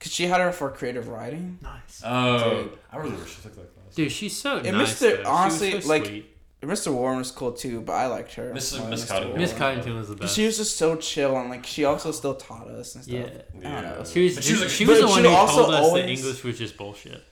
cause 0.00 0.10
she 0.12 0.24
had 0.26 0.40
her 0.40 0.52
for 0.52 0.70
creative 0.70 1.08
writing. 1.08 1.58
nice, 1.62 2.02
Oh, 2.04 2.62
Dude. 2.62 2.78
I 2.90 2.96
really 2.96 3.16
wish 3.16 3.36
she 3.36 3.42
took 3.42 3.54
that 3.56 3.74
class. 3.74 3.94
dude. 3.94 4.10
She's 4.12 4.34
so 4.40 4.56
And 4.58 4.78
nice. 4.78 4.94
Mr. 4.94 5.00
though. 5.00 5.10
She 5.10 5.18
was 5.18 5.26
honestly, 5.26 5.80
so 5.82 5.88
like, 5.88 6.06
sweet. 6.06 6.35
Mr. 6.62 6.92
Warren 6.92 7.18
was 7.18 7.30
cool 7.30 7.52
too, 7.52 7.80
but 7.80 7.92
I 7.92 8.06
liked 8.06 8.34
her. 8.34 8.52
Miss- 8.52 8.72
Miss 8.88 9.04
Mr. 9.04 9.08
Coddington. 9.08 9.38
Miss 9.40 9.52
Coddington 9.52 9.94
was 9.96 10.08
the 10.08 10.14
'Cause 10.14 10.20
best. 10.22 10.34
She 10.36 10.46
was 10.46 10.56
just 10.56 10.76
so 10.76 10.96
chill 10.96 11.36
and 11.38 11.48
like 11.50 11.64
she 11.64 11.84
also 11.84 12.10
still 12.10 12.34
taught 12.34 12.66
us 12.68 12.94
and 12.96 13.04
stuff. 13.04 13.14
Yeah. 13.14 13.20
I 13.22 13.28
don't 13.28 13.62
know. 13.62 13.94
Yeah. 13.98 14.04
She 14.04 14.24
was, 14.24 14.34
But 14.34 14.44
she 14.44 14.48
she 14.48 14.52
was 14.54 14.62
was, 14.64 14.72
she 14.72 14.84
was 14.86 14.98
but 15.00 15.06
the 15.06 15.10
one 15.12 15.22
who 15.24 15.30
also 15.30 15.62
told 15.62 15.74
us 15.74 15.92
that 15.92 16.08
English 16.08 16.42
was 16.42 16.58
just 16.58 16.76
bullshit. 16.76 17.22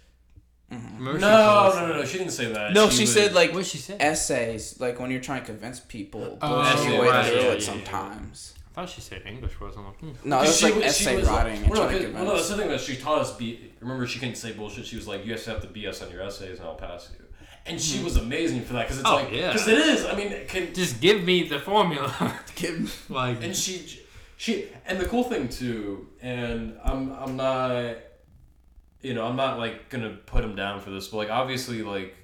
Mhm. 0.72 0.98
Remember 0.98 1.18
she 1.18 1.24
told 1.24 1.32
No, 1.32 1.72
no, 1.74 1.86
no, 1.88 1.96
no. 2.00 2.04
She 2.04 2.18
didn't 2.18 2.32
say 2.32 2.52
that. 2.52 2.72
No, 2.74 2.90
she, 2.90 3.02
was- 3.02 3.12
said 3.14 3.34
like 3.34 3.52
What 3.54 3.66
she 3.66 3.78
say? 3.78 3.96
essays, 3.98 4.78
like 4.78 5.00
when 5.00 5.10
you're 5.10 5.20
trying 5.20 5.40
to 5.40 5.46
convince 5.46 5.80
people, 5.80 6.38
Oh, 6.40 6.48
bullshit 6.48 6.92
your 6.92 7.00
way 7.02 7.08
right, 7.08 7.26
through 7.26 7.36
yeah, 7.40 7.42
it 7.52 7.60
yeah, 7.60 7.66
sometimes. 7.66 8.54
I 8.76 8.80
thought 8.82 8.90
she 8.90 9.00
said 9.00 9.22
English 9.26 9.58
was. 9.60 9.76
I'm 9.76 9.86
like, 9.86 9.98
hmm. 10.00 10.10
No, 10.24 10.38
Because 10.40 10.50
it's 10.50 10.58
she 10.58 10.64
like 10.74 10.84
essay 10.84 11.16
was 11.16 11.28
like- 11.28 11.44
writing 11.44 11.62
and 11.62 11.70
well, 11.70 11.82
no, 11.82 11.88
trying 11.88 11.98
to 11.98 12.04
'cause- 12.06 12.14
well, 12.14 12.24
no, 12.24 12.34
that's 12.36 12.48
the 12.50 12.56
thing 12.56 12.68
that 12.68 12.80
she 12.80 12.96
taught 12.96 13.20
us. 13.20 13.36
Be 13.36 13.72
remember, 13.80 14.06
she 14.06 14.18
couldn't 14.20 14.34
say 14.36 14.52
bullshit. 14.52 14.86
She 14.86 14.96
was 14.96 15.08
like, 15.08 15.24
you 15.24 15.32
have 15.32 15.42
to 15.44 15.50
have 15.50 15.60
the 15.60 15.68
BS 15.68 16.02
on 16.02 16.10
your 16.12 16.22
essays, 16.22 16.58
and 16.58 16.68
I'll 16.68 16.74
pass 16.76 17.08
you. 17.18 17.23
And 17.66 17.80
she 17.80 17.96
mm-hmm. 17.96 18.04
was 18.04 18.16
amazing 18.16 18.62
for 18.64 18.74
that 18.74 18.82
because 18.82 18.98
it's 18.98 19.08
Oh, 19.08 19.16
like, 19.16 19.32
yeah. 19.32 19.52
because 19.52 19.68
it 19.68 19.78
is. 19.78 20.04
I 20.04 20.14
mean, 20.14 20.34
can 20.46 20.74
Just 20.74 21.00
give 21.00 21.24
me 21.24 21.48
the 21.48 21.58
formula. 21.58 22.14
like, 23.08 23.42
and 23.42 23.56
she 23.56 24.02
she 24.36 24.68
and 24.86 24.98
the 24.98 25.06
cool 25.06 25.24
thing 25.24 25.48
too 25.48 26.06
and 26.20 26.76
i'm 26.84 27.12
i'm 27.12 27.36
not 27.36 27.96
you 29.00 29.14
know 29.14 29.26
i'm 29.26 29.36
not 29.36 29.58
like 29.58 29.88
gonna 29.88 30.10
put 30.26 30.44
him 30.44 30.56
down 30.56 30.80
for 30.80 30.90
this 30.90 31.08
but 31.08 31.18
like 31.18 31.30
obviously 31.30 31.82
like 31.82 32.14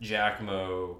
Giacomo 0.00 0.98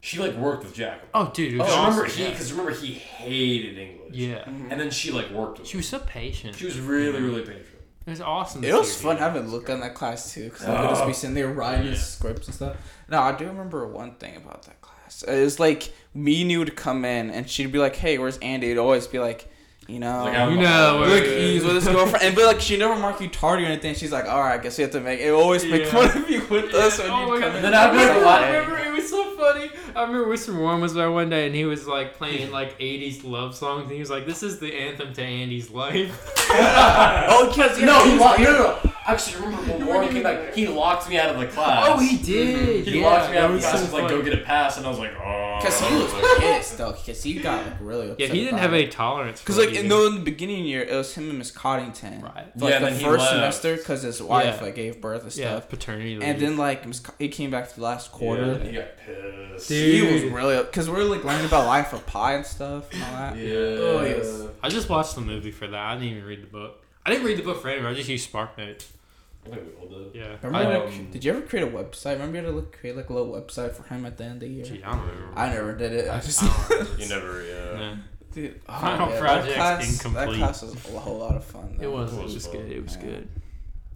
she 0.00 0.18
like 0.20 0.34
worked 0.36 0.62
with 0.62 0.74
Giacomo 0.74 1.08
oh, 1.12 1.30
dude, 1.34 1.54
it 1.54 1.58
was 1.58 1.68
oh, 1.68 1.74
because 1.74 1.96
remember 1.96 2.14
he 2.14 2.22
yeah. 2.22 2.30
because 2.30 2.52
remember 2.52 2.72
he 2.72 2.92
hated 2.94 3.76
english 3.78 4.14
Yeah. 4.14 4.44
Mm-hmm. 4.44 4.70
and 4.70 4.80
then 4.80 4.90
she 4.90 5.10
like 5.10 5.30
worked 5.30 5.58
with 5.58 5.68
She 5.68 5.74
him 5.74 5.78
was 5.80 5.88
so 5.88 5.98
patient. 5.98 6.54
she 6.54 6.66
was 6.66 6.78
really 6.78 7.18
mm-hmm. 7.18 7.26
really 7.26 7.42
patient 7.42 7.66
It 8.08 8.12
was 8.12 8.20
awesome. 8.22 8.62
to 8.62 8.68
It 8.68 8.74
was 8.74 8.96
see 8.96 9.04
fun 9.04 9.18
her. 9.18 9.22
having 9.22 9.48
Luca 9.48 9.72
in 9.74 9.80
that 9.80 9.94
class 9.94 10.32
too, 10.32 10.44
because 10.44 10.66
I 10.66 10.80
could 10.80 10.90
just 10.90 11.04
be 11.04 11.10
oh. 11.10 11.12
sitting 11.12 11.34
there 11.34 11.52
writing 11.52 11.86
his 11.88 12.04
scripts 12.04 12.46
and 12.46 12.54
stuff. 12.54 12.76
No, 13.08 13.20
I 13.20 13.36
do 13.36 13.46
remember 13.46 13.86
one 13.86 14.14
thing 14.14 14.36
about 14.36 14.62
that 14.62 14.80
class. 14.80 14.94
class. 15.22 15.22
It 15.22 15.42
was 15.42 15.60
like 15.60 15.92
me 16.14 16.42
and 16.42 16.50
you 16.50 16.58
would 16.60 16.74
come 16.76 17.04
in, 17.04 17.30
and 17.30 17.48
she'd 17.48 17.72
be 17.72 17.78
like, 17.78 17.96
"Hey, 17.96 18.18
where's 18.18 18.38
Andy?" 18.38 18.68
It'd 18.68 18.78
always 18.78 19.06
be 19.06 19.18
like, 19.18 19.50
you 19.88 19.98
know, 19.98 20.24
Like, 20.24 20.34
I'm- 20.34 20.52
You 20.52 20.58
know, 20.62 20.98
Look, 21.00 21.08
where- 21.24 21.38
he's 21.38 21.64
with 21.64 21.74
his 21.76 21.88
girlfriend, 21.88 22.22
and 22.24 22.34
but 22.36 22.44
like 22.46 22.60
she 22.60 22.76
never 22.76 22.94
mark 22.96 23.20
you 23.20 23.28
tardy 23.28 23.64
or 23.64 23.66
anything. 23.68 23.94
She's 23.94 24.12
like, 24.12 24.26
all 24.28 24.40
right, 24.40 24.58
I 24.60 24.62
guess 24.62 24.76
we 24.78 24.82
have 24.82 24.90
to 24.92 25.00
make. 25.00 25.18
It 25.20 25.30
always 25.30 25.64
make 25.64 25.84
Yeah. 25.84 25.90
fun 25.90 26.22
of 26.22 26.30
you 26.30 26.42
with 26.48 26.74
us 26.74 26.98
when 26.98 27.10
Oh 27.10 27.34
you 27.34 27.40
come 27.40 27.40
God. 27.40 27.56
in. 27.56 27.62
Then 27.62 27.74
I'd 27.74 27.92
be 27.92 27.98
I 27.98 28.02
remember, 28.08 28.26
I 28.28 28.46
remember 28.58 28.78
it 28.86 28.92
was 28.92 29.08
so 29.10 29.30
funny. 29.36 29.70
I 29.96 30.02
remember 30.02 30.26
Mr. 30.32 30.54
Warren 30.56 30.80
was 30.80 30.94
there 30.94 31.10
one 31.10 31.30
day 31.30 31.46
and 31.46 31.54
he 31.54 31.64
was 31.64 31.86
like 31.86 32.14
playing 32.18 32.50
like 32.52 32.78
80s 32.78 33.24
love 33.24 33.56
songs 33.56 33.84
and 33.84 33.92
he 33.92 33.98
was 34.00 34.10
like, 34.10 34.26
"This 34.26 34.42
is 34.42 34.58
the 34.60 34.72
anthem 34.74 35.12
to 35.14 35.22
Andy's 35.22 35.70
life." 35.70 36.34
oh, 36.50 37.48
because 37.54 37.80
No, 37.80 38.04
he 38.04 38.18
locked. 38.18 38.40
No, 38.40 38.52
no, 38.52 38.58
no. 38.84 38.92
Actually, 39.06 39.46
remember 39.46 39.72
when 39.72 39.86
Warren 39.86 40.00
weren't 40.02 40.12
came 40.12 40.22
back? 40.22 40.52
He 40.54 40.68
locked 40.68 41.08
me 41.08 41.18
out 41.18 41.30
of 41.30 41.40
the 41.40 41.46
class. 41.46 41.86
Oh, 41.88 41.98
he 41.98 42.18
did. 42.18 42.84
He 42.86 43.00
yeah, 43.00 43.06
locked 43.08 43.30
me 43.30 43.38
out 43.38 43.40
that 43.40 43.44
of 43.44 43.50
the 43.50 43.54
was 43.56 43.64
class. 43.64 43.72
so 43.72 43.78
and 43.84 43.92
was 43.92 44.02
like, 44.02 44.10
"Go 44.10 44.22
get 44.22 44.34
a 44.34 44.44
pass," 44.44 44.76
and 44.76 44.86
I 44.86 44.90
was 44.90 44.98
like, 44.98 45.12
"Oh." 45.18 45.56
because 45.58 45.80
he 45.80 45.94
was 45.96 46.12
pissed 46.38 46.76
though, 46.78 46.92
because 46.92 47.22
he 47.22 47.34
got 47.34 47.64
like 47.64 47.74
really 47.80 48.10
upset. 48.10 48.20
Yeah, 48.28 48.34
he 48.34 48.44
didn't 48.44 48.58
have 48.58 48.74
it. 48.74 48.76
any 48.82 48.88
tolerance. 48.88 49.40
Because 49.40 49.56
for 49.56 49.62
like 49.64 49.74
it 49.78 49.84
in 49.84 49.92
either. 49.92 50.00
the, 50.02 50.06
in 50.08 50.14
the 50.16 50.20
beginning 50.20 50.64
year, 50.66 50.82
it 50.82 50.94
was 50.94 51.14
him 51.14 51.28
and 51.30 51.38
Miss 51.38 51.50
Coddington. 51.50 52.20
Right. 52.22 52.46
For, 52.58 52.64
like 52.64 52.70
Yeah, 52.70 52.76
and 52.76 52.84
the 52.86 52.90
then 52.90 52.98
he 52.98 53.04
first 53.04 53.20
left. 53.20 53.32
semester, 53.32 53.76
because 53.76 54.02
his 54.02 54.22
wife 54.22 54.56
Yeah. 54.58 54.64
like 54.64 54.74
gave 54.74 55.00
birth 55.00 55.22
and 55.22 55.32
stuff. 55.32 55.42
yeah, 55.44 55.50
stuff. 55.58 55.68
paternity 55.68 56.14
leave. 56.14 56.22
And 56.22 56.40
then 56.40 56.56
like 56.56 56.86
Miss 56.86 57.00
Co- 57.00 57.14
he 57.18 57.28
came 57.28 57.50
back 57.50 57.68
to 57.70 57.74
the 57.76 57.82
last 57.82 58.12
quarter. 58.12 58.58
Yeah, 58.62 58.70
he 58.70 58.72
got 58.76 58.88
pissed. 59.06 59.68
He 59.70 60.02
was 60.02 60.22
Dude. 60.22 60.32
really 60.32 60.56
because 60.64 60.88
we 60.90 60.96
are 61.00 61.04
like 61.04 61.24
learning 61.24 61.46
about 61.46 61.66
life 61.66 61.92
of 61.92 62.04
pi 62.06 62.34
and 62.34 62.44
stuff 62.46 62.92
and 62.92 63.02
all 63.02 63.12
that. 63.12 63.36
Yeah. 63.36 63.52
Oh, 63.54 64.04
yes. 64.04 64.42
I 64.62 64.68
just 64.68 64.88
watched 64.88 65.14
the 65.14 65.20
movie 65.20 65.50
for 65.50 65.66
that. 65.66 65.80
I 65.80 65.94
didn't 65.94 66.08
even 66.16 66.24
read 66.24 66.42
the 66.42 66.46
book. 66.46 66.84
I 67.06 67.10
didn't 67.10 67.24
read 67.26 67.38
the 67.38 67.42
book 67.42 67.62
for 67.62 67.68
anybody. 67.68 67.94
I 67.94 67.96
just 67.96 68.08
used 68.08 68.30
SparkNotes. 68.32 68.86
I 69.46 69.50
think 69.50 69.62
we 69.66 69.72
all 69.80 69.88
did. 69.88 70.14
Yeah. 70.14 70.36
Remember, 70.42 70.58
I, 70.58 70.76
like, 70.84 70.92
Um, 70.92 71.10
did 71.10 71.24
you 71.24 71.30
ever 71.32 71.40
create 71.40 71.62
a 71.62 71.70
website? 71.70 72.14
Remember 72.14 72.36
you 72.38 72.44
had 72.44 72.50
to 72.50 72.56
look, 72.56 72.78
create 72.78 72.96
like 72.96 73.08
a 73.08 73.14
little 73.14 73.32
website 73.32 73.72
for 73.72 73.82
him 73.84 74.04
at 74.04 74.18
the 74.18 74.24
end 74.24 74.34
of 74.34 74.40
the 74.40 74.48
year. 74.48 74.64
gee, 74.64 74.82
I 74.82 74.90
don't 74.92 75.00
remember. 75.08 75.38
I 75.38 75.48
never 75.48 75.74
did 75.74 75.92
it. 75.92 76.10
I 76.10 76.20
just 76.20 76.42
I. 76.70 76.86
You 76.98 77.08
never, 77.08 77.42
yeah. 77.44 77.78
Yeah. 77.80 77.96
Dude, 78.32 78.60
Final 78.66 79.08
yeah, 79.10 79.18
project's 79.20 79.56
that 79.56 79.56
class, 79.56 80.02
That 80.14 80.28
class 80.34 80.62
was 80.62 80.74
a 80.94 80.98
whole 80.98 81.18
lot 81.18 81.36
of 81.36 81.44
fun. 81.44 81.76
It 81.80 81.86
was. 81.88 82.12
It 82.12 82.18
It 82.18 82.22
was 82.22 82.34
was 82.34 82.46
good. 82.46 82.70
It 82.72 82.82
was 82.82 82.96
Yeah. 82.96 83.02
good. 83.02 83.28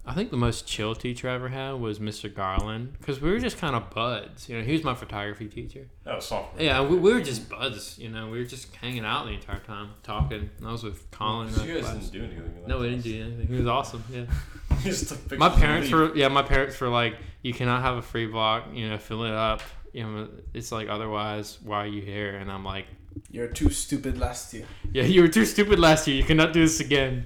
I 0.05 0.13
think 0.13 0.31
the 0.31 0.37
most 0.37 0.67
chill 0.67 0.95
teacher 0.95 1.29
I 1.29 1.35
ever 1.35 1.47
had 1.47 1.73
was 1.75 1.99
Mr. 1.99 2.33
Garland 2.33 2.97
because 2.99 3.21
we 3.21 3.31
were 3.31 3.39
just 3.39 3.57
kind 3.57 3.73
of 3.73 3.89
buds. 3.91 4.49
You 4.49 4.57
know, 4.57 4.63
he 4.65 4.73
was 4.73 4.83
my 4.83 4.95
photography 4.95 5.47
teacher. 5.47 5.87
That 6.03 6.15
was 6.17 6.25
sophomore. 6.25 6.61
Yeah, 6.61 6.81
we, 6.81 6.97
we 6.97 7.13
were 7.13 7.21
just 7.21 7.47
buds. 7.49 7.97
You 7.97 8.09
know, 8.09 8.27
we 8.29 8.39
were 8.39 8.43
just 8.43 8.75
hanging 8.75 9.05
out 9.05 9.27
the 9.27 9.31
entire 9.31 9.59
time, 9.61 9.91
talking. 10.03 10.49
And 10.57 10.67
I 10.67 10.73
was 10.73 10.83
with 10.83 11.09
Colin. 11.11 11.47
in 11.47 11.53
You 11.65 11.75
guys 11.75 11.83
class. 11.85 12.09
didn't 12.09 12.11
do 12.11 12.23
anything. 12.25 12.67
No, 12.67 12.79
we 12.79 12.89
didn't 12.89 13.03
do 13.03 13.21
anything. 13.23 13.47
He 13.47 13.55
was 13.55 13.67
awesome. 13.67 14.03
Yeah. 14.11 14.25
Just 14.83 15.31
My 15.37 15.47
parents 15.47 15.89
leave. 15.89 15.97
were 16.11 16.15
yeah. 16.17 16.27
My 16.27 16.41
parents 16.43 16.77
were 16.81 16.89
like, 16.89 17.15
you 17.41 17.53
cannot 17.53 17.81
have 17.83 17.95
a 17.95 18.01
free 18.01 18.25
block. 18.25 18.65
You 18.73 18.89
know, 18.89 18.97
fill 18.97 19.23
it 19.23 19.31
up. 19.31 19.61
You 19.93 20.03
know, 20.03 20.27
it's 20.53 20.73
like 20.73 20.89
otherwise, 20.89 21.59
why 21.63 21.83
are 21.83 21.87
you 21.87 22.01
here? 22.01 22.35
And 22.35 22.51
I'm 22.51 22.65
like, 22.65 22.87
You're 23.31 23.47
too 23.47 23.69
stupid 23.69 24.17
last 24.19 24.53
year. 24.53 24.65
yeah, 24.91 25.03
you 25.13 25.21
were 25.21 25.27
too 25.27 25.45
stupid 25.45 25.79
last 25.79 26.07
year. 26.07 26.17
You 26.17 26.23
cannot 26.23 26.53
do 26.53 26.61
this 26.61 26.79
again. 26.79 27.25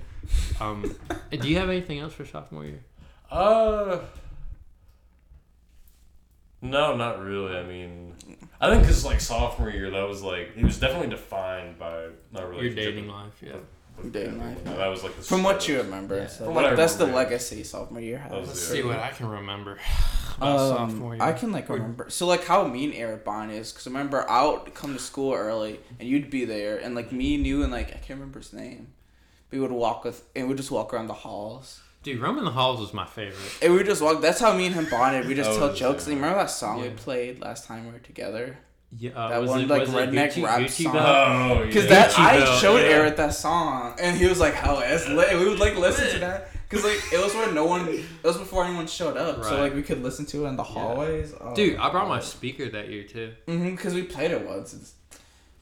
Um, 0.59 0.95
do 1.31 1.47
you 1.49 1.57
have 1.57 1.69
anything 1.69 1.99
else 1.99 2.13
for 2.13 2.25
sophomore 2.25 2.65
year? 2.65 2.83
Uh, 3.29 3.99
no, 6.61 6.95
not 6.95 7.19
really. 7.21 7.55
I 7.57 7.63
mean, 7.63 8.13
I 8.59 8.69
think 8.69 8.83
because 8.83 9.05
like 9.05 9.19
sophomore 9.21 9.69
year, 9.69 9.89
that 9.91 10.07
was 10.07 10.21
like 10.23 10.51
it 10.55 10.63
was 10.63 10.79
definitely 10.79 11.09
defined 11.09 11.77
by 11.77 12.07
my 12.31 12.39
Your 12.39 12.49
relationship. 12.49 12.95
dating 12.95 13.07
life, 13.09 13.41
yeah. 13.45 13.57
With 13.97 14.13
Dating 14.13 14.39
Kevin. 14.39 14.55
life. 14.55 14.65
No, 14.65 14.77
that 14.77 14.87
was 14.87 15.03
like 15.03 15.15
the 15.15 15.21
From 15.23 15.43
what 15.43 15.67
you 15.67 15.77
remember, 15.77 16.15
Yeah. 16.17 16.27
so 16.27 16.45
From 16.45 16.55
what 16.55 16.63
like, 16.65 16.73
I 16.73 16.75
that's 16.75 16.95
the 16.95 17.05
legacy 17.07 17.63
sophomore 17.63 18.01
year 18.01 18.23
That 18.29 18.37
has. 18.39 18.47
Let's 18.47 18.61
see 18.67 18.83
what 18.83 18.99
I 18.99 19.09
can 19.09 19.27
remember 19.27 19.77
Um. 20.41 21.17
I 21.19 21.33
can 21.33 21.51
like 21.51 21.67
remember. 21.67 22.09
So 22.11 22.27
like 22.27 22.45
how 22.45 22.63
me 22.67 22.85
and 22.85 22.93
Eric 22.93 23.25
bond 23.25 23.51
is 23.51 23.71
because 23.71 23.87
I 23.87 23.89
remember 23.89 24.29
I 24.29 24.45
would 24.45 24.73
come 24.75 24.93
to 24.93 24.99
school 24.99 25.33
early 25.33 25.79
and 25.99 26.07
you'd 26.07 26.29
be 26.29 26.45
there 26.45 26.77
and 26.77 26.93
like 26.93 27.11
me 27.11 27.33
and 27.35 27.45
you 27.45 27.63
and 27.63 27.71
like 27.71 27.87
I 27.87 27.97
can't 27.97 28.19
remember 28.19 28.39
his 28.39 28.53
name. 28.53 28.87
but 29.49 29.55
We 29.57 29.61
would 29.61 29.71
walk 29.71 30.03
with 30.03 30.23
and 30.35 30.47
we'd 30.47 30.57
just 30.57 30.69
walk 30.69 30.93
around 30.93 31.07
the 31.07 31.13
halls. 31.15 31.81
Dude, 32.03 32.21
Roman 32.21 32.45
the 32.45 32.51
Halls 32.51 32.79
was 32.79 32.93
my 32.93 33.05
favorite. 33.05 33.35
And 33.63 33.73
we 33.73 33.83
just 33.83 34.01
walk. 34.01 34.21
That's 34.21 34.39
how 34.39 34.53
me 34.53 34.67
and 34.67 34.75
him 34.75 34.87
bonded. 34.89 35.27
We 35.27 35.33
just 35.33 35.49
Oh, 35.49 35.57
tell 35.57 35.73
jokes. 35.73 36.05
it? 36.07 36.11
And 36.11 36.21
remember 36.21 36.37
that 36.43 36.51
song 36.51 36.81
we 36.81 36.89
played 36.91 37.41
last 37.41 37.65
time 37.65 37.85
we 37.87 37.91
were 37.91 37.97
together? 37.99 38.59
Yeah, 38.95 39.11
uh, 39.11 39.29
That 39.29 39.41
was 39.41 39.49
one, 39.49 39.61
it, 39.61 39.67
like, 39.67 39.81
was 39.81 39.89
it 39.93 40.09
redneck 40.09 40.33
Gucci, 40.33 40.43
rap 40.43 40.59
Gucci 40.61 40.83
song. 40.83 40.93
Belt? 40.93 41.05
Oh, 41.07 41.65
Because 41.65 41.83
yeah. 41.83 41.89
that 41.89 42.11
Gucci 42.11 42.19
I 42.19 42.37
Belt, 42.39 42.61
showed 42.61 42.77
yeah. 42.77 42.87
Eric 42.87 43.17
that 43.17 43.33
song, 43.33 43.95
and 43.99 44.17
he 44.17 44.27
was 44.27 44.39
like, 44.39 44.53
"How 44.53 44.79
it's 44.79 45.07
lit." 45.09 45.37
We 45.37 45.49
would 45.49 45.59
like 45.59 45.75
listen 45.75 46.09
to 46.13 46.19
that 46.19 46.49
because 46.69 46.85
like 46.85 47.01
it 47.11 47.23
was 47.23 47.33
where 47.33 47.51
no 47.51 47.65
one. 47.65 47.87
It 47.89 48.05
was 48.23 48.37
before 48.37 48.63
anyone 48.63 48.87
showed 48.87 49.17
up, 49.17 49.43
so 49.43 49.59
like 49.59 49.73
we 49.75 49.83
could 49.83 50.01
listen 50.03 50.25
to 50.27 50.45
it 50.45 50.49
in 50.49 50.55
the 50.55 50.63
hallways. 50.63 51.33
Oh, 51.39 51.53
Dude, 51.53 51.77
I 51.77 51.89
brought 51.89 52.07
my 52.07 52.19
speaker 52.21 52.69
that 52.69 52.89
year 52.89 53.03
too. 53.03 53.33
Mm-hmm, 53.47 53.71
because 53.71 53.93
we 53.93 54.03
played 54.03 54.31
it 54.31 54.47
once. 54.47 54.93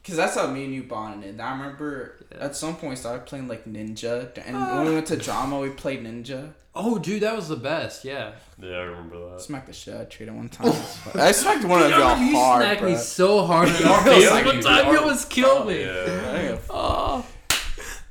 Because 0.06 0.18
that's 0.18 0.36
how 0.36 0.46
me 0.46 0.64
and 0.64 0.72
you 0.72 0.84
bonded. 0.84 1.30
And 1.30 1.42
I 1.42 1.50
remember 1.50 2.14
Yeah. 2.30 2.44
at 2.44 2.54
some 2.54 2.76
point 2.76 2.96
started 2.96 3.26
playing 3.26 3.48
like 3.48 3.64
Ninja, 3.64 4.30
and 4.46 4.54
when 4.54 4.62
ah. 4.64 4.84
we 4.84 4.94
went 4.94 5.06
to 5.08 5.16
drama, 5.16 5.58
we 5.58 5.70
played 5.70 6.04
Ninja. 6.04 6.52
Oh, 6.76 6.98
dude, 6.98 7.22
that 7.22 7.34
was 7.34 7.48
the 7.48 7.56
best. 7.56 8.04
Yeah. 8.04 8.32
Yeah, 8.62 8.68
I 8.76 8.82
remember 8.82 9.30
that. 9.30 9.40
Smacked 9.40 9.66
the 9.66 9.72
shit 9.72 9.94
out 9.94 10.02
of 10.02 10.08
Trina 10.10 10.32
one 10.32 10.48
time. 10.48 10.68
I 11.16 11.32
smacked 11.32 11.64
one 11.64 11.82
of 11.82 11.90
Yo, 11.90 11.98
y'all 11.98 12.18
you 12.18 12.36
hard, 12.36 12.60
You 12.62 12.66
smacked 12.68 12.80
bro. 12.82 12.90
me 12.90 12.96
so 12.96 13.44
hard 13.46 13.68
in 13.68 13.74
Your 13.76 13.88
your 13.88 13.98
face. 14.02 14.28
face, 14.30 14.44
One 14.44 14.56
you 14.56 14.62
time 14.62 14.84
did. 14.84 14.92
you 14.92 14.98
almost 15.00 15.30
killed 15.30 15.66
me. 15.66 15.80
Yeah. 15.84 16.58
Oh, 16.70 17.26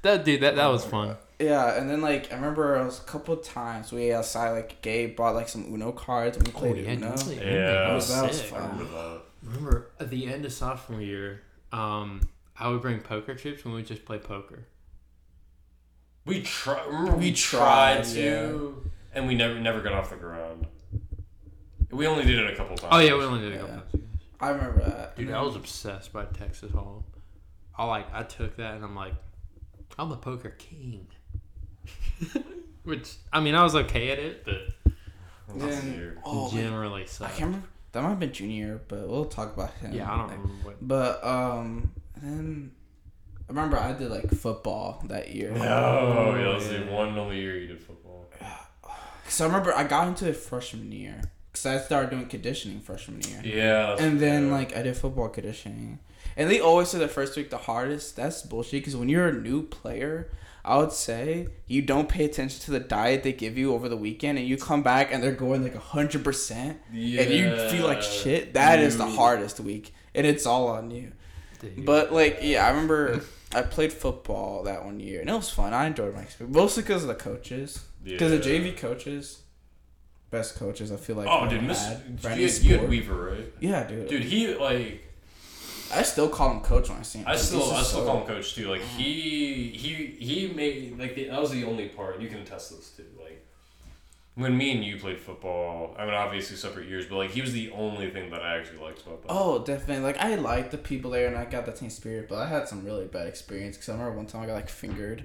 that 0.02 0.26
dude, 0.26 0.42
that 0.42 0.56
that 0.58 0.68
was 0.68 0.86
oh 0.86 0.90
fun. 0.90 1.18
Yeah, 1.40 1.78
and 1.80 1.90
then 1.90 2.02
like 2.02 2.32
I 2.32 2.36
remember 2.36 2.76
it 2.78 2.84
was 2.86 3.00
a 3.00 3.04
couple 3.04 3.38
times 3.38 3.92
we 3.94 4.12
uh, 4.12 4.18
outside 4.20 4.52
like 4.52 4.82
Gabe 4.82 5.16
bought 5.16 5.34
like 5.36 5.48
some 5.48 5.66
Uno 5.74 5.92
cards 5.94 6.36
and 6.38 6.46
we 6.48 6.52
played 6.54 6.76
oh, 6.76 6.80
yeah, 6.82 6.92
Uno. 6.94 7.16
dude. 7.16 7.38
Yeah, 7.38 7.72
That 7.88 7.94
was, 7.94 8.10
that 8.14 8.28
was 8.28 8.38
sick. 8.42 8.54
I 8.54 8.60
fun. 8.60 8.70
remember 8.72 8.92
that. 8.94 9.22
Remember 9.44 9.88
at 10.00 10.10
the 10.10 10.28
end 10.28 10.44
of 10.46 10.52
sophomore 10.54 11.02
year, 11.02 11.42
um, 11.78 12.22
I 12.58 12.70
would 12.70 12.82
bring 12.82 13.00
poker 13.02 13.36
chips 13.36 13.64
and 13.64 13.74
we 13.74 13.80
would 13.82 13.88
just 13.88 14.06
play 14.06 14.18
poker. 14.18 14.66
We 16.26 16.42
tried. 16.42 16.86
Remember 16.88 17.12
we, 17.18 17.26
We 17.26 17.32
tried, 17.34 18.04
tried, 18.04 18.14
to, 18.16 18.90
and 19.14 19.28
we 19.28 19.36
never 19.36 19.60
never 19.60 19.82
got 19.82 19.94
off 19.94 20.10
the 20.10 20.16
ground. 20.16 20.66
We 21.92 22.08
only 22.08 22.26
did 22.26 22.40
it 22.40 22.52
a 22.52 22.56
couple 22.56 22.76
times. 22.78 22.94
Oh 22.96 23.00
yeah, 23.00 23.16
we 23.16 23.24
only 23.24 23.42
did 23.42 23.54
a 23.54 23.56
Yeah. 23.56 23.62
couple. 23.76 24.00
I 24.40 24.50
remember 24.50 24.84
that. 24.86 25.16
Dude, 25.16 25.32
I 25.32 25.42
was 25.42 25.56
obsessed 25.56 26.12
by 26.12 26.26
Texas 26.26 26.72
Hold'em. 26.72 27.04
I 27.78 27.86
like 27.86 28.08
I 28.14 28.24
took 28.24 28.56
that 28.58 28.76
and 28.76 28.84
I'm 28.84 28.96
like, 28.96 29.14
I'm 30.00 30.10
the 30.10 30.18
poker 30.18 30.50
king. 30.58 31.08
Which 32.84 33.16
I 33.32 33.40
mean, 33.40 33.56
I 33.56 33.64
was 33.64 33.76
okay 33.76 34.12
at 34.12 34.20
it, 34.20 34.46
but 34.46 34.94
Then- 35.56 35.98
weird. 35.98 36.20
oh, 36.26 36.52
generally 36.52 37.04
I 37.04 37.06
sucked. 37.06 37.38
can't 37.38 37.48
remember. 37.48 37.68
That 37.96 38.04
might 38.04 38.10
have 38.10 38.20
been 38.20 38.34
junior, 38.34 38.82
but 38.90 39.08
we'll 39.08 39.24
talk 39.24 39.56
about 39.56 39.74
him. 39.76 39.94
Yeah, 39.94 40.12
I 40.12 40.18
don't 40.18 40.32
remember 40.32 40.54
what. 40.64 40.86
But 40.86 41.24
um, 41.24 41.94
then 42.18 42.74
I 43.48 43.54
remember 43.54 43.80
I 43.80 43.94
did 43.94 44.12
like 44.12 44.30
football 44.32 45.02
that 45.08 45.34
year. 45.34 45.54
Oh, 45.56 46.36
yeah, 46.36 46.44
that 46.44 46.56
was 46.56 46.70
yeah. 46.70 46.80
the 46.80 46.92
one 46.92 47.08
and 47.08 47.18
only 47.18 47.38
year 47.38 47.58
you 47.58 47.68
did 47.68 47.80
football. 47.80 48.30
Cause 48.82 49.40
I 49.40 49.46
remember 49.46 49.74
I 49.74 49.86
got 49.86 50.10
into 50.10 50.28
it 50.28 50.36
freshman 50.36 50.92
year. 50.92 51.22
Cause 51.54 51.66
I 51.66 51.78
started 51.78 52.10
doing 52.10 52.26
conditioning 52.26 52.82
freshman 52.82 53.22
year. 53.22 53.42
Yeah. 53.46 53.96
And 53.98 54.20
then 54.20 54.48
yeah. 54.48 54.52
like 54.52 54.76
I 54.76 54.82
did 54.82 54.98
football 54.98 55.30
conditioning, 55.30 56.00
and 56.36 56.52
they 56.52 56.60
always 56.60 56.90
say 56.90 56.98
the 56.98 57.08
first 57.08 57.38
week 57.38 57.50
the 57.50 57.60
hardest. 57.60 58.18
That's 58.18 58.42
bullshit. 58.42 58.82
Because 58.82 58.98
when 58.98 59.08
you're 59.08 59.30
a 59.30 59.34
new 59.34 59.64
player, 59.64 60.32
I 60.66 60.78
would 60.78 60.92
say 60.92 61.48
you 61.68 61.82
don't 61.84 62.10
pay 62.10 62.26
attention 62.26 62.60
to 62.62 62.72
the 62.72 62.80
diet 62.80 63.22
they 63.24 63.34
give 63.34 63.56
you 63.58 63.74
over 63.74 63.88
the 63.88 63.96
weekend, 63.98 64.40
and 64.40 64.48
you 64.48 64.58
come 64.58 64.82
back 64.82 65.14
and 65.14 65.22
they're 65.24 65.32
going 65.32 65.62
like 65.64 65.76
hundred 65.76 66.24
percent, 66.24 66.80
and 66.92 67.00
you 67.00 67.56
feel 67.70 67.86
like 67.86 67.98
Yeah. 68.02 68.10
shit. 68.10 68.54
That 68.56 68.80
is 68.80 68.98
the 68.98 69.06
hardest 69.06 69.60
week, 69.60 69.94
and 70.16 70.26
it's 70.26 70.46
all 70.46 70.68
on 70.68 70.90
you. 70.92 71.12
Dude. 71.62 71.86
But 71.86 72.12
like, 72.12 72.40
yeah, 72.42 72.66
I 72.66 72.70
remember 72.72 73.22
I 73.54 73.62
played 73.62 73.94
football 73.94 74.64
that 74.64 74.84
one 74.84 75.00
year, 75.00 75.22
and 75.22 75.30
it 75.30 75.34
was 75.34 75.50
fun. 75.52 75.74
I 75.74 75.86
enjoyed 75.86 76.16
my 76.16 76.22
experience, 76.24 76.56
mostly 76.56 76.84
because 76.84 77.04
of 77.04 77.10
the 77.10 77.16
coaches, 77.16 77.86
because 78.04 78.32
the 78.32 78.40
JV 78.40 78.76
coaches, 78.76 79.42
best 80.32 80.56
coaches. 80.56 80.92
I 80.92 80.98
feel 80.98 81.16
like. 81.16 81.28
Oh, 81.30 81.48
dude, 81.48 81.64
Miss, 81.64 81.82
you, 81.88 82.28
had, 82.28 82.64
you 82.64 82.78
had. 82.80 82.90
Weaver, 82.90 83.32
right? 83.32 83.54
Yeah, 83.60 83.84
dude. 83.88 84.08
Dude, 84.10 84.24
he 84.24 84.54
like 84.56 85.05
I 85.94 86.02
still 86.04 86.30
call 86.30 86.52
him 86.52 86.62
coach 86.62 86.90
when 86.90 87.00
I 87.00 87.04
see 87.04 87.20
him. 87.20 87.28
I 87.28 87.32
Like, 87.32 87.40
still 87.40 87.72
I 87.72 87.82
still 87.84 88.00
so- 88.02 88.06
call 88.06 88.22
him 88.22 88.28
coach 88.28 88.56
too. 88.56 88.68
Like 88.70 88.82
he 88.98 89.70
he 89.70 89.94
he 90.20 90.54
made 90.54 90.98
like 91.00 91.16
the, 91.16 91.30
that 91.30 91.42
was 91.42 91.52
the 91.52 91.64
only 91.64 91.90
part 91.90 92.20
you 92.20 92.28
can 92.28 92.40
attest 92.40 92.76
this 92.76 92.90
too. 92.92 93.04
Like 93.22 93.42
when 94.36 94.58
me 94.58 94.72
and 94.74 94.84
you 94.84 94.98
played 94.98 95.18
football, 95.20 95.96
I 95.98 96.04
mean 96.06 96.14
obviously 96.14 96.58
separate 96.58 96.90
years, 96.90 97.06
but 97.06 97.16
like 97.16 97.32
he 97.32 97.40
was 97.42 97.54
the 97.54 97.72
only 97.72 98.10
thing 98.10 98.32
that 98.32 98.42
I 98.42 98.58
actually 98.58 98.80
liked 98.80 99.02
about 99.06 99.22
that. 99.22 99.28
Oh, 99.32 99.64
definitely. 99.64 100.04
Like 100.04 100.18
I 100.18 100.36
liked 100.36 100.72
the 100.72 100.78
people 100.78 101.12
there, 101.12 101.28
and 101.28 101.38
I 101.38 101.46
got 101.46 101.66
the 101.66 101.72
team 101.72 101.90
spirit. 101.90 102.28
But 102.28 102.40
I 102.40 102.48
had 102.48 102.68
some 102.68 102.84
really 102.84 103.06
bad 103.06 103.28
experience 103.28 103.78
because 103.78 103.90
I 103.90 103.94
remember 103.94 104.18
one 104.18 104.26
time 104.26 104.42
I 104.44 104.48
got 104.48 104.54
like 104.56 104.70
fingered. 104.70 105.24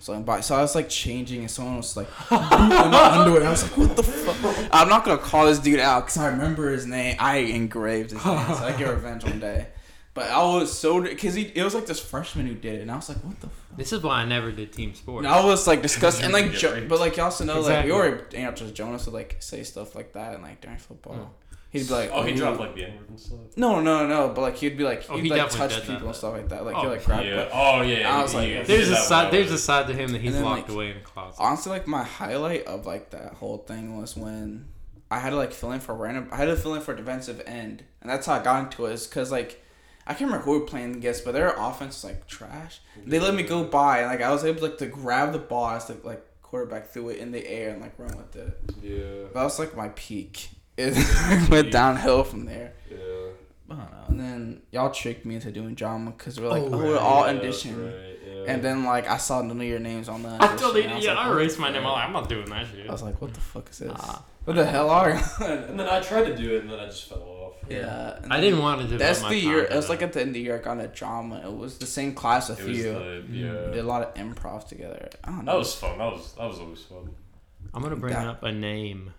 So 0.00 0.12
I'm 0.12 0.22
by, 0.24 0.40
so 0.40 0.54
I 0.56 0.60
was 0.62 0.74
like 0.74 0.88
changing, 0.88 1.40
and 1.40 1.50
someone 1.50 1.76
was 1.76 1.96
like 1.96 2.08
in 2.30 2.36
my 2.38 3.10
underwear. 3.18 3.40
And 3.40 3.48
I 3.48 3.50
was 3.52 3.62
like, 3.62 3.76
"What 3.78 3.96
the 3.96 4.02
fuck?" 4.02 4.68
I'm 4.72 4.88
not 4.88 5.04
gonna 5.04 5.18
call 5.18 5.46
this 5.46 5.58
dude 5.60 5.78
out 5.80 6.06
because 6.06 6.16
I 6.18 6.28
remember 6.28 6.70
his 6.70 6.86
name. 6.86 7.16
I 7.20 7.36
engraved 7.38 8.10
his 8.12 8.24
name, 8.24 8.46
so 8.56 8.64
I 8.64 8.72
get 8.76 8.88
revenge 8.88 9.24
one 9.24 9.38
day. 9.40 9.68
But 10.18 10.30
I 10.30 10.42
was 10.54 10.76
so 10.76 11.00
because 11.02 11.34
he 11.34 11.42
it 11.54 11.62
was 11.62 11.74
like 11.74 11.86
this 11.86 12.00
freshman 12.00 12.46
who 12.46 12.54
did 12.54 12.74
it, 12.78 12.82
and 12.82 12.90
I 12.90 12.96
was 12.96 13.08
like, 13.08 13.18
"What 13.18 13.40
the?" 13.40 13.46
fuck? 13.48 13.76
this 13.76 13.92
is 13.92 14.02
why 14.02 14.22
I 14.22 14.24
never 14.24 14.50
did 14.52 14.72
team 14.72 14.94
sports. 14.94 15.24
And 15.26 15.32
I 15.34 15.44
was 15.44 15.66
like 15.66 15.82
disgusted, 15.82 16.24
and 16.24 16.32
like, 16.34 16.52
jo- 16.52 16.84
but 16.88 16.98
like 17.00 17.16
y'all 17.16 17.26
also 17.26 17.44
know, 17.44 17.60
like 17.60 17.84
Exactly. 17.84 17.92
we 17.92 17.98
were, 17.98 18.26
you 18.32 18.42
know, 18.42 18.52
just 18.52 18.74
Jonas 18.74 19.06
would 19.06 19.14
like 19.14 19.36
say 19.40 19.62
stuff 19.62 19.94
like 19.94 20.12
that, 20.14 20.34
and 20.34 20.42
like 20.42 20.60
during 20.60 20.78
football. 20.78 21.16
Oh. 21.16 21.30
He'd 21.70 21.86
be 21.86 21.92
like, 21.92 22.10
Oh, 22.14 22.22
he 22.22 22.32
"Ooh." 22.32 22.36
dropped 22.36 22.58
like 22.60 22.74
the 22.74 22.84
N 22.84 22.96
word 22.96 23.08
and 23.10 23.20
stuff. 23.20 23.38
No, 23.56 23.80
no, 23.82 24.06
no. 24.06 24.30
But 24.30 24.40
like 24.40 24.56
he'd 24.56 24.78
be 24.78 24.84
like, 24.84 25.04
Oh, 25.10 25.16
he'd 25.16 25.24
he 25.24 25.28
like 25.30 25.42
definitely 25.42 25.68
touch 25.68 25.74
did 25.76 25.82
that, 25.88 25.92
people 25.92 26.08
and 26.08 26.16
stuff 26.16 26.32
like 26.32 26.48
that. 26.48 26.64
Like 26.64 26.74
Oh, 26.76 26.80
he'd 26.80 26.88
like 26.88 27.04
grab. 27.04 27.24
Yeah. 27.26 27.36
But 27.36 27.50
Oh 27.52 27.82
yeah. 27.82 28.16
I 28.16 28.22
was 28.22 28.32
like, 28.34 28.48
he 28.48 28.54
There's 28.54 28.68
There's 28.68 28.88
a 28.88 28.90
that 28.92 29.02
side. 29.04 29.22
with 29.24 29.32
There's 29.32 29.50
a 29.52 29.58
side 29.58 29.86
to 29.88 29.92
him 29.92 30.12
that 30.12 30.20
he's 30.22 30.28
And 30.34 30.36
then, 30.36 30.44
locked 30.50 30.62
like, 30.70 30.74
away 30.74 30.90
in 30.92 30.96
a 30.96 31.00
closet. 31.00 31.36
honestly, 31.38 31.70
like 31.72 31.86
my 31.86 32.04
highlight 32.04 32.64
of 32.64 32.86
like 32.86 33.10
that 33.10 33.34
whole 33.34 33.58
thing 33.58 34.00
was 34.00 34.16
when 34.16 34.64
I 35.10 35.18
had 35.18 35.30
to 35.30 35.36
like 35.36 35.52
fill 35.52 35.72
in 35.72 35.80
for 35.80 35.94
random. 35.94 36.28
I 36.32 36.36
had 36.36 36.46
to 36.46 36.56
fill 36.56 36.74
in 36.74 36.80
for 36.80 36.94
defensive 36.96 37.42
end, 37.46 37.82
and 38.00 38.10
that's 38.10 38.26
how 38.26 38.34
I 38.36 38.42
got 38.42 38.64
into 38.64 38.86
it. 38.86 38.94
Is 38.94 39.06
because 39.06 39.30
like 39.30 39.62
I 40.08 40.14
can't 40.14 40.22
remember 40.30 40.44
who 40.44 40.52
we 40.52 40.58
were 40.60 40.64
playing 40.64 40.96
against, 40.96 41.24
but 41.24 41.32
their 41.32 41.50
offense 41.56 42.02
was 42.02 42.04
like 42.12 42.26
trash. 42.26 42.80
They 43.06 43.18
let 43.20 43.34
me 43.34 43.42
go 43.42 43.62
by, 43.64 43.98
and 43.98 44.06
like 44.08 44.22
I 44.22 44.30
was 44.32 44.42
able 44.44 44.62
like 44.62 44.78
to 44.78 44.86
grab 44.86 45.32
the 45.32 45.38
ball 45.38 45.70
as 45.70 45.86
the 45.86 45.98
like 46.02 46.24
quarterback 46.42 46.88
threw 46.88 47.10
it 47.10 47.18
in 47.18 47.30
the 47.30 47.46
air 47.46 47.70
and 47.70 47.80
like 47.82 47.92
run 47.98 48.16
with 48.16 48.34
it. 48.34 48.58
Yeah. 48.82 49.28
That 49.34 49.42
was 49.44 49.58
like 49.58 49.76
my 49.76 49.88
peak. 49.90 50.48
It 50.80 51.50
went 51.50 51.72
downhill 51.72 52.22
from 52.24 52.44
there. 52.46 52.72
Yeah. 52.90 52.96
I 53.70 53.74
don't 53.74 53.78
know. 53.90 54.04
And 54.08 54.20
then 54.20 54.62
y'all 54.70 54.90
tricked 54.92 55.26
me 55.26 55.34
into 55.34 55.50
doing 55.50 55.74
drama 55.74 56.12
because 56.12 56.40
we're 56.40 56.48
like, 56.48 56.62
Oh, 56.62 56.70
oh, 56.72 56.78
we're 56.78 56.96
all 56.98 57.26
Yeah, 57.30 57.36
audition. 57.38 57.84
that's 57.84 57.96
right, 57.96 58.18
yeah. 58.46 58.52
And 58.52 58.62
then 58.62 58.84
like 58.84 59.08
I 59.10 59.16
saw 59.18 59.42
none 59.42 59.60
of 59.60 59.66
your 59.66 59.80
names 59.80 60.08
on 60.08 60.22
the. 60.22 60.28
I 60.30 60.34
audition, 60.36 60.56
totally. 60.58 60.84
and 60.84 60.94
was 60.94 61.04
Yeah, 61.04 61.14
like, 61.14 61.26
I 61.26 61.30
erased 61.32 61.58
my 61.58 61.70
name. 61.70 61.84
I'm 61.84 61.92
like, 61.92 62.04
I'm 62.06 62.12
not 62.12 62.28
doing 62.28 62.48
that 62.50 62.66
shit. 62.68 62.88
I 62.88 62.92
was 62.92 63.02
like, 63.02 63.20
what 63.20 63.34
the 63.34 63.40
fuck 63.40 63.68
is 63.70 63.78
this? 63.78 63.88
Nah. 63.92 64.18
What 64.48 64.56
the 64.56 64.64
hell 64.64 64.88
are 64.88 65.10
you? 65.10 65.20
And 65.46 65.78
then 65.78 65.86
I 65.88 66.00
tried 66.00 66.24
to 66.24 66.34
do 66.34 66.56
it, 66.56 66.62
and 66.62 66.70
then 66.70 66.78
I 66.80 66.86
just 66.86 67.06
fell 67.06 67.18
off. 67.20 67.54
yeah. 67.68 68.16
and 68.22 68.32
I 68.32 68.40
didn't 68.40 68.60
want 68.60 68.80
to 68.80 68.86
devote 68.86 68.98
That's 68.98 69.20
my 69.20 69.28
the 69.28 69.36
year. 69.38 69.66
to 69.66 69.72
It 69.74 69.76
was 69.76 69.90
like 69.90 70.00
at 70.00 70.14
the 70.14 70.20
end 70.22 70.30
of 70.30 70.34
the 70.34 70.40
year. 70.40 70.56
I 70.56 70.62
got 70.62 70.80
a 70.80 70.88
drama. 70.88 71.42
It 71.44 71.52
was 71.54 71.76
the 71.76 71.84
same 71.98 72.14
class 72.14 72.48
with 72.48 72.60
It 72.60 72.68
was 72.68 72.78
you. 72.78 72.84
the 72.84 73.24
We 73.30 73.38
yeah. 73.44 73.52
did 73.74 73.84
a 73.84 73.88
lot 73.94 74.00
of 74.02 74.14
improv 74.14 74.66
together. 74.66 75.10
I 75.22 75.26
don't 75.32 75.44
know. 75.44 75.52
That 75.52 75.58
was 75.58 75.74
fun. 75.74 75.98
That 75.98 76.12
was 76.12 76.32
that 76.38 76.46
was 76.46 76.58
always 76.60 76.80
fun. 76.82 77.10
I'm 77.74 77.82
gonna 77.82 77.96
bring 77.96 78.14
that- 78.14 78.26
up 78.26 78.42
a 78.42 78.50
name, 78.52 79.12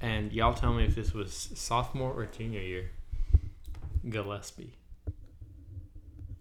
and 0.00 0.32
y'all 0.32 0.54
tell 0.54 0.72
me 0.72 0.84
if 0.86 0.94
this 0.94 1.12
was 1.12 1.34
sophomore 1.54 2.12
or 2.12 2.24
junior 2.24 2.60
year. 2.62 2.90
Gillespie. 4.08 4.72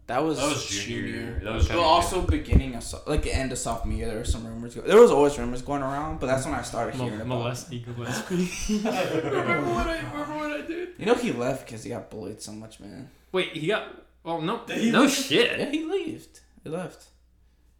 That 0.07 0.23
was, 0.23 0.37
That 0.37 0.49
was 0.49 0.65
junior. 0.67 1.07
year. 1.07 1.41
That 1.43 1.53
was 1.53 1.67
But 1.67 1.73
junior. 1.73 1.85
also 1.87 2.21
beginning 2.21 2.75
of 2.75 2.83
so- 2.83 3.01
like 3.07 3.23
the 3.23 3.33
end 3.35 3.51
of 3.51 3.57
sophomore 3.57 3.95
year, 3.97 4.07
there 4.07 4.17
were 4.17 4.23
some 4.25 4.45
rumors. 4.45 4.75
Go- 4.75 4.81
there 4.81 4.99
was 4.99 5.09
always 5.11 5.37
rumors 5.39 5.61
going 5.63 5.81
around, 5.81 6.19
but 6.19 6.27
that's 6.27 6.45
when 6.45 6.53
I 6.53 6.61
started 6.61 6.95
hearing 6.95 7.13
M- 7.19 7.21
about. 7.21 7.35
it. 7.35 7.39
Molesty 7.39 7.79
Gillespie. 7.85 8.79
remember 8.83 9.71
what 9.73 9.87
I 9.87 9.97
remember 10.11 10.35
what 10.37 10.51
I 10.51 10.61
did? 10.61 10.89
You 10.97 11.05
know 11.07 11.15
he 11.15 11.31
left 11.31 11.65
because 11.65 11.83
he 11.83 11.89
got 11.89 12.09
bullied 12.09 12.41
so 12.41 12.51
much, 12.51 12.79
man. 12.79 13.09
Wait, 13.31 13.49
he 13.53 13.67
got. 13.67 13.87
Well, 14.23 14.41
no, 14.41 14.61
no 14.67 15.01
leave? 15.01 15.11
shit. 15.11 15.59
Yeah, 15.59 15.69
he 15.69 15.83
left. 15.85 16.41
He 16.63 16.69
left. 16.69 17.05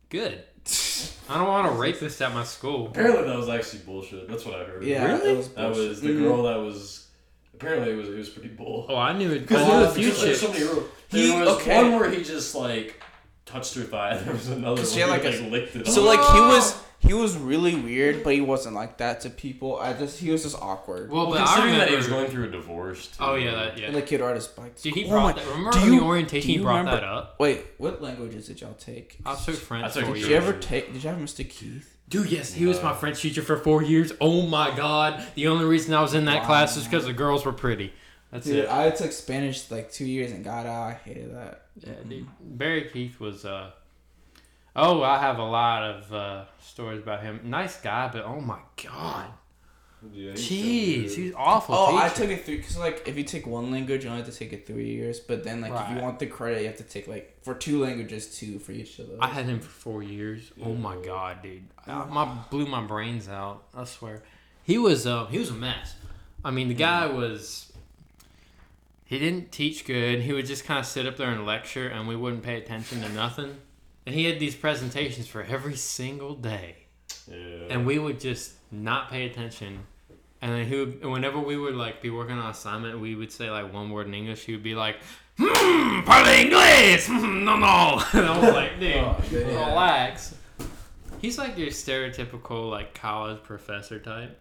Good. 0.10 0.44
I 1.30 1.38
don't 1.38 1.48
want 1.48 1.68
a 1.68 1.72
rapist 1.72 2.22
at 2.22 2.34
my 2.34 2.44
school. 2.44 2.88
Apparently 2.88 3.24
that 3.28 3.38
was 3.38 3.50
actually 3.50 3.80
bullshit. 3.80 4.28
That's 4.28 4.46
what 4.46 4.56
I 4.60 4.64
heard. 4.64 4.84
Yeah, 4.84 5.06
Really? 5.06 5.38
was 5.38 5.50
That 5.50 5.70
was 5.70 5.78
bullshit. 6.00 6.04
the 6.04 6.14
girl 6.22 6.44
that 6.44 6.58
was. 6.58 7.08
Apparently 7.54 7.94
it 7.94 7.96
was 7.96 8.10
it 8.10 8.18
was 8.18 8.30
pretty 8.30 8.50
bull. 8.50 8.86
Oh, 8.90 8.96
I 8.96 9.14
knew 9.18 9.32
it. 9.32 9.46
Oh, 9.52 9.56
I 9.56 9.58
Because 9.58 9.68
knew 9.68 9.74
a 9.76 9.80
there 9.82 9.92
few 9.94 10.10
was 10.10 10.22
chicks. 10.22 10.40
So 11.12 11.18
many 11.18 11.30
rules. 11.30 11.34
He- 11.34 11.38
There 11.38 11.46
was 11.46 11.62
okay. 11.62 11.84
one 11.92 12.00
where 12.00 12.10
he 12.10 12.24
just 12.24 12.56
like 12.56 13.02
touched 13.46 13.76
her 13.76 13.84
thigh. 13.84 14.18
There 14.24 14.34
was 14.34 14.50
another 14.50 14.82
one 14.82 14.86
she 14.92 15.00
had, 15.00 15.10
where 15.10 15.20
like, 15.24 15.34
he 15.34 15.38
a- 15.40 15.42
like 15.44 15.52
licked 15.52 15.76
it. 15.76 15.88
So 15.88 16.02
off. 16.02 16.08
like 16.08 16.36
he 16.36 16.42
was 16.42 16.82
he 17.00 17.14
was 17.14 17.38
really 17.38 17.76
weird, 17.76 18.24
but 18.24 18.34
he 18.34 18.42
wasn't 18.42 18.74
like 18.74 18.98
that 18.98 19.22
to 19.22 19.30
people. 19.30 19.78
I 19.78 19.94
just 19.94 20.20
he 20.20 20.32
was 20.32 20.42
just 20.44 20.56
awkward. 20.60 21.12
Well, 21.12 21.26
well, 21.28 21.32
but 21.34 21.42
I 21.42 21.46
considering 21.46 21.74
remember. 21.74 21.86
that 21.86 21.90
he 21.92 21.96
was 21.98 22.08
going 22.08 22.28
through 22.32 22.46
a 22.46 22.52
divorce. 22.52 23.08
Too. 23.08 23.18
oh 23.24 23.36
yeah, 23.36 23.52
that 23.54 23.78
yeah. 23.78 23.88
And 23.88 23.96
the 23.96 24.02
kid 24.02 24.22
rode 24.22 24.36
his 24.36 24.48
bike. 24.48 24.82
Dude, 24.82 24.96
he 24.96 25.06
Oh 25.06 25.10
brought 25.10 25.36
my- 25.36 25.42
that. 25.44 25.50
Remember 25.52 25.72
do 25.72 25.84
in 25.94 25.98
the 25.98 26.04
orientation 26.04 26.48
do 26.48 26.58
he 26.58 26.64
brought 26.64 26.78
remember- 26.80 27.02
that 27.02 27.04
up? 27.08 27.36
Wait, 27.40 27.64
what 27.78 28.02
languages 28.02 28.48
did 28.48 28.62
y'all 28.62 28.74
take? 28.74 29.18
I 29.26 29.36
took 29.36 29.56
French 29.56 29.86
I 29.86 29.90
took 29.90 30.06
four 30.06 30.16
it 30.16 30.20
Did 30.22 30.30
years. 30.30 30.30
you 30.30 30.36
ever 30.36 30.54
take? 30.54 30.94
Did 30.94 31.04
you 31.04 31.10
have 31.10 31.20
Mr. 31.20 31.48
Keith? 31.48 31.92
Dude, 32.08 32.32
yes, 32.32 32.54
he 32.54 32.66
was 32.68 32.82
my 32.84 32.94
French 32.94 33.20
teacher 33.22 33.42
for 33.42 33.58
four 33.58 33.82
years. 33.84 34.12
Oh 34.22 34.44
my 34.44 34.76
god. 34.76 35.24
The 35.36 35.48
only 35.48 35.66
reason 35.66 35.94
I 35.94 36.02
was 36.02 36.14
in 36.14 36.26
that 36.26 36.42
Wow. 36.42 36.46
class 36.48 36.78
is 36.78 36.84
because 36.86 37.06
the 37.06 37.14
girls 37.14 37.46
were 37.46 37.52
pretty. 37.54 37.94
That's 38.32 38.48
Dude, 38.48 38.66
it. 38.66 38.70
I 38.70 38.90
took 38.90 39.12
Spanish 39.12 39.70
like 39.72 39.92
two 39.92 40.06
years 40.06 40.32
and 40.32 40.44
got 40.44 40.66
out. 40.66 40.88
I 40.88 40.94
hated 40.94 41.36
that. 41.36 41.68
Yeah, 41.80 41.94
dude. 42.08 42.28
Barry 42.42 42.90
Keith 42.92 43.20
was 43.20 43.46
uh 43.46 43.72
Oh, 44.76 45.04
I 45.04 45.20
have 45.20 45.40
a 45.40 45.44
lot 45.44 45.84
of 45.84 46.14
uh 46.14 46.46
stories 46.62 47.02
about 47.02 47.24
him. 47.24 47.42
Nice 47.44 47.80
guy, 47.80 48.10
but 48.12 48.26
oh 48.26 48.42
my 48.42 48.60
god. 48.84 49.28
Yeah, 50.14 50.34
he's 50.34 50.42
Jeez, 50.42 51.10
so 51.10 51.16
he's 51.16 51.34
awful. 51.36 51.76
Oh, 51.76 51.98
I 51.98 52.10
took 52.10 52.30
it 52.30 52.46
three 52.46 52.58
because 52.58 52.78
like 52.78 53.08
if 53.08 53.18
you 53.18 53.24
take 53.24 53.48
one 53.48 53.72
language, 53.72 54.04
you 54.04 54.10
only 54.10 54.22
have 54.22 54.32
to 54.32 54.38
take 54.38 54.54
it 54.54 54.68
three 54.68 54.90
years. 54.90 55.20
But 55.20 55.44
then 55.44 55.62
like 55.62 55.72
if 55.72 55.96
you 55.96 56.02
want 56.02 56.20
the 56.20 56.28
credit, 56.28 56.62
you 56.62 56.68
have 56.68 56.78
to 56.78 56.84
take 56.84 57.08
like 57.08 57.38
for 57.42 57.56
two 57.56 57.82
languages, 57.82 58.38
two 58.38 58.60
for 58.60 58.72
each 58.72 59.00
of 59.00 59.08
those. 59.08 59.18
I 59.22 59.28
had 59.28 59.46
him 59.46 59.60
for 59.60 59.70
four 59.70 60.04
years. 60.04 60.52
Oh 60.64 60.74
my 60.74 60.98
god, 60.98 61.42
dude! 61.42 61.64
I, 61.88 62.06
my 62.06 62.26
blew 62.52 62.66
my 62.66 62.82
brains 62.82 63.28
out. 63.28 63.64
I 63.74 63.86
swear, 63.86 64.24
he 64.64 64.78
was 64.78 65.08
um 65.08 65.28
he 65.28 65.40
was 65.40 65.50
a 65.50 65.54
mess. 65.54 65.96
I 66.44 66.52
mean, 66.52 66.68
the 66.68 66.76
guy 66.76 67.08
was. 67.08 67.72
He 69.06 69.20
didn't 69.20 69.52
teach 69.52 69.86
good. 69.86 70.22
He 70.22 70.34
would 70.34 70.46
just 70.48 70.66
kind 70.66 70.80
of 70.80 70.86
sit 70.86 71.06
up 71.06 71.16
there 71.18 71.30
and 71.30 71.46
lecture, 71.46 71.88
and 71.88 72.08
we 72.08 72.16
wouldn't 72.16 72.44
pay 72.44 72.58
attention 72.58 73.02
to 73.02 73.10
nothing. 73.10 73.56
And 74.06 74.14
he 74.16 74.26
had 74.26 74.40
these 74.40 74.56
presentations 74.56 75.28
for 75.28 75.42
every 75.44 75.76
single 75.76 76.36
day, 76.36 76.76
Yeah. 77.32 77.68
and 77.70 77.86
we 77.86 77.98
would 78.00 78.20
just 78.20 78.54
not 78.72 79.10
pay 79.10 79.26
attention. 79.26 79.86
And 80.42 80.52
then 80.54 80.66
he 80.68 80.76
would, 80.76 81.06
whenever 81.06 81.40
we 81.40 81.56
would 81.58 81.76
like 81.76 82.02
be 82.02 82.10
working 82.10 82.38
on 82.38 82.50
assignment, 82.52 83.00
we 83.00 83.16
would 83.16 83.32
say 83.32 83.50
like 83.50 83.72
one 83.74 83.90
word 83.92 84.08
in 84.08 84.14
English. 84.14 84.44
He 84.46 84.52
would 84.52 84.64
be 84.64 84.76
like, 84.76 84.98
"Hmm, 85.40 86.02
parle 86.02 86.26
inglés? 86.28 87.08
Hmm, 87.08 87.44
no, 87.44 87.58
no." 87.58 88.02
And 88.14 88.26
I 88.28 88.40
was 88.40 88.54
like, 88.54 88.80
dude, 88.80 88.96
Oh, 88.96 89.18
yeah. 89.32 89.70
relax. 89.70 90.36
He's 91.20 91.38
like 91.38 91.58
your 91.58 91.70
stereotypical 91.70 92.70
like 92.70 92.94
college 92.94 93.42
professor 93.44 94.00
type. 94.00 94.40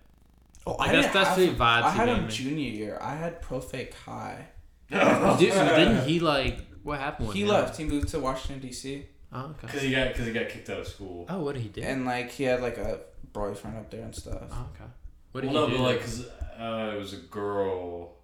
Oh, 0.67 0.73
Like, 0.75 0.91
I 0.91 0.93
that's- 0.93 1.05
didn't 1.05 1.15
that's 1.15 1.29
have 1.29 1.39
the 1.39 1.47
him- 1.47 1.57
vibes 1.57 1.83
I 1.83 1.91
he 1.93 1.99
had 1.99 2.07
gave 2.07 2.17
him 2.17 2.25
me. 2.27 2.31
junior 2.31 2.71
year. 2.71 2.99
I 3.01 3.15
had 3.15 3.41
Pro 3.43 3.61
Fake 3.61 3.95
High. 3.95 4.47
Dude, 4.91 5.53
didn't 5.53 6.05
he 6.09 6.21
like 6.21 6.61
what 6.83 7.01
happened 7.01 7.29
with 7.29 7.37
He 7.37 7.43
him? 7.43 7.49
left. 7.49 7.77
He 7.77 7.85
moved 7.85 8.09
to 8.09 8.19
Washington 8.21 8.61
D.C. 8.61 9.07
Oh, 9.33 9.41
okay. 9.47 9.55
Because 9.63 9.83
he 9.83 9.91
got 9.91 10.09
because 10.09 10.27
he 10.27 10.33
got 10.33 10.49
kicked 10.49 10.71
out 10.71 10.81
of 10.81 10.89
school. 10.89 11.27
Oh, 11.29 11.41
what 11.43 11.55
did 11.55 11.63
he 11.63 11.69
do? 11.69 11.83
and 11.83 12.05
like 12.05 12.31
he 12.31 12.45
had 12.45 12.61
like 12.63 12.79
a 12.79 13.01
boyfriend 13.33 13.77
up 13.79 13.91
there 13.91 14.03
and 14.03 14.15
stuff. 14.15 14.43
oh, 14.51 14.69
okay. 14.75 14.91
What 15.33 15.41
did 15.41 15.53
well, 15.53 15.67
he 15.67 15.73
no, 15.73 15.79
do? 15.79 15.83
but 15.83 15.91
like, 15.91 16.01
cause 16.03 16.27
uh, 16.59 16.93
it 16.95 16.99
was 16.99 17.13
a 17.15 17.17
girl. 17.19 18.17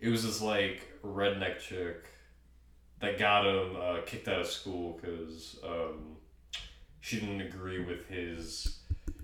It 0.00 0.08
was 0.08 0.24
this 0.24 0.42
like 0.42 0.82
redneck 1.04 1.58
chick 1.60 2.06
that 3.00 3.18
got 3.18 3.46
him 3.46 3.76
uh, 3.80 3.98
kicked 4.04 4.28
out 4.28 4.40
of 4.40 4.46
school 4.46 4.98
because 5.00 5.58
um, 5.64 6.16
she 7.00 7.18
didn't 7.20 7.40
agree 7.40 7.84
with 7.84 8.06
his 8.08 8.80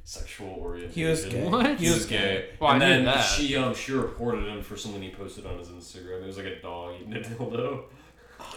sexual 0.08 0.48
orientation. 0.58 0.94
He 0.94 1.04
was 1.04 1.24
gay. 1.26 1.44
What? 1.46 1.78
He 1.78 1.90
was 1.90 2.06
gay. 2.06 2.48
Well, 2.58 2.70
I 2.70 2.74
and 2.76 2.82
knew 2.82 2.88
then 2.88 3.04
that. 3.04 3.20
she 3.20 3.54
um 3.56 3.74
she 3.74 3.92
reported 3.92 4.46
him 4.48 4.62
for 4.62 4.76
something 4.76 5.02
he 5.02 5.10
posted 5.10 5.44
on 5.44 5.58
his 5.58 5.68
Instagram. 5.68 6.22
It 6.22 6.26
was 6.26 6.38
like 6.38 6.46
a 6.46 6.62
dog 6.62 6.94
eating 7.00 7.12
a 7.14 7.20
dildo. 7.20 7.82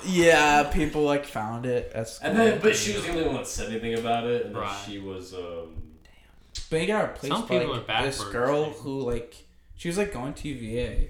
Yeah, 0.06 0.70
people 0.72 1.04
like 1.04 1.26
found 1.26 1.66
it. 1.66 1.92
That's 1.94 2.20
And 2.22 2.38
then, 2.38 2.60
but 2.62 2.76
she 2.76 2.94
was 2.94 3.04
the 3.04 3.10
only 3.12 3.24
one 3.26 3.36
that 3.36 3.48
said 3.48 3.70
anything 3.70 3.96
about 3.96 4.26
it, 4.28 4.46
and 4.46 4.56
then 4.56 4.62
Right. 4.62 4.84
she 4.86 5.00
was 5.00 5.34
um. 5.34 5.76
Damn. 6.04 6.64
But 6.70 6.80
he 6.82 6.86
got 6.88 7.02
replaced 7.10 7.28
Some 7.36 7.42
by 7.48 7.60
people 7.60 7.74
like, 7.76 7.90
are 7.90 8.04
this 8.06 8.24
girl 8.26 8.64
it. 8.66 8.74
who 8.78 9.02
like 9.02 9.36
she 9.76 9.90
was 9.90 9.98
like 9.98 10.14
going 10.14 10.34
to 10.36 10.48
UVA, 10.48 11.10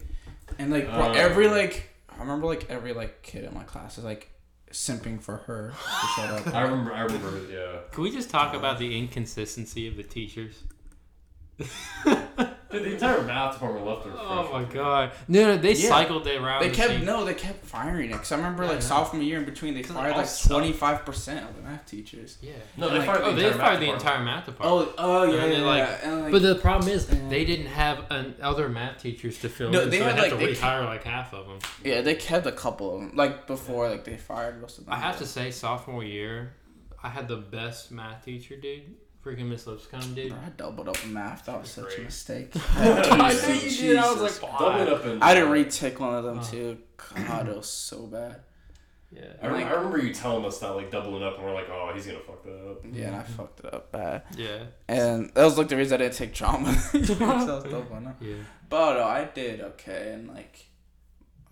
and 0.57 0.71
like 0.71 0.85
bro, 0.85 1.09
Oh. 1.09 1.11
every 1.11 1.49
like 1.49 1.89
I 2.09 2.17
remember 2.19 2.47
like 2.47 2.65
every 2.69 2.93
like 2.93 3.21
kid 3.21 3.43
in 3.43 3.53
my 3.53 3.63
class 3.63 3.97
is 3.99 4.03
like 4.03 4.31
simping 4.72 5.22
for 5.22 5.38
her 5.38 5.74
to 5.74 6.07
shut 6.15 6.47
up. 6.47 6.47
I 6.55 6.61
remember. 6.61 6.93
I 6.93 7.01
remember. 7.01 7.41
Yeah. 7.51 7.80
Can 7.91 8.03
we 8.03 8.11
just 8.11 8.30
talk 8.30 8.53
about 8.53 8.80
the 8.80 8.97
inconsistency 8.97 9.88
of 9.88 9.97
the 9.97 10.03
teachers? 10.03 10.63
Dude, 12.72 12.84
the 12.84 12.93
entire 12.93 13.22
math 13.24 13.53
department 13.53 13.86
left 13.86 14.05
her. 14.05 14.11
Oh 14.17 14.49
my 14.51 14.63
god! 14.63 15.11
No, 15.28 15.45
no, 15.47 15.57
they 15.57 15.74
Yeah. 15.74 15.89
cycled 15.89 16.26
it 16.28 16.41
around. 16.41 16.61
They 16.61 16.69
the 16.69 16.76
kept 16.76 16.89
same- 16.89 17.05
no, 17.05 17.26
they 17.26 17.34
kept 17.34 17.65
firing 17.65 18.09
it. 18.11 18.17
Cause 18.17 18.32
I 18.32 18.38
remember 18.38 18.63
like 18.63 18.72
I 18.72 18.76
know. 18.76 18.80
sophomore 18.82 19.22
year 19.24 19.39
in 19.39 19.45
between, 19.45 19.74
they 19.74 19.82
'Cause 19.82 19.89
they 19.89 19.95
fired 19.95 20.11
all 20.13 20.17
like 20.19 20.28
suck. 20.28 20.51
twenty 20.51 20.74
five 20.74 21.05
percent 21.05 21.47
of 21.49 21.55
the 21.55 21.61
math 21.63 21.86
teachers. 21.86 22.38
Yeah. 22.41 22.53
No, 22.78 22.88
And, 22.88 22.95
they 22.95 22.99
like- 22.99 23.07
fired 23.07 23.22
the 23.22 23.26
Oh, 23.28 23.36
they 23.36 23.45
entire 23.45 23.57
math 23.57 23.67
fired 23.67 23.76
the 23.82 23.86
department. 23.86 24.01
entire 24.01 24.24
math 24.24 24.45
department. 24.45 24.95
Oh, 24.97 25.03
oh 25.19 25.24
yeah, 25.24 25.30
And 25.43 25.51
yeah, 25.51 25.57
then, 25.59 25.65
like- 25.67 25.78
yeah. 25.80 26.09
And, 26.11 26.22
like, 26.24 26.32
But 26.32 26.41
the 26.43 26.55
problem 26.55 26.89
is 26.89 27.07
Yeah. 27.11 27.17
they 27.30 27.45
didn't 27.45 27.67
have 27.67 28.05
an, 28.09 28.36
other 28.41 28.69
math 28.69 29.01
teachers 29.01 29.38
to 29.39 29.49
fill 29.49 29.69
No, 29.72 29.82
in, 29.82 29.89
they 29.89 29.99
so 29.99 30.05
had, 30.05 30.13
they 30.15 30.22
had 30.22 30.32
like, 30.32 30.39
to 30.39 30.45
they 30.45 30.51
retire 30.51 30.84
like 30.86 31.03
half 31.03 31.34
of 31.34 31.47
them. 31.47 31.59
yeah, 31.84 32.01
they 32.01 32.15
kept 32.15 32.45
a 32.47 32.51
couple 32.51 32.95
of 32.95 33.01
them. 33.01 33.11
Like 33.15 33.47
before, 33.47 33.89
like 33.89 34.03
they 34.05 34.17
fired 34.17 34.61
most 34.61 34.78
of 34.78 34.86
them. 34.86 34.93
I 34.93 34.97
have 34.97 35.17
to 35.19 35.26
say, 35.26 35.51
sophomore 35.51 36.03
year, 36.03 36.53
I 37.03 37.09
had 37.09 37.28
the 37.28 37.38
best 37.38 37.91
math 37.91 38.24
teacher, 38.26 38.55
dude. 38.55 38.84
Freaking 39.24 39.47
Miss 39.49 39.67
Lipscomb, 39.67 40.15
dude. 40.15 40.30
Bro, 40.30 40.39
I 40.45 40.49
doubled 40.57 40.89
up 40.89 41.03
in 41.03 41.13
math. 41.13 41.45
That 41.45 41.59
was 41.61 41.69
such 41.69 41.97
a 41.99 42.01
mistake. 42.01 42.51
I 42.76 43.34
knew 43.47 43.53
you 43.53 43.69
did. 43.78 43.97
I 43.97 44.11
was 44.11 44.19
Jesus. 44.22 44.41
like, 44.41 44.51
Double 44.59 44.82
it 44.82 44.88
why? 44.88 44.93
up 44.95 45.05
in. 45.05 45.22
I 45.22 45.34
didn't 45.36 45.51
retake 45.51 45.99
one 45.99 46.15
of 46.15 46.24
them 46.24 46.39
Oh. 46.39 46.43
too. 46.49 46.78
God, 47.28 47.47
it 47.47 47.55
was 47.55 47.67
so 47.67 48.07
bad. 48.07 48.41
Yeah. 49.11 49.22
I 49.43 49.47
remember, 49.47 49.67
I 49.67 49.74
remember 49.78 49.97
you 49.99 50.13
telling 50.13 50.45
us 50.45 50.59
that 50.59 50.69
like 50.76 50.89
doubling 50.89 51.22
up, 51.22 51.36
and 51.38 51.45
we're 51.45 51.53
like, 51.53 51.69
oh, 51.69 51.91
he's 51.93 52.05
gonna 52.07 52.19
fuck 52.19 52.43
that 52.45 52.69
up. 52.72 52.82
Yeah, 52.91 53.07
and 53.07 53.15
I 53.17 53.24
fucked 53.24 53.59
it 53.59 53.74
up 53.74 53.91
bad. 53.91 54.24
Yeah. 54.38 54.63
And 54.88 55.32
that 55.36 55.43
was 55.43 55.57
like 55.57 55.67
the 55.67 55.76
reason 55.76 55.95
I 55.95 56.03
didn't 56.05 56.15
take 56.15 56.34
drama. 56.34 56.74
So 57.03 57.15
I 57.19 57.43
was 57.43 57.63
dope 57.65 57.91
on. 57.91 58.15
Yeah. 58.22 58.36
But 58.69 58.97
uh, 58.97 59.05
I 59.05 59.26
did 59.26 59.59
okay, 59.61 60.13
and 60.13 60.30
like 60.30 60.65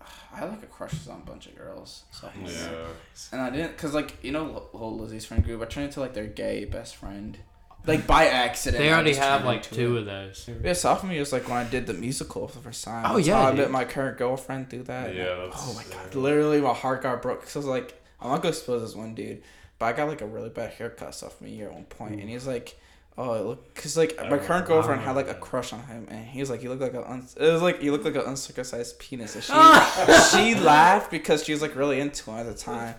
I 0.00 0.38
had 0.38 0.48
like 0.50 0.62
a 0.62 0.66
crushes 0.66 1.06
on 1.06 1.20
a 1.20 1.24
bunch 1.30 1.46
of 1.48 1.56
girls. 1.56 2.04
So 2.10 2.30
Yeah. 2.44 2.86
and 3.32 3.42
I 3.42 3.50
didn't, 3.50 3.76
cause 3.76 3.92
like 3.94 4.16
you 4.24 4.32
know, 4.32 4.68
whole 4.72 4.96
Lizzie's 4.98 5.26
friend 5.26 5.44
group. 5.44 5.60
I 5.60 5.66
turned 5.66 5.86
into 5.88 6.00
like 6.00 6.14
their 6.14 6.26
gay 6.26 6.64
best 6.64 6.96
friend. 6.96 7.38
Like 7.86 8.06
by 8.06 8.26
accident. 8.26 8.82
They 8.82 8.90
I 8.90 8.94
already 8.94 9.10
just 9.10 9.20
have 9.22 9.38
turned 9.40 9.46
like 9.46 9.56
into 9.64 9.74
two 9.74 9.96
it. 9.96 10.00
of 10.00 10.06
those. 10.06 10.50
Yeah, 10.62 10.72
sophomore 10.74 11.12
year 11.12 11.20
was 11.20 11.32
like 11.32 11.48
when 11.48 11.58
I 11.58 11.68
did 11.68 11.86
the 11.86 11.94
musical 11.94 12.46
for 12.48 12.56
the 12.58 12.62
first 12.64 12.84
time. 12.84 13.04
Oh, 13.08 13.16
That's 13.16 13.26
yeah, 13.28 13.40
how 13.42 13.48
I 13.48 13.50
dude. 13.50 13.58
met 13.60 13.70
my 13.70 13.84
current 13.84 14.18
girlfriend 14.18 14.70
through 14.70 14.84
that. 14.84 15.14
Yeah, 15.14 15.24
that's- 15.36 15.54
oh 15.56 15.74
my 15.74 15.82
god, 15.84 16.14
yeah. 16.14 16.20
literally 16.20 16.60
my 16.60 16.74
heart 16.74 17.02
got 17.02 17.22
broke 17.22 17.40
because 17.40 17.56
I 17.56 17.58
was 17.60 17.66
like, 17.66 18.02
I'm 18.20 18.30
not 18.30 18.38
gonna 18.42 18.50
expose 18.50 18.82
this 18.82 18.94
one 18.94 19.14
dude, 19.14 19.42
but 19.78 19.86
I 19.86 19.92
got 19.92 20.08
like 20.08 20.20
a 20.20 20.26
really 20.26 20.50
bad 20.50 20.72
haircut 20.72 21.14
sophomore 21.14 21.48
year 21.50 21.68
at 21.68 21.74
one 21.74 21.84
point, 21.84 22.20
and 22.20 22.28
he's 22.28 22.46
like, 22.46 22.78
oh, 23.18 23.32
it 23.34 23.44
look, 23.44 23.74
cause 23.74 23.96
like 23.96 24.14
my 24.16 24.24
remember- 24.24 24.44
current 24.44 24.66
girlfriend 24.66 25.00
had 25.02 25.16
like 25.16 25.28
a 25.28 25.34
crush 25.34 25.72
on 25.72 25.82
him, 25.84 26.06
and 26.10 26.26
he 26.26 26.40
was 26.40 26.50
like, 26.50 26.60
he 26.60 26.68
looked 26.68 26.82
like 26.82 26.94
an 26.94 27.04
un- 27.04 27.26
it 27.38 27.50
was 27.50 27.62
like 27.62 27.80
he 27.80 27.90
looked 27.90 28.04
like 28.04 28.14
an 28.14 28.22
uncircumcised 28.26 28.98
penis, 28.98 29.34
and 29.34 29.44
she 29.44 29.52
she 30.36 30.54
laughed 30.60 31.10
because 31.10 31.44
she 31.44 31.52
was 31.52 31.62
like 31.62 31.74
really 31.76 31.98
into 31.98 32.30
him 32.30 32.36
at 32.38 32.46
the 32.46 32.54
time. 32.54 32.94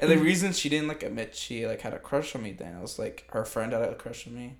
And 0.00 0.10
the 0.10 0.18
reason 0.18 0.52
she 0.52 0.68
didn't 0.68 0.88
like 0.88 1.02
admit 1.02 1.34
she 1.34 1.66
like 1.66 1.80
had 1.80 1.94
a 1.94 1.98
crush 1.98 2.34
on 2.36 2.42
me 2.42 2.52
then, 2.52 2.74
it 2.76 2.80
was 2.80 2.98
like 2.98 3.26
her 3.30 3.44
friend 3.44 3.72
had 3.72 3.82
a 3.82 3.94
crush 3.94 4.26
on 4.26 4.34
me. 4.34 4.56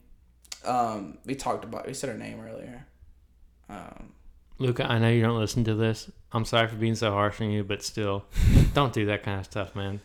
Um, 0.65 1.19
we 1.25 1.35
talked 1.35 1.65
about 1.65 1.87
we 1.87 1.95
said 1.95 2.11
her 2.11 2.17
name 2.19 2.41
earlier. 2.41 2.87
Um, 3.69 4.13
Luca, 4.59 4.91
I 4.91 4.99
know 4.99 5.09
you 5.09 5.23
don't 5.23 5.39
listen 5.39 5.63
to 5.65 5.75
this. 5.75 6.11
I'm 6.33 6.45
sorry 6.45 6.69
for 6.69 6.77
being 6.77 6.95
so 6.97 7.13
harsh 7.13 7.41
on 7.41 7.51
you, 7.51 7.63
but 7.63 7.83
still, 7.83 8.25
don't 8.75 8.93
do 8.93 9.07
that 9.07 9.23
kind 9.23 9.39
of 9.39 9.45
stuff, 9.47 9.77
man. 9.77 10.01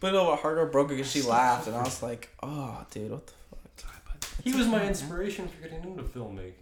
but 0.00 0.12
no, 0.12 0.30
my 0.30 0.36
heart 0.36 0.56
got 0.58 0.72
broken 0.72 0.96
because 0.96 1.10
she 1.12 1.22
laughed, 1.22 1.68
and 1.68 1.76
I 1.76 1.82
was 1.82 2.02
like, 2.02 2.28
oh, 2.42 2.84
dude, 2.90 3.10
what 3.12 3.26
the 3.26 3.32
fuck? 3.32 4.24
He 4.42 4.52
was 4.52 4.66
my 4.66 4.84
inspiration 4.86 5.48
for 5.48 5.68
getting 5.68 5.84
into 5.84 6.02
filmmaking. 6.02 6.52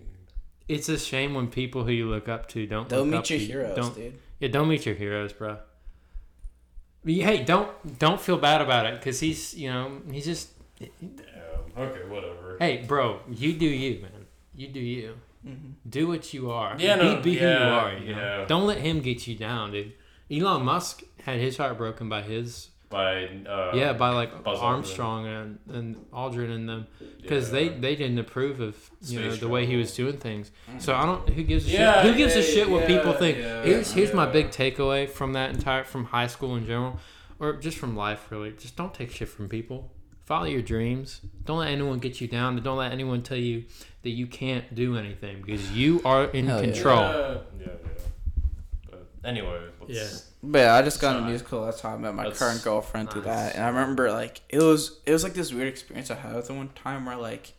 It's 0.69 0.89
a 0.89 0.99
shame 0.99 1.35
when 1.35 1.49
people 1.49 1.85
who 1.85 1.93
you 1.93 2.09
look 2.09 2.29
up 2.29 2.49
to 2.51 2.67
don't. 2.67 2.89
Don't 2.89 3.11
look 3.11 3.21
up 3.21 3.23
meet 3.25 3.31
your 3.31 3.39
to 3.39 3.45
you. 3.45 3.53
heroes, 3.53 3.77
Don't, 3.77 3.95
dude. 3.95 4.19
Yeah, 4.41 4.49
don't 4.49 4.69
meet 4.69 4.85
your 4.87 4.95
heroes, 4.95 5.33
bro. 5.33 5.59
But 7.05 7.15
hey, 7.15 7.43
don't 7.45 7.99
don't 7.99 8.21
feel 8.21 8.39
bad 8.39 8.61
about 8.61 8.87
it 8.87 8.99
because 8.99 9.21
he's 9.21 9.55
you 9.55 9.71
know 9.71 10.01
he's 10.11 10.25
just 10.25 10.51
Yeah. 10.79 10.89
Okay, 11.77 12.09
whatever. 12.09 12.57
hey, 12.59 12.85
bro, 12.87 13.21
you 13.31 13.55
do 13.55 13.67
you, 13.67 14.03
man. 14.03 14.27
You 14.55 14.69
do 14.69 14.81
you. 14.81 15.15
Mm-hmm. 15.47 15.71
Do 15.89 16.07
what 16.07 16.33
you 16.35 16.51
are. 16.51 16.77
Yeah, 16.79 16.97
be, 16.97 17.03
no, 17.03 17.21
be 17.21 17.35
who 17.35 17.47
you 17.47 17.51
yeah, 17.51 17.71
are. 17.71 17.93
You 17.97 18.15
know? 18.15 18.21
yeah. 18.21 18.45
Don't 18.47 18.67
let 18.67 18.79
him 18.79 19.01
get 19.01 19.27
you 19.27 19.35
down, 19.37 19.73
dude. 19.73 19.93
Elon 20.31 20.65
Musk 20.65 21.03
had 21.25 21.41
his 21.41 21.57
heart 21.57 21.77
broken 21.79 22.09
by 22.09 22.23
his 22.23 22.69
By 22.93 23.25
uh, 23.49 23.73
yeah 23.75 23.93
by 23.95 24.11
like 24.11 24.45
Buzz 24.45 24.59
Aldrin. 24.59 24.63
Armstrong 24.63 25.27
and 25.27 25.59
and 25.71 25.97
Aldrin 26.13 26.55
and 26.55 26.69
them 26.69 26.87
because 27.21 27.51
they 27.51 27.65
yeah. 27.71 27.79
they 27.81 27.97
didn't 27.97 28.19
approve 28.19 28.61
of 28.61 28.77
you 29.01 29.19
know 29.21 29.31
Space 29.31 29.41
the 29.41 29.49
way 29.49 29.67
he 29.67 29.77
was 29.77 29.95
doing 29.97 30.19
things. 30.19 30.51
So 30.79 30.95
I 30.95 31.07
don't 31.07 31.29
who 31.31 31.43
gives 31.43 31.67
a 31.67 31.71
Yeah, 31.71 32.03
shit 32.03 32.11
who 32.13 32.17
gives 32.19 32.35
a 32.37 32.43
shit 32.43 32.69
what 32.71 32.87
people 32.87 33.13
think. 33.15 33.39
yeah, 33.39 33.63
here's 33.63 33.93
here's 33.93 34.13
my 34.13 34.27
big 34.27 34.51
takeaway 34.51 35.09
from 35.09 35.33
that 35.33 35.51
entire 35.55 35.85
from 35.85 36.05
high 36.05 36.27
school 36.27 36.55
in 36.57 36.67
general 36.67 36.99
or 37.41 37.55
just 37.55 37.79
from 37.79 37.97
life 37.97 38.31
really. 38.31 38.53
Just 38.53 38.77
don't 38.77 38.93
take 38.95 39.11
shit 39.11 39.29
from 39.29 39.49
people. 39.49 39.91
Follow 40.25 40.45
your 40.45 40.63
dreams. 40.63 41.21
Don't 41.45 41.59
let 41.59 41.69
anyone 41.69 41.99
get 41.99 42.21
you 42.21 42.29
down. 42.29 42.63
Don't 42.63 42.79
let 42.79 42.93
anyone 42.93 43.23
tell 43.23 43.37
you 43.39 43.65
that 44.03 44.11
you 44.11 44.27
can't 44.27 44.73
do 44.75 44.97
anything 44.97 45.43
because 45.43 45.73
you 45.73 46.01
are 46.05 46.27
in 46.27 46.47
Hell 46.47 46.61
yeah. 46.65 46.71
control. 46.73 47.01
Yeah, 47.01 47.39
yeah, 47.59 47.67
yeah. 47.67 47.73
But 48.89 49.07
anyway, 49.25 49.61
Yeah. 49.89 50.07
But 50.43 50.59
yeah, 50.59 50.75
I 50.75 50.83
just 50.83 51.01
got 51.01 51.17
in 51.17 51.25
a 51.25 51.27
musical. 51.27 51.65
That's 51.65 51.81
how 51.81 51.91
I 51.95 51.97
met 51.97 52.15
my 52.15 52.31
current 52.31 52.63
girlfriend 52.65 53.11
through 53.11 53.23
nice. 53.23 53.53
that. 53.53 53.55
And 53.57 53.65
I 53.65 53.69
remember 53.69 54.11
like 54.11 54.41
it 54.49 54.59
was 54.61 55.01
it 55.07 55.13
was 55.13 55.23
like 55.25 55.35
this 55.35 55.53
weird 55.53 55.69
experience 55.69 56.11
I 56.11 56.15
had 56.17 56.35
with 56.35 56.49
her 56.49 56.55
one 56.55 56.71
time 56.71 57.05
where 57.07 57.17
like 57.17 57.53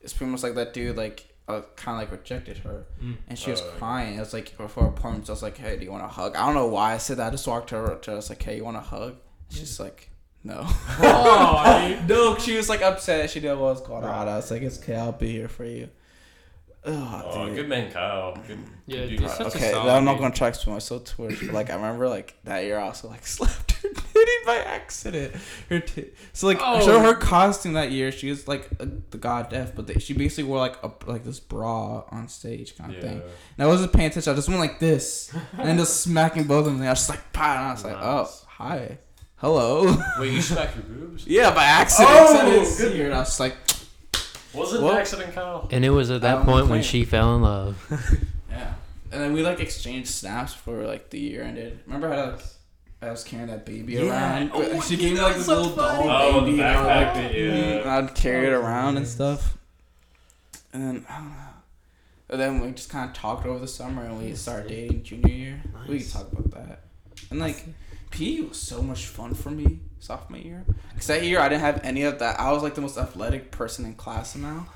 it's 0.00 0.12
pretty 0.12 0.32
much 0.32 0.42
like 0.42 0.54
that 0.56 0.74
dude 0.74 0.96
like 0.96 1.28
uh, 1.46 1.60
kind 1.76 1.96
of 2.02 2.10
like 2.10 2.10
rejected 2.20 2.58
her 2.58 2.86
Mm. 3.02 3.16
and 3.28 3.38
she 3.38 3.50
was 3.50 3.60
yeah. 3.60 3.66
crying. 3.78 4.16
It 4.16 4.20
was 4.20 4.32
like 4.32 4.56
before 4.56 4.86
appointments. 4.86 5.28
I 5.30 5.32
was 5.34 5.42
like, 5.42 5.56
hey, 5.58 5.76
do 5.76 5.84
you 5.84 5.92
want 5.92 6.04
a 6.04 6.08
hug? 6.08 6.34
I 6.36 6.46
don't 6.46 6.54
know 6.54 6.66
why 6.66 6.94
I 6.94 6.98
said 6.98 7.18
that. 7.18 7.28
I 7.28 7.30
just 7.30 7.46
walked 7.46 7.70
her 7.70 7.92
up 7.92 8.02
to 8.02 8.10
her. 8.10 8.14
I 8.14 8.16
was 8.16 8.28
like, 8.30 8.42
hey, 8.42 8.56
you 8.56 8.64
want 8.64 8.76
a 8.76 8.80
hug? 8.80 9.16
She's 9.50 9.78
like, 9.78 10.10
no. 10.42 10.66
Oh, 11.00 12.04
no, 12.08 12.36
she 12.38 12.56
was 12.56 12.68
like 12.68 12.82
upset. 12.82 13.30
She 13.30 13.40
didn't 13.40 13.58
know 13.58 13.64
what 13.64 13.74
was 13.74 13.86
going 13.86 14.04
on. 14.04 14.26
I 14.28 14.36
was 14.36 14.50
like, 14.50 14.62
it's 14.62 14.78
okay. 14.82 14.96
I'll 14.96 15.12
be 15.12 15.30
here 15.32 15.48
for 15.48 15.64
you. 15.64 15.90
Oh, 16.86 17.22
Oh, 17.24 17.46
dude. 17.46 17.56
good 17.56 17.68
man, 17.68 17.90
Kyle. 17.90 18.36
Good, 18.46 18.58
Yeah, 18.86 19.00
good 19.00 19.08
dude, 19.10 19.18
dude, 19.20 19.28
Kyle. 19.28 19.46
a 19.46 19.48
Okay, 19.48 19.70
solid 19.70 19.90
I'm 19.90 20.04
not 20.04 20.18
gonna 20.18 20.34
try 20.34 20.48
to 20.50 20.54
explain 20.54 20.74
myself 20.74 21.04
too 21.04 21.22
much, 21.24 21.40
but 21.40 21.52
like 21.52 21.70
I 21.70 21.74
remember 21.76 22.08
like 22.08 22.36
that 22.44 22.64
year 22.64 22.78
I 22.78 22.82
also 22.88 23.08
like 23.08 23.26
slapped 23.26 23.72
her 23.72 23.88
titty 23.88 24.30
by 24.44 24.56
accident. 24.56 25.34
Her 25.70 25.80
t- 25.80 26.10
so 26.34 26.46
like 26.46 26.58
Oh. 26.60 26.80
so 26.84 27.00
her 27.00 27.14
costume 27.14 27.72
that 27.72 27.90
year 27.90 28.12
she 28.12 28.28
was 28.28 28.46
like 28.46 28.68
a, 28.80 28.86
the 29.10 29.16
god 29.18 29.48
deaf, 29.48 29.74
but 29.74 29.86
they, 29.86 29.94
she 29.94 30.12
basically 30.12 30.44
wore 30.44 30.58
like 30.58 30.76
a 30.82 30.90
like 31.06 31.24
this 31.24 31.40
bra 31.40 32.04
on 32.10 32.28
stage 32.28 32.76
kind 32.76 32.94
of 32.94 33.00
thing. 33.00 33.22
And 33.56 33.64
I 33.64 33.66
wasn't 33.66 33.92
paying 33.94 34.08
attention. 34.08 34.32
I 34.32 34.36
just 34.36 34.48
went 34.48 34.60
like 34.60 34.78
this 34.78 35.32
and 35.56 35.66
then 35.66 35.78
just 35.78 36.02
smacking 36.02 36.44
both 36.44 36.66
of 36.66 36.72
them. 36.72 36.76
And 36.80 36.86
I 36.86 36.90
was 36.92 36.98
just 36.98 37.08
like, 37.10 37.32
"Pow," 37.32 37.56
and 37.56 37.66
I 37.68 37.72
was 37.72 37.84
like, 37.84 37.96
oh 37.98 38.30
hi, 38.46 38.98
hello. 39.36 39.96
Wait, 40.20 40.32
you 40.34 40.42
smacked 40.52 40.74
your 40.76 40.84
boobs? 40.84 41.26
yeah, 41.26 41.54
by 41.54 41.64
accident. 41.64 42.10
Oh, 42.12 42.36
I 42.36 42.50
good. 42.76 42.96
her, 42.98 43.04
and 43.06 43.14
I 43.14 43.18
was 43.20 43.28
just 43.28 43.40
like, 43.40 43.56
Was 44.54 44.72
it 44.74 44.80
Well- 44.80 44.92
an 44.92 44.98
accident, 44.98 45.34
Kyle? 45.34 45.68
And 45.70 45.84
it 45.84 45.90
was 45.90 46.10
at 46.10 46.20
that 46.22 46.44
point 46.44 46.68
when 46.68 46.82
she 46.82 47.04
fell 47.04 47.36
in 47.36 47.42
love. 47.42 47.76
Yeah. 48.50 48.74
And 49.10 49.20
then 49.20 49.32
we 49.32 49.42
like 49.42 49.58
exchanged 49.58 50.08
snaps 50.10 50.54
for 50.54 50.86
like 50.86 51.10
the 51.10 51.18
year 51.18 51.42
ended. 51.42 51.80
Remember 51.86 52.08
how 52.08 52.30
like, 52.32 52.40
I 53.02 53.10
was 53.10 53.24
carrying 53.24 53.48
that 53.48 53.66
baby 53.66 53.94
Yeah. 53.94 54.08
around? 54.10 54.50
Oh, 54.54 54.80
she 54.80 54.96
gave 54.96 55.14
me 55.14 55.20
like 55.20 55.34
this 55.36 55.46
so 55.46 55.56
little 55.62 55.76
funny. 55.76 56.06
doll 56.06 56.22
Oh, 56.22 56.40
baby. 56.42 56.56
the 56.58 56.62
and 56.62 56.78
I, 56.78 57.04
backpack, 57.04 57.24
like, 57.24 57.32
yeah. 57.34 57.40
and 57.50 57.90
I'd 57.90 58.14
carry 58.14 58.46
it 58.46 58.52
Oh, 58.52 58.60
around 58.60 58.96
and 58.96 59.06
stuff. 59.08 59.56
And 60.72 60.82
then 60.84 61.06
I 61.10 61.16
don't 61.18 61.30
know. 61.30 61.36
And 62.30 62.40
then 62.40 62.60
we 62.60 62.70
just 62.72 62.90
kind 62.90 63.08
of 63.10 63.14
talked 63.16 63.44
over 63.46 63.58
the 63.58 63.66
summer 63.68 64.04
and 64.04 64.18
we 64.22 64.34
started 64.36 64.68
dating 64.68 65.02
junior 65.02 65.28
year. 65.34 65.62
We 65.88 65.98
could 66.00 66.10
talk 66.10 66.32
about 66.32 66.50
that. 66.52 66.80
And 67.30 67.40
like 67.40 67.64
PE 68.10 68.42
was 68.42 68.60
so 68.60 68.82
much 68.82 69.06
fun 69.06 69.34
for 69.34 69.50
me 69.50 69.80
sophomore 70.04 70.38
year. 70.38 70.64
Cause 70.94 71.06
that 71.06 71.24
year 71.24 71.40
I 71.40 71.48
didn't 71.48 71.62
have 71.62 71.80
any 71.82 72.02
of 72.02 72.18
that. 72.18 72.38
I 72.38 72.52
was 72.52 72.62
like 72.62 72.74
the 72.74 72.80
most 72.80 72.98
athletic 72.98 73.50
person 73.50 73.84
in 73.84 73.94
class 73.94 74.36
now. 74.36 74.66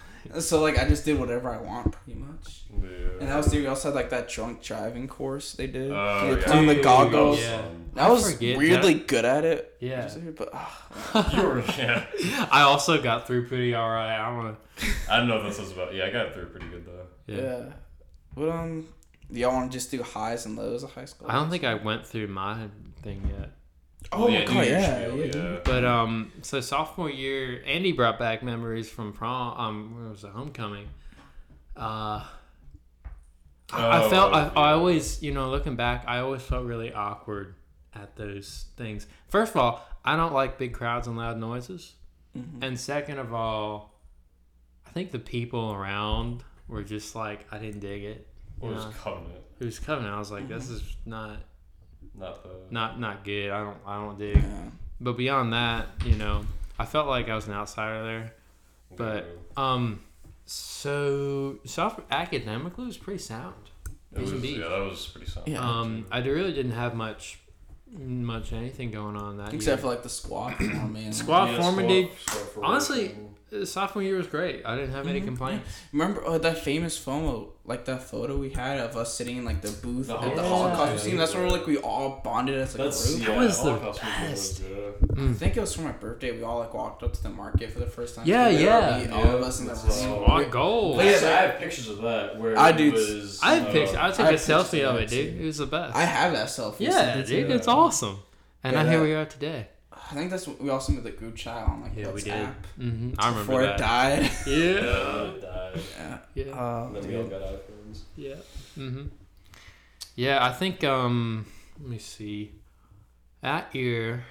So 0.41 0.61
like 0.61 0.79
I 0.79 0.87
just 0.87 1.05
did 1.05 1.19
whatever 1.19 1.51
I 1.51 1.59
want 1.59 1.93
pretty 1.93 2.19
much. 2.19 2.65
Yeah. 2.83 2.89
And 3.21 3.29
that 3.29 3.37
was 3.37 3.47
the 3.47 3.59
we 3.59 3.67
also 3.67 3.89
had 3.89 3.95
like 3.95 4.11
that 4.11 4.29
drunk 4.29 4.63
driving 4.63 5.09
course 5.09 5.53
they 5.53 5.67
did. 5.67 5.91
Oh, 5.91 6.21
they 6.35 6.41
yeah. 6.41 6.47
put 6.47 6.55
on 6.55 6.67
the 6.67 6.75
goggles. 6.77 7.41
yeah. 7.41 7.63
I 7.97 8.07
I 8.07 8.11
was 8.11 8.33
forget 8.33 8.57
weirdly 8.59 8.95
good 8.95 9.25
at 9.25 9.45
it. 9.45 9.77
Yeah. 9.81 10.09
But 10.37 10.51
ah, 10.53 11.33
You 11.37 11.43
were, 11.43 11.65
yeah. 11.79 12.07
I 12.51 12.63
also 12.63 13.01
got 13.01 13.27
through 13.27 13.49
pretty 13.49 13.75
alright. 13.75 14.19
I 14.19 14.31
don't 14.31 14.45
know. 14.45 14.57
I 15.11 15.17
don't 15.19 15.29
know 15.29 15.37
what 15.37 15.45
this 15.45 15.59
is 15.59 15.73
about. 15.73 15.95
Yeah, 15.95 16.07
I 16.07 16.11
got 16.11 16.35
through 16.35 16.47
pretty 16.47 16.69
good 16.69 16.87
though. 16.87 17.07
yeah. 17.27 17.73
But 18.35 18.51
um, 18.51 18.89
do 19.33 19.41
y'all 19.41 19.53
want 19.53 19.71
to 19.73 19.77
just 19.79 19.91
do 19.91 20.03
highs 20.03 20.47
and 20.47 20.57
lows 20.57 20.83
of 20.83 20.93
high 20.93 21.05
school? 21.07 21.29
I 21.31 21.35
don't 21.35 21.51
think 21.51 21.65
I 21.65 21.75
went 21.75 22.07
through 22.07 22.29
my 22.29 22.69
thing 23.03 23.31
yet. 23.39 23.51
Oh 24.13 24.29
yeah, 24.29 24.39
my 24.41 24.45
god, 24.47 24.67
yeah, 24.67 25.07
spiel, 25.09 25.17
yeah, 25.27 25.33
yeah. 25.37 25.57
But 25.65 25.85
um, 25.85 26.33
so 26.43 26.61
sophomore 26.61 27.11
year, 27.11 27.63
Andy 27.67 27.93
brought 27.93 28.19
back 28.19 28.43
memories 28.43 28.89
from 28.89 29.13
prom. 29.13 29.59
Um, 29.59 29.97
where 30.01 30.09
was 30.11 30.23
the 30.23 30.29
homecoming? 30.31 30.89
Uh, 31.77 32.25
I, 33.71 34.07
I 34.07 34.09
felt 34.09 34.33
I, 34.35 34.51
Oh, 34.57 34.61
I 34.63 34.73
always, 34.73 35.23
you 35.23 35.33
know, 35.33 35.51
looking 35.51 35.77
back, 35.77 36.05
I 36.07 36.19
always 36.21 36.43
felt 36.43 36.65
really 36.65 36.93
awkward 36.93 37.55
at 37.95 38.17
those 38.17 38.67
things. 38.77 39.07
First 39.29 39.53
of 39.55 39.59
all, 39.61 39.87
I 40.05 40.17
don't 40.17 40.33
like 40.33 40.59
big 40.59 40.73
crowds 40.73 41.07
and 41.07 41.17
loud 41.17 41.39
noises, 41.39 41.95
Mhm. 42.37 42.63
and 42.63 42.81
second 42.81 43.19
of 43.19 43.35
all, 43.35 43.95
I 44.87 44.91
think 44.91 45.11
the 45.11 45.19
people 45.19 45.73
around 45.73 46.45
were 46.67 46.83
just 46.83 47.15
like 47.15 47.47
I 47.53 47.59
didn't 47.59 47.81
dig 47.81 48.05
it. 48.05 48.27
What 48.59 48.71
You 48.71 48.75
was? 48.77 48.87
Covenant? 49.03 49.35
It 49.61 49.65
was 49.65 49.79
coming. 49.79 50.07
I 50.07 50.19
was 50.19 50.31
like, 50.31 50.49
this 50.49 50.71
is 50.71 50.83
not 51.05 51.37
Not 52.19 52.43
the. 52.43 52.51
not 52.71 52.99
not 53.01 53.25
good. 53.25 53.51
I 53.51 53.61
don't 53.65 53.77
I 53.87 53.97
don't 53.97 54.19
dig. 54.19 54.37
Yeah. 54.37 54.43
But 55.01 55.17
beyond 55.17 55.53
that, 55.53 55.87
you 56.05 56.17
know, 56.17 56.45
I 56.79 56.85
felt 56.85 57.07
like 57.07 57.29
I 57.29 57.35
was 57.35 57.47
an 57.47 57.53
outsider 57.55 58.03
there. 58.03 58.35
But 58.97 59.39
um, 59.57 60.01
so 60.45 61.59
soft 61.65 62.01
academically 62.11 62.87
was 62.87 62.97
pretty 62.97 63.21
sound. 63.21 63.55
it 64.15 64.21
was, 64.21 64.33
yeah, 64.33 64.69
that 64.69 64.81
was 64.81 65.07
pretty 65.07 65.31
solid. 65.31 65.49
Yeah. 65.49 65.61
Um, 65.61 66.07
I 66.11 66.19
really 66.21 66.53
didn't 66.53 66.73
have 66.73 66.95
much 66.95 67.39
much 67.97 68.53
anything 68.53 68.91
going 68.91 69.17
on 69.17 69.39
that 69.39 69.55
Except 69.55 69.79
year. 69.79 69.83
for 69.83 69.87
like 69.87 70.03
the 70.03 70.09
squad 70.09 70.55
forming. 70.57 71.13
Squad 71.23 71.51
Yeah, 71.53 71.61
forming, 71.63 71.89
dude. 71.89 72.11
Honestly, 72.63 73.15
sophomore 73.65 74.03
year 74.03 74.17
was 74.17 74.27
great. 74.27 74.63
I 74.67 74.77
didn't 74.77 74.93
have 74.93 75.07
any 75.07 75.21
Mhm. 75.21 75.25
complaints. 75.27 75.69
Remember 75.93 76.25
uh, 76.27 76.39
that 76.39 76.59
famous 76.59 76.97
photo, 76.99 77.49
like 77.65 77.85
that 77.87 78.03
photo 78.03 78.37
we 78.37 78.51
had 78.51 78.79
of 78.79 78.97
us 78.97 79.15
sitting 79.15 79.37
in 79.39 79.45
like 79.45 79.61
the 79.63 79.71
booth 79.71 80.07
The 80.09 80.15
at 80.15 80.21
the 80.37 80.43
Holocaust 80.43 80.49
Holocaust 80.49 80.91
Museum. 80.91 80.93
Museum. 80.95 81.17
That's 81.19 81.35
where 81.35 81.51
like 81.51 81.67
we 81.67 81.77
all 81.79 82.21
bonded 82.25 82.57
as 82.57 82.75
like 82.77 82.85
That's 82.85 83.05
a 83.05 83.17
group. 83.17 83.29
yeah, 83.29 83.35
That 83.35 83.39
was 83.39 83.57
the 83.59 83.63
Holocaust 83.71 84.05
movement 84.05 84.31
best. 84.31 84.63
was, 84.63 84.71
yeah. 84.71 84.77
I 84.77 85.21
Mm. 85.29 85.37
think 85.37 85.57
it 85.57 85.61
was 85.61 85.75
for 85.75 85.83
my 85.83 85.93
birthday. 85.93 86.31
We 86.33 86.43
all 86.43 86.59
like 86.59 86.75
walked 86.75 87.03
up 87.03 87.13
to 87.15 87.23
the 87.23 87.29
market 87.31 87.73
for 87.73 87.81
the 87.81 87.87
first 87.87 88.15
time. 88.17 88.27
Yeah, 88.27 88.49
together. 88.51 88.65
yeah. 88.65 88.99
We- 89.07 89.13
all 89.13 89.25
Yeah, 89.25 89.33
of 89.33 89.43
us 89.43 89.61
in 89.61 89.67
the 89.67 89.75
room. 89.75 89.83
all. 90.13 90.23
Squad 90.25 90.51
goal. 90.51 90.97
Yeah, 90.97 91.11
Actually, 91.11 91.29
I 91.29 91.41
have 91.43 91.59
pictures 91.59 91.89
of 91.89 92.03
that 92.03 92.39
where 92.39 92.59
I 92.59 92.73
do- 92.73 92.93
was. 92.93 93.41
I 93.43 93.55
have 93.55 93.69
uh, 93.69 93.73
pictures. 93.73 93.97
I 93.97 94.11
took 94.11 94.21
I 94.21 94.23
a 94.23 94.31
have 94.33 94.41
pictures 94.41 94.47
selfie 94.57 94.85
of 94.89 94.95
of 94.97 95.01
it, 95.03 95.09
dude. 95.09 95.37
too. 95.39 95.43
It 95.43 95.47
was 95.47 95.59
the 95.59 95.67
best. 95.67 95.97
I 95.97 96.03
have 96.05 96.33
that 96.35 96.49
selfie. 96.49 96.81
yeah, 96.81 97.15
dude, 97.23 97.27
too. 97.49 97.55
it's 97.55 97.67
awesome. 97.69 98.19
And 98.63 98.75
Yeah, 98.75 98.83
now 98.83 98.91
here 98.91 99.03
we 99.03 99.15
are 99.15 99.25
today. 99.25 99.69
I 100.11 100.15
think 100.15 100.31
that's 100.31 100.47
what 100.47 100.61
we 100.61 100.71
also 100.71 100.93
made 100.93 101.05
the 101.05 101.11
group 101.11 101.37
chat 101.37 101.67
on 101.67 101.83
like 101.83 101.93
Yeah, 101.97 102.11
we 102.11 102.23
did. 102.23 102.33
WhatsApp 102.33 102.55
hmm 102.77 103.11
I 103.19 103.29
remember 103.29 103.41
before 103.53 103.63
that. 103.63 103.75
it 103.75 103.79
died. 103.79 104.31
Yeah, 104.47 104.55
Yeah. 104.57 105.79
yeah. 105.99 106.19
Yeah. 106.35 106.85
And 106.87 106.97
then 106.97 107.09
we 107.09 107.17
all 107.17 107.25
got 107.25 107.43
iPhones. 107.43 108.01
Yeah. 108.17 108.35
hmm 108.75 109.03
Yeah, 110.15 110.45
I 110.45 110.53
think 110.53 110.83
um 110.85 111.47
let 111.79 111.89
me 111.91 111.99
see. 111.99 112.53
That 113.43 113.75
year 113.75 114.25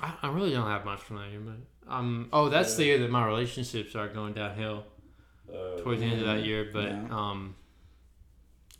I, 0.00 0.14
I 0.22 0.28
really 0.28 0.52
don't 0.52 0.66
have 0.68 0.84
much 0.84 1.00
from 1.00 1.16
that 1.16 1.30
year, 1.30 1.40
but 1.40 1.92
um. 1.92 2.28
Oh, 2.32 2.48
that's 2.48 2.76
the 2.76 2.84
year 2.84 2.98
that 2.98 3.10
my 3.10 3.24
relationships 3.26 3.94
are 3.94 4.08
going 4.08 4.34
downhill 4.34 4.84
Uh, 5.48 5.78
towards 5.78 6.00
the 6.00 6.06
end 6.06 6.20
of 6.20 6.26
that 6.26 6.44
year. 6.44 6.68
But 6.72 6.88
Yeah. 6.88 7.06
um, 7.10 7.54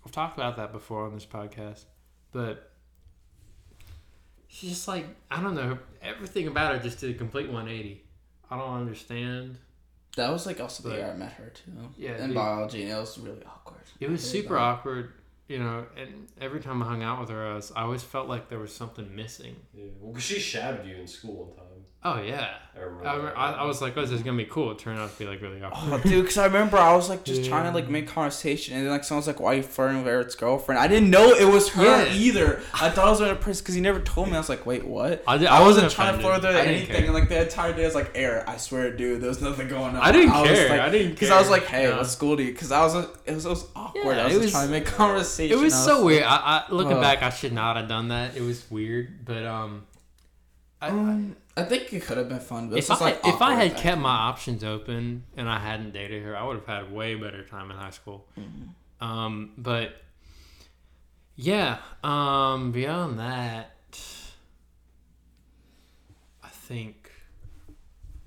I've 0.04 0.12
talked 0.12 0.36
about 0.36 0.56
that 0.56 0.72
before 0.72 1.06
on 1.06 1.14
this 1.14 1.26
podcast. 1.26 1.84
But 2.32 2.70
she's 4.54 4.70
just 4.70 4.88
like 4.88 5.06
I 5.30 5.42
don't 5.42 5.54
know. 5.54 5.78
Everything 6.02 6.46
about 6.46 6.74
her 6.74 6.80
just 6.82 7.00
did 7.00 7.10
a 7.10 7.18
complete 7.18 7.46
180. 7.50 8.02
I 8.50 8.58
don't 8.58 8.74
understand. 8.80 9.58
That 10.16 10.30
was 10.30 10.46
like 10.46 10.60
also 10.60 10.82
the 10.84 10.90
But- 10.90 10.98
year 10.98 11.10
I 11.10 11.16
met 11.16 11.32
her 11.32 11.50
too. 11.50 11.72
Yeah, 11.98 12.16
in 12.18 12.28
dude. 12.28 12.34
biology, 12.36 12.82
and 12.82 12.92
it 12.92 12.96
was 12.96 13.18
really 13.18 13.42
awkward. 13.44 13.80
It 14.00 14.08
was 14.10 14.22
super 14.28 14.54
bad. 14.54 14.62
awkward, 14.62 15.12
you 15.48 15.58
know. 15.58 15.86
And 15.96 16.28
every 16.40 16.60
time 16.60 16.82
I 16.82 16.86
hung 16.86 17.02
out 17.02 17.18
with 17.20 17.30
her, 17.30 17.44
I, 17.44 17.54
was, 17.54 17.72
I 17.74 17.82
always 17.82 18.02
felt 18.04 18.28
like 18.28 18.48
there 18.48 18.60
was 18.60 18.72
something 18.72 19.14
missing. 19.16 19.56
Yeah, 19.74 19.86
well, 20.00 20.12
'cause 20.14 20.22
she 20.22 20.38
shadowed 20.38 20.86
you 20.86 20.96
in 20.96 21.06
school 21.08 21.46
one 21.46 21.56
time. 21.56 21.63
Oh 22.06 22.20
yeah. 22.20 22.54
I 22.76 22.80
remember. 22.80 23.06
I, 23.08 23.12
remember, 23.16 23.38
I, 23.38 23.52
I 23.52 23.64
was 23.66 23.80
like, 23.80 23.96
"Oh, 23.96 24.00
this 24.02 24.10
is 24.10 24.22
gonna 24.24 24.36
be 24.36 24.44
cool." 24.46 24.72
It 24.72 24.80
turned 24.80 24.98
out 24.98 25.10
to 25.12 25.16
be 25.18 25.26
like 25.26 25.40
really 25.40 25.62
awkward. 25.62 26.00
Oh, 26.04 26.08
dude, 26.08 26.24
because 26.24 26.36
I 26.38 26.46
remember 26.46 26.76
I 26.76 26.92
was 26.96 27.08
like 27.08 27.24
just 27.24 27.44
trying 27.48 27.64
to 27.64 27.70
like 27.70 27.88
make 27.88 28.08
conversation, 28.08 28.74
and 28.74 28.84
then 28.84 28.90
like 28.90 29.04
someone's 29.04 29.28
like, 29.28 29.38
"Why 29.38 29.52
are 29.52 29.56
you 29.58 29.62
flirting 29.62 29.98
with 29.98 30.08
Eric's 30.08 30.34
girlfriend?" 30.34 30.80
I 30.80 30.88
didn't 30.88 31.08
know 31.08 31.30
it 31.32 31.44
was 31.50 31.68
her 31.70 32.04
Yeah. 32.04 32.12
either. 32.12 32.60
I 32.74 32.90
thought 32.90 33.06
it 33.06 33.10
was 33.10 33.20
another 33.20 33.36
person 33.36 33.62
because 33.62 33.76
he 33.76 33.80
never 33.80 34.00
told 34.00 34.26
me. 34.28 34.34
I 34.34 34.38
was 34.38 34.48
like, 34.48 34.66
"Wait, 34.66 34.84
what?" 34.84 35.22
I, 35.26 35.38
did, 35.38 35.46
I, 35.46 35.60
wasn't 35.62 35.86
offended. 35.86 35.92
trying 35.92 36.16
to 36.16 36.22
flirt 36.22 36.34
with 36.34 36.44
her 36.44 36.50
or 36.50 36.60
I 36.60 36.64
didn't 36.64 36.74
anything, 36.76 36.96
care. 36.96 37.04
and 37.06 37.14
like 37.14 37.28
the 37.28 37.42
entire 37.42 37.72
day 37.72 37.82
I 37.84 37.86
was 37.86 37.94
like, 37.94 38.10
"Eric, 38.16 38.48
I 38.48 38.56
swear, 38.56 38.94
dude, 38.94 39.20
there 39.22 39.28
was 39.28 39.40
nothing 39.40 39.68
going 39.68 39.94
on." 39.94 40.02
I 40.02 40.10
didn't 40.10 40.32
was, 40.32 40.48
care. 40.50 40.68
like- 40.70 40.80
I 40.80 40.90
didn't 40.90 41.12
Because 41.12 41.30
I 41.30 41.38
was 41.38 41.48
like, 41.48 41.64
"Hey, 41.66 41.84
No. 41.84 41.98
what 41.98 42.06
school 42.08 42.34
do 42.36 42.42
you?" 42.42 42.52
Because 42.52 42.72
I 42.72 42.82
was, 42.82 42.96
it 42.96 43.32
was, 43.34 43.46
it 43.46 43.48
was 43.48 43.66
awkward. 43.76 44.16
Yeah, 44.16 44.22
I 44.22 44.26
was 44.26 44.34
it 44.34 44.40
was- 44.40 44.50
trying 44.50 44.66
to 44.66 44.72
make 44.72 44.84
conversation. 44.86 45.56
It 45.56 45.62
was 45.62 45.72
I 45.72 45.76
so 45.86 46.04
weird. 46.04 46.24
I, 46.24 46.64
I 46.68 46.72
looking 46.72 46.94
Ugh. 46.94 47.00
back, 47.00 47.22
I 47.22 47.30
should 47.30 47.52
not 47.52 47.76
have 47.76 47.88
done 47.88 48.08
that. 48.08 48.36
It 48.36 48.42
was 48.42 48.68
weird, 48.68 49.24
but 49.24 49.46
um, 49.46 49.86
I, 50.82 50.88
Um, 50.88 51.36
I 51.56 51.62
think 51.62 51.92
it 51.92 52.02
could 52.02 52.18
have 52.18 52.28
been 52.28 52.40
fun, 52.40 52.68
but 52.68 52.78
if 52.78 52.90
I 52.90 52.98
like 52.98 53.20
if 53.24 53.40
I 53.40 53.54
had 53.54 53.76
kept 53.76 54.00
my 54.00 54.14
options 54.14 54.64
open 54.64 55.24
and 55.36 55.48
I 55.48 55.58
hadn't 55.58 55.92
dated 55.92 56.22
her, 56.24 56.36
I 56.36 56.44
would 56.44 56.56
have 56.56 56.66
had 56.66 56.90
a 56.90 56.94
way 56.94 57.14
better 57.14 57.44
time 57.44 57.70
in 57.70 57.76
high 57.76 57.90
school. 57.90 58.26
Mm-hmm. 58.38 59.04
Um, 59.04 59.52
but 59.56 59.94
yeah. 61.36 61.78
Um, 62.02 62.72
beyond 62.72 63.18
that, 63.18 63.70
I 66.42 66.48
think 66.48 67.10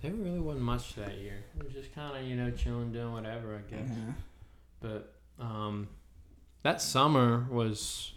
there 0.01 0.11
really 0.11 0.39
wasn't 0.39 0.65
much 0.65 0.95
that 0.95 1.17
year. 1.17 1.43
It 1.57 1.63
was 1.63 1.73
just 1.73 1.93
kind 1.93 2.15
of 2.15 2.23
you 2.23 2.35
know 2.35 2.51
chilling, 2.51 2.91
doing 2.91 3.11
whatever. 3.11 3.55
I 3.55 3.71
guess. 3.71 3.89
Yeah. 3.89 4.13
But 4.79 5.13
um, 5.39 5.89
that 6.63 6.81
summer 6.81 7.45
was, 7.49 8.13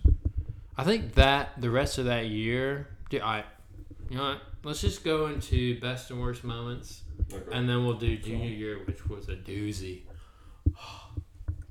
I 0.76 0.84
think 0.84 1.14
that 1.14 1.60
the 1.60 1.70
rest 1.70 1.98
of 1.98 2.04
that 2.04 2.26
year, 2.26 2.88
dude, 3.08 3.22
I, 3.22 3.44
you 4.08 4.18
know 4.18 4.24
what? 4.24 4.42
Let's 4.62 4.80
just 4.82 5.04
go 5.04 5.26
into 5.28 5.80
best 5.80 6.10
and 6.10 6.20
worst 6.20 6.44
moments, 6.44 7.02
Okay. 7.32 7.56
and 7.56 7.68
then 7.68 7.84
we'll 7.84 7.94
do 7.98 8.16
junior 8.18 8.50
year, 8.50 8.78
which 8.86 9.06
was 9.08 9.28
a 9.28 9.36
doozy. 9.36 10.02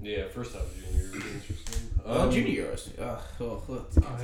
yeah, 0.02 0.28
first 0.30 0.54
time 0.54 0.64
junior 0.76 1.04
year 1.06 1.12
was 1.14 1.26
interesting. 1.34 1.90
Oh, 2.06 2.22
Um, 2.22 2.32
junior 2.32 2.50
year 2.50 2.72
was. 2.72 2.90
Ugh, 2.98 3.22
well, 3.40 3.64
let's 3.68 3.96
get 3.98 4.04
to 4.04 4.24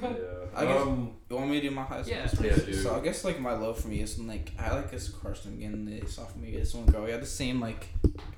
Yeah. 0.00 0.10
I 0.56 0.64
guess- 0.64 0.80
um, 0.82 1.16
You 1.28 1.36
want 1.36 1.50
me 1.50 1.60
to 1.60 1.68
do 1.68 1.74
my 1.74 1.82
high 1.82 2.02
school? 2.02 2.14
Yeah. 2.14 2.26
story? 2.26 2.48
Yeah, 2.50 2.56
dude. 2.56 2.74
So 2.82 2.94
I 2.96 3.00
guess 3.00 3.24
like 3.24 3.38
my 3.40 3.52
love 3.52 3.78
for 3.80 3.88
me 3.88 4.00
is 4.00 4.16
when, 4.16 4.28
like 4.28 4.52
I 4.58 4.74
like 4.74 4.90
this 4.90 5.08
crush 5.08 5.44
in 5.44 5.50
the 5.50 5.56
beginning 5.56 5.98
of 5.98 6.06
the 6.06 6.10
sophomore 6.10 6.46
year. 6.46 6.60
This 6.60 6.74
one 6.74 6.86
girl, 6.86 7.04
we 7.04 7.10
had 7.10 7.20
the 7.22 7.26
same 7.26 7.60
like 7.60 7.88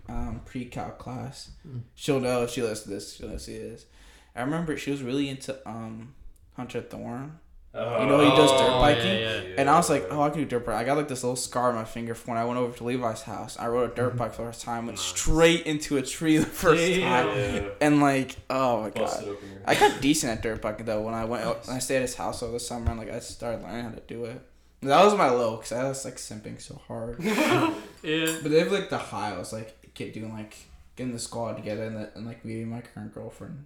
um 0.09 0.41
pre-calc 0.45 0.99
class. 0.99 1.51
Mm. 1.67 1.83
She'll 1.95 2.21
know 2.21 2.43
if 2.43 2.51
she 2.51 2.63
listens 2.63 2.83
to 2.85 2.91
this. 2.91 3.15
She'll 3.17 3.29
know 3.29 3.37
see 3.39 3.59
this. 3.59 3.87
I 4.35 4.41
remember 4.43 4.77
she 4.77 4.91
was 4.91 5.03
really 5.03 5.29
into 5.29 5.57
um 5.69 6.15
Hunter 6.57 6.81
Thorne, 6.81 7.39
uh, 7.77 7.99
You 8.01 8.07
know 8.07 8.21
he 8.21 8.31
does 8.37 8.51
dirt 8.53 8.71
Oh, 8.71 8.81
biking? 8.81 9.21
yeah, 9.21 9.41
yeah. 9.41 9.55
and 9.59 9.69
I 9.71 9.77
was 9.77 9.91
like, 9.91 10.07
oh, 10.11 10.23
I 10.23 10.31
can 10.31 10.41
do 10.41 10.45
dirt 10.47 10.65
bike. 10.67 10.77
I 10.77 10.85
got 10.85 10.97
like 10.97 11.09
this 11.09 11.23
little 11.23 11.37
scar 11.37 11.69
on 11.71 11.75
my 11.75 11.85
finger 11.85 12.15
from 12.15 12.35
when 12.35 12.43
I 12.43 12.45
went 12.47 12.59
over 12.59 12.77
to 12.79 12.85
Levi's 12.85 13.23
house. 13.23 13.59
I 13.59 13.69
rode 13.69 13.93
a 13.93 13.95
dirt 13.95 14.17
bike 14.17 14.33
for 14.35 14.43
the 14.43 14.49
first 14.49 14.63
time, 14.63 14.87
went 14.87 14.99
straight 14.99 15.67
into 15.67 15.97
a 15.99 16.03
tree 16.03 16.39
the 16.39 16.47
first 16.47 16.83
time, 16.83 17.27
Yeah. 17.29 17.69
and 17.81 18.01
like, 18.01 18.37
oh 18.51 18.83
my 18.83 18.91
god. 18.91 18.95
Busted 19.03 19.27
your 19.27 19.37
I 19.67 19.75
got 19.75 20.01
decent 20.01 20.33
at 20.33 20.43
dirt 20.43 20.63
biking 20.63 20.87
though 20.87 21.03
when 21.03 21.15
I 21.15 21.25
went 21.25 21.45
when 21.67 21.77
I 21.77 21.79
stayed 21.81 21.97
at 21.97 22.03
his 22.03 22.15
house 22.15 22.43
over 22.43 22.53
the 22.53 22.61
summer 22.61 22.91
and 22.91 22.99
like 22.99 23.11
I 23.11 23.19
started 23.21 23.63
learning 23.63 23.85
how 23.85 23.91
to 23.91 24.01
do 24.01 24.25
it. 24.27 24.41
That 24.83 25.05
was 25.05 25.15
my 25.17 25.29
low 25.31 25.57
because 25.57 25.73
I 25.73 25.89
was 25.89 26.05
like 26.05 26.17
simping 26.17 26.61
so 26.61 26.81
hard. 26.87 27.17
yeah. 27.23 28.37
but 28.43 28.51
they 28.51 28.59
have 28.61 28.71
like 28.73 28.91
the 28.91 28.99
high. 28.99 29.35
I 29.35 29.39
was 29.39 29.53
like 29.53 29.75
get 29.95 30.13
doing 30.15 30.33
like 30.33 30.55
getting 30.97 31.13
the 31.13 31.19
squad 31.19 31.55
together 31.57 31.85
and, 31.85 31.97
the, 31.97 32.11
and 32.15 32.27
like 32.27 32.45
meeting 32.45 32.69
my 32.71 32.81
current 32.81 33.13
girlfriend. 33.15 33.65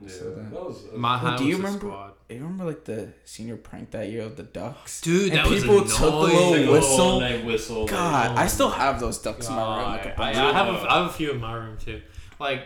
Yeah, 0.00 0.08
So 0.08 0.30
then- 0.34 0.50
that 0.50 0.64
was, 0.64 0.82
that 0.84 0.92
was- 0.92 1.00
My 1.00 1.16
high 1.18 1.36
do 1.36 1.44
you 1.44 1.54
a 1.54 1.56
remember- 1.58 1.78
squad. 1.78 2.12
You 2.28 2.36
remember 2.38 2.64
like 2.64 2.84
the 2.84 3.12
senior 3.24 3.56
prank 3.56 3.92
that 3.92 4.08
year 4.10 4.22
of 4.22 4.36
the 4.36 4.42
ducks? 4.42 5.00
Dude, 5.00 5.28
And 5.30 5.38
that 5.38 5.46
was 5.48 5.62
people 5.62 5.84
took 5.84 5.98
the 5.98 6.10
little 6.10 6.52
Take 6.54 6.70
whistle. 6.70 7.00
all-night 7.00 7.44
whistle. 7.44 7.86
God, 7.86 8.32
Oh 8.36 8.40
I 8.40 8.46
still 8.48 8.70
have 8.70 8.98
those 9.00 9.18
ducks 9.18 9.48
in 9.48 9.54
my 9.54 9.76
room. 9.78 9.88
Like 9.92 10.06
a 10.06 10.20
I. 10.20 10.30
I 10.30 10.52
have 10.52 10.66
a, 10.74 10.90
I 10.92 10.98
have 11.02 11.06
a 11.10 11.12
few 11.12 11.30
in 11.30 11.40
my 11.40 11.54
room 11.54 11.76
too. 11.78 12.02
Like 12.40 12.62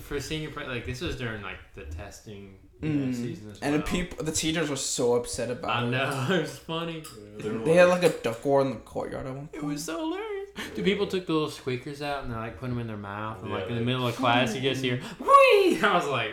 for 0.00 0.18
senior 0.18 0.50
prank, 0.50 0.68
like 0.70 0.86
this 0.86 1.00
was 1.02 1.16
during 1.16 1.42
like 1.42 1.58
the 1.74 1.82
testing 1.84 2.54
you 2.80 2.88
know, 2.88 3.06
Mm. 3.06 3.14
season 3.14 3.50
as 3.52 3.60
and 3.60 3.74
the 3.74 3.80
people, 3.80 4.24
the 4.24 4.32
teachers 4.32 4.68
were 4.70 4.74
so 4.76 5.14
upset 5.14 5.50
about 5.50 5.70
I 5.70 5.86
it. 5.86 5.90
know 5.90 6.26
it 6.34 6.40
was 6.40 6.58
funny. 6.58 7.04
Yeah, 7.38 7.52
they 7.64 7.74
had 7.74 7.88
like 7.90 8.02
a 8.02 8.08
duck 8.08 8.44
war 8.44 8.60
in 8.62 8.70
the 8.70 8.76
courtyard 8.76 9.26
at 9.26 9.32
one 9.34 9.46
point. 9.48 9.62
It 9.62 9.66
was 9.66 9.84
so 9.84 9.98
hilarious. 9.98 10.48
The 10.74 10.82
people 10.82 11.06
took 11.06 11.26
the 11.26 11.32
little 11.34 11.50
squeakers 11.50 12.00
out 12.02 12.24
and 12.24 12.32
they 12.32 12.36
like 12.36 12.58
put 12.58 12.70
them 12.70 12.78
in 12.78 12.86
their 12.86 12.96
mouth 12.96 13.42
and 13.42 13.52
like 13.52 13.68
in 13.68 13.74
the 13.76 13.82
middle 13.82 14.06
of 14.08 14.16
class 14.16 14.54
you 14.54 14.62
just 14.62 14.82
hear 14.82 15.00
wee. 15.20 15.78
I 15.82 15.92
was 15.94 16.06
like, 16.08 16.32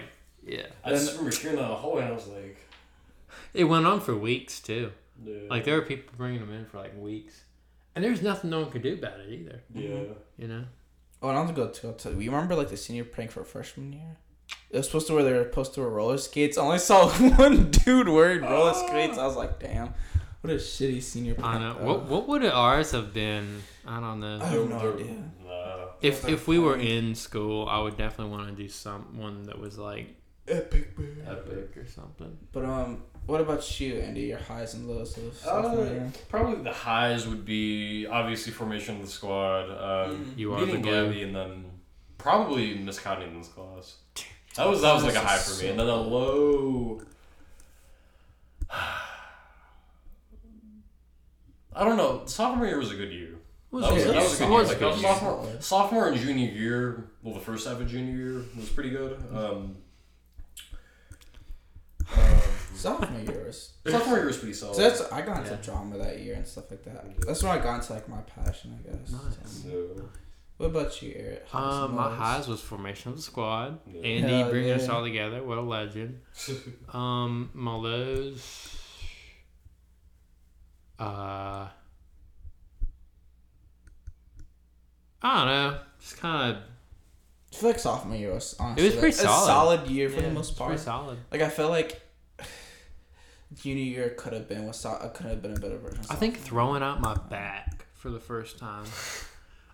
yeah. 0.50 0.68
I 0.84 0.92
just 0.92 1.12
remember 1.18 1.36
hearing 1.36 1.58
that 1.58 1.64
in 1.64 1.70
the 1.70 1.76
hallway 1.76 2.02
and 2.04 2.12
I 2.12 2.16
was 2.16 2.28
like, 2.28 2.58
It 3.54 3.66
went 3.66 3.86
on 3.86 4.00
for 4.02 4.16
weeks 4.16 4.60
too. 4.60 4.92
yeah. 5.24 5.36
Like 5.50 5.64
there 5.66 5.76
were 5.76 5.82
people 5.86 6.14
bringing 6.18 6.40
them 6.40 6.54
in 6.54 6.66
for 6.66 6.78
like 6.80 6.94
weeks, 6.98 7.44
and 7.96 8.04
there's 8.04 8.22
nothing 8.22 8.50
no 8.50 8.62
one 8.62 8.72
could 8.72 8.82
do 8.84 8.94
about 8.94 9.20
it 9.20 9.30
either. 9.30 9.62
yeah. 9.74 10.14
You 10.38 10.48
know. 10.48 10.66
Oh, 11.22 11.28
and 11.30 11.38
I 11.38 11.42
want 11.42 11.54
to 11.56 11.62
go 11.62 11.70
to. 11.70 11.88
I'll 11.88 11.94
tell 11.94 12.14
you. 12.14 12.20
You 12.22 12.32
remember 12.32 12.56
like 12.56 12.70
the 12.70 12.78
senior 12.78 13.04
prank 13.04 13.32
for 13.32 13.44
freshman 13.44 13.92
year? 13.92 14.18
It 14.70 14.78
was 14.78 14.86
supposed 14.86 15.08
to 15.08 15.14
wear 15.14 15.24
they 15.24 15.34
were 15.34 15.44
supposed 15.44 15.74
to 15.74 15.82
wear 15.82 15.90
roller 15.90 16.18
skates. 16.18 16.58
I 16.58 16.62
only 16.62 16.80
saw 16.80 17.10
one 17.38 17.70
dude 17.72 18.08
wearing 18.08 18.42
roller 18.42 18.72
ah. 18.74 18.88
skates. 18.88 19.18
I 19.18 19.26
was 19.26 19.36
like, 19.36 19.60
damn, 19.60 19.94
what 20.42 20.54
a 20.54 20.56
shitty 20.56 21.02
senior 21.02 21.36
prank. 21.36 21.56
I 21.56 21.60
know. 21.60 21.74
though. 21.78 21.86
What 21.86 22.06
what 22.06 22.28
would 22.30 22.46
ours 22.46 22.92
have 22.92 23.14
been? 23.14 23.62
I 23.86 24.00
don't 24.00 24.20
know. 24.22 24.40
I 24.42 24.46
have 24.46 24.70
no 24.70 24.80
They're- 24.80 24.94
idea. 24.94 25.24
Nah. 25.46 25.86
If 26.02 26.28
if 26.30 26.48
we 26.48 26.58
were 26.60 26.78
in 26.78 27.14
school, 27.16 27.68
I 27.68 27.80
would 27.80 27.98
definitely 27.98 28.32
want 28.32 28.48
to 28.56 28.64
do 28.64 28.70
some 28.70 29.18
one 29.18 29.44
that 29.48 29.60
was 29.60 29.78
like 29.78 30.16
Epic, 30.50 30.98
man. 30.98 31.18
epic 31.28 31.78
or 31.78 31.86
something. 31.88 32.38
But 32.52 32.66
um, 32.66 33.04
what 33.26 33.40
about 33.42 33.80
you, 33.80 33.96
Andy? 33.96 34.22
Your 34.22 34.40
highs 34.40 34.74
and 34.74 34.88
lows 34.90 35.18
of 35.18 35.36
sophomore 35.38 35.86
Uh, 35.86 35.90
year? 35.90 36.12
Probably 36.30 36.64
the 36.64 36.72
highs 36.74 37.28
would 37.28 37.46
be 37.46 38.08
obviously 38.08 38.52
formation 38.52 38.96
of 38.96 39.02
the 39.04 39.08
squad, 39.08 39.70
um, 39.70 40.16
Mm. 40.18 40.38
You 40.38 40.54
are 40.54 40.66
the 40.66 40.78
glue. 40.78 41.08
Gabby, 41.08 41.24
and 41.24 41.36
then 41.36 41.66
probably 42.18 42.76
Miss 42.76 43.00
Coddington's 43.00 43.48
class. 43.50 43.98
That 44.56 44.68
was 44.68 44.82
that 44.82 44.94
was 44.94 45.04
like 45.04 45.16
a 45.16 45.20
high 45.22 45.38
for 45.38 45.62
me, 45.62 45.70
and 45.70 45.80
then 45.80 45.88
a 45.88 45.96
low. 45.96 47.02
I 51.76 51.84
don't 51.86 51.98
know. 51.98 52.24
Sophomore 52.26 52.66
year 52.68 52.80
was 52.80 52.92
a 52.92 52.96
good 52.96 53.12
year. 53.12 53.36
Was 53.72 53.84
That 53.86 53.94
was, 53.94 54.04
that 54.06 54.16
was 54.16 54.34
a 54.42 54.46
good 54.46 54.50
year. 54.50 54.64
Like, 54.64 54.80
good 54.80 54.96
year. 55.00 55.14
sophomore, 55.14 55.48
sophomore 55.60 56.08
and 56.10 56.18
junior 56.18 56.52
year, 56.52 57.12
well, 57.22 57.36
the 57.36 57.40
first 57.40 57.68
half 57.68 57.80
of 57.80 57.88
junior 57.88 58.16
year 58.16 58.42
was 58.58 58.68
pretty 58.70 58.90
good. 58.90 59.22
Um, 59.34 59.76
um, 62.18 62.22
Sophomore 62.76 63.22
year 63.22 63.44
was. 63.46 63.74
sophomore 63.88 64.18
year 64.18 64.28
was 64.28 64.38
pretty 64.38 64.54
solid. 64.54 64.76
So 64.76 64.82
that's 64.82 65.02
I 65.12 65.22
got 65.22 65.40
into 65.40 65.52
Yeah. 65.52 65.58
drama 65.62 65.98
that 65.98 66.20
year 66.20 66.36
and 66.36 66.48
stuff 66.48 66.72
like 66.72 66.84
that. 66.86 67.20
That's 67.26 67.44
when 67.44 67.52
I 67.52 67.62
got 67.62 67.76
into 67.82 67.94
like 67.94 68.08
my 68.10 68.22
passion, 68.22 68.80
I 68.80 68.90
guess. 68.90 69.12
Nice. 69.12 69.64
So, 69.64 70.10
What 70.58 70.68
about 70.68 71.02
you, 71.02 71.14
Eric? 71.16 71.56
Um, 71.56 71.96
my 71.96 72.08
lows? 72.08 72.18
highs 72.18 72.48
was 72.48 72.62
formation 72.62 73.12
of 73.12 73.18
the 73.18 73.22
squad. 73.24 73.80
Yeah. 73.88 74.02
Andy 74.02 74.34
Hell 74.40 74.50
bringing 74.50 74.72
us 74.72 74.88
all 74.90 75.04
together. 75.04 75.44
What 75.44 75.58
a 75.58 75.62
legend. 75.62 76.20
Um, 76.94 77.50
my 77.54 77.74
lows. 77.76 78.76
Uh, 81.00 81.68
I 85.22 85.38
don't 85.38 85.48
know. 85.48 85.80
Just 86.00 86.18
kind 86.18 86.56
of. 86.58 86.64
I 87.52 87.56
feel 87.56 87.70
like 87.70 87.80
sophomore 87.80 88.16
year 88.16 88.34
was 88.34 88.56
honestly 88.60 88.84
It 88.84 88.92
was 88.92 89.00
pretty 89.00 89.18
like, 89.18 89.26
solid. 89.26 89.44
a 89.44 89.48
solid 89.48 89.88
year 89.90 90.10
for 90.10 90.22
the 90.22 90.30
most 90.32 90.58
part. 90.58 90.70
Pretty 90.70 90.84
solid. 90.84 91.18
Like 91.32 91.42
I 91.42 91.50
felt 91.50 91.72
like 91.72 92.02
junior 93.56 93.84
year 93.84 94.10
could 94.12 94.34
have 94.34 94.48
been 94.48 94.66
was 94.68 94.78
so- 94.80 94.92
uh, 94.92 95.10
could 95.10 95.26
have 95.26 95.42
been 95.42 95.54
a 95.58 95.60
better 95.60 95.78
version. 95.78 96.00
of 96.00 96.12
I 96.12 96.16
think 96.16 96.36
sophomore. 96.36 96.50
throwing 96.50 96.84
out 96.84 97.02
my 97.02 97.16
back 97.16 97.86
for 97.96 98.10
the 98.10 98.20
first 98.20 98.60
time. 98.60 98.86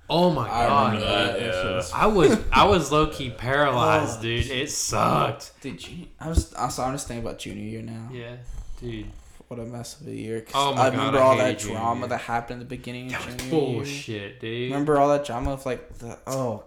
Oh 0.09 0.29
my 0.31 0.43
I 0.49 0.67
god! 0.67 0.93
remember 0.93 1.05
that. 1.11 1.41
yeah. 1.41 1.47
That 1.47 1.53
shit 1.63 1.75
was- 1.75 1.91
I 1.93 2.05
was 2.07 2.37
I 2.51 2.63
was 2.65 2.91
low 2.91 3.07
key 3.07 3.29
paralyzed, 3.37 4.19
Oh. 4.19 4.21
dude. 4.21 4.49
It 4.49 4.71
sucked. 4.71 5.51
Dude, 5.61 5.77
junior, 5.79 6.07
I 6.19 6.29
was 6.29 6.53
also 6.53 6.83
I'm 6.83 6.93
just 6.93 7.07
thinking 7.07 7.25
about 7.25 7.39
junior 7.39 7.63
year 7.63 7.81
now. 7.81 8.09
Yeah, 8.11 8.37
dude. 8.79 9.07
What 9.47 9.59
a 9.59 9.65
mess 9.65 9.99
of 10.01 10.07
a 10.07 10.11
year. 10.15 10.41
'cause 10.41 10.53
Oh 10.55 10.73
my 10.73 10.81
I 10.81 10.89
God, 10.89 10.93
remember 10.97 11.19
I 11.19 11.21
all 11.21 11.31
hated 11.37 11.45
that 11.45 11.59
junior 11.59 11.75
drama 11.77 11.99
year. 11.99 12.07
that 12.09 12.17
happened 12.21 12.61
at 12.63 12.69
the 12.69 12.75
beginning 12.75 13.05
of 13.07 13.11
That 13.11 13.25
was 13.25 13.35
junior 13.35 13.55
year. 13.57 13.75
bullshit, 13.75 14.39
dude. 14.39 14.71
Remember 14.71 14.97
all 14.97 15.09
that 15.09 15.25
drama 15.25 15.51
of 15.51 15.65
like 15.67 15.97
the 15.99 16.17
oh 16.25 16.63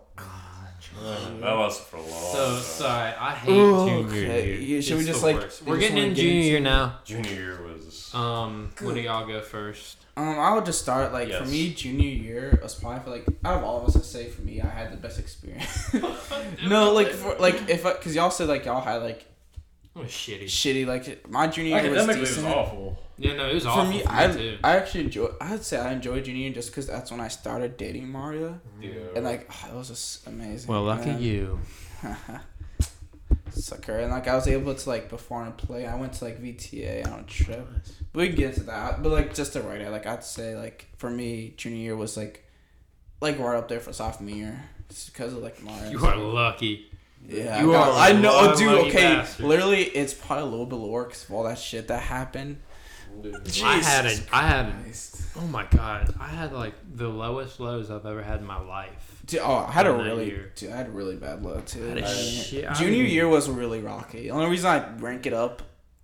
god. 1.02 1.42
that 1.42 1.50
lasted 1.52 1.84
for 1.84 1.96
a 1.96 2.00
long 2.00 2.10
So 2.34 2.50
time. 2.52 2.62
sorry, 2.62 3.12
I 3.18 3.34
hate 3.34 3.50
Ooh, 3.52 3.86
junior 3.86 4.06
okay. 4.06 4.46
year. 4.46 4.60
Yeah, 4.76 4.80
should 4.80 4.98
we 4.98 5.04
just 5.04 5.22
like 5.22 5.36
worst. 5.36 5.62
we're 5.62 5.76
just 5.76 5.80
getting 5.88 5.96
wanna 5.96 6.08
in 6.08 6.14
junior 6.14 6.40
year 6.42 6.60
now. 6.60 6.98
Junior 7.04 7.30
year 7.32 7.62
was. 7.62 8.14
Um, 8.14 8.70
what 8.80 8.94
do 8.94 9.00
y'all 9.00 9.26
go 9.26 9.40
first? 9.40 9.98
Um, 10.16 10.38
I 10.38 10.52
would 10.54 10.64
just 10.66 10.80
start 10.82 11.12
like 11.12 11.30
for 11.32 11.44
me, 11.44 11.72
junior 11.74 12.08
year 12.08 12.58
was 12.62 12.74
probably 12.74 13.00
for 13.00 13.10
like 13.10 13.24
out 13.44 13.58
of 13.58 13.64
all 13.64 13.80
of 13.82 13.88
us, 13.88 13.96
I 13.96 14.00
say 14.00 14.28
for 14.28 14.42
me, 14.42 14.60
I 14.60 14.66
had 14.66 14.92
the 14.92 14.96
best 14.96 15.18
experience. 15.18 15.94
no, 16.66 16.92
like 16.92 17.08
for 17.10 17.36
like 17.36 17.68
if 17.68 17.84
because 17.84 18.14
y'all 18.16 18.30
said 18.30 18.48
like 18.48 18.64
y'all 18.64 18.80
had 18.80 19.02
like 19.02 19.24
It 19.94 19.98
was 19.98 20.08
shitty. 20.08 20.44
shitty 20.46 20.86
like 20.86 21.28
my 21.30 21.46
junior 21.46 21.80
year 21.80 21.90
was 21.90 21.98
Academically, 22.02 22.30
it 22.30 22.36
was 22.36 22.44
awful. 22.44 22.98
Yeah, 23.18 23.34
no, 23.34 23.48
it 23.50 23.54
was 23.54 23.64
For 23.64 23.70
awful 23.70 23.86
me, 23.90 24.00
for 24.02 24.08
me 24.12 24.14
I 24.18 24.26
too. 24.32 24.58
I 24.62 24.76
actually 24.76 25.04
enjoy. 25.04 25.28
I'd 25.40 25.64
say 25.64 25.78
I 25.78 25.92
enjoyed 25.92 26.24
junior 26.24 26.42
year 26.42 26.52
just 26.52 26.70
because 26.70 26.86
that's 26.86 27.10
when 27.10 27.20
I 27.20 27.28
started 27.28 27.76
dating 27.76 28.08
Mario, 28.10 28.60
Yeah. 28.80 28.90
and 29.16 29.24
like 29.24 29.50
oh, 29.50 29.70
it 29.72 29.76
was 29.76 29.88
just 29.88 30.26
amazing. 30.26 30.68
Well, 30.70 30.84
lucky 30.84 31.06
man. 31.10 31.22
you. 31.22 31.58
Sucker, 33.50 33.98
and 33.98 34.10
like 34.12 34.28
I 34.28 34.34
was 34.36 34.46
able 34.46 34.74
to 34.74 34.88
like 34.88 35.08
before 35.08 35.42
and 35.42 35.56
play. 35.56 35.86
I 35.86 35.96
went 35.96 36.12
to 36.14 36.24
like 36.24 36.40
VTA 36.40 37.10
on 37.10 37.20
a 37.20 37.22
trip. 37.24 37.66
But 38.12 38.20
we 38.20 38.26
can 38.28 38.36
get 38.36 38.48
into 38.50 38.62
that. 38.64 39.02
But 39.02 39.10
like 39.10 39.34
just 39.34 39.54
to 39.54 39.62
write 39.62 39.80
it, 39.80 39.90
like 39.90 40.06
I'd 40.06 40.22
say 40.22 40.54
like 40.54 40.86
for 40.96 41.10
me, 41.10 41.54
junior 41.56 41.78
year 41.78 41.96
was 41.96 42.16
like 42.16 42.44
like 43.20 43.38
right 43.38 43.56
up 43.56 43.68
there 43.68 43.80
for 43.80 43.92
sophomore 43.92 44.30
year. 44.30 44.62
just 44.88 45.12
because 45.12 45.32
of 45.32 45.42
like 45.42 45.60
Mario. 45.62 45.90
You 45.90 45.98
are 46.06 46.16
lucky. 46.16 46.90
Yeah, 47.26 47.60
You 47.62 47.70
I, 47.70 47.74
got- 47.74 47.88
are 47.88 47.98
I 47.98 48.12
know, 48.12 48.54
dude. 48.54 48.68
Okay, 48.86 49.14
bastard. 49.14 49.46
literally, 49.46 49.82
it's 49.82 50.14
probably 50.14 50.44
a 50.44 50.46
little 50.50 50.66
bit 50.66 50.76
lower 50.76 51.04
because 51.04 51.24
of 51.24 51.32
all 51.32 51.42
that 51.44 51.58
shit 51.58 51.88
that 51.88 52.02
happened. 52.02 52.60
I 53.24 53.78
had 53.78 54.06
a, 54.06 54.08
Jesus 54.10 54.26
I 54.32 54.42
had, 54.42 54.72
Christ. 54.82 55.22
oh 55.36 55.46
my 55.46 55.66
god, 55.70 56.14
I 56.20 56.28
had 56.28 56.52
like 56.52 56.74
the 56.94 57.08
lowest 57.08 57.60
lows 57.60 57.90
I've 57.90 58.06
ever 58.06 58.22
had 58.22 58.40
in 58.40 58.46
my 58.46 58.60
life. 58.60 59.22
Dude, 59.26 59.40
oh, 59.42 59.66
I 59.68 59.72
had 59.72 59.86
a 59.86 59.92
really, 59.92 60.34
dude, 60.54 60.72
I 60.72 60.76
had 60.76 60.86
a 60.86 60.90
really 60.90 61.16
bad 61.16 61.42
low 61.42 61.60
too. 61.60 61.84
I 61.84 61.88
had 61.88 61.98
a 61.98 62.00
Junior- 62.02 62.42
shit- 62.42 62.74
Junior 62.74 63.02
mean- 63.04 63.12
year 63.12 63.28
was 63.28 63.48
really 63.48 63.80
rocky. 63.80 64.22
The 64.22 64.30
only 64.30 64.48
reason 64.50 64.70
I 64.70 64.96
rank 64.98 65.26
it 65.26 65.32
up 65.34 65.62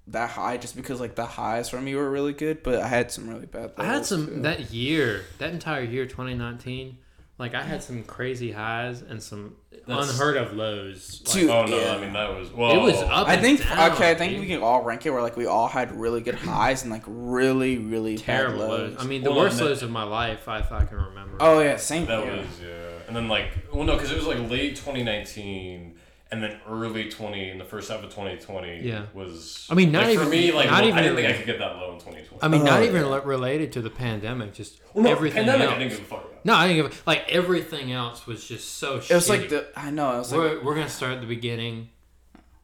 that 0.08 0.28
high 0.30 0.58
just 0.58 0.76
because 0.76 1.00
like 1.00 1.14
the 1.14 1.24
highs 1.24 1.70
for 1.70 1.80
me 1.80 1.94
were 1.94 2.10
really 2.10 2.34
good, 2.34 2.62
but 2.62 2.74
I 2.80 2.86
had 2.88 3.10
some 3.10 3.28
really 3.28 3.46
bad. 3.46 3.72
I 3.78 3.84
had 3.86 4.04
some 4.04 4.26
too. 4.26 4.40
that 4.42 4.70
year, 4.72 5.22
that 5.38 5.50
entire 5.52 5.82
year, 5.82 6.04
2019. 6.04 6.98
Like 7.36 7.54
I 7.54 7.62
had 7.62 7.82
some 7.82 8.04
crazy 8.04 8.52
highs 8.52 9.02
and 9.02 9.20
some 9.20 9.56
That's- 9.88 10.10
unheard 10.10 10.36
of 10.36 10.52
lows. 10.54 11.20
Like, 11.26 11.34
Dude, 11.34 11.50
Oh 11.50 11.66
no! 11.66 11.76
yeah. 11.80 11.92
I 11.94 12.00
mean 12.00 12.12
that 12.12 12.30
was 12.38 12.52
well. 12.52 12.70
it 12.76 12.80
was 12.80 12.94
up. 13.02 13.26
I 13.28 13.34
and 13.34 13.42
think 13.42 13.60
down, 13.62 13.92
okay. 13.92 14.10
I 14.12 14.14
think 14.14 14.32
dude. 14.34 14.40
we 14.42 14.46
can 14.46 14.62
all 14.62 14.82
rank 14.84 15.04
it 15.04 15.10
where 15.10 15.20
like 15.20 15.36
we 15.36 15.46
all 15.46 15.66
had 15.66 15.90
really 15.98 16.20
good 16.20 16.36
highs 16.36 16.82
and 16.82 16.92
like 16.92 17.02
really 17.06 17.78
really 17.78 18.16
terrible 18.18 18.60
bad 18.60 18.68
lows. 18.68 18.90
lows. 18.94 19.04
I 19.04 19.08
mean, 19.08 19.24
the 19.24 19.30
Well, 19.30 19.40
worst 19.40 19.54
and 19.58 19.66
that- 19.66 19.70
lows 19.70 19.82
of 19.82 19.90
my 19.90 20.04
life, 20.04 20.42
if 20.42 20.48
I 20.72 20.84
can 20.84 20.96
remember. 20.98 21.36
oh 21.40 21.58
yeah, 21.60 21.76
same 21.76 22.06
That 22.06 22.22
here. 22.22 22.36
was 22.36 22.46
yeah, 22.62 22.68
and 23.08 23.16
then 23.16 23.26
like 23.26 23.50
well 23.72 23.82
no, 23.84 23.94
because 23.94 24.12
it 24.12 24.16
was 24.16 24.26
like 24.28 24.38
late 24.48 24.76
2019, 24.76 25.93
and 26.30 26.42
then 26.42 26.58
early 26.68 27.08
20 27.08 27.50
in 27.50 27.58
the 27.58 27.64
first 27.64 27.90
half 27.90 28.02
of 28.02 28.10
2020. 28.10 28.80
Yeah. 28.82 29.06
was. 29.14 29.66
I 29.70 29.74
mean, 29.74 29.92
not 29.92 30.04
like, 30.04 30.12
even- 30.14 30.24
for 30.24 30.30
me. 30.30 30.52
Like 30.52 30.70
not 30.70 30.82
I 30.82 30.86
even- 30.88 31.02
didn't 31.02 31.16
think 31.16 31.28
I 31.28 31.32
could 31.34 31.46
get 31.46 31.58
that 31.58 31.76
low 31.76 31.92
in 31.92 31.98
2020. 32.00 32.38
I 32.42 32.48
mean, 32.48 32.64
not 32.64 32.80
Oh, 32.80 32.84
even 32.84 33.02
yeah. 33.02 33.08
le- 33.08 33.20
related 33.20 33.72
to 33.72 33.82
the 33.82 33.90
pandemic, 33.90 34.52
just 34.54 34.80
well, 34.94 35.04
no, 35.04 35.10
everything 35.10 35.44
pandemic, 35.44 35.66
else. 35.68 35.74
I 35.76 35.78
didn't 35.78 35.90
give 35.92 36.00
a 36.00 36.04
fuck 36.04 36.24
about. 36.24 36.44
No, 36.44 36.54
I 36.54 36.66
didn't 36.68 36.82
give 36.90 36.98
a, 36.98 37.02
like 37.10 37.28
everything 37.28 37.92
else 37.92 38.26
was 38.26 38.44
just 38.46 38.78
so. 38.78 38.96
It 38.96 39.10
was 39.10 39.28
like 39.28 39.48
the 39.48 39.66
I 39.76 39.90
know. 39.90 40.14
It 40.14 40.18
was 40.18 40.32
like 40.32 40.40
we're 40.40 40.64
we're 40.64 40.74
gonna 40.74 40.88
start 40.88 41.12
at 41.12 41.20
the 41.20 41.26
beginning. 41.26 41.90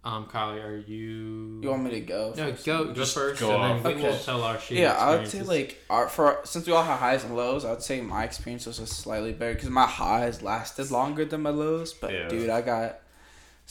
Um, 0.02 0.24
Kylie, 0.32 0.64
are 0.64 0.76
you? 0.78 1.60
you 1.62 1.68
want 1.68 1.82
me 1.84 1.90
to 1.90 2.00
go? 2.00 2.32
No, 2.34 2.52
first? 2.52 2.64
go 2.64 2.84
go 2.86 2.92
Just 2.94 3.12
first, 3.14 3.38
go 3.38 3.50
and 3.54 3.62
off. 3.62 3.82
then 3.82 3.96
we 3.96 4.02
will 4.02 4.16
tell 4.16 4.42
our 4.42 4.58
shit. 4.58 4.78
Yeah, 4.78 4.94
I 4.94 5.14
would 5.16 5.28
say 5.28 5.42
like 5.42 5.76
our 5.90 6.08
for 6.08 6.40
since 6.44 6.66
we 6.66 6.72
all 6.72 6.82
have 6.82 6.98
highs 6.98 7.22
and 7.22 7.36
lows, 7.36 7.66
I 7.66 7.70
would 7.70 7.82
say 7.82 8.00
my 8.00 8.24
experience 8.24 8.64
was 8.64 8.78
just 8.78 8.94
slightly 8.94 9.34
better 9.34 9.52
because 9.52 9.68
my 9.68 9.86
highs 9.86 10.40
lasted 10.42 10.90
longer 10.90 11.26
than 11.26 11.42
my 11.42 11.50
lows. 11.50 11.92
But 11.92 12.12
Yeah. 12.14 12.28
dude, 12.28 12.48
I 12.48 12.62
got 12.62 13.00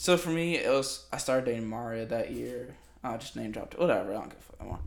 so 0.00 0.16
for 0.16 0.30
me 0.30 0.56
it 0.56 0.70
was 0.70 1.04
I 1.12 1.18
started 1.18 1.44
dating 1.44 1.68
Mario 1.68 2.06
that 2.06 2.30
year. 2.30 2.74
I 3.04 3.18
just 3.18 3.36
name 3.36 3.52
dropped. 3.52 3.78
Whatever, 3.78 4.12
I 4.12 4.14
don't 4.14 4.30
give 4.30 4.38
a 4.38 4.42
fuck 4.42 4.60
anymore. 4.60 4.78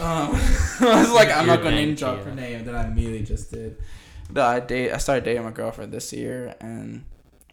Um, 0.00 0.34
I 0.88 1.00
was 1.02 1.12
like, 1.12 1.28
I'm 1.28 1.46
not 1.46 1.58
gonna 1.58 1.76
name, 1.76 1.88
name 1.88 1.94
drop 1.94 2.24
her 2.24 2.34
name. 2.34 2.64
Then 2.64 2.74
I 2.74 2.86
immediately 2.86 3.22
just 3.22 3.50
did. 3.50 3.76
No, 4.30 4.42
I 4.42 4.60
date. 4.60 4.92
I 4.92 4.96
started 4.96 5.24
dating 5.24 5.44
my 5.44 5.50
girlfriend 5.50 5.92
this 5.92 6.10
year 6.10 6.54
and 6.58 7.04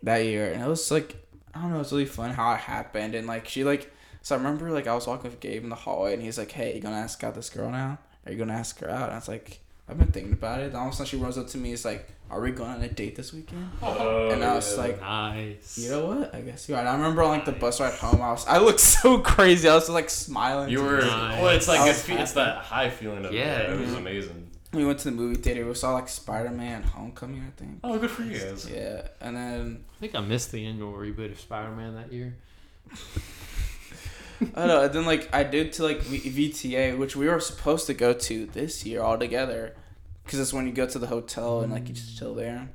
that 0.01 0.19
year, 0.19 0.49
and 0.49 0.63
it 0.63 0.67
was 0.67 0.89
like 0.89 1.17
I 1.53 1.61
don't 1.61 1.73
know. 1.73 1.81
It's 1.81 1.91
really 1.91 2.05
fun 2.05 2.31
how 2.31 2.53
it 2.53 2.61
happened, 2.61 3.15
and 3.15 3.27
like 3.27 3.49
she 3.49 3.65
like. 3.65 3.91
So 4.21 4.35
I 4.35 4.37
remember 4.37 4.71
like 4.71 4.87
I 4.87 4.95
was 4.95 5.07
walking 5.07 5.29
with 5.29 5.41
Gabe 5.41 5.65
in 5.65 5.69
the 5.69 5.75
hallway, 5.75 6.13
and 6.13 6.23
he's 6.23 6.37
like, 6.37 6.53
"Hey, 6.53 6.73
you 6.73 6.79
gonna 6.79 6.95
ask 6.95 7.21
out 7.21 7.35
this 7.35 7.49
girl 7.49 7.69
now? 7.69 7.97
Are 8.25 8.31
you 8.31 8.37
gonna 8.37 8.53
ask 8.53 8.79
her 8.79 8.89
out?" 8.89 9.03
And 9.03 9.11
I 9.11 9.15
was 9.15 9.27
like, 9.27 9.59
"I've 9.91 9.99
been 9.99 10.11
thinking 10.11 10.33
about 10.33 10.61
it." 10.61 10.67
And 10.67 10.75
all 10.75 10.87
of 10.87 10.93
a 10.93 10.95
sudden, 10.95 11.05
she 11.07 11.17
runs 11.17 11.37
up 11.37 11.47
to 11.49 11.57
me. 11.57 11.73
It's 11.73 11.85
like, 11.85 12.07
"Are 12.29 12.39
we 12.41 12.51
going 12.51 12.71
on 12.71 12.81
a 12.81 12.87
date 12.87 13.15
this 13.15 13.33
weekend?" 13.33 13.69
Oh, 13.83 14.29
And 14.31 14.43
I 14.43 14.55
was 14.55 14.73
yeah. 14.75 14.81
like, 14.83 15.01
nice. 15.01 15.77
You 15.77 15.91
know 15.91 16.05
what? 16.07 16.33
I 16.33 16.41
guess 16.41 16.67
you're 16.69 16.77
right. 16.77 16.87
I 16.87 16.93
remember 16.95 17.21
on 17.23 17.29
like 17.29 17.45
the 17.45 17.51
bus 17.51 17.79
ride 17.81 17.93
home, 17.93 18.21
I 18.21 18.31
was 18.31 18.47
I 18.47 18.57
looked 18.57 18.79
so 19.01 19.19
crazy. 19.19 19.67
I 19.69 19.75
was 19.75 19.89
like 19.89 20.09
smiling. 20.09 20.69
You 20.69 20.81
were. 20.83 21.01
Nice. 21.01 21.41
Well, 21.41 21.49
it's 21.55 21.67
like 21.67 21.81
I 21.81 21.89
it's, 21.89 22.07
it's 22.09 22.31
that 22.33 22.57
high 22.63 22.89
feeling 22.89 23.25
of 23.25 23.33
Yeah. 23.33 23.63
yeah. 23.63 23.73
It 23.73 23.79
was 23.79 23.93
amazing. 23.93 24.47
We 24.73 24.85
went 24.85 24.99
to 24.99 25.05
the 25.09 25.11
movie 25.11 25.35
theater. 25.35 25.67
We 25.67 25.73
saw 25.73 25.91
like 25.93 26.07
Spider 26.07 26.49
Man 26.49 26.81
Homecoming, 26.83 27.43
I 27.45 27.51
think. 27.59 27.79
Oh, 27.83 27.97
good 27.99 28.09
for 28.09 28.23
you 28.23 28.39
guys. 28.39 28.69
Yeah, 28.73 29.01
and 29.19 29.35
then 29.35 29.83
I 29.97 29.99
think 29.99 30.15
I 30.15 30.21
missed 30.21 30.53
the 30.53 30.65
annual 30.65 30.93
reboot 30.93 31.31
of 31.33 31.39
Spider-Man 31.41 31.95
that 31.95 32.13
year. 32.13 32.35
I 34.41 34.45
don't 34.65 34.67
know. 34.69 34.81
And 34.83 34.93
then 34.93 35.05
like 35.05 35.29
I 35.35 35.43
did 35.43 35.73
to 35.73 35.83
like 35.83 35.99
v- 36.01 36.49
VTA, 36.49 36.97
which 36.97 37.15
we 37.15 37.27
were 37.27 37.39
supposed 37.39 37.85
to 37.87 37.93
go 37.93 38.13
to 38.13 38.45
this 38.47 38.85
year 38.85 39.01
all 39.01 39.17
together, 39.17 39.75
because 40.23 40.39
it's 40.39 40.53
when 40.53 40.65
you 40.67 40.73
go 40.73 40.85
to 40.85 40.99
the 40.99 41.07
hotel 41.07 41.61
and 41.61 41.71
like 41.71 41.87
you 41.87 41.93
just 41.95 42.17
chill 42.17 42.33
there. 42.33 42.67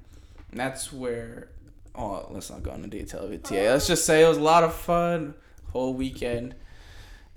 And 0.51 0.61
that's 0.61 0.93
where. 0.93 1.49
Oh, 1.95 2.27
let's 2.31 2.51
not 2.51 2.63
go 2.63 2.73
into 2.73 2.89
detail 2.89 3.21
of 3.23 3.31
VTA. 3.31 3.69
Oh. 3.69 3.73
Let's 3.73 3.87
just 3.87 4.05
say 4.05 4.23
it 4.25 4.29
was 4.29 4.37
a 4.37 4.43
lot 4.43 4.65
of 4.65 4.75
fun. 4.75 5.35
Whole 5.73 5.95
weekend. 5.95 6.55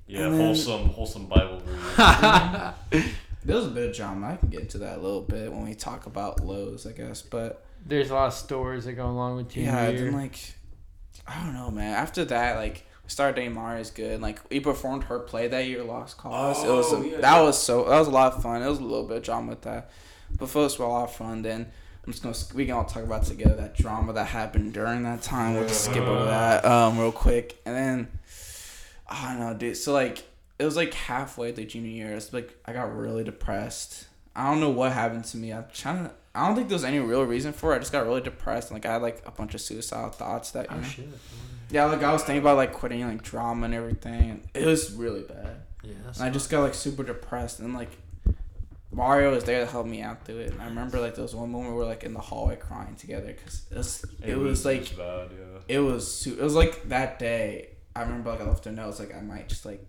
Yeah, 0.07 0.25
And 0.25 0.33
then- 0.33 0.41
wholesome, 0.41 0.89
wholesome 0.89 1.27
Bible 1.27 1.61
reading. 1.65 3.03
There 3.45 3.55
was 3.55 3.67
a 3.67 3.69
bit 3.69 3.89
of 3.89 3.95
drama. 3.95 4.27
I 4.33 4.35
can 4.35 4.49
get 4.49 4.59
into 4.59 4.79
that 4.79 4.97
a 4.97 5.01
little 5.01 5.21
bit 5.21 5.49
when 5.51 5.63
we 5.63 5.73
talk 5.73 6.05
about 6.07 6.41
lows, 6.41 6.85
I 6.85 6.91
guess. 6.91 7.21
But 7.21 7.65
There's 7.85 8.09
a 8.09 8.13
lot 8.13 8.27
of 8.27 8.33
stories 8.33 8.83
that 8.83 8.93
go 8.93 9.05
along 9.09 9.37
with 9.37 9.49
junior 9.49 9.71
yeah, 9.71 9.89
year. 9.89 9.99
then 10.05 10.13
like 10.13 10.37
I 11.25 11.45
don't 11.45 11.53
know, 11.53 11.71
man. 11.71 11.93
After 11.93 12.25
that, 12.25 12.57
like 12.57 12.85
we 13.09 13.11
started 13.11 13.41
is 13.79 13.89
good. 13.89 14.21
Like 14.21 14.39
we 14.51 14.59
performed 14.59 15.05
her 15.05 15.17
play 15.17 15.47
that 15.47 15.65
year, 15.65 15.83
Lost 15.83 16.17
Cause. 16.17 16.63
it 16.63 16.69
was 16.69 16.93
Oh, 16.93 17.01
a, 17.01 17.07
yeah. 17.07 17.17
that 17.21 17.41
was 17.41 17.57
so 17.57 17.85
that 17.85 17.97
was 17.97 18.07
a 18.07 18.11
lot 18.11 18.33
of 18.33 18.43
fun. 18.43 18.61
It 18.61 18.69
was 18.69 18.77
a 18.77 18.83
little 18.83 19.07
bit 19.07 19.17
of 19.17 19.23
drama 19.23 19.49
with 19.49 19.61
that, 19.63 19.89
but 20.37 20.47
first 20.47 20.77
were 20.77 20.85
a 20.85 20.89
lot 20.89 21.05
of 21.09 21.15
fun. 21.15 21.41
Then 21.41 21.71
I'm 22.05 22.11
just 22.13 22.21
gonna 22.21 22.35
we 22.53 22.67
can 22.67 22.75
all 22.75 22.85
talk 22.85 23.01
about 23.03 23.23
together 23.23 23.55
that 23.55 23.75
drama 23.75 24.13
that 24.13 24.25
happened 24.25 24.73
during 24.73 25.01
that 25.03 25.23
time. 25.23 25.55
We'll 25.55 25.67
just 25.67 25.85
skip 25.85 26.03
over 26.03 26.25
that 26.25 26.63
um 26.65 26.99
real 26.99 27.11
quick, 27.11 27.59
and 27.65 27.75
then 27.75 28.07
I 29.07 29.31
don't 29.31 29.39
know, 29.39 29.53
dude. 29.55 29.75
So 29.77 29.91
like 29.91 30.23
it 30.59 30.65
was 30.65 30.75
like 30.75 30.93
halfway 30.93 31.51
through 31.51 31.65
junior 31.65 31.89
year. 31.89 32.15
It's 32.15 32.31
like 32.31 32.55
I 32.65 32.73
got 32.73 32.95
really 32.95 33.23
depressed. 33.23 34.05
I 34.35 34.51
don't 34.51 34.59
know 34.59 34.69
what 34.69 34.91
happened 34.91 35.25
to 35.25 35.37
me. 35.37 35.51
I'm 35.51 35.65
trying 35.73 36.05
to. 36.05 36.11
I 36.35 36.45
don't 36.45 36.55
think 36.55 36.69
there 36.69 36.75
was 36.75 36.83
any 36.83 36.99
real 36.99 37.23
reason 37.23 37.53
for 37.53 37.73
it. 37.73 37.77
I 37.77 37.79
just 37.79 37.91
got 37.91 38.05
really 38.05 38.21
depressed. 38.21 38.69
And, 38.69 38.75
like 38.75 38.85
I 38.85 38.93
had 38.93 39.01
like 39.01 39.21
a 39.25 39.31
bunch 39.31 39.55
of 39.55 39.61
suicidal 39.61 40.11
thoughts 40.11 40.51
that. 40.51 40.69
You 40.69 40.77
oh 40.77 40.79
know, 40.79 40.87
shit. 40.87 41.09
yeah, 41.69 41.85
like 41.85 42.03
I 42.03 42.13
was 42.13 42.23
thinking 42.23 42.41
about 42.41 42.57
like 42.57 42.73
quitting 42.73 43.05
like 43.07 43.23
drama 43.23 43.65
and 43.65 43.73
everything. 43.73 44.47
It 44.53 44.65
was 44.65 44.91
really 44.93 45.23
bad. 45.23 45.61
Yeah. 45.83 45.93
And 46.15 46.23
I 46.23 46.29
just 46.29 46.49
got 46.49 46.61
like 46.61 46.73
super 46.73 47.03
depressed 47.03 47.59
and 47.59 47.73
like 47.73 47.91
Mario 48.91 49.31
was 49.31 49.43
there 49.43 49.63
to 49.63 49.71
help 49.71 49.85
me 49.85 50.01
out 50.01 50.25
through 50.25 50.39
it. 50.39 50.51
And 50.51 50.61
I 50.61 50.65
remember 50.65 50.99
like 50.99 51.15
there 51.15 51.23
was 51.23 51.35
one 51.35 51.51
moment 51.51 51.73
we 51.73 51.79
were 51.79 51.85
like 51.85 52.03
in 52.03 52.13
the 52.13 52.19
hallway 52.19 52.55
crying 52.55 52.95
together 52.95 53.27
because 53.27 53.65
it 53.71 53.77
was 53.77 54.05
it, 54.23 54.37
was, 54.37 54.65
like 54.65 54.97
bad. 54.97 55.29
Yeah. 55.31 55.59
it 55.67 55.79
was 55.79 56.13
su- 56.13 56.37
it 56.39 56.43
was 56.43 56.55
like 56.55 56.89
that 56.89 57.19
day. 57.19 57.69
I 57.95 58.01
remember 58.01 58.31
like 58.31 58.41
I 58.41 58.45
left 58.45 58.65
a 58.65 58.71
note. 58.71 58.83
I 58.83 58.87
was 58.87 58.99
like 58.99 59.15
I 59.15 59.21
might 59.21 59.49
just 59.49 59.65
like 59.65 59.85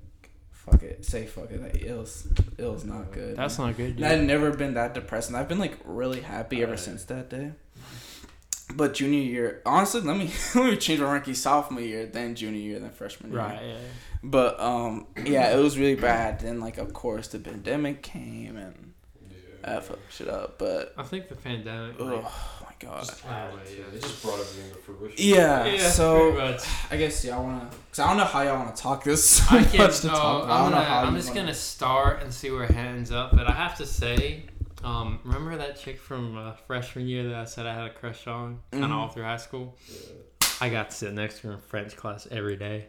fuck 0.65 0.83
it, 0.83 1.05
say 1.05 1.27
fuck 1.27 1.51
it. 1.51 1.63
Like, 1.63 1.77
it 1.83 1.97
was 1.97 2.27
it 2.59 2.65
was 2.65 2.85
not 2.85 3.13
good. 3.13 3.37
That's 3.37 3.59
not 3.59 3.77
good. 3.77 3.97
Dude. 3.97 4.07
I've 4.07 4.23
never 4.23 4.51
been 4.51 4.75
that 4.75 4.95
depressed, 4.95 5.29
and 5.29 5.37
I've 5.37 5.49
been 5.49 5.59
like 5.59 5.79
really 5.85 6.21
happy 6.21 6.63
ever 6.63 6.73
Right. 6.73 6.81
since 6.81 7.05
that 7.05 7.29
day. 7.31 7.53
But 8.73 8.95
junior 8.95 9.19
year, 9.21 9.63
honestly, 9.67 10.01
let 10.03 10.17
me 10.17 10.31
let 10.55 10.65
me 10.71 10.77
change 10.77 11.01
my 11.01 11.13
ranking. 11.13 11.35
Sophomore 11.35 11.81
year, 11.83 12.07
then 12.07 12.35
junior 12.37 12.61
year, 12.61 12.79
then 12.79 12.91
freshman 12.91 13.33
year. 13.33 13.41
Right. 13.41 13.61
Yeah. 13.65 13.77
But 14.23 14.61
um, 14.61 15.07
yeah, 15.25 15.57
it 15.57 15.61
was 15.61 15.77
really 15.79 15.97
bad. 16.01 16.41
Then 16.41 16.61
like 16.61 16.79
of 16.79 16.93
course 16.93 17.29
the 17.29 17.39
pandemic 17.41 18.03
came 18.03 18.57
and 18.57 18.93
Yeah. 19.65 19.77
I 19.77 19.81
fucked 19.81 20.13
shit 20.13 20.29
up. 20.29 20.59
But 20.59 20.95
I 20.97 21.03
think 21.03 21.29
the 21.29 21.35
pandemic. 21.35 21.97
oh 21.99 22.05
Like, 22.05 22.23
my 22.23 22.70
god. 22.81 23.05
Just, 23.05 23.23
Ah, 23.29 23.49
yeah, 23.65 23.85
they 23.93 23.99
just 24.01 24.23
brought 24.23 24.41
everything 24.41 24.71
to 24.73 24.79
fruition. 24.79 25.15
Yeah. 25.19 25.65
yeah. 25.67 25.89
so. 25.91 26.57
I 26.91 26.97
guess 26.97 27.25
y'all 27.25 27.45
wanna, 27.45 27.71
cause 27.91 27.99
I 28.01 28.09
don't 28.09 28.17
know 28.17 28.25
how 28.25 28.43
y'all 28.43 28.59
wanna 28.59 28.75
talk 28.75 29.05
this 29.05 29.29
so 29.29 29.45
I 29.57 29.63
can. 29.65 29.79
much 29.79 30.01
to 30.01 30.09
oh, 30.09 30.15
talk. 30.15 30.45
about. 30.45 30.51
I 30.51 30.57
I'm, 30.59 30.63
don't 30.65 30.71
know 30.73 30.77
gonna, 30.79 30.85
how 30.89 31.03
I'm 31.05 31.15
just 31.17 31.29
wanna- 31.29 31.41
gonna 31.43 31.55
start 31.55 32.23
and 32.23 32.33
see 32.35 32.51
where 32.51 32.65
it 32.65 32.75
ends 32.75 33.13
up. 33.13 33.37
But 33.37 33.47
I 33.49 33.53
have 33.53 33.77
to 33.79 33.87
say, 33.87 34.45
um, 34.83 35.21
remember 35.25 35.57
that 35.59 35.79
chick 35.79 36.01
from 36.01 36.37
uh, 36.37 36.53
freshman 36.67 37.07
year 37.07 37.25
that 37.29 37.35
I 37.35 37.45
said 37.45 37.67
I 37.67 37.75
had 37.75 37.87
a 37.87 37.93
crush 37.95 38.27
on, 38.27 38.59
kind 38.73 38.85
of 38.85 38.91
Mhm. 38.91 38.95
all 38.95 39.09
through 39.09 39.25
high 39.25 39.37
school. 39.37 39.77
I 40.61 40.69
got 40.69 40.91
to 40.91 40.97
sit 40.97 41.13
next 41.15 41.41
to 41.41 41.49
her 41.49 41.53
in 41.55 41.61
French 41.61 41.97
class 41.97 42.27
every 42.31 42.57
day. 42.57 42.87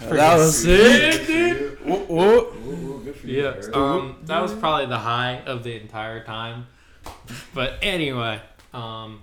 That 0.00 0.36
was 0.38 0.62
sick, 0.62 1.26
dude. 1.26 1.78
Whoa, 1.84 1.98
whoa. 2.06 2.54
Ooh, 2.66 3.02
good 3.04 3.16
for 3.16 3.26
you. 3.26 3.42
Yeah, 3.42 3.60
um, 3.74 4.16
that 4.24 4.40
was 4.40 4.52
probably 4.54 4.86
the 4.86 4.98
high 4.98 5.42
of 5.46 5.62
the 5.64 5.78
entire 5.78 6.24
time. 6.24 6.66
But 7.54 7.74
anyway, 7.82 8.40
um, 8.72 9.22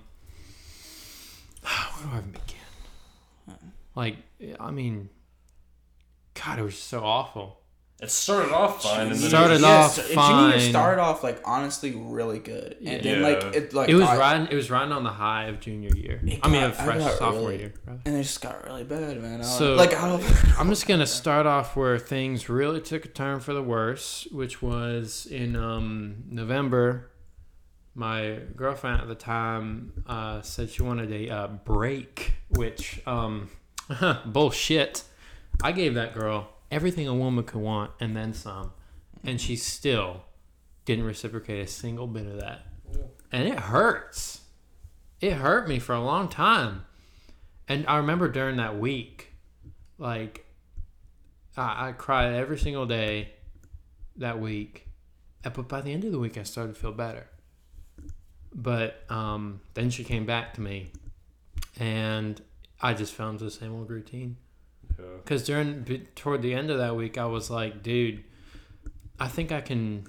Where 1.62 2.04
do 2.04 2.10
I 2.14 2.18
even 2.20 2.32
begin? 2.32 3.56
Like, 3.96 4.18
I 4.60 4.72
mean, 4.72 5.10
God, 6.34 6.60
it 6.60 6.64
was 6.64 6.78
so 6.78 7.04
awful. 7.04 7.62
It 8.00 8.12
started 8.12 8.52
off 8.54 8.84
fine, 8.84 9.08
and 9.08 9.16
then 9.16 9.28
Started 9.28 9.54
it 9.56 9.62
was, 9.62 9.64
off 9.64 9.92
so- 9.94 10.04
fine. 10.14 10.52
Junior 10.52 10.70
started 10.70 11.02
off 11.02 11.24
like 11.24 11.42
honestly 11.44 11.94
really 11.96 12.38
good, 12.38 12.78
and 12.86 13.04
then 13.04 13.24
like 13.24 13.44
it 13.56 13.74
like 13.74 13.90
it 13.90 13.96
was 13.96 14.04
got- 14.04 14.20
riding. 14.20 14.48
It 14.52 14.56
was 14.56 14.70
riding 14.70 14.92
on 14.92 15.04
the 15.04 15.10
high 15.10 15.46
of 15.46 15.60
junior 15.60 15.90
year. 15.96 16.22
It 16.24 16.40
I 16.44 16.48
mean, 16.48 16.62
got- 16.62 16.70
of 16.70 16.76
fresh 16.78 17.02
sophomore 17.18 17.32
really- 17.50 17.58
year. 17.58 17.74
rather. 17.88 18.02
and 18.06 18.16
it 18.16 18.22
just 18.22 18.40
got 18.40 18.64
really 18.66 18.84
bad, 18.84 19.20
man. 19.20 19.44
So 19.44 19.74
like, 19.74 19.96
I 19.96 20.08
don't, 20.08 20.24
I'm 20.60 20.70
just 20.70 20.86
gonna 20.88 21.08
start 21.08 21.48
off 21.48 21.76
where 21.76 21.98
things 21.98 22.50
really 22.50 22.82
took 22.82 23.06
a 23.06 23.08
turn 23.08 23.40
for 23.40 23.56
the 23.56 23.64
worse, 23.64 24.28
which 24.32 24.62
was 24.62 25.26
in 25.26 25.56
um, 25.56 26.18
November. 26.30 27.10
My 27.98 28.42
girlfriend 28.56 29.02
at 29.02 29.08
the 29.08 29.16
time 29.16 30.04
uh, 30.06 30.44
said 30.44 30.70
she 30.70 30.84
wanted 30.84 31.12
a 31.12 31.30
uh, 31.32 31.48
break, 31.48 32.34
which 32.50 33.02
um, 33.08 33.50
bullshit. 34.28 35.02
I 35.64 35.72
gave 35.72 35.96
that 35.96 36.14
girl 36.14 36.50
everything 36.70 37.08
a 37.08 37.16
woman 37.16 37.44
could 37.44 37.60
want 37.60 37.90
and 38.00 38.16
then 38.16 38.36
some, 38.36 38.72
and 39.24 39.42
she 39.42 39.56
still 39.56 40.22
didn't 40.86 41.06
reciprocate 41.06 41.60
a 41.60 41.68
single 41.68 42.06
bit 42.06 42.28
of 42.28 42.40
that, 42.40 42.68
and 43.32 43.48
it 43.48 43.58
hurts. 43.62 44.42
It 45.20 45.34
hurt 45.34 45.68
me 45.68 45.80
for 45.80 45.96
a 45.96 46.04
long 46.04 46.28
time, 46.28 46.86
and 47.68 47.84
I 47.88 47.98
remember 47.98 48.30
during 48.30 48.58
that 48.58 48.78
week 48.78 49.34
like 49.98 50.46
I, 51.58 51.88
I 51.88 51.92
cried 51.94 52.36
every 52.36 52.60
single 52.60 52.86
day 52.86 53.34
that 54.18 54.40
week. 54.40 54.84
But 55.42 55.68
by 55.68 55.82
the 55.82 55.94
end 55.94 56.04
of 56.04 56.12
the 56.12 56.20
week 56.20 56.38
i 56.38 56.44
started 56.44 56.76
to 56.76 56.80
feel 56.80 56.92
better 56.92 57.28
but 58.58 59.04
um, 59.10 59.62
then 59.76 59.90
she 59.92 60.04
came 60.04 60.26
back 60.26 60.54
to 60.56 60.62
me 60.62 60.92
and 61.80 62.42
i 62.82 62.94
just 62.94 63.14
found 63.14 63.40
the 63.40 63.52
same 63.52 63.74
old 63.74 63.90
routine. 63.90 64.36
Yeah. 65.00 65.06
because 65.24 65.44
during 65.46 65.86
toward 66.16 66.42
the 66.42 66.54
end 66.54 66.72
of 66.72 66.78
that 66.80 66.96
week 66.96 67.18
i 67.18 67.26
was 67.26 67.50
like 67.52 67.84
dude 67.84 68.24
i 69.20 69.28
think 69.28 69.52
i 69.52 69.62
can 69.62 70.06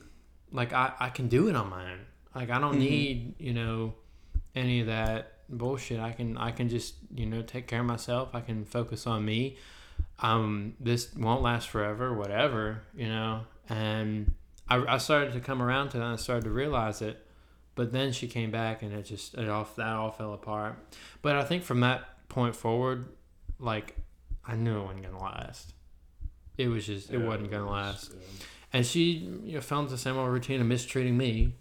like 0.50 0.72
i, 0.72 0.92
I 0.98 1.10
can 1.10 1.28
do 1.28 1.48
it 1.48 1.56
on 1.56 1.68
my 1.68 1.92
own. 1.92 2.00
Like 2.34 2.50
i 2.50 2.58
don't 2.58 2.76
Mhm. 2.76 2.78
need 2.90 3.34
you 3.38 3.52
know 3.52 3.94
any 4.54 4.80
of 4.80 4.86
that 4.86 5.34
bullshit. 5.50 5.98
I 6.00 6.12
can 6.12 6.36
i 6.38 6.50
can 6.50 6.68
just 6.68 6.94
you 7.14 7.26
know 7.26 7.42
take 7.42 7.66
care 7.66 7.80
of 7.80 7.86
myself. 7.86 8.30
I 8.34 8.40
can 8.40 8.64
focus 8.64 9.06
on 9.06 9.24
me. 9.24 9.56
Um 10.20 10.74
this 10.80 11.14
won't 11.14 11.42
last 11.42 11.68
forever 11.68 12.14
whatever 12.14 12.82
you 12.96 13.08
know? 13.08 13.42
And 13.68 14.32
i, 14.68 14.76
I 14.94 14.98
started 14.98 15.32
to 15.34 15.40
come 15.40 15.60
around 15.62 15.90
to 15.90 15.98
that 15.98 16.04
and 16.04 16.12
i 16.14 16.16
started 16.16 16.44
to 16.44 16.50
realize 16.50 17.02
it 17.02 17.26
but 17.78 17.92
then 17.92 18.12
she 18.12 18.26
came 18.26 18.50
back 18.50 18.82
and 18.82 18.92
it 18.92 19.04
just 19.04 19.34
it 19.34 19.48
all 19.48 19.66
that 19.76 19.86
all 19.96 20.10
fell 20.10 20.34
apart 20.34 20.76
but 21.22 21.34
i 21.36 21.42
think 21.44 21.62
from 21.62 21.80
that 21.80 22.04
point 22.28 22.54
forward 22.54 23.06
like 23.58 23.96
I 24.48 24.56
knew 24.56 24.78
it 24.80 24.82
wasn't 24.84 25.02
gonna 25.02 25.22
last. 25.22 25.74
It 26.56 26.68
was 26.68 26.86
just 26.86 27.10
it 27.10 27.18
Yeah, 27.20 27.26
wasn't 27.26 27.50
gonna 27.50 27.70
last. 27.70 28.12
yeah. 28.14 28.20
And 28.72 28.86
she 28.86 29.02
you 29.44 29.54
know, 29.56 29.60
fell 29.60 29.80
into 29.80 29.92
the 29.92 29.98
same 29.98 30.16
old 30.16 30.30
routine 30.30 30.60
of 30.60 30.66
mistreating 30.66 31.16
me, 31.18 31.52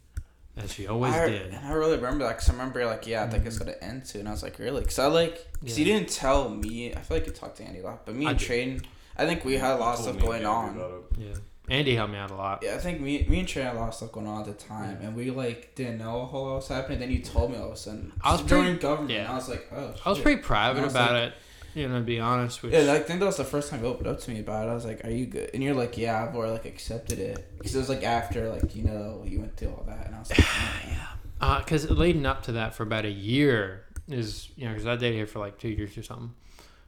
as 0.55 0.73
she 0.73 0.87
always 0.87 1.13
I, 1.13 1.27
did. 1.29 1.53
And 1.53 1.65
I 1.65 1.73
really 1.73 1.97
remember 1.97 2.23
that 2.23 2.37
because 2.37 2.49
I 2.49 2.53
remember 2.53 2.85
like, 2.85 3.05
yeah, 3.05 3.23
I 3.23 3.27
think 3.27 3.45
it's 3.45 3.57
mm-hmm. 3.57 3.65
gonna 3.65 3.77
end 3.81 4.07
soon. 4.07 4.21
And 4.21 4.29
I 4.29 4.31
was 4.31 4.41
like, 4.41 4.57
really? 4.57 4.81
Because 4.81 4.99
I 4.99 5.07
like, 5.07 5.47
because 5.59 5.77
you 5.77 5.85
Yeah. 5.85 5.95
didn't 5.99 6.09
tell 6.09 6.49
me. 6.49 6.93
I 6.93 7.01
feel 7.01 7.17
like 7.17 7.27
you 7.27 7.33
talked 7.33 7.57
to 7.57 7.63
Andy 7.63 7.79
a 7.79 7.83
lot, 7.83 8.05
but 8.05 8.15
me 8.15 8.25
I 8.25 8.31
and 8.31 8.39
did. 8.39 8.47
Traden, 8.49 8.85
I 9.17 9.25
think 9.25 9.43
we 9.43 9.55
had 9.55 9.75
a 9.75 9.79
lot 9.79 9.95
of 9.97 10.03
stuff 10.03 10.19
going 10.19 10.45
on. 10.45 10.77
Gabby 10.77 10.79
about 10.79 11.03
it. 11.11 11.19
Yeah, 11.19 11.33
Andy 11.69 11.95
helped 11.95 12.13
me 12.13 12.17
out 12.19 12.31
a 12.31 12.35
lot. 12.35 12.61
Yeah, 12.63 12.75
I 12.75 12.77
think 12.77 13.01
me, 13.01 13.25
me 13.27 13.39
and 13.39 13.47
Trey 13.47 13.63
had 13.63 13.75
a 13.75 13.79
lot 13.79 13.89
of 13.89 13.93
stuff 13.93 14.11
going 14.13 14.25
on 14.27 14.41
at 14.41 14.45
the 14.47 14.53
time, 14.65 14.99
and 15.01 15.15
we 15.15 15.31
like 15.31 15.75
didn't 15.75 15.97
know 15.97 16.21
a 16.21 16.25
whole 16.25 16.45
lot 16.45 16.55
was 16.55 16.67
happening. 16.69 16.99
Then 16.99 17.11
you 17.11 17.19
told 17.19 17.51
me 17.51 17.57
all 17.57 17.67
of 17.67 17.73
a 17.73 17.77
sudden. 17.77 18.13
I 18.21 18.31
was 18.33 18.41
during 18.43 18.63
pretty- 18.65 18.79
government. 18.79 19.11
yeah. 19.11 19.19
and 19.23 19.27
I 19.29 19.35
was 19.35 19.49
like, 19.49 19.67
oh. 19.75 19.93
I 20.05 20.09
was 20.09 20.19
pretty 20.19 20.41
private 20.41 20.83
was 20.83 20.93
about 20.93 21.11
like- 21.11 21.23
it, 21.23 21.33
you 21.75 21.87
know, 21.89 21.99
to 21.99 22.03
be 22.05 22.19
honest. 22.19 22.63
Which, 22.63 22.71
Yeah, 22.73 22.91
I 22.93 22.99
think 22.99 23.19
that 23.19 23.25
was 23.25 23.37
the 23.37 23.43
first 23.43 23.69
time 23.69 23.81
you 23.81 23.87
opened 23.87 24.07
up 24.07 24.19
to 24.21 24.31
me 24.31 24.39
about 24.39 24.67
it. 24.67 24.71
I 24.71 24.73
was 24.73 24.85
like, 24.85 25.03
"Are 25.05 25.11
you 25.11 25.25
good?" 25.25 25.51
And 25.53 25.61
you're 25.61 25.75
like, 25.75 25.97
"Yeah, 25.97 26.23
I've 26.23 26.35
already 26.35 26.53
like 26.53 26.65
accepted 26.65 27.19
it." 27.19 27.45
Because 27.57 27.75
it 27.75 27.79
was 27.79 27.89
like 27.89 28.03
after 28.03 28.49
like 28.49 28.75
you 28.75 28.83
know 28.83 29.23
you 29.25 29.39
went 29.41 29.57
through 29.57 29.69
all 29.69 29.83
that, 29.87 30.07
and 30.07 30.15
I 30.15 30.19
was 30.19 30.29
like, 30.29 30.39
yeah, 30.87 31.05
uh, 31.41 31.59
because 31.59 31.89
leading 31.91 32.25
up 32.25 32.43
to 32.43 32.53
that 32.53 32.75
for 32.75 32.83
about 32.83 33.03
a 33.05 33.11
year 33.11 33.83
is 34.07 34.49
you 34.55 34.65
know 34.65 34.71
because 34.71 34.87
I 34.87 34.95
dated 34.95 35.19
her 35.19 35.27
for 35.27 35.39
like 35.39 35.57
two 35.59 35.67
years 35.69 35.97
or 35.97 36.03
something. 36.03 36.33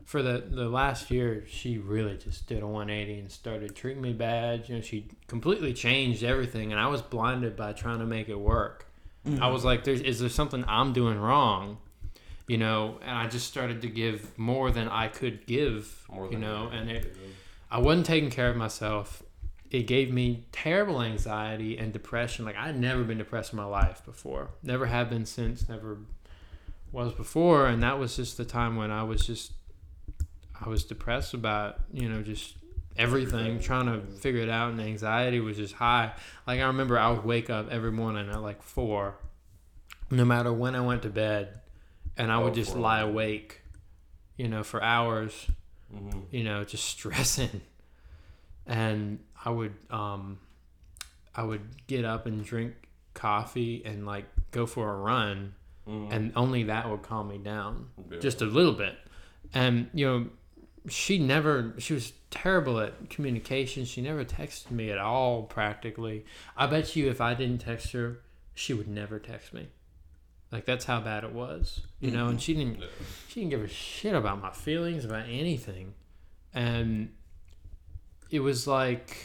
For 0.10 0.24
the 0.24 0.44
the 0.50 0.68
last 0.68 1.12
year, 1.12 1.44
she 1.48 1.78
really 1.78 2.18
just 2.18 2.48
did 2.48 2.64
a 2.64 2.68
180 2.68 3.20
and 3.20 3.32
started 3.32 3.76
treating 3.76 4.02
me 4.02 4.12
bad. 4.12 4.68
You 4.68 4.78
know, 4.78 4.82
she 4.82 5.06
completely 5.28 5.72
changed 5.72 6.24
everything, 6.24 6.72
and 6.72 6.82
I 6.82 6.88
was 6.88 7.04
blinded 7.04 7.56
by 7.56 7.74
trying 7.74 8.00
to 8.00 8.08
make 8.08 8.28
it 8.28 8.40
work. 8.40 8.88
Mm-hmm. 9.24 9.44
I 9.44 9.50
was 9.50 9.64
like, 9.64 9.84
"There's 9.84 10.02
is 10.02 10.20
there 10.20 10.28
something 10.28 10.66
I'm 10.68 10.94
doing 10.94 11.20
wrong?" 11.20 11.78
You 12.48 12.58
know, 12.58 12.98
and 13.04 13.12
I 13.12 13.28
just 13.28 13.48
started 13.48 13.84
to 13.84 13.88
give 13.88 14.36
more 14.36 14.72
than 14.72 14.88
I 14.88 15.10
could 15.10 15.46
give. 15.46 16.08
More 16.12 16.28
you 16.32 16.40
know, 16.40 16.72
and 16.74 16.90
it 16.90 17.16
I 17.70 17.78
wasn't 17.78 18.08
taking 18.08 18.32
care 18.32 18.50
of 18.50 18.56
myself. 18.56 19.22
It 19.70 19.84
gave 19.84 20.12
me 20.12 20.48
terrible 20.52 21.04
anxiety 21.04 21.78
and 21.78 21.94
depression. 21.94 22.46
Like 22.46 22.58
I'd 22.58 22.80
never 22.80 23.04
been 23.04 23.20
depressed 23.20 23.54
in 23.54 23.58
my 23.58 23.66
life 23.66 24.04
before. 24.04 24.50
Never 24.64 24.88
have 24.88 25.12
been 25.12 25.28
since. 25.28 25.70
Never 25.70 26.00
was 26.92 27.14
before. 27.14 27.68
And 27.68 27.84
that 27.84 28.00
was 28.00 28.16
just 28.16 28.38
the 28.38 28.46
time 28.46 28.76
when 28.76 28.90
I 28.90 29.04
was 29.04 29.24
just 29.24 29.52
I 30.62 30.70
was 30.70 30.84
depressed 30.84 31.34
about 31.34 31.80
you 31.94 32.10
know 32.10 32.22
just 32.22 32.56
everything, 32.98 33.60
trying 33.60 33.86
to 33.86 34.06
figure 34.18 34.42
it 34.42 34.50
out, 34.50 34.72
and 34.72 34.82
anxiety 34.82 35.40
was 35.40 35.58
just 35.58 35.76
high. 35.76 36.12
Like 36.48 36.60
I 36.60 36.64
remember 36.68 36.98
I 37.00 37.12
would 37.12 37.24
wake 37.26 37.50
up 37.50 37.70
every 37.72 37.92
morning 37.92 38.30
at 38.30 38.42
like 38.42 38.62
four, 38.62 39.16
no 40.12 40.26
matter 40.26 40.52
when 40.52 40.76
I 40.76 40.82
went 40.82 41.04
to 41.04 41.10
bed, 41.10 41.62
and 42.18 42.32
I 42.32 42.38
would 42.40 42.52
Oh, 42.52 42.56
just 42.56 42.76
lie 42.76 43.00
awake, 43.02 43.62
you 44.38 44.48
know, 44.48 44.64
for 44.64 44.82
hours 44.84 45.50
Mhm. 45.94 46.26
you 46.32 46.44
know, 46.44 46.64
just 46.64 46.86
stressing. 46.96 47.62
And 48.66 49.20
I 49.44 49.50
would 49.50 49.74
um 49.90 50.40
I 51.36 51.44
would 51.44 51.88
get 51.88 52.06
up 52.06 52.26
and 52.26 52.44
drink 52.44 52.74
coffee 53.14 53.82
and 53.86 54.06
like 54.06 54.26
go 54.52 54.66
for 54.66 54.92
a 54.92 54.98
run 54.98 55.54
Mhm. 55.88 56.12
and 56.12 56.32
only 56.36 56.64
that 56.64 56.90
would 56.90 57.02
calm 57.02 57.30
me 57.30 57.38
down 57.38 57.90
Yeah. 58.12 58.20
just 58.20 58.42
a 58.42 58.46
little 58.46 58.74
bit. 58.74 58.96
And 59.54 59.90
you 59.94 60.06
know, 60.06 60.28
she 60.88 61.20
never 61.20 61.74
she 61.78 61.94
was 61.94 62.14
terrible 62.32 62.80
at 62.80 63.10
communication. 63.10 63.86
She 63.86 64.02
never 64.02 64.24
texted 64.24 64.72
me 64.72 64.92
at 64.92 64.98
all 64.98 65.44
practically. 65.44 66.26
I 66.56 66.68
bet 66.68 66.96
you 66.96 67.10
if 67.10 67.22
I 67.22 67.34
didn't 67.34 67.60
text 67.60 67.92
her, 67.92 68.22
she 68.54 68.74
would 68.74 68.88
never 68.88 69.20
text 69.20 69.54
me. 69.54 69.68
Like 70.52 70.66
that's 70.66 70.86
how 70.86 71.00
bad 71.02 71.24
it 71.24 71.34
was. 71.34 71.82
You 72.00 72.12
know, 72.12 72.28
and 72.28 72.42
she 72.42 72.54
didn't 72.54 72.78
mm-hmm. 72.78 73.04
she 73.28 73.42
didn't 73.42 73.52
give 73.52 73.64
a 73.64 73.68
shit 73.68 74.16
about 74.16 74.42
my 74.42 74.52
feelings 74.52 75.06
about 75.06 75.26
anything 75.28 75.94
and 76.54 77.14
it 78.30 78.40
was 78.40 78.68
like 78.68 79.18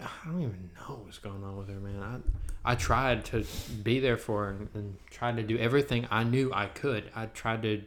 i 0.00 0.06
don't 0.24 0.42
even 0.42 0.70
know 0.76 0.94
what 0.94 1.06
was 1.06 1.18
going 1.18 1.42
on 1.42 1.56
with 1.56 1.68
her 1.68 1.80
man 1.80 2.22
i, 2.64 2.72
I 2.72 2.74
tried 2.74 3.24
to 3.26 3.44
be 3.82 4.00
there 4.00 4.16
for 4.16 4.44
her 4.44 4.50
and, 4.50 4.68
and 4.74 4.96
tried 5.10 5.36
to 5.36 5.42
do 5.42 5.58
everything 5.58 6.06
i 6.10 6.24
knew 6.24 6.52
i 6.54 6.66
could 6.66 7.10
i 7.14 7.26
tried 7.26 7.62
to 7.62 7.82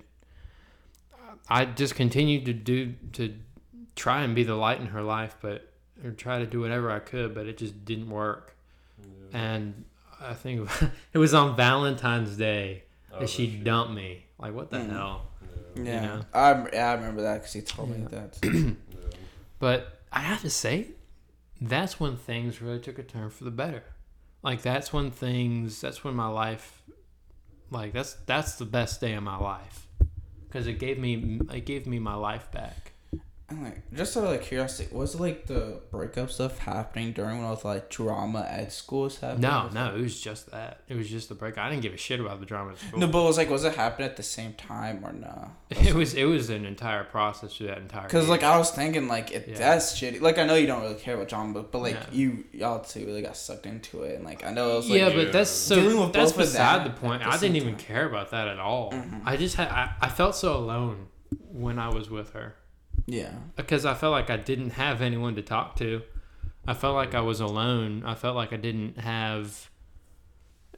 i 1.48 1.66
just 1.66 1.96
continued 1.96 2.46
to 2.46 2.54
do 2.54 2.94
to 3.14 3.34
try 3.96 4.22
and 4.24 4.34
be 4.36 4.44
the 4.44 4.56
light 4.56 4.80
in 4.80 4.88
her 4.88 5.02
life 5.04 5.36
but 5.42 5.72
or 6.04 6.12
try 6.12 6.40
to 6.40 6.46
do 6.46 6.60
whatever 6.62 6.90
i 6.92 7.00
could 7.00 7.34
but 7.36 7.46
it 7.48 7.58
just 7.58 7.86
didn't 7.86 8.10
work 8.10 8.56
Yeah. 9.32 9.40
and 9.42 9.86
i 10.20 10.34
think 10.34 10.70
it 11.14 11.18
was 11.18 11.34
on 11.34 11.56
valentine's 11.56 12.36
day 12.38 12.84
Oh, 13.12 13.22
that 13.22 13.30
she 13.30 13.50
shit. 13.50 13.64
dumped 13.64 13.92
me. 13.96 14.26
Like, 14.38 14.54
what 14.54 14.70
the 14.70 14.78
Mm. 14.78 14.92
hell? 14.92 15.26
Yeah. 15.76 15.84
Yeah, 15.84 16.02
know? 16.06 16.22
I 16.32 16.66
yeah 16.72 16.92
I 16.92 16.94
remember 16.94 17.24
that 17.24 17.38
because 17.40 17.54
he 17.54 17.62
told 17.62 17.90
me 17.90 18.06
that. 18.12 18.38
But 19.60 20.00
I 20.12 20.20
have 20.20 20.42
to 20.42 20.50
say, 20.52 20.90
that's 21.60 22.00
when 22.00 22.18
things 22.18 22.62
really 22.62 22.80
took 22.80 23.00
a 23.00 23.04
turn 23.04 23.32
for 23.32 23.46
the 23.46 23.52
better. 23.52 23.84
Like, 24.44 24.62
that's 24.62 24.94
when 24.94 25.10
things, 25.12 25.82
that's 25.82 26.04
when 26.04 26.14
my 26.16 26.28
life, 26.28 26.84
like, 27.72 27.94
that's 27.94 28.14
that's 28.28 28.56
the 28.56 28.66
best 28.66 29.02
day 29.02 29.14
of 29.16 29.24
my 29.24 29.38
life. 29.38 29.88
Because 30.50 30.66
it 30.68 30.80
gave 30.80 30.98
me, 30.98 31.40
it 31.54 31.66
gave 31.66 31.86
me 31.86 32.00
my 32.00 32.16
life 32.16 32.52
back. 32.52 32.94
Like, 33.52 33.82
just 33.94 34.16
out 34.16 34.24
of 34.26 34.30
like 34.30 34.44
curiosity, 34.44 34.88
was 34.94 35.20
like 35.20 35.46
the 35.48 35.80
breakup 35.92 36.30
stuff 36.32 36.60
happening 36.60 37.14
during 37.14 37.38
when 37.40 37.46
all 37.48 37.56
the 37.56 37.68
like 37.68 37.90
drama 37.90 38.42
at 38.50 38.72
school 38.72 39.02
was 39.04 39.18
happening? 39.20 39.42
No, 39.42 39.70
no, 39.74 39.96
it 39.96 40.00
was 40.02 40.20
just 40.22 40.52
that. 40.52 40.82
It 40.88 40.96
was 40.96 41.10
just 41.10 41.30
the 41.30 41.36
break. 41.36 41.58
I 41.58 41.70
didn't 41.70 41.82
give 41.82 41.94
a 41.94 41.98
shit 41.98 42.20
about 42.20 42.40
the 42.40 42.46
drama 42.46 42.72
at 42.72 42.78
school. 42.80 43.00
No, 43.00 43.08
but 43.08 43.22
it 43.24 43.28
was 43.28 43.38
like, 43.38 43.50
was 43.50 43.64
it 43.64 43.76
happening 43.76 44.08
at 44.10 44.18
the 44.18 44.24
same 44.24 44.54
time 44.54 45.04
or 45.04 45.12
no? 45.14 45.52
it 45.70 45.94
was, 45.94 46.14
it 46.14 46.26
was 46.26 46.50
an 46.50 46.66
entire 46.66 47.04
process 47.04 47.56
through 47.56 47.68
that 47.68 47.80
entire. 47.80 48.04
Because 48.04 48.30
like 48.30 48.44
I 48.44 48.58
was 48.58 48.72
thinking, 48.72 49.08
like 49.08 49.32
it, 49.32 49.48
Yeah. 49.48 49.58
that's 49.58 50.00
shitty. 50.00 50.22
Like 50.22 50.38
I 50.38 50.46
know 50.46 50.56
you 50.56 50.68
don't 50.68 50.82
really 50.82 50.96
care 50.96 51.16
about 51.16 51.28
drama, 51.30 51.54
but, 51.54 51.72
but 51.72 51.80
like 51.80 51.96
Yeah. 51.96 52.06
you 52.12 52.44
y'all 52.54 52.80
two 52.84 53.06
really 53.06 53.22
got 53.22 53.36
sucked 53.38 53.66
into 53.66 54.04
it, 54.04 54.16
and 54.16 54.24
like 54.26 54.46
I 54.46 54.52
know 54.52 54.74
it 54.74 54.76
was 54.78 54.90
like 54.90 55.00
yeah, 55.00 55.10
but 55.14 55.32
that's 55.32 55.50
so 55.50 56.04
with 56.06 56.14
that's 56.14 56.32
beside 56.34 56.86
that 56.86 56.96
the 56.96 57.02
point. 57.02 57.24
the 57.24 57.30
I 57.30 57.38
didn't 57.38 57.56
even 57.56 57.76
time. 57.76 57.84
care 57.86 58.06
about 58.08 58.32
that 58.32 58.48
at 58.48 58.60
all. 58.60 58.92
Mhm. 58.92 59.22
I 59.26 59.38
just 59.38 59.56
had 59.56 59.70
I, 59.70 59.94
I 60.02 60.10
felt 60.10 60.36
so 60.36 60.56
alone 60.56 61.08
when 61.52 61.78
I 61.80 61.90
was 61.90 62.10
with 62.10 62.32
her 62.34 62.56
yeah, 63.06 63.34
because 63.56 63.86
I 63.86 63.94
felt 63.94 64.12
like 64.12 64.30
I 64.30 64.38
didn't 64.38 64.72
have 64.72 65.02
anyone 65.02 65.36
to 65.36 65.42
talk 65.42 65.76
to. 65.78 66.02
I 66.68 66.74
felt 66.74 66.96
like 66.96 67.16
I 67.16 67.22
was 67.22 67.40
alone. 67.40 68.04
I 68.06 68.16
felt 68.16 68.36
like 68.36 68.54
I 68.54 68.58
didn't 68.58 69.00
have 69.00 69.70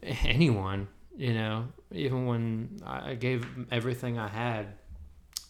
anyone. 0.02 0.88
You 1.18 1.34
know, 1.34 1.68
even 1.92 2.26
when 2.26 2.80
I 2.86 3.16
gave 3.16 3.46
everything 3.72 4.18
I 4.18 4.28
had, 4.30 4.68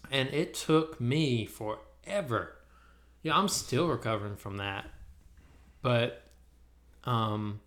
and 0.10 0.30
it 0.30 0.54
took 0.54 1.00
me 1.00 1.46
forever. 1.46 2.56
Yeah, 3.22 3.38
I'm 3.38 3.48
still 3.48 3.88
recovering 3.88 4.36
from 4.36 4.58
that, 4.58 4.90
but 5.82 6.24
um. 7.04 7.62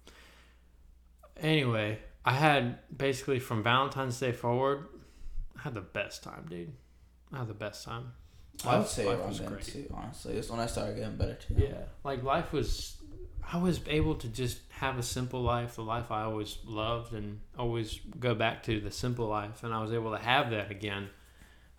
Anyway, 1.36 1.98
I 2.24 2.32
had 2.32 2.78
basically 2.96 3.40
from 3.40 3.62
Valentine's 3.62 4.18
Day 4.18 4.32
forward, 4.32 4.86
I 5.58 5.62
had 5.62 5.74
the 5.74 5.80
best 5.80 6.22
time, 6.22 6.46
dude. 6.48 6.72
I 7.32 7.38
had 7.38 7.48
the 7.48 7.54
best 7.54 7.84
time. 7.84 8.12
I 8.64 8.78
would 8.78 8.86
say 8.86 9.06
life 9.06 9.18
around 9.18 9.28
was 9.28 9.38
then 9.40 9.48
great. 9.48 9.64
too. 9.64 9.94
Honestly, 9.94 10.36
it's 10.36 10.50
when 10.50 10.60
I 10.60 10.66
started 10.66 10.96
getting 10.96 11.16
better 11.16 11.34
too. 11.34 11.54
Yeah, 11.56 11.82
like 12.02 12.22
life 12.22 12.52
was. 12.52 12.96
I 13.52 13.58
was 13.58 13.80
able 13.86 14.14
to 14.16 14.28
just 14.28 14.58
have 14.70 14.96
a 14.98 15.02
simple 15.02 15.42
life, 15.42 15.76
the 15.76 15.82
life 15.82 16.10
I 16.10 16.22
always 16.22 16.56
loved, 16.64 17.12
and 17.12 17.40
always 17.58 18.00
go 18.18 18.34
back 18.34 18.62
to 18.64 18.80
the 18.80 18.90
simple 18.90 19.26
life. 19.26 19.62
And 19.62 19.74
I 19.74 19.82
was 19.82 19.92
able 19.92 20.12
to 20.12 20.18
have 20.18 20.50
that 20.50 20.70
again. 20.70 21.10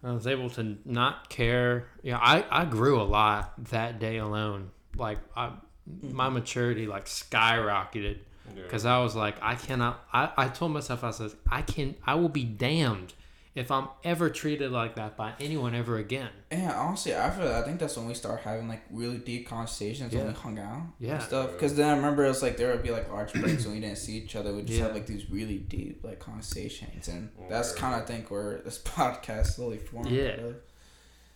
I 0.03 0.11
was 0.11 0.27
able 0.27 0.51
to 0.51 0.77
not 0.85 1.29
care. 1.29 1.87
Yeah, 2.03 2.19
I 2.21 2.45
I 2.51 2.65
grew 2.65 3.01
a 3.01 3.03
lot 3.03 3.53
that 3.71 3.99
day 3.99 4.17
alone. 4.17 4.69
Like 4.95 5.17
I, 5.35 5.47
mm-hmm. 5.47 6.15
my 6.15 6.29
maturity 6.29 6.85
like 6.85 7.05
skyrocketed 7.05 8.19
Yeah. 8.55 8.63
because 8.63 8.85
I 8.85 8.99
was 8.99 9.15
like, 9.15 9.35
I 9.41 9.55
cannot. 9.55 10.05
I, 10.13 10.29
I 10.37 10.47
told 10.49 10.71
myself, 10.71 11.03
I 11.03 11.11
said, 11.11 11.31
I 11.49 11.63
can. 11.63 11.95
I 12.05 12.13
will 12.15 12.29
be 12.29 12.43
damned 12.43 13.13
if 13.55 13.71
I'm 13.71 13.87
ever 14.03 14.29
treated 14.29 14.71
like 14.71 14.95
that 14.95 15.15
by 15.15 15.31
anyone 15.39 15.73
ever 15.73 15.97
again. 15.97 16.29
Yeah, 16.51 16.77
honestly, 16.77 17.13
after 17.13 17.43
that, 17.45 17.63
I 17.63 17.65
think 17.65 17.79
that's 17.79 17.95
when 17.95 18.05
we 18.05 18.13
start 18.13 18.41
having 18.41 18.67
like 18.67 18.83
really 18.91 19.17
deep 19.17 19.47
conversations 19.47 20.13
when 20.13 20.27
we 20.27 20.33
hung 20.33 20.59
out 20.59 20.81
Yeah. 20.99 21.13
and 21.15 21.23
stuff. 21.23 21.53
Because 21.53 21.73
then 21.75 21.89
I 21.89 21.95
remember 21.95 22.25
it 22.25 22.27
was 22.27 22.41
like 22.43 22.57
there 22.57 22.71
would 22.71 22.83
be 22.83 22.91
like 22.91 23.09
large 23.09 23.31
breaks 23.33 23.63
when 23.65 23.75
we 23.75 23.79
didn't 23.79 23.97
see 23.97 24.17
each 24.17 24.35
other. 24.35 24.53
We 24.53 24.63
just 24.63 24.77
Yeah. 24.79 24.85
have 24.87 24.93
like 24.93 25.05
these 25.07 25.29
really 25.31 25.57
deep 25.57 26.03
like 26.03 26.19
conversations, 26.19 27.07
and 27.07 27.29
Well, 27.37 27.49
that's 27.49 27.71
kind 27.73 27.95
of 27.95 28.01
I 28.01 28.05
think 28.05 28.29
where 28.29 28.57
this 28.59 28.77
podcast 28.83 29.47
slowly 29.55 29.77
formed. 29.77 30.09
Yeah. 30.11 30.35
really. 30.35 30.55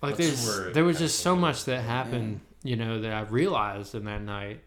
Like 0.01 0.17
That's 0.17 0.45
there's 0.45 0.73
there 0.73 0.83
was 0.83 0.99
just 0.99 1.19
so 1.21 1.31
actually- 1.31 1.41
much 1.41 1.63
that 1.65 1.81
happened, 1.83 2.41
you 2.63 2.75
know, 2.75 2.99
that 3.01 3.13
I 3.13 3.21
realized 3.21 3.95
in 3.95 4.03
that 4.05 4.21
night. 4.21 4.59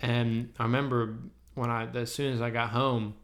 And 0.00 0.52
I 0.58 0.64
remember 0.64 1.16
when 1.54 1.70
I 1.70 1.86
as 1.94 2.12
soon 2.12 2.34
as 2.34 2.42
I 2.42 2.50
got 2.50 2.68
home, 2.70 3.14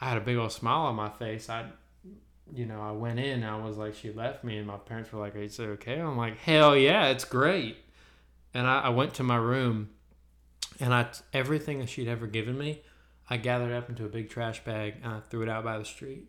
I 0.00 0.08
had 0.08 0.16
a 0.16 0.22
big 0.22 0.36
old 0.38 0.52
smile 0.52 0.86
on 0.86 0.94
my 0.94 1.10
face. 1.10 1.50
I 1.50 1.66
you 2.52 2.66
know, 2.66 2.80
I 2.80 2.92
went 2.92 3.18
in 3.18 3.42
and 3.42 3.46
I 3.46 3.56
was 3.56 3.76
like, 3.76 3.94
she 3.94 4.12
left 4.12 4.44
me 4.44 4.58
and 4.58 4.66
my 4.66 4.76
parents 4.76 5.12
were 5.12 5.20
like, 5.20 5.34
Is 5.36 5.58
it 5.58 5.64
okay? 5.64 6.00
I'm 6.00 6.16
like, 6.16 6.38
Hell 6.38 6.76
yeah, 6.76 7.06
it's 7.08 7.24
great. 7.24 7.76
And 8.52 8.66
I, 8.66 8.80
I 8.80 8.88
went 8.90 9.14
to 9.14 9.22
my 9.22 9.36
room 9.36 9.90
and 10.80 10.92
I 10.92 11.08
everything 11.32 11.78
that 11.80 11.88
she'd 11.88 12.08
ever 12.08 12.26
given 12.26 12.58
me, 12.58 12.82
I 13.28 13.36
gathered 13.36 13.72
up 13.72 13.88
into 13.88 14.04
a 14.04 14.08
big 14.08 14.28
trash 14.28 14.62
bag 14.64 14.94
and 15.02 15.14
I 15.14 15.20
threw 15.20 15.42
it 15.42 15.48
out 15.48 15.64
by 15.64 15.78
the 15.78 15.84
street. 15.84 16.28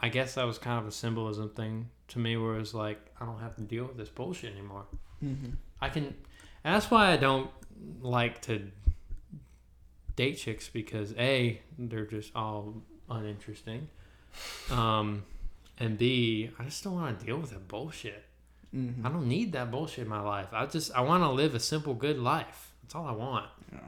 I 0.00 0.08
guess 0.08 0.34
that 0.34 0.44
was 0.44 0.58
kind 0.58 0.78
of 0.78 0.86
a 0.86 0.92
symbolism 0.92 1.50
thing 1.50 1.90
to 2.08 2.18
me 2.18 2.36
where 2.36 2.54
it 2.54 2.58
was 2.58 2.74
like 2.74 2.98
I 3.20 3.24
don't 3.24 3.40
have 3.40 3.56
to 3.56 3.62
deal 3.62 3.84
with 3.84 3.96
this 3.96 4.08
bullshit 4.08 4.52
anymore. 4.52 4.86
Mm-hmm. 5.22 5.52
I 5.80 5.88
can 5.88 6.04
and 6.64 6.74
that's 6.74 6.90
why 6.90 7.12
I 7.12 7.16
don't 7.16 7.50
like 8.00 8.42
to 8.42 8.70
date 10.16 10.34
chicks 10.38 10.68
because 10.68 11.14
A, 11.18 11.60
they're 11.78 12.06
just 12.06 12.34
all 12.34 12.82
uninteresting. 13.08 13.88
Um 14.70 15.24
and 15.78 15.98
B, 15.98 16.50
I 16.58 16.64
just 16.64 16.82
don't 16.84 16.94
want 16.94 17.18
to 17.20 17.26
deal 17.26 17.38
with 17.38 17.50
that 17.50 17.68
bullshit. 17.68 18.24
Mm-hmm. 18.74 19.06
I 19.06 19.10
don't 19.10 19.28
need 19.28 19.52
that 19.52 19.70
bullshit 19.70 20.04
in 20.04 20.08
my 20.08 20.20
life. 20.20 20.48
I 20.52 20.66
just 20.66 20.92
I 20.94 21.00
want 21.00 21.22
to 21.22 21.30
live 21.30 21.54
a 21.54 21.60
simple 21.60 21.94
good 21.94 22.18
life. 22.18 22.72
That's 22.82 22.94
all 22.94 23.06
I 23.06 23.12
want. 23.12 23.46
Yeah. 23.72 23.78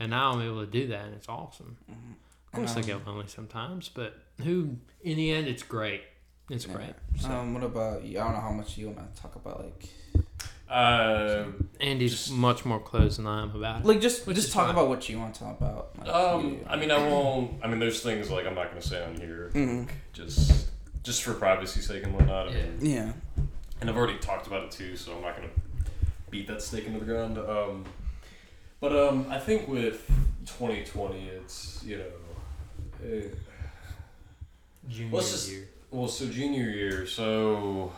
And 0.00 0.10
now 0.10 0.32
I'm 0.32 0.40
able 0.42 0.64
to 0.64 0.70
do 0.70 0.86
that 0.88 1.04
and 1.06 1.14
it's 1.14 1.28
awesome. 1.28 1.76
Mhm. 1.90 2.14
Of 2.46 2.52
course 2.52 2.76
I 2.76 2.80
Um, 2.80 2.86
get 2.86 3.06
lonely 3.06 3.26
sometimes, 3.28 3.88
but 3.88 4.22
who 4.42 4.76
in 5.02 5.16
the 5.16 5.30
end 5.32 5.48
it's 5.48 5.62
great. 5.62 6.02
It's 6.50 6.64
great. 6.64 6.94
So, 7.18 7.30
Um, 7.30 7.52
what 7.52 7.62
about 7.62 8.04
you? 8.04 8.18
I 8.18 8.24
don't 8.24 8.32
know 8.34 8.40
how 8.40 8.52
much 8.52 8.78
you 8.78 8.88
want 8.88 9.14
to 9.14 9.20
talk 9.20 9.36
about, 9.36 9.60
like, 9.64 9.84
Uh, 10.68 11.44
Andy's 11.80 12.10
just- 12.12 12.30
much 12.32 12.64
more 12.66 12.78
closed 12.78 13.18
than 13.18 13.26
I 13.26 13.42
am 13.42 13.50
about 13.54 13.80
it. 13.80 13.86
like 13.86 14.00
just 14.02 14.26
Which 14.26 14.36
just 14.36 14.52
talk 14.52 14.64
fine. 14.66 14.74
about 14.74 14.88
what 14.88 15.08
you 15.08 15.18
want 15.18 15.34
to 15.34 15.40
talk 15.40 15.58
about. 15.58 15.90
Like, 15.98 16.08
um, 16.08 16.44
you- 16.50 16.66
I 16.68 16.76
mean, 16.76 16.90
I 16.90 16.98
won't. 16.98 17.64
I 17.64 17.68
mean, 17.68 17.78
there's 17.78 18.02
things 18.02 18.30
like 18.30 18.46
I'm 18.46 18.54
not 18.54 18.68
gonna 18.68 18.82
say 18.82 19.02
on 19.02 19.16
here, 19.16 19.50
Mhm. 19.54 19.88
just 20.12 20.66
just 21.04 21.22
for 21.22 21.32
privacy's 21.32 21.86
sake 21.86 22.02
and 22.02 22.12
whatnot. 22.14 22.48
I 22.48 22.50
Yeah. 22.50 22.62
mean, 22.66 22.78
yeah. 22.82 23.12
and 23.80 23.88
I've 23.88 23.96
already 23.96 24.18
talked 24.18 24.46
about 24.46 24.64
it 24.64 24.70
too, 24.72 24.96
so 24.96 25.14
I'm 25.16 25.22
not 25.22 25.36
gonna 25.36 25.48
beat 26.30 26.46
that 26.48 26.60
stake 26.60 26.84
into 26.86 26.98
the 26.98 27.06
ground. 27.06 27.38
Um, 27.38 27.84
but 28.80 28.94
um, 28.94 29.26
I 29.30 29.38
think 29.38 29.68
with 29.68 30.04
2020, 30.44 31.28
it's 31.28 31.82
you 31.86 31.98
know, 31.98 33.08
eh, 33.08 33.22
Junior 34.88 35.16
Let's 35.16 35.30
just- 35.30 35.50
year. 35.50 35.68
well, 35.90 36.08
so 36.08 36.26
junior 36.28 36.68
year, 36.70 37.06
so 37.06 37.92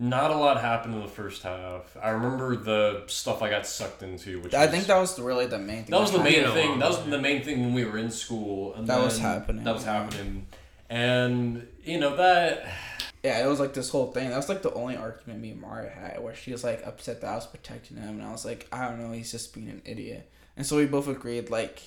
not 0.00 0.30
a 0.30 0.34
lot 0.36 0.60
happened 0.60 0.94
in 0.94 1.00
the 1.02 1.06
first 1.08 1.42
half. 1.42 1.96
I 2.02 2.10
remember 2.10 2.56
the 2.56 3.04
stuff 3.06 3.42
I 3.42 3.50
got 3.50 3.66
sucked 3.66 4.02
into, 4.02 4.40
which 4.40 4.54
I 4.54 4.62
was- 4.62 4.70
think 4.74 4.86
that 4.86 4.98
was 4.98 5.18
really 5.18 5.46
the 5.46 5.58
main 5.58 5.84
thing. 5.84 5.90
that 5.92 6.00
was 6.00 6.10
the 6.12 6.18
main 6.22 6.34
happened. 6.44 6.54
thing. 6.54 6.78
That 6.78 6.88
was 6.88 7.04
the 7.04 7.18
main 7.18 7.42
thing 7.44 7.60
when 7.60 7.74
we 7.74 7.84
were 7.84 7.98
in 7.98 8.10
school. 8.10 8.74
And 8.74 8.88
That 8.88 9.00
was 9.00 9.18
happening. 9.18 9.62
That 9.64 9.74
was 9.74 9.84
happening, 9.84 10.46
and 10.88 11.66
you 11.84 11.98
know 12.00 12.16
that. 12.16 12.66
Yeah, 13.22 13.44
it 13.44 13.48
was 13.48 13.60
like 13.60 13.74
this 13.74 13.90
whole 13.90 14.12
thing. 14.12 14.30
That 14.30 14.36
was 14.38 14.48
like 14.48 14.62
the 14.62 14.72
only 14.72 14.96
argument 14.96 15.42
me 15.42 15.50
and 15.50 15.60
Mario 15.60 15.90
had, 15.90 16.22
where 16.24 16.34
she 16.34 16.52
was 16.52 16.64
like 16.64 16.86
upset 16.86 17.20
that 17.20 17.28
I 17.28 17.34
was 17.34 17.46
protecting 17.46 17.98
him, 17.98 18.18
and 18.18 18.22
I 18.22 18.32
was 18.32 18.46
like, 18.46 18.66
I 18.72 18.88
don't 18.88 18.98
know, 18.98 19.12
he's 19.12 19.30
just 19.30 19.52
being 19.52 19.68
an 19.68 19.82
idiot. 19.84 20.26
And 20.56 20.64
so 20.66 20.78
we 20.78 20.86
both 20.86 21.06
agreed, 21.06 21.50
like, 21.50 21.82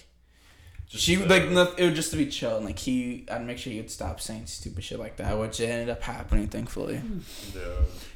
Just, 0.93 1.03
she 1.05 1.17
like 1.17 1.49
noth- 1.49 1.79
it 1.79 1.85
would 1.85 1.95
just 1.95 2.11
to 2.11 2.17
be 2.17 2.27
chill, 2.27 2.55
and 2.57 2.65
like 2.67 2.77
he, 2.77 3.25
I'd 3.29 3.43
make 3.45 3.57
sure 3.57 3.73
he 3.73 3.79
would 3.79 3.89
stop 3.89 4.21
saying 4.21 4.45
stupid 4.45 4.83
shit 4.83 4.99
like 4.99 5.17
that, 5.17 5.37
which 5.39 5.59
ended 5.59 5.89
up 5.89 6.03
happening, 6.03 6.47
thankfully. 6.47 6.97
Hmm. 6.97 7.57
Yeah. 7.57 7.61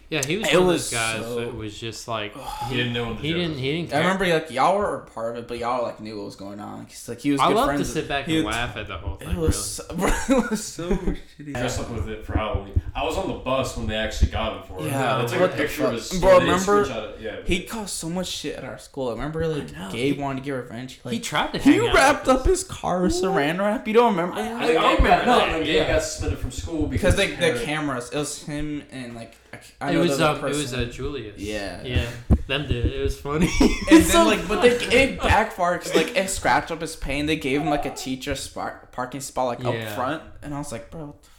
Yeah, 0.10 0.26
he 0.26 0.38
was 0.38 0.48
It 0.48 0.54
one 0.54 0.62
of 0.62 0.68
was 0.68 0.90
those 0.90 0.98
guys 1.00 1.22
so- 1.22 1.36
that 1.42 1.54
was 1.56 1.78
just 1.78 2.08
like 2.08 2.34
He 2.70 2.78
didn't 2.78 2.94
know. 2.94 3.08
What 3.10 3.18
the 3.18 3.24
he 3.24 3.30
joke 3.32 3.38
didn't 3.40 3.52
was. 3.52 3.60
he 3.60 3.72
didn't 3.74 3.88
I 3.90 3.92
care. 3.92 4.00
remember 4.02 4.26
like 4.28 4.52
y'all 4.52 4.78
were 4.78 4.96
a 4.96 5.06
part 5.06 5.32
of 5.36 5.44
it, 5.44 5.48
but 5.50 5.58
y'all 5.58 5.84
like 5.84 6.00
knew 6.00 6.16
what 6.16 6.26
was 6.28 6.38
going 6.38 6.62
on. 6.62 6.86
Cause 6.86 7.10
like 7.10 7.20
he 7.20 7.32
was. 7.32 7.42
I 7.42 7.48
good 7.50 7.56
love 7.58 7.66
to 7.68 7.74
friends 7.76 7.92
sit 7.94 8.08
back 8.08 8.26
he 8.26 8.38
and 8.38 8.46
was- 8.46 8.56
laugh 8.56 8.78
at 8.78 8.88
the 8.88 8.98
whole 8.98 9.18
thing. 9.18 9.28
It 9.30 9.34
Really. 9.34 9.48
was, 9.48 9.66
so, 9.72 9.84
it 9.92 10.50
was 10.50 10.64
so 10.64 10.90
shitty. 11.40 11.54
Dressed 11.54 11.82
up 11.82 11.90
with 11.92 12.08
it 12.08 12.26
for 12.26 12.38
Halloween. 12.38 12.82
I 12.96 13.04
was 13.04 13.18
on 13.18 13.28
the 13.28 13.34
bus 13.34 13.76
when 13.76 13.88
they 13.88 13.96
actually 13.96 14.32
got 14.32 14.56
him 14.58 14.64
for 14.64 14.80
it. 14.86 14.90
Yeah, 14.92 15.18
they 15.22 15.28
took 15.28 15.42
what 15.42 15.50
a 15.50 15.52
the 15.58 15.58
picture 15.64 15.84
of 15.88 15.90
fuck? 16.02 16.12
his. 16.12 16.20
Bro, 16.22 16.40
they 16.40 16.46
remember- 16.46 16.86
screenshot 16.86 17.10
it, 17.16 17.22
Yeah. 17.22 17.36
He 17.46 17.64
caused 17.64 17.90
so 17.94 18.10
much 18.10 18.28
shit 18.28 18.56
at 18.56 18.64
our 18.64 18.78
school. 18.78 19.10
I 19.10 19.12
remember 19.12 19.46
like 19.46 19.76
I 19.76 19.88
know. 19.88 19.92
Gabe 19.92 20.20
wanted 20.20 20.40
to 20.40 20.46
get 20.46 20.52
revenge. 20.52 21.02
Like 21.04 21.16
he 21.16 21.20
tried 21.20 21.52
to. 21.52 21.60
he 21.60 21.74
hang 21.74 21.90
out 21.90 21.94
wrapped 21.96 22.28
with 22.28 22.36
up 22.38 22.46
his 22.46 22.64
car 22.64 23.02
with 23.02 23.12
saran 23.12 23.60
wrap. 23.60 23.86
You 23.86 23.94
don't 23.94 24.16
remember? 24.16 24.38
I, 24.40 24.44
that? 24.44 24.62
I, 24.78 24.92
I 24.92 24.96
remember. 24.96 25.26
No, 25.26 25.40
and 25.42 25.52
then 25.56 25.64
Gabe 25.64 25.76
yeah. 25.76 25.92
got 25.94 26.04
suspended 26.04 26.40
from 26.40 26.52
school 26.52 26.88
because 26.88 27.16
because 27.18 27.38
they 27.40 27.52
the 27.58 27.66
cameras. 27.66 28.10
It 28.12 28.18
was 28.18 28.42
him 28.44 28.84
and 28.92 29.14
like 29.14 29.36
I, 29.82 29.90
I 29.90 29.92
It 29.92 29.98
was 29.98 30.18
the 30.18 30.36
it 30.36 30.42
was 30.44 30.72
person. 30.72 30.80
uh, 30.80 30.86
Julius. 30.92 31.40
Yeah. 31.40 31.84
yeah. 31.84 32.08
Them 32.48 32.68
did 32.68 32.86
it. 32.86 32.94
It 32.94 33.04
was 33.04 33.20
funny. 33.20 33.50
and 33.62 33.70
then 33.90 34.04
so 34.04 34.24
like, 34.26 34.48
but 34.48 34.62
they 34.62 34.78
funny. 34.78 34.96
it 34.96 35.20
backfired 35.22 35.82
because 35.84 35.96
like 35.96 36.16
it 36.16 36.30
scratched 36.30 36.72
up 36.72 36.82
his 36.82 36.96
pain. 36.96 37.26
They 37.26 37.36
gave 37.36 37.62
him 37.62 37.70
like 37.70 37.86
a 37.86 37.94
teacher 37.94 38.36
spot, 38.36 38.92
parking 38.92 39.22
spot 39.22 39.48
like 39.48 39.64
Yeah. 39.64 39.90
up 39.90 39.96
front, 39.96 40.24
and 40.42 40.54
I 40.54 40.58
was 40.60 40.72
like, 40.72 40.90
bro, 40.92 41.08
what 41.08 41.24
the 41.24 41.30
fuck? 41.30 41.34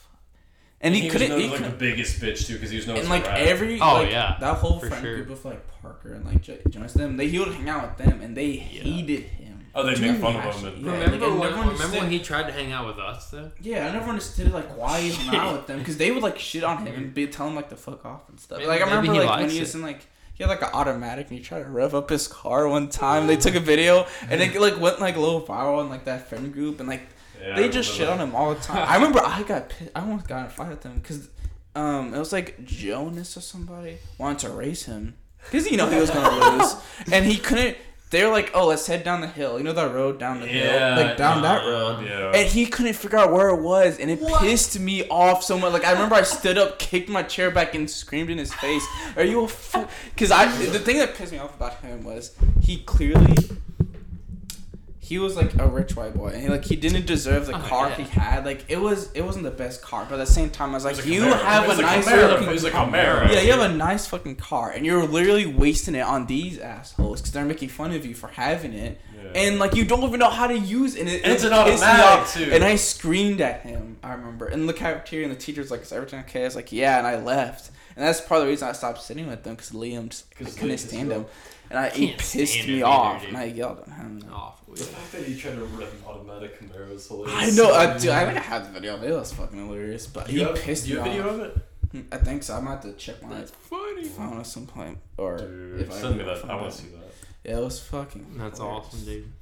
And 0.80 0.94
he, 0.94 1.00
he, 1.02 1.08
couldn't. 1.08 1.32
was 1.32 1.40
He 1.42 1.46
known 1.48 1.54
as, 1.56 1.60
like 1.60 1.70
couldn't 1.70 1.78
the 1.78 1.90
biggest 1.90 2.20
bitch 2.20 2.46
too 2.46 2.54
because 2.54 2.70
he 2.70 2.76
was 2.76 2.86
known 2.86 2.96
and 2.96 3.04
as 3.04 3.10
like 3.10 3.24
a 3.26 3.32
every 3.38 3.80
Oh, 3.80 3.94
like, 3.94 4.10
yeah, 4.10 4.36
that 4.40 4.56
whole 4.58 4.78
for 4.78 4.86
friend 4.88 5.02
sure. 5.02 5.16
group 5.16 5.30
of 5.30 5.44
like 5.44 5.66
Parker 5.82 6.12
and 6.14 6.24
like 6.26 6.40
J- 6.42 6.60
Jonas 6.68 6.92
them 6.92 7.16
they 7.16 7.26
he 7.28 7.38
would 7.38 7.48
hang 7.54 7.68
out 7.68 7.98
with 7.98 8.06
them 8.06 8.20
and 8.20 8.36
they 8.36 8.52
hated 8.52 9.20
him. 9.24 9.37
Oh, 9.78 9.86
they 9.86 9.94
Dude, 9.94 10.12
make 10.12 10.20
fun 10.20 10.34
of 10.36 10.42
him. 10.56 10.66
And, 10.74 10.84
yeah. 10.84 10.92
remember 10.92 11.28
like, 11.28 11.38
when, 11.40 11.50
remember 11.50 11.70
understood- 11.70 12.00
when 12.02 12.10
he 12.10 12.18
tried 12.18 12.46
to 12.48 12.52
hang 12.52 12.72
out 12.72 12.86
with 12.88 12.98
us 12.98 13.30
though? 13.30 13.50
Yeah, 13.60 13.86
I 13.88 13.92
never 13.92 14.10
understood 14.10 14.52
like 14.52 14.76
why 14.76 15.00
he 15.00 15.10
hung 15.12 15.34
out 15.36 15.52
with 15.56 15.66
them 15.68 15.78
because 15.78 15.96
they 15.96 16.10
would 16.10 16.22
like 16.22 16.38
shit 16.38 16.64
on 16.64 16.84
him 16.86 16.94
and 16.96 17.14
be 17.14 17.26
tell 17.28 17.46
him 17.46 17.54
like 17.54 17.68
to 17.70 17.76
fuck 17.76 18.04
off 18.04 18.28
and 18.28 18.40
stuff. 18.40 18.58
Maybe- 18.58 18.68
like 18.68 18.80
I 18.82 18.84
remember 18.84 19.14
like 19.24 19.40
when 19.40 19.50
he 19.50 19.60
was 19.60 19.74
it. 19.74 19.78
in 19.78 19.82
like 19.84 20.06
he 20.34 20.42
had 20.44 20.50
like 20.50 20.62
an 20.62 20.70
automatic 20.72 21.28
and 21.28 21.38
he 21.38 21.44
tried 21.44 21.62
to 21.64 21.68
rev 21.70 21.94
up 21.94 22.10
his 22.10 22.26
car 22.28 22.68
one 22.68 22.88
time. 22.88 23.26
They 23.26 23.36
took 23.36 23.54
a 23.54 23.60
video 23.60 24.06
and 24.28 24.40
it 24.40 24.60
like 24.60 24.80
went 24.80 25.00
like 25.00 25.16
a 25.16 25.20
little 25.20 25.42
viral 25.42 25.80
in 25.82 25.88
like 25.88 26.04
that 26.06 26.28
friend 26.28 26.52
group 26.52 26.80
and 26.80 26.88
like 26.88 27.02
yeah, 27.40 27.54
they 27.54 27.64
I 27.64 27.68
just 27.68 27.90
shit 27.92 28.08
remember 28.08 28.22
on 28.22 28.28
him 28.30 28.34
all 28.36 28.54
the 28.54 28.60
time. 28.60 28.84
I 28.88 28.94
remember 28.96 29.20
I 29.24 29.42
got 29.44 29.68
pissed. 29.68 29.90
I 29.94 30.00
almost 30.00 30.26
got 30.26 30.40
in 30.40 30.46
a 30.46 30.50
fight 30.50 30.70
with 30.70 30.80
them 30.82 30.98
because 30.98 31.28
um 31.76 32.14
it 32.14 32.18
was 32.18 32.32
like 32.32 32.64
Jonas 32.64 33.36
or 33.36 33.40
somebody 33.40 33.98
wanted 34.18 34.40
to 34.40 34.50
race 34.50 34.84
him 34.84 35.14
because 35.44 35.70
you 35.70 35.76
know 35.76 35.88
he 35.88 36.00
was 36.00 36.10
gonna 36.10 36.56
lose 36.58 36.74
and 37.12 37.24
he 37.24 37.36
couldn't. 37.36 37.76
They 38.10 38.24
were 38.24 38.30
like, 38.30 38.50
"Oh, 38.54 38.66
let's 38.66 38.86
head 38.86 39.04
down 39.04 39.20
the 39.20 39.26
hill. 39.26 39.58
You 39.58 39.64
know 39.64 39.72
that 39.74 39.92
road 39.92 40.18
down 40.18 40.40
the 40.40 40.46
Yeah, 40.46 40.94
hill, 40.96 41.06
like 41.06 41.16
down 41.16 41.42
that 41.42 41.64
road." 41.64 42.06
Yeah. 42.06 42.32
And 42.34 42.48
he 42.48 42.66
couldn't 42.66 42.94
figure 42.94 43.18
out 43.18 43.32
where 43.32 43.48
it 43.50 43.60
was, 43.60 43.98
and 43.98 44.10
it 44.10 44.20
pissed 44.38 44.78
me 44.80 45.06
off 45.08 45.42
so 45.44 45.58
much. 45.58 45.72
Like 45.72 45.84
I 45.84 45.92
remember, 45.92 46.14
I 46.14 46.22
stood 46.22 46.56
up, 46.56 46.78
kicked 46.78 47.08
my 47.10 47.22
chair 47.22 47.50
back, 47.50 47.74
and 47.74 47.88
screamed 47.90 48.30
in 48.30 48.38
his 48.38 48.52
face, 48.54 48.84
"Are 49.16 49.24
you 49.24 49.44
a 49.44 49.48
fuck?" 49.48 49.90
Because 50.14 50.30
I, 50.30 50.46
the 50.66 50.78
thing 50.78 50.98
that 50.98 51.14
pissed 51.16 51.32
me 51.32 51.38
off 51.38 51.54
about 51.54 51.80
him 51.80 52.04
was 52.04 52.32
he 52.62 52.78
clearly, 52.78 53.36
he 55.08 55.18
was 55.18 55.36
like 55.36 55.54
a 55.58 55.66
rich 55.66 55.96
white 55.96 56.14
boy, 56.14 56.28
and 56.28 56.42
he, 56.42 56.48
like 56.48 56.64
he 56.64 56.76
didn't 56.76 57.06
deserve 57.06 57.46
the 57.46 57.56
Oh, 57.56 57.60
car 57.60 57.88
yeah. 57.88 57.94
he 57.96 58.02
had. 58.04 58.44
Like 58.44 58.64
it 58.68 58.80
was, 58.80 59.10
it 59.12 59.22
wasn't 59.22 59.44
the 59.44 59.50
best 59.50 59.80
car, 59.82 60.06
but 60.08 60.16
at 60.20 60.26
the 60.26 60.32
same 60.32 60.50
time, 60.50 60.70
I 60.70 60.74
was 60.74 60.84
like, 60.84 60.96
was 60.96 61.06
you 61.06 61.22
Camaro. 61.22 61.40
have 61.42 61.68
a 61.68 61.72
a 61.72 61.82
nice 61.82 62.06
Camaro. 62.06 62.30
fucking 62.38 62.48
a 62.48 62.70
Camaro. 62.76 63.32
Yeah, 63.32 63.40
you 63.40 63.52
have 63.52 63.70
a 63.70 63.74
nice 63.74 64.06
fucking 64.06 64.36
car, 64.36 64.70
and 64.70 64.84
you're 64.84 65.06
literally 65.06 65.46
wasting 65.46 65.94
it 65.94 66.00
on 66.02 66.26
these 66.26 66.58
assholes 66.58 67.20
because 67.20 67.32
they're 67.32 67.44
making 67.44 67.70
fun 67.70 67.92
of 67.92 68.04
you 68.04 68.14
for 68.14 68.28
having 68.28 68.72
it, 68.74 69.00
Yeah. 69.16 69.30
and 69.34 69.58
like 69.58 69.74
you 69.74 69.84
don't 69.84 70.02
even 70.02 70.20
know 70.20 70.30
how 70.30 70.46
to 70.46 70.58
use 70.58 70.94
it. 70.94 71.00
And 71.00 71.08
it 71.08 71.22
it's 71.24 71.42
it 71.44 71.48
an 71.48 71.52
automatic, 71.54 72.28
too. 72.28 72.50
And 72.52 72.62
I 72.64 72.76
screamed 72.76 73.40
at 73.40 73.62
him. 73.62 73.96
I 74.02 74.12
remember 74.12 74.48
in 74.48 74.66
the 74.66 74.72
cafeteria, 74.74 75.26
and 75.26 75.34
the 75.34 75.40
teacher's 75.40 75.70
like, 75.70 75.82
"Is 75.82 75.92
everything 75.92 76.20
okay?" 76.20 76.42
I 76.42 76.44
was 76.44 76.56
like, 76.56 76.70
"Yeah," 76.72 76.98
and 76.98 77.06
I 77.06 77.16
left. 77.20 77.70
And 77.98 78.06
that's 78.06 78.20
part 78.20 78.38
of 78.40 78.46
the 78.46 78.50
reason 78.52 78.68
I 78.68 78.72
stopped 78.72 79.02
sitting 79.02 79.26
with 79.26 79.42
them 79.42 79.56
because 79.56 79.70
Liam 79.72 80.08
just 80.08 80.26
I 80.40 80.44
'Cause 80.44 80.54
couldn't 80.54 80.76
Liam 80.76 80.78
stand 80.78 81.08
just- 81.10 81.20
him, 81.20 81.26
and 81.68 81.78
I 81.80 81.88
he 81.90 82.06
Can't 82.06 82.18
pissed 82.20 82.52
stand 82.52 82.68
me 82.68 82.78
him 82.78 82.86
off, 82.86 83.16
either, 83.16 83.26
and 83.28 83.36
I 83.36 83.44
yelled 83.46 83.80
at 83.80 83.88
him. 83.88 84.24
Awful. 84.32 84.74
The 84.74 84.84
fact 84.84 85.12
that 85.12 85.28
you 85.28 85.36
tried 85.36 85.56
to 85.56 85.64
rip 85.64 85.92
automatic 86.06 86.60
Camaro 86.60 86.92
is 86.94 87.08
hilarious. 87.08 87.34
I 87.36 87.50
know, 87.60 87.74
I, 87.74 87.98
dude, 87.98 88.10
I 88.10 88.24
think 88.26 88.38
I 88.38 88.40
have 88.42 88.66
the 88.66 88.72
video. 88.78 88.94
of 88.94 89.02
It 89.02 89.10
It 89.10 89.14
was 89.14 89.32
fucking 89.32 89.66
hilarious, 89.66 90.06
but 90.06 90.26
Do 90.26 90.32
he 90.32 90.38
you 90.40 90.46
have, 90.46 90.54
pissed 90.56 90.84
do 90.84 90.90
you 90.90 90.96
me 90.96 91.02
have 91.02 91.10
video 91.12 91.28
off. 91.28 91.34
of 91.34 91.40
it? 91.40 91.58
Hmm, 91.90 92.00
I 92.12 92.16
think 92.18 92.42
so. 92.44 92.54
I'm 92.54 92.60
gonna 92.64 92.76
have 92.76 92.84
to 92.84 92.92
check 92.92 93.20
my 93.22 93.42
funny. 93.68 94.04
phone 94.04 94.38
at 94.38 94.46
some 94.46 94.66
point, 94.66 94.98
or 95.16 95.38
Dude, 95.38 95.80
if 95.80 95.90
I 95.90 96.00
send 96.00 96.16
me 96.18 96.22
ever 96.22 96.30
that. 96.34 96.38
find 96.40 96.52
I 96.52 96.54
want 96.54 96.70
to 96.72 96.78
see 96.78 96.88
that. 96.88 97.12
Yeah, 97.50 97.58
it 97.58 97.64
was 97.64 97.80
fucking. 97.80 98.34
That's 98.38 98.58
hilarious. 98.58 98.86
awesome, 98.86 99.04
dude. 99.06 99.32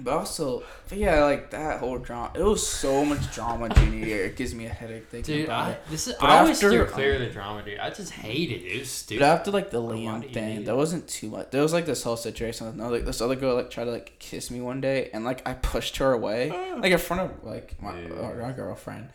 But 0.00 0.12
also, 0.12 0.62
but 0.88 0.96
yeah, 0.96 1.24
like 1.24 1.50
that 1.50 1.80
whole 1.80 1.98
drama. 1.98 2.30
It 2.36 2.42
was 2.44 2.64
so 2.64 3.04
much 3.04 3.34
drama 3.34 3.68
junior 3.68 4.06
year. 4.06 4.24
It 4.26 4.36
gives 4.36 4.54
me 4.54 4.66
a 4.66 4.68
headache 4.68 5.08
thinking 5.10 5.38
Dude, 5.38 5.44
about 5.46 5.66
I, 5.66 5.70
it. 5.72 5.82
this 5.90 6.06
is 6.06 6.14
But 6.20 6.30
I 6.30 6.38
always 6.38 6.56
steer 6.56 6.84
clear 6.84 7.14
of 7.14 7.20
the 7.20 7.26
drama, 7.30 7.64
dude. 7.64 7.80
I 7.80 7.90
just 7.90 8.12
hate 8.12 8.52
it. 8.52 8.62
It 8.64 8.78
was 8.78 8.90
stupid. 8.90 9.22
But 9.22 9.26
after 9.26 9.50
like 9.50 9.70
the 9.70 9.82
Liam 9.82 10.32
thing, 10.32 10.62
there 10.62 10.76
wasn't 10.76 11.08
too 11.08 11.30
much. 11.30 11.50
There 11.50 11.62
was 11.62 11.72
like 11.72 11.84
this 11.84 12.04
whole 12.04 12.16
situation 12.16 12.68
with 12.68 12.76
no, 12.76 12.90
like 12.90 13.06
this 13.06 13.20
other 13.20 13.34
girl 13.34 13.56
like 13.56 13.70
tried 13.70 13.86
to 13.86 13.90
like 13.90 14.16
kiss 14.20 14.52
me 14.52 14.60
one 14.60 14.80
day, 14.80 15.10
and 15.12 15.24
like 15.24 15.46
I 15.48 15.54
pushed 15.54 15.96
her 15.96 16.12
away, 16.12 16.52
ah. 16.54 16.78
like 16.80 16.92
in 16.92 16.98
front 16.98 17.22
of 17.32 17.44
like 17.44 17.74
my, 17.82 18.00
Yeah. 18.00 18.52
girlfriend. 18.54 19.08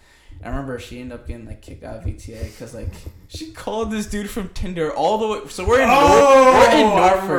I 0.44 0.50
remember 0.50 0.78
she 0.80 1.00
ended 1.00 1.18
up 1.18 1.26
getting 1.28 1.46
like 1.46 1.62
kicked 1.62 1.86
out 1.86 1.98
of 2.00 2.04
VTA 2.04 2.44
because 2.52 2.74
like 2.74 2.90
she 3.30 3.52
called 3.52 3.90
this 3.90 4.08
dude 4.08 4.30
from 4.30 4.50
Tinder 4.50 4.92
all 4.94 5.18
the 5.18 5.28
way. 5.30 5.48
So 5.48 5.66
we're 5.66 5.80
in 5.82 5.88
Nor- 5.88 6.02
we're 6.02 6.72
in 6.72 6.86
Oh, 6.88 6.98
Norfolk, 6.98 7.30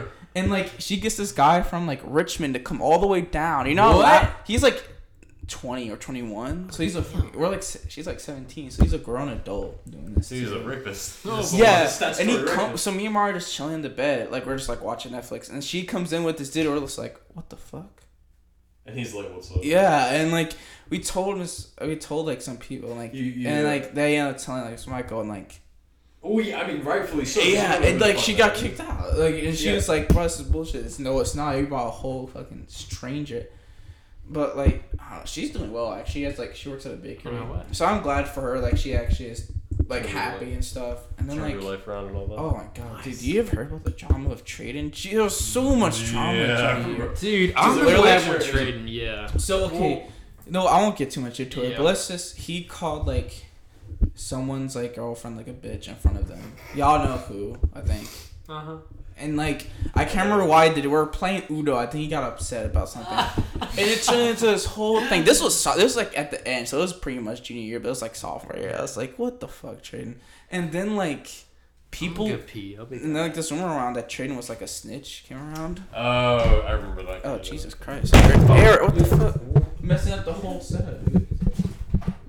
Her. 0.34 0.40
And 0.42 0.50
like 0.50 0.72
she 0.78 0.96
gets 0.98 1.16
this 1.16 1.32
guy 1.32 1.62
from 1.62 1.86
like 1.86 2.00
Richmond 2.04 2.54
to 2.54 2.60
come 2.60 2.80
all 2.82 2.98
the 2.98 3.06
way 3.06 3.20
down. 3.20 3.66
You 3.68 3.74
know 3.74 3.96
What? 3.98 4.22
what? 4.24 4.32
He's 4.46 4.62
like 4.62 4.82
twenty 5.46 5.90
or 5.90 5.96
twenty 5.96 6.22
one. 6.22 6.70
So 6.70 6.82
he's 6.82 6.96
a 6.96 7.04
we're 7.34 7.48
like 7.50 7.62
she's 7.88 8.06
like 8.06 8.18
seventeen. 8.20 8.70
So 8.70 8.82
he's 8.82 8.94
a 8.94 8.98
grown 8.98 9.28
adult 9.28 9.88
doing 9.90 10.14
this. 10.14 10.28
So 10.28 10.34
he's 10.34 10.50
a 10.50 10.58
too. 10.58 10.64
rapist. 10.66 11.20
Oh, 11.26 11.46
Yeah, 11.52 11.86
statutory 11.86 12.36
and 12.38 12.48
he 12.48 12.54
come, 12.54 12.76
so 12.76 12.90
me 12.92 13.04
and 13.04 13.14
Mara 13.14 13.30
are 13.30 13.34
just 13.34 13.54
chilling 13.54 13.74
in 13.74 13.82
the 13.82 13.90
bed, 13.90 14.30
like 14.30 14.46
we're 14.46 14.56
just 14.56 14.68
like 14.68 14.82
watching 14.82 15.12
Netflix, 15.12 15.50
and 15.50 15.62
she 15.62 15.84
comes 15.84 16.12
in 16.12 16.24
with 16.24 16.38
this 16.38 16.50
dude. 16.50 16.66
We're 16.66 16.80
just 16.80 16.98
like, 16.98 17.20
what 17.34 17.50
the 17.50 17.56
fuck? 17.56 18.00
And 18.86 18.98
he's 18.98 19.14
like, 19.14 19.32
"What's 19.34 19.50
up?" 19.50 19.58
Yeah, 19.62 20.12
and 20.12 20.30
like 20.30 20.52
we 20.90 20.98
told 20.98 21.40
us, 21.40 21.72
we 21.80 21.96
told 21.96 22.26
like 22.26 22.42
some 22.42 22.58
people, 22.58 22.90
like, 22.94 23.14
You- 23.14 23.22
you- 23.24 23.48
and 23.48 23.66
like 23.66 23.94
they 23.94 24.16
ended 24.18 24.34
up 24.36 24.40
telling 24.42 24.64
like 24.64 24.86
Michael, 24.86 25.20
and 25.20 25.28
like, 25.30 25.60
Oh 26.26 26.38
yeah, 26.38 26.60
I 26.60 26.66
mean, 26.72 26.82
rightfully 26.82 27.26
so. 27.26 27.40
yeah, 27.42 27.72
Someone 27.74 27.90
and 27.92 28.00
like 28.00 28.16
she 28.18 28.34
got 28.34 28.54
that. 28.54 28.62
kicked 28.62 28.80
out, 28.80 29.18
like, 29.18 29.34
and 29.42 29.54
she 29.54 29.66
Yeah. 29.68 29.74
was 29.74 29.88
like, 29.90 30.08
bro, 30.08 30.22
this 30.22 30.40
is 30.40 30.46
bullshit. 30.46 30.86
It's 30.86 30.98
no, 30.98 31.20
it's 31.20 31.34
not. 31.34 31.56
You 31.58 31.66
brought 31.66 31.88
a 31.88 31.90
whole 31.90 32.26
fucking 32.26 32.64
stranger. 32.68 33.46
But 34.26 34.56
like, 34.56 34.84
know, 34.94 35.20
she's 35.26 35.50
doing 35.50 35.70
well. 35.70 35.92
Actually, 35.92 36.12
she 36.12 36.22
has 36.22 36.38
like 36.38 36.56
she 36.56 36.70
works 36.70 36.86
at 36.86 36.92
a 36.92 36.96
bakery, 36.96 37.38
so 37.72 37.84
I'm 37.84 38.02
glad 38.02 38.26
for 38.26 38.40
her. 38.40 38.58
Like 38.58 38.78
she 38.78 38.94
actually 38.94 39.28
is 39.28 39.52
like 39.86 40.02
Turned 40.04 40.14
her 40.14 40.18
happy 40.18 40.52
and 40.54 40.64
stuff. 40.64 41.00
And 41.18 41.28
then 41.28 41.36
Turn 41.36 41.44
like 41.44 41.52
your 41.60 41.70
life 41.72 41.86
around 41.86 42.06
and 42.06 42.16
all 42.16 42.26
that. 42.28 42.36
Oh 42.38 42.52
my 42.52 42.64
god, 42.74 43.04
dude! 43.04 43.20
You 43.20 43.40
ever 43.40 43.54
heard 43.56 43.66
about 43.68 43.84
the 43.84 43.90
drama 43.90 44.30
of 44.30 44.42
Traden? 44.46 44.92
Gee, 44.92 45.12
there 45.14 45.24
was 45.24 45.38
so 45.38 45.76
much 45.76 46.06
drama. 46.06 46.38
Yeah. 46.38 46.82
Junior 46.82 46.96
year. 47.04 47.14
Dude, 47.14 47.52
I'm 47.54 47.72
I'm 47.72 47.84
literally 47.84 48.02
literally 48.08 48.44
sure- 48.46 48.56
Traden. 48.62 48.84
Yeah. 48.86 49.26
So 49.36 49.66
okay, 49.66 50.06
no, 50.48 50.66
I 50.68 50.80
won't 50.80 50.96
get 50.96 51.10
too 51.10 51.20
much 51.20 51.38
into 51.38 51.62
it. 51.62 51.72
Yeah. 51.72 51.76
But 51.76 51.82
let's 51.82 52.08
just 52.08 52.38
he 52.38 52.64
called 52.64 53.06
like 53.06 53.44
someone's 54.14 54.76
like 54.76 54.94
girlfriend 54.94 55.36
like 55.36 55.48
a 55.48 55.52
bitch 55.52 55.88
in 55.88 55.94
front 55.96 56.18
of 56.18 56.28
them. 56.28 56.52
Y'all 56.74 57.04
know 57.04 57.16
who 57.18 57.56
I 57.74 57.80
think. 57.80 58.08
Uh 58.48 58.60
huh. 58.60 58.76
And 59.16 59.36
like 59.36 59.68
I 59.94 60.04
can't 60.04 60.24
remember 60.28 60.44
why 60.46 60.68
they 60.70 60.86
were 60.86 61.06
playing 61.06 61.44
Uno. 61.50 61.76
I 61.76 61.86
think 61.86 62.02
he 62.02 62.08
got 62.08 62.24
upset 62.24 62.66
about 62.66 62.88
something, 62.88 63.12
and 63.60 63.78
it 63.78 64.02
turned 64.02 64.22
into 64.30 64.46
this 64.46 64.64
whole 64.64 65.00
thing. 65.06 65.24
This 65.24 65.40
was 65.42 65.58
so- 65.58 65.74
this 65.76 65.84
was 65.84 65.96
like 65.96 66.18
at 66.18 66.30
the 66.32 66.46
end, 66.46 66.68
so 66.68 66.78
it 66.78 66.80
was 66.82 66.92
pretty 66.92 67.20
much 67.20 67.44
junior 67.44 67.62
year, 67.62 67.78
but 67.80 67.86
it 67.86 67.90
was 67.90 68.02
like 68.02 68.16
sophomore 68.16 68.56
year. 68.58 68.74
I 68.76 68.82
was 68.82 68.96
like, 68.96 69.16
what 69.16 69.38
the 69.40 69.46
fuck, 69.48 69.82
Traden? 69.82 70.16
And 70.50 70.72
then 70.72 70.96
like 70.96 71.28
people, 71.92 72.26
Go 72.28 72.38
pee. 72.38 72.76
I'll 72.76 72.86
be. 72.86 72.96
and 72.96 73.14
then 73.14 73.22
like 73.22 73.34
this 73.34 73.52
rumor 73.52 73.66
around 73.68 73.94
that 73.94 74.08
Traden 74.08 74.36
was 74.36 74.48
like 74.48 74.62
a 74.62 74.66
snitch 74.66 75.24
came 75.28 75.38
around. 75.38 75.80
Oh, 75.94 76.60
I 76.66 76.72
remember 76.72 77.04
that. 77.04 77.20
Oh. 77.24 77.38
Jesus 77.38 77.72
Christ! 77.72 78.12
Eric, 78.16 78.82
what 78.82 78.94
the 78.96 79.04
fuck? 79.04 79.80
Messing 79.80 80.12
up 80.12 80.24
the 80.24 80.32
whole 80.32 80.60
setup. 80.60 80.98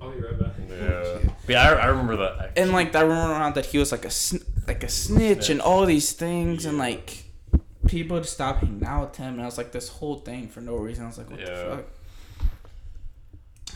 I'll 0.00 0.12
be 0.12 0.20
right 0.20 0.38
back. 0.38 0.52
Yeah. 0.70 1.18
Yeah, 1.48 1.62
I, 1.62 1.72
I 1.74 1.86
remember 1.86 2.16
that. 2.16 2.38
Actually. 2.40 2.62
And 2.62 2.72
like 2.72 2.92
that 2.92 3.02
rumor 3.02 3.30
around 3.30 3.54
that 3.54 3.66
he 3.66 3.78
was 3.78 3.92
like 3.92 4.04
a 4.04 4.10
sn- 4.10 4.44
like 4.66 4.82
a 4.82 4.88
snitch 4.88 5.48
and 5.50 5.60
all 5.60 5.86
these 5.86 6.12
things 6.12 6.64
and 6.64 6.76
like 6.78 7.24
people 7.86 8.20
to 8.20 8.26
stop 8.26 8.58
hanging 8.58 8.84
out 8.84 9.10
with 9.10 9.16
him 9.16 9.34
and 9.34 9.42
I 9.42 9.44
was 9.44 9.56
like 9.58 9.70
this 9.72 9.88
whole 9.88 10.16
thing 10.16 10.48
for 10.48 10.60
no 10.60 10.76
reason. 10.76 11.04
I 11.04 11.06
was 11.08 11.18
like, 11.18 11.30
what 11.30 11.40
Yeah. 11.40 11.46
the 11.46 11.76
fuck? 11.76 11.84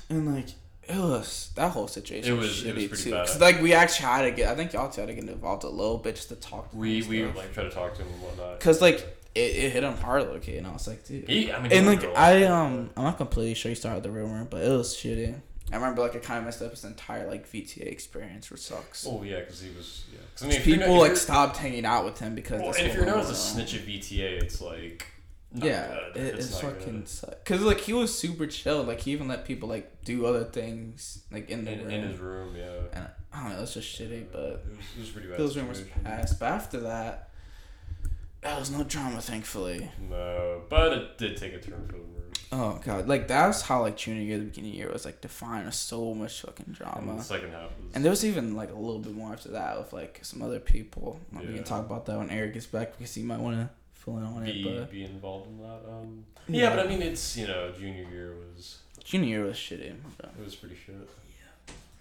And 0.08 0.34
like 0.34 0.48
it 0.88 0.96
was 0.98 1.50
that 1.54 1.70
whole 1.70 1.86
situation. 1.86 2.34
It 2.34 2.36
was, 2.36 2.64
it 2.64 2.74
was 2.74 2.86
pretty 2.88 3.02
too. 3.04 3.10
bad. 3.12 3.40
like 3.40 3.62
we 3.62 3.72
actually 3.74 4.06
had 4.06 4.22
to 4.22 4.30
get. 4.32 4.50
I 4.50 4.56
think 4.56 4.72
y'all 4.72 4.90
two 4.90 5.02
had 5.02 5.06
to 5.08 5.14
get 5.14 5.22
involved 5.28 5.62
a 5.62 5.68
little 5.68 5.98
bit 5.98 6.16
just 6.16 6.30
to 6.30 6.34
talk. 6.36 6.70
To 6.72 6.76
we 6.76 7.00
him 7.02 7.08
we 7.08 7.22
stuff. 7.22 7.36
like 7.36 7.52
try 7.54 7.62
to 7.64 7.70
talk 7.70 7.94
to 7.94 8.02
him 8.02 8.12
and 8.12 8.22
whatnot. 8.22 8.58
Cause 8.58 8.80
like 8.82 8.98
it, 9.36 9.38
it 9.40 9.72
hit 9.72 9.84
him 9.84 9.94
hard, 9.98 10.22
okay, 10.22 10.56
and 10.56 10.66
I 10.66 10.72
was 10.72 10.88
like, 10.88 11.06
dude. 11.06 11.28
He, 11.28 11.52
I 11.52 11.62
mean, 11.62 11.70
And 11.70 11.86
like 11.86 12.02
I 12.16 12.42
um 12.46 12.90
I'm 12.96 13.04
not 13.04 13.18
completely 13.18 13.54
sure 13.54 13.68
he 13.68 13.76
started 13.76 14.02
the 14.02 14.10
rumor, 14.10 14.44
but 14.50 14.62
it 14.64 14.68
was 14.70 14.96
shitty. 14.96 15.40
I 15.72 15.76
remember 15.76 16.02
like 16.02 16.14
it 16.14 16.22
kind 16.22 16.38
of 16.38 16.44
messed 16.44 16.62
up 16.62 16.70
his 16.70 16.84
entire 16.84 17.28
like 17.28 17.48
VTA 17.50 17.82
experience, 17.86 18.50
which 18.50 18.60
sucks. 18.60 19.06
Oh 19.08 19.22
yeah, 19.22 19.40
because 19.40 19.60
he 19.60 19.70
was. 19.76 20.04
Yeah. 20.12 20.18
'Cause, 20.34 20.44
I 20.44 20.48
mean, 20.50 20.62
People 20.62 20.94
not- 20.96 21.00
like 21.00 21.16
stopped 21.16 21.56
hanging 21.58 21.84
out 21.84 22.04
with 22.04 22.18
him 22.18 22.34
because. 22.34 22.60
Well, 22.60 22.72
and 22.76 22.86
if 22.86 22.94
you're 22.94 23.06
known 23.06 23.20
as 23.20 23.30
a 23.30 23.34
snitch 23.34 23.74
at 23.74 23.82
VTA, 23.82 24.42
it's 24.42 24.60
like. 24.60 25.06
yeah, 25.54 25.96
good. 26.14 26.22
it, 26.24 26.34
it's, 26.36 26.60
fucking 26.60 27.06
suck. 27.06 27.44
Cause 27.44 27.60
like 27.62 27.80
he 27.80 27.92
was 27.92 28.16
super 28.16 28.46
chill. 28.46 28.82
Like 28.84 29.00
he 29.00 29.12
even 29.12 29.28
let 29.28 29.44
people 29.44 29.68
like 29.68 30.04
do 30.04 30.24
other 30.26 30.44
things 30.44 31.22
like 31.32 31.50
in 31.50 31.64
the 31.64 31.72
in, 31.72 31.78
room. 31.80 31.90
in 31.90 32.08
his 32.08 32.18
room. 32.18 32.56
Yeah. 32.56 32.70
and 32.92 33.06
I 33.32 33.42
don't 33.44 33.56
know, 33.56 33.62
it's 33.62 33.74
just 33.74 33.96
shitty. 33.98 34.22
Uh, 34.26 34.26
but 34.32 34.42
it 34.42 34.76
was, 34.76 34.86
it 34.96 35.00
was 35.00 35.08
pretty 35.10 35.28
bad. 35.28 35.38
those 35.38 35.56
rumors 35.56 35.78
situation. 35.78 36.02
passed. 36.04 36.38
But 36.40 36.46
after 36.52 36.80
that, 36.80 37.28
that 38.42 38.58
was 38.58 38.70
no 38.70 38.82
drama, 38.84 39.20
thankfully. 39.20 39.90
No, 40.08 40.62
but 40.68 40.92
it 40.92 41.18
did 41.18 41.36
take 41.36 41.52
a 41.52 41.58
turn 41.58 41.84
for 41.86 41.92
the 41.92 41.98
worse. 41.98 42.29
Oh 42.52 42.80
god, 42.84 43.06
like 43.06 43.28
that 43.28 43.46
was 43.46 43.62
how 43.62 43.82
like 43.82 43.96
junior 43.96 44.22
year, 44.22 44.38
the 44.38 44.44
beginning 44.44 44.70
of 44.70 44.74
the 44.74 44.78
year 44.78 44.92
was 44.92 45.04
like 45.04 45.20
defined 45.20 45.66
with 45.66 45.74
so 45.74 46.12
much 46.14 46.40
fucking 46.40 46.66
And 46.66 46.74
drama. 46.74 47.16
the 47.18 47.22
second 47.22 47.52
half 47.52 47.70
was. 47.80 47.94
And 47.94 48.04
there 48.04 48.10
was 48.10 48.24
even 48.24 48.56
like 48.56 48.70
a 48.72 48.74
little 48.74 48.98
bit 48.98 49.14
more 49.14 49.32
after 49.32 49.50
that 49.50 49.78
with 49.78 49.92
like 49.92 50.18
some 50.22 50.42
other 50.42 50.58
people. 50.58 51.20
Like, 51.32 51.46
We 51.46 51.54
can 51.54 51.64
talk 51.64 51.86
about 51.86 52.06
that 52.06 52.18
when 52.18 52.28
Eric 52.30 52.54
gets 52.54 52.66
back 52.66 52.96
because 52.98 53.14
he 53.14 53.22
might 53.22 53.38
want 53.38 53.56
to 53.56 53.70
fill 53.92 54.18
in 54.18 54.24
on 54.24 54.42
it. 54.42 54.52
be, 54.52 54.64
But 54.64 54.90
be 54.90 55.04
involved 55.04 55.46
in 55.48 55.58
that. 55.58 55.80
Um, 55.88 56.24
Yeah. 56.48 56.62
yeah. 56.70 56.76
but 56.76 56.86
I 56.86 56.88
mean, 56.88 57.02
it's 57.02 57.36
you 57.36 57.46
know, 57.46 57.70
junior 57.78 58.08
year 58.10 58.34
was 58.56 58.78
junior 59.04 59.28
year 59.28 59.44
was 59.44 59.56
shitty. 59.56 59.82
it 60.18 60.44
was 60.44 60.56
pretty 60.56 60.74
shit. 60.84 60.96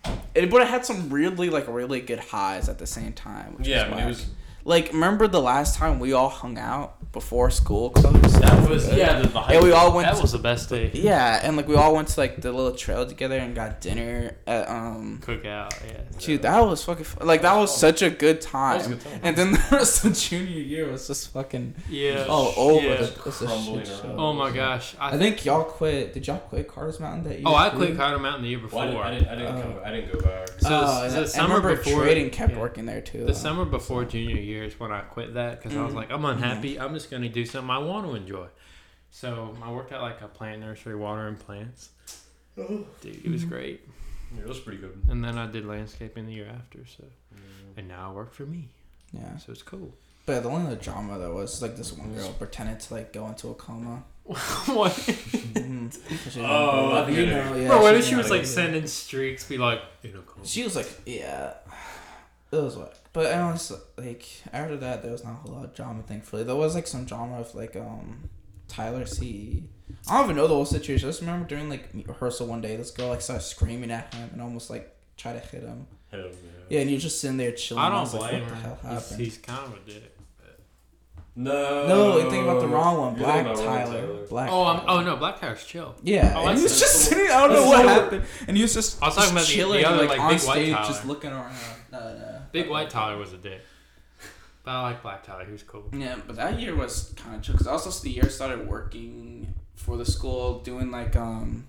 Yeah. 0.06 0.16
It, 0.34 0.50
but 0.50 0.62
it 0.64 0.68
had 0.68 0.84
some 0.84 1.12
really 1.12 1.52
like 1.52 1.68
really 1.68 2.02
good 2.02 2.20
highs 2.20 2.70
at 2.70 2.80
the 2.80 2.88
same 2.88 3.14
time. 3.14 3.56
Which 3.58 3.68
Yeah, 3.68 3.84
was 3.84 3.94
I 3.94 3.96
mean, 3.98 4.06
it 4.06 4.08
was 4.08 4.26
like 4.66 4.92
remember 4.94 5.28
the 5.28 5.42
last 5.42 5.76
time 5.76 6.00
we 6.00 6.14
all 6.14 6.30
hung 6.30 6.58
out 6.58 6.96
before 7.12 7.50
school 7.50 7.90
closed. 7.90 8.36
that 8.40 8.70
was 8.70 8.88
yeah 8.96 9.20
the, 9.20 9.28
the 9.30 9.40
And 9.40 9.64
we 9.64 9.72
all 9.72 9.96
went. 9.96 10.08
That 10.08 10.18
to- 10.18 10.22
was 10.22 10.32
the 10.32 10.38
best 10.38 10.70
day. 10.70 10.92
yeah, 10.94 11.40
and 11.42 11.58
like 11.58 11.68
we 11.68 11.76
all 11.76 11.96
went 11.96 12.08
to 12.10 12.20
like 12.20 12.40
the 12.42 12.52
little 12.52 12.74
trail 12.76 13.06
together 13.08 13.36
and 13.38 13.56
got 13.56 13.82
dinner 13.82 14.36
at 14.46 14.70
um. 14.70 15.20
Cookout. 15.26 15.72
Yeah. 15.88 16.02
Dude, 16.20 16.42
that 16.44 16.60
was 16.60 16.84
fucking 16.84 17.06
fun. 17.06 17.26
like 17.28 17.42
that 17.42 17.56
was 17.56 17.76
such 17.76 18.02
a 18.04 18.12
good 18.12 18.42
time. 18.42 18.80
That 18.80 18.88
was 18.88 18.88
a 18.88 18.90
good 19.06 19.12
time. 19.12 19.20
And 19.24 19.36
then 19.36 19.52
the 19.54 19.68
rest 19.72 20.06
of 20.06 20.14
junior 20.14 20.60
year 20.60 20.92
was 20.92 21.08
just 21.08 21.32
fucking 21.34 21.74
Yeah. 21.90 22.26
all 22.30 22.54
over. 22.56 22.86
Yeah. 22.86 22.96
the 22.98 23.04
It 23.06 23.26
was 23.26 23.42
a 23.42 23.48
shit 23.60 23.88
show. 23.88 24.16
Oh 24.18 24.34
my 24.34 24.52
gosh. 24.52 24.96
I, 25.00 25.16
I 25.16 25.18
think 25.18 25.46
y'all 25.46 25.64
quit. 25.64 26.14
Did 26.14 26.28
y'all 26.28 26.38
quit 26.40 26.68
Carter's 26.68 27.00
Mountain 27.00 27.24
that 27.24 27.34
year? 27.40 27.44
Oh, 27.48 27.56
I 27.56 27.70
too? 27.70 27.78
quit 27.78 27.98
Carter 27.98 28.20
Mountain 28.20 28.44
the 28.44 28.50
year 28.50 28.60
before. 28.60 28.86
Well, 28.86 28.98
I 29.00 29.16
didn't, 29.16 29.28
I 29.30 29.36
didn't, 29.36 29.48
I 29.48 29.56
didn't, 29.56 29.72
Oh. 29.72 29.74
come, 29.76 29.82
I 29.86 29.92
didn't 29.92 30.14
go 30.14 30.20
back. 30.22 30.48
So 30.60 30.68
Oh, 30.72 31.00
the- 31.02 31.06
and 31.08 31.26
the 31.26 31.28
summer 31.28 31.72
I 31.72 31.76
before- 31.76 32.04
Traden 32.04 32.32
kept 32.32 32.54
yeah. 32.54 32.60
working 32.60 32.86
there 32.86 33.02
too. 33.02 33.20
The 33.20 33.26
though. 33.28 33.34
summer 33.34 33.66
before 33.66 34.06
junior 34.06 34.36
year 34.36 34.64
is 34.66 34.80
when 34.80 34.92
I 34.92 35.00
quit 35.02 35.34
that 35.34 35.62
because 35.64 35.76
I 35.76 35.82
was 35.84 35.94
Mhm. 35.94 35.98
like, 35.98 36.12
I'm 36.12 36.24
unhappy. 36.26 36.80
I'm 36.80 36.99
just 37.00 37.10
gonna 37.12 37.30
do 37.30 37.46
something 37.46 37.70
I 37.70 37.78
want 37.80 38.06
to 38.08 38.16
enjoy. 38.16 38.48
So 39.12 39.56
I 39.64 39.72
worked 39.72 39.92
at 39.92 40.02
like 40.02 40.22
a 40.22 40.28
plant 40.28 40.62
nursery, 40.62 40.96
watering 40.96 41.36
plants. 41.38 41.90
Dude, 42.56 42.86
it 43.04 43.32
was 43.32 43.46
great. 43.46 43.82
Yeah, 44.36 44.42
it 44.42 44.48
was 44.48 44.60
pretty 44.60 44.80
good. 44.80 45.02
And 45.10 45.24
then 45.24 45.38
I 45.38 45.48
did 45.48 45.66
landscaping 45.66 46.26
the 46.28 46.34
year 46.34 46.48
after. 46.54 46.80
So 46.86 47.06
and 47.78 47.88
now 47.88 48.10
I 48.10 48.14
work 48.14 48.34
for 48.34 48.44
me. 48.46 48.68
Yeah, 49.14 49.38
So 49.38 49.52
it's 49.54 49.64
cool. 49.64 49.92
but 50.26 50.44
the 50.44 50.50
only 50.50 50.68
other 50.68 50.76
drama 50.76 51.18
that 51.18 51.32
was 51.34 51.62
like 51.64 51.76
this 51.78 51.92
one 51.94 52.14
girl 52.14 52.32
pretended 52.34 52.80
to 52.82 52.94
like 52.94 53.14
go 53.14 53.28
into 53.28 53.50
a 53.50 53.54
coma. 53.56 54.04
what? 54.26 54.92
Mhm. 55.50 55.54
Didn't 55.54 56.46
Oh, 56.46 56.90
go- 56.90 56.98
I 57.02 57.06
think 57.06 57.18
you 57.18 57.26
know. 57.28 57.50
know, 57.50 57.56
yeah, 57.58 57.68
Bro, 57.70 57.82
what 57.82 57.96
if 57.96 58.04
she 58.04 58.10
she 58.12 58.16
was 58.16 58.30
like 58.30 58.46
sending 58.46 58.86
streaks, 58.88 59.46
be 59.48 59.58
like, 59.58 59.82
you 60.04 60.14
know, 60.14 60.22
cool. 60.28 60.44
She 60.46 60.64
was 60.64 60.76
like, 60.76 60.88
yeah, 61.06 61.54
it 62.52 62.56
was 62.64 62.76
what. 62.78 62.96
But 63.14 63.28
I 63.34 63.40
honestly, 63.40 63.78
like 63.98 64.26
after 64.54 64.78
that, 64.78 65.02
there 65.04 65.12
was 65.12 65.24
not 65.24 65.32
a 65.32 65.36
whole 65.36 65.54
lot 65.56 65.66
of 65.66 65.74
drama. 65.76 66.04
Thankfully, 66.04 66.44
there 66.44 66.56
was 66.56 66.76
like 66.76 66.88
some 66.88 67.06
drama 67.06 67.40
of 67.40 67.54
like 67.56 67.76
um, 67.76 68.30
Tyler 68.68 69.06
C. 69.06 69.64
I 70.08 70.16
don't 70.18 70.26
even 70.26 70.36
know 70.36 70.48
the 70.48 70.54
whole 70.54 70.66
situation. 70.66 71.08
I 71.08 71.12
just 71.12 71.22
remember 71.22 71.48
during 71.48 71.70
like 71.70 71.90
rehearsal 72.06 72.48
one 72.48 72.62
day, 72.62 72.76
this 72.76 72.92
girl 72.92 73.10
like 73.10 73.22
started 73.22 73.44
screaming 73.44 73.92
at 73.92 74.14
him 74.14 74.30
and 74.34 74.42
almost 74.42 74.70
like 74.70 74.96
tried 75.18 75.34
to 75.34 75.40
hit 75.40 75.64
him. 75.64 75.88
Hell 76.12 76.22
yeah. 76.22 76.28
Yeah, 76.70 76.82
and 76.82 76.90
you're 76.92 77.00
just 77.00 77.20
sitting 77.22 77.38
there 77.38 77.52
chilling. 77.52 77.84
I 77.84 77.88
I 77.88 77.90
don't 77.90 78.02
was 78.02 78.14
like, 78.14 78.32
blame 78.32 78.44
what 78.44 78.50
the 78.50 78.56
hell 78.56 78.76
He's, 78.82 78.84
happened? 79.04 79.20
he's 79.22 79.38
kind 79.40 79.66
of 79.66 79.74
a 79.74 79.80
dick. 79.92 80.16
No. 81.36 81.88
no, 81.88 82.18
you 82.18 82.30
think 82.30 82.44
about 82.44 82.60
the 82.60 82.68
wrong 82.68 82.98
one. 82.98 83.16
Black 83.16 83.46
thinking 83.46 83.64
about 83.64 83.78
wrong 83.78 83.92
Tyler. 83.94 84.26
Black. 84.28 84.50
Oh, 84.52 84.66
I'm, 84.66 84.82
oh 84.90 85.02
no, 85.02 85.16
Black 85.16 85.40
Tyler's 85.40 85.64
chill. 85.64 85.96
Yeah, 86.04 86.34
Oh, 86.36 86.42
and 86.42 86.50
I 86.50 86.56
he 86.56 86.64
was 86.64 86.74
see. 86.74 86.80
just 86.82 86.96
sitting. 87.06 87.28
I 87.32 87.48
don't 87.48 87.54
know 87.54 87.66
what 87.68 87.86
happened, 87.86 88.26
and 88.48 88.58
he 88.58 88.64
was 88.64 88.74
just. 88.74 89.02
I 89.02 89.06
was 89.08 89.16
just 89.16 89.30
talking 89.30 89.38
about 89.38 89.48
the- 89.48 89.78
the 89.82 89.86
other, 89.88 89.98
like, 90.06 90.10
like, 90.10 90.20
on 90.20 90.30
Big 90.36 90.42
White 90.42 90.54
stage, 90.54 90.74
Tyler. 90.74 90.88
just 90.88 91.06
looking 91.06 91.32
around. 91.32 91.56
No, 91.94 92.00
no. 92.00 92.39
Big 92.52 92.70
White 92.70 92.90
Tyler 92.90 93.18
was 93.18 93.34
a 93.34 93.38
dick. 93.38 93.62
But 94.64 94.72
I 94.72 94.82
like 94.84 95.02
Black 95.02 95.24
Tyler. 95.24 95.46
He 95.46 95.52
was 95.52 95.64
cool. 95.64 95.86
Yeah, 95.94 96.18
but 96.28 96.36
that 96.36 96.60
year 96.60 96.76
was 96.76 97.14
kind 97.16 97.36
of 97.36 97.42
chill 97.42 97.54
because 97.54 97.68
also 97.68 97.90
the 98.04 98.10
year 98.10 98.26
I 98.26 98.30
started 98.30 98.68
working 98.68 99.54
for 99.76 99.96
the 99.98 100.06
school, 100.06 100.60
doing 100.60 100.92
like 100.92 101.16
um, 101.16 101.66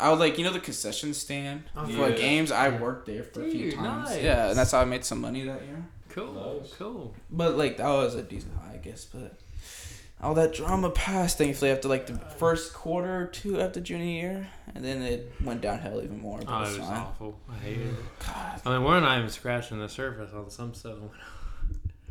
I 0.00 0.10
was 0.10 0.18
like 0.18 0.38
you 0.38 0.44
know 0.44 0.52
the 0.52 0.58
concession 0.60 1.14
stand 1.14 1.62
Oh, 1.76 1.84
for 1.86 2.08
yeah. 2.10 2.16
games. 2.16 2.50
I 2.50 2.68
worked 2.70 3.06
there 3.06 3.22
for 3.22 3.42
a 3.44 3.50
few 3.50 3.72
times. 3.72 4.10
nice. 4.10 4.22
Yeah, 4.22 4.48
and 4.48 4.58
that's 4.58 4.72
how 4.72 4.80
I 4.80 4.84
made 4.84 5.04
some 5.04 5.20
money 5.20 5.44
that 5.44 5.62
year. 5.62 5.84
Cool. 6.08 6.58
Nice. 6.60 6.72
Cool. 6.74 7.14
But 7.30 7.56
like 7.56 7.76
that 7.76 7.88
was 7.88 8.16
a 8.16 8.22
decent 8.22 8.54
high, 8.56 8.74
I 8.74 8.76
guess. 8.78 9.04
But 9.04 9.38
all 10.20 10.34
that 10.34 10.52
drama 10.52 10.90
passed, 10.90 11.38
thankfully, 11.38 11.70
after 11.70 11.86
like 11.88 12.06
the 12.06 12.18
first 12.18 12.74
quarter 12.74 13.22
or 13.22 13.26
two 13.26 13.60
after 13.60 13.80
junior 13.80 14.04
year, 14.04 14.48
and 14.74 14.84
then 14.84 15.02
it 15.02 15.32
went 15.42 15.60
downhill 15.60 16.02
even 16.02 16.20
more. 16.20 16.40
Oh, 16.46 16.58
it 16.62 16.68
was 16.68 16.76
fine. 16.78 16.88
awful. 16.98 17.38
I 17.50 17.54
hated 17.58 17.86
it. 17.88 17.94
God. 18.26 18.60
I 18.64 18.70
mean, 18.76 18.84
we're 18.84 19.00
not 19.00 19.18
even 19.18 19.30
scratching 19.30 19.78
the 19.78 19.88
surface 19.88 20.32
on 20.32 20.50
some 20.50 20.74
stuff. 20.74 20.96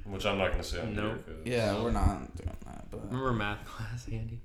Which 0.05 0.25
I'm 0.25 0.37
not 0.39 0.51
gonna 0.51 0.63
say 0.63 0.81
on 0.81 0.95
Nope. 0.95 1.05
here. 1.05 1.35
'cause- 1.35 1.45
Yeah, 1.45 1.81
we're 1.81 1.91
not 1.91 2.35
doing 2.35 2.55
that. 2.65 2.89
But 2.91 3.05
Remember 3.05 3.31
math 3.33 3.63
class, 3.65 4.07
Andy? 4.11 4.41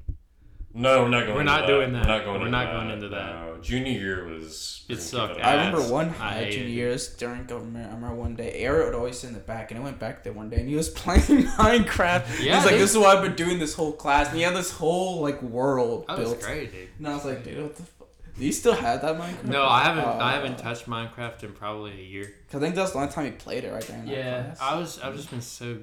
No, 0.75 1.03
we're 1.05 1.09
not 1.09 1.21
going. 1.23 1.35
We're 1.35 1.41
into 1.41 1.53
not 1.53 1.61
that. 1.63 1.67
doing 1.69 1.93
We're 1.95 1.99
that. 2.01 2.07
not 2.07 2.25
going. 2.25 2.41
We're 2.41 2.47
into 2.47 2.51
not 2.59 2.65
that. 2.67 2.73
going 2.75 2.91
into 2.91 3.09
that. 3.09 3.35
No. 3.35 3.57
Junior 3.63 3.93
year 3.99 4.25
was. 4.27 4.85
It 4.91 5.01
sucked 5.01 5.39
I 5.41 5.55
ass. 5.55 5.67
remember 5.75 5.91
one 5.93 6.09
I 6.11 6.13
high 6.13 6.35
hated 6.35 6.53
junior 6.53 6.67
it. 6.69 6.71
years 6.73 7.09
during 7.17 7.45
government. 7.47 7.91
I 7.91 7.95
remember 7.95 8.15
one 8.17 8.37
day, 8.37 8.53
Eric 8.53 8.85
would 8.89 8.95
always 8.95 9.19
sit 9.19 9.29
in 9.29 9.33
the 9.35 9.41
back, 9.41 9.71
and 9.71 9.81
I 9.81 9.83
went 9.83 9.99
back 9.99 10.23
there 10.23 10.35
one 10.35 10.51
day, 10.51 10.59
and 10.59 10.69
he 10.69 10.77
was 10.77 10.91
playing 11.03 11.23
Minecraft. 11.57 12.45
Yeah, 12.45 12.57
He's 12.57 12.65
like, 12.67 12.73
dude. 12.75 12.81
"This 12.83 12.91
is 12.91 12.99
what 12.99 13.17
I've 13.17 13.23
been 13.25 13.35
doing 13.35 13.59
this 13.59 13.75
whole 13.75 13.93
class," 13.93 14.29
and 14.29 14.37
he 14.37 14.43
had 14.43 14.55
this 14.55 14.71
whole 14.71 15.23
like 15.23 15.41
world 15.43 16.05
That 16.09 16.19
was 16.19 16.29
built. 16.35 16.43
great, 16.43 16.71
dude. 16.73 16.89
And 16.99 17.09
I 17.09 17.15
was 17.15 17.25
like, 17.25 17.43
"Dude, 17.43 17.63
what 17.63 17.75
the 17.75 17.83
fuck? 17.83 17.96
Do 18.39 18.45
you 18.45 18.53
still 18.53 18.75
have 18.75 19.03
that 19.03 19.17
Minecraft?" 19.19 19.45
No, 19.45 19.65
I 19.67 19.83
haven't. 19.85 20.05
Uh, 20.05 20.19
I 20.21 20.33
haven't 20.33 20.59
touched 20.59 20.87
Minecraft 20.87 21.43
in 21.45 21.53
probably 21.53 21.93
a 21.93 22.05
year. 22.05 22.35
Cause 22.51 22.61
I 22.61 22.65
think 22.65 22.75
that's 22.75 22.93
the 22.93 22.99
only 22.99 23.13
time 23.13 23.25
he 23.27 23.31
played 23.33 23.65
it 23.65 23.73
right 23.73 23.83
there 23.83 23.99
in 23.99 24.07
that 24.07 24.15
Yeah, 24.17 24.43
class. 24.45 24.59
I 24.61 24.79
was. 24.79 25.01
I've 25.01 25.17
just 25.17 25.31
been 25.31 25.41
so. 25.41 25.79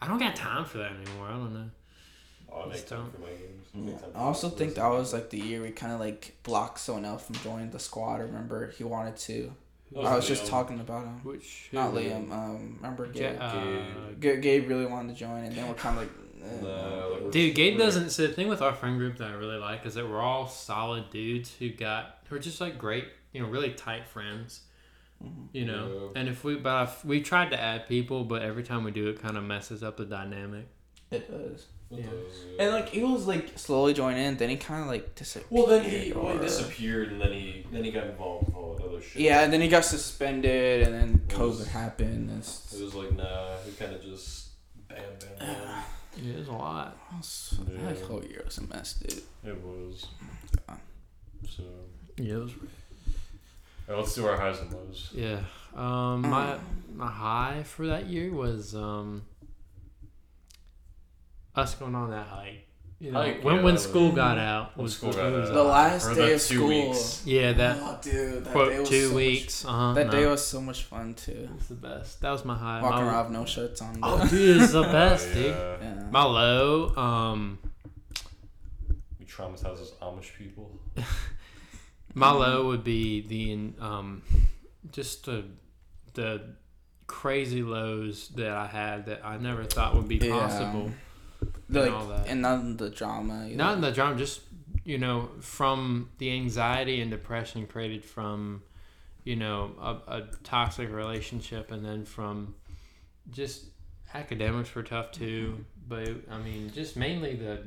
I 0.00 0.08
don't 0.08 0.18
got 0.18 0.34
time 0.36 0.64
for 0.64 0.78
that 0.78 0.92
anymore. 0.92 1.28
I 1.28 1.32
don't 1.32 1.54
know. 1.54 1.70
Oh, 2.52 2.62
I 2.62 2.68
make 2.68 2.86
time 2.86 3.10
for 3.10 3.20
my 3.20 3.28
games. 3.28 3.66
I 3.74 3.78
make 3.78 4.00
time 4.00 4.10
for 4.12 4.18
I 4.18 4.20
also 4.22 4.48
think 4.50 4.74
that 4.74 4.86
was 4.88 5.12
like 5.14 5.30
the 5.30 5.38
year 5.38 5.62
we 5.62 5.70
kind 5.70 5.92
of 5.92 6.00
like 6.00 6.36
blocked 6.42 6.80
someone 6.80 7.04
else 7.04 7.24
from 7.24 7.36
joining 7.36 7.70
the 7.70 7.78
squad. 7.78 8.20
Remember, 8.20 8.70
he 8.76 8.84
wanted 8.84 9.16
to. 9.16 9.54
That 9.92 10.04
I 10.06 10.16
was 10.16 10.26
just 10.26 10.46
talking 10.46 10.80
about 10.80 11.04
him. 11.04 11.20
Which 11.22 11.68
Not? 11.72 11.92
Liam. 11.92 12.30
Um, 12.32 12.76
remember 12.80 13.04
Ja- 13.06 13.12
Gabe? 13.12 13.38
uh, 13.40 14.10
Gabe, 14.20 14.40
Gabe 14.42 14.68
really 14.68 14.86
wanted 14.86 15.12
to 15.14 15.18
join, 15.18 15.44
and 15.44 15.54
then 15.54 15.68
we're 15.68 15.74
kind 15.74 15.98
of 15.98 16.04
like. 16.04 16.12
No, 16.62 17.18
like, 17.22 17.30
Dude, 17.32 17.54
Gabe 17.54 17.78
doesn't. 17.78 18.10
So 18.10 18.26
the 18.26 18.32
thing 18.32 18.48
with 18.48 18.60
our 18.62 18.72
friend 18.74 18.98
group 18.98 19.18
that 19.18 19.28
I 19.28 19.32
really 19.34 19.58
like 19.58 19.86
is 19.86 19.94
that 19.94 20.08
we're 20.08 20.20
all 20.20 20.48
solid 20.48 21.10
dudes 21.10 21.54
who 21.58 21.70
got 21.70 22.18
who 22.28 22.36
are 22.36 22.40
just 22.40 22.60
like 22.60 22.78
great, 22.78 23.06
you 23.32 23.40
know, 23.42 23.48
really 23.48 23.72
tight 23.72 24.06
friends. 24.08 24.62
Mhm. 25.22 25.48
You 25.52 25.64
know, 25.66 26.10
Yeah. 26.14 26.20
and 26.20 26.28
if 26.28 26.42
we 26.42 26.56
but 26.56 26.88
if 26.88 27.04
we 27.04 27.20
tried 27.22 27.50
to 27.50 27.60
add 27.60 27.86
people, 27.88 28.24
but 28.24 28.42
every 28.42 28.64
time 28.64 28.82
we 28.84 28.90
do, 28.90 29.08
it 29.08 29.20
kind 29.22 29.36
of 29.36 29.44
messes 29.44 29.82
up 29.82 29.96
the 29.96 30.04
dynamic. 30.04 30.66
It 31.12 31.30
does. 31.30 31.66
It 31.92 31.98
Yeah. 31.98 32.06
does, 32.06 32.44
yeah. 32.56 32.62
And 32.64 32.72
like 32.74 32.88
he 32.88 33.04
was 33.04 33.26
like 33.26 33.56
slowly 33.58 33.92
joining 33.94 34.24
in, 34.24 34.36
then 34.38 34.48
he 34.48 34.56
kind 34.56 34.80
of 34.82 34.88
like 34.88 35.14
disappeared. 35.14 35.50
Well, 35.50 35.66
then 35.66 35.84
he 35.88 36.12
well, 36.12 36.32
he 36.32 36.38
disappeared, 36.40 37.12
and 37.12 37.20
then 37.20 37.32
he 37.32 37.66
then 37.70 37.84
he 37.84 37.90
got 37.92 38.06
involved 38.06 38.46
with 38.48 38.56
all 38.56 38.74
that 38.74 38.84
other 38.84 39.00
shit. 39.00 39.22
Yeah, 39.22 39.42
and 39.42 39.52
then 39.52 39.60
he 39.60 39.68
got 39.68 39.84
suspended, 39.84 40.82
and 40.88 40.92
then 40.94 41.22
It 41.28 41.34
COVID 41.34 41.58
was- 41.58 41.66
happened. 41.68 42.30
and 42.30 42.38
It's, 42.40 42.72
It 42.74 42.82
was 42.82 42.94
like 42.94 43.12
nah, 43.12 43.58
he 43.64 43.72
kind 43.72 43.94
of 43.94 44.02
just 44.02 44.48
bam 44.88 44.98
bam 45.20 45.38
bam. 45.38 45.84
Yeah, 46.16 46.32
there's 46.34 46.48
a 46.48 46.52
lot. 46.52 46.96
that 47.66 47.98
Yeah. 47.98 48.06
whole 48.06 48.22
year 48.24 48.42
was 48.44 48.58
a 48.58 48.62
mess, 48.62 48.94
dude. 48.94 49.22
It 49.44 49.60
was. 49.62 50.06
God. 50.66 50.78
So, 51.48 51.62
Yeah, 52.18 52.34
it 52.34 52.38
was, 52.38 52.52
alright, 53.88 54.04
let's 54.04 54.14
do 54.14 54.26
our 54.26 54.36
highs 54.38 54.60
and 54.60 54.72
lows. 54.72 55.10
yeah. 55.14 55.40
Um, 55.74 56.20
my 56.22 56.58
my 56.94 57.10
high 57.10 57.62
for 57.62 57.86
that 57.86 58.06
year 58.06 58.30
was 58.30 58.74
um 58.74 59.22
us 61.54 61.74
going 61.74 61.94
on 61.94 62.10
that 62.10 62.26
hike. 62.26 62.66
You 63.02 63.10
know, 63.10 63.18
Hike, 63.20 63.42
when 63.42 63.56
yeah, 63.56 63.62
when 63.62 63.78
school 63.78 64.06
was- 64.10 64.14
got 64.14 64.38
out 64.38 64.76
was 64.78 64.96
school 64.96 65.10
the, 65.10 65.16
got 65.16 65.32
was 65.32 65.50
out. 65.50 65.54
The 65.54 65.64
last 65.64 66.06
Or 66.06 66.14
day 66.14 66.32
of 66.34 66.40
school. 66.40 66.68
weeks. 66.68 67.22
yeah 67.26 67.52
that 67.52 67.78
oh, 67.80 67.98
dude, 68.00 68.44
that 68.44 68.52
quote 68.52 68.70
day 68.70 68.78
was 68.78 68.88
two 68.88 69.08
so 69.08 69.14
weeks. 69.16 69.64
Uh-huh, 69.64 69.92
that 69.94 70.06
no. 70.06 70.12
day 70.12 70.26
was 70.26 70.46
so 70.46 70.60
much 70.60 70.84
fun 70.84 71.14
too. 71.14 71.32
It 71.50 71.54
was 71.56 71.66
the 71.66 71.74
best. 71.74 72.20
That 72.20 72.30
was 72.30 72.44
my 72.44 72.54
high. 72.56 72.80
Walking 72.80 73.04
my, 73.04 73.10
around 73.12 73.24
with 73.30 73.38
no 73.40 73.44
shirts 73.44 73.82
on. 73.82 73.98
Oh, 74.04 74.24
dude, 74.28 74.62
it's 74.62 74.72
the 74.72 74.82
best, 74.98 75.26
Oh, 75.32 75.34
dude. 75.34 75.46
yeah. 75.46 75.76
yeah. 75.82 76.06
My 76.12 76.22
low, 76.22 76.94
um, 76.94 77.58
We 79.18 79.26
traumatize 79.26 79.62
those 79.78 79.94
Amish 80.00 80.36
people. 80.38 80.70
my 82.14 82.30
low 82.30 82.68
would 82.68 82.84
be 82.84 83.20
the 83.26 83.82
um, 83.84 84.22
just 84.92 85.26
the 85.26 85.44
the 86.14 86.54
crazy 87.08 87.64
lows 87.64 88.28
that 88.36 88.52
I 88.52 88.66
had 88.68 89.06
that 89.06 89.22
I 89.24 89.38
never 89.38 89.64
thought 89.64 89.96
would 89.96 90.06
be 90.06 90.18
Yeah. 90.18 90.38
possible. 90.38 90.92
Like, 91.80 91.92
all 91.92 92.06
that. 92.08 92.26
and 92.28 92.42
none 92.42 92.70
of 92.72 92.78
the 92.78 92.90
drama. 92.90 93.44
Either. 93.46 93.56
Not 93.56 93.74
in 93.76 93.80
the 93.80 93.90
drama, 93.92 94.16
just 94.16 94.40
you 94.84 94.98
know, 94.98 95.30
from 95.40 96.10
the 96.18 96.30
anxiety 96.32 97.00
and 97.00 97.10
depression 97.10 97.66
created 97.66 98.04
from, 98.04 98.62
you 99.24 99.36
know, 99.36 99.70
a, 99.80 100.12
a 100.16 100.22
toxic 100.42 100.90
relationship, 100.90 101.70
and 101.70 101.84
then 101.84 102.04
from 102.04 102.54
just 103.30 103.66
academics 104.14 104.74
were 104.74 104.82
tough 104.82 105.12
too. 105.12 105.64
But 105.86 106.08
I 106.30 106.38
mean, 106.38 106.70
just 106.74 106.96
mainly 106.96 107.34
the 107.36 107.62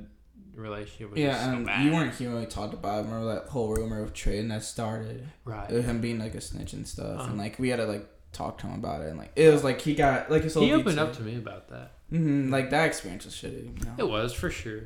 relationship 0.56 1.12
was 1.12 1.20
just 1.20 1.40
Yeah, 1.42 1.54
and 1.54 1.66
bad. 1.66 1.86
you 1.86 1.92
weren't 1.94 2.14
here 2.16 2.32
when 2.32 2.40
we 2.42 2.46
talked 2.46 2.74
about 2.74 3.00
it. 3.00 3.08
Remember 3.08 3.34
that 3.36 3.48
whole 3.50 3.74
rumor 3.74 4.02
of 4.02 4.14
Traden 4.14 4.50
that 4.50 4.64
started? 4.64 5.28
right. 5.44 5.70
Him 5.70 6.02
being 6.02 6.20
like 6.20 6.36
a 6.36 6.42
snitch 6.42 6.74
and 6.74 6.88
stuff, 6.88 7.20
Uh-huh. 7.20 7.30
and 7.30 7.38
like 7.38 7.60
we 7.60 7.70
had 7.70 7.78
to 7.78 7.86
like 7.86 8.08
talk 8.36 8.58
to 8.60 8.68
him 8.68 8.76
about 8.76 9.02
it, 9.02 9.08
and 9.10 9.18
like 9.18 9.32
it 9.36 9.52
was 9.52 9.64
like 9.64 9.82
he 9.82 9.96
got 9.96 10.30
like 10.30 10.44
his 10.44 10.54
whole 10.54 10.64
he 10.64 10.72
opened 10.74 11.00
up 11.00 11.14
to 11.16 11.22
me 11.22 11.36
about 11.38 11.70
that. 11.70 11.92
Mm-hmm, 12.12 12.52
like 12.52 12.70
that 12.70 12.86
experience 12.86 13.26
was 13.26 13.34
shitty. 13.34 13.80
You 13.80 13.86
know? 13.86 13.94
It 13.98 14.08
was 14.08 14.34
for 14.34 14.50
sure. 14.50 14.84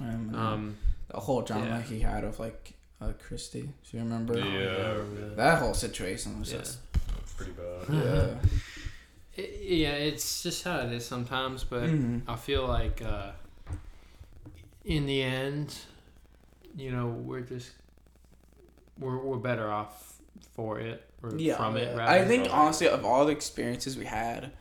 Um, 0.00 0.34
Um, 0.34 0.76
the 1.08 1.20
whole 1.20 1.42
drama 1.42 1.66
yeah. 1.66 1.82
he 1.82 2.00
had 2.00 2.24
of 2.24 2.38
like 2.40 2.72
uh, 3.00 3.12
Christy. 3.26 3.62
Do 3.62 3.96
you 3.96 3.98
remember? 4.02 4.38
Yeah. 4.38 5.34
That 5.36 5.58
whole 5.58 5.74
situation 5.74 6.38
was 6.40 6.50
Yeah. 6.52 6.58
just 6.58 6.78
Pretty 7.36 7.52
bad. 7.52 7.86
yeah. 7.92 9.42
it- 9.42 9.60
yeah, 9.62 9.90
it's 9.92 10.42
just 10.42 10.64
how 10.64 10.78
it 10.80 10.92
is 10.92 11.04
sometimes, 11.06 11.64
but 11.64 11.84
Mhm. 11.84 12.22
I 12.28 12.36
feel 12.36 12.66
like 12.66 13.00
uh, 13.02 13.32
in 14.84 15.06
the 15.06 15.22
end, 15.22 15.74
you 16.76 16.90
know, 16.90 17.06
we're 17.08 17.40
just 17.40 17.70
we're 18.98 19.18
we're 19.18 19.36
better 19.38 19.70
off 19.70 20.11
for 20.54 20.78
it 20.80 21.02
or 21.22 21.32
Yeah, 21.36 21.56
from 21.56 21.76
it. 21.76 21.82
yeah. 21.88 21.96
Rather. 21.96 22.02
I 22.02 22.24
think 22.26 22.46
from 22.46 22.58
honestly, 22.58 22.88
of 22.88 23.04
all 23.04 23.24
the 23.26 23.32
experiences 23.32 23.96
we 23.96 24.04
had, 24.04 24.52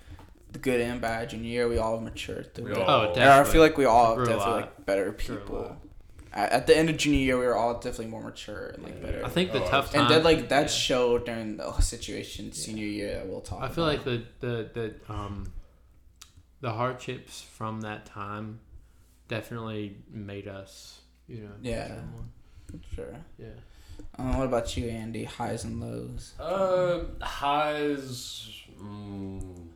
the 0.51 0.59
good 0.59 0.81
and 0.81 0.99
bad 1.01 1.29
junior 1.29 1.49
year, 1.49 1.67
we 1.67 1.77
all 1.77 1.99
matured 1.99 2.53
through 2.53 2.65
We 2.65 2.71
it. 2.73 2.77
all- 2.77 3.07
Oh, 3.07 3.13
And 3.13 3.23
I 3.23 3.43
feel 3.43 3.61
like 3.61 3.77
we 3.77 3.85
all 3.85 4.15
Grew 4.15 4.25
definitely 4.25 4.61
like 4.61 4.85
better 4.85 5.11
people. 5.11 5.77
At, 6.33 6.51
at 6.53 6.67
the 6.67 6.77
end 6.77 6.89
of 6.89 6.95
junior 6.97 7.19
year, 7.19 7.37
we 7.37 7.45
were 7.45 7.55
all 7.57 7.73
definitely 7.75 8.07
more 8.07 8.23
mature 8.23 8.67
and 8.67 8.83
like 8.83 9.01
better. 9.01 9.25
I 9.25 9.29
think 9.29 9.51
the 9.51 9.63
Oh, 9.63 9.67
tough 9.69 9.91
time. 9.91 10.03
and 10.03 10.09
then 10.11 10.23
like 10.23 10.47
that 10.49 10.61
yeah. 10.63 10.67
showed 10.67 11.25
during 11.25 11.57
the 11.57 11.71
situation 11.81 12.51
senior 12.53 12.85
year 12.85 13.15
that 13.15 13.27
we'll 13.27 13.41
talk. 13.41 13.61
I 13.61 13.67
feel 13.69 13.83
like 13.85 14.03
the 14.05 14.23
the 14.39 14.69
the 14.73 15.13
um 15.13 15.51
the 16.61 16.71
hardships 16.71 17.41
from 17.41 17.81
that 17.81 18.05
time 18.05 18.59
definitely 19.27 19.97
made 20.09 20.47
us, 20.47 21.01
you 21.27 21.41
know. 21.41 21.51
Yeah. 21.61 21.95
sure. 22.95 23.15
Yeah. 23.37 23.47
Um, 24.17 24.37
what 24.37 24.45
about 24.47 24.75
you, 24.77 24.87
Andy? 24.89 25.23
Highs 25.25 25.63
and 25.63 25.79
lows. 25.81 26.33
Uh, 26.39 27.01
highs. 27.21 28.47
Mm, 28.81 29.67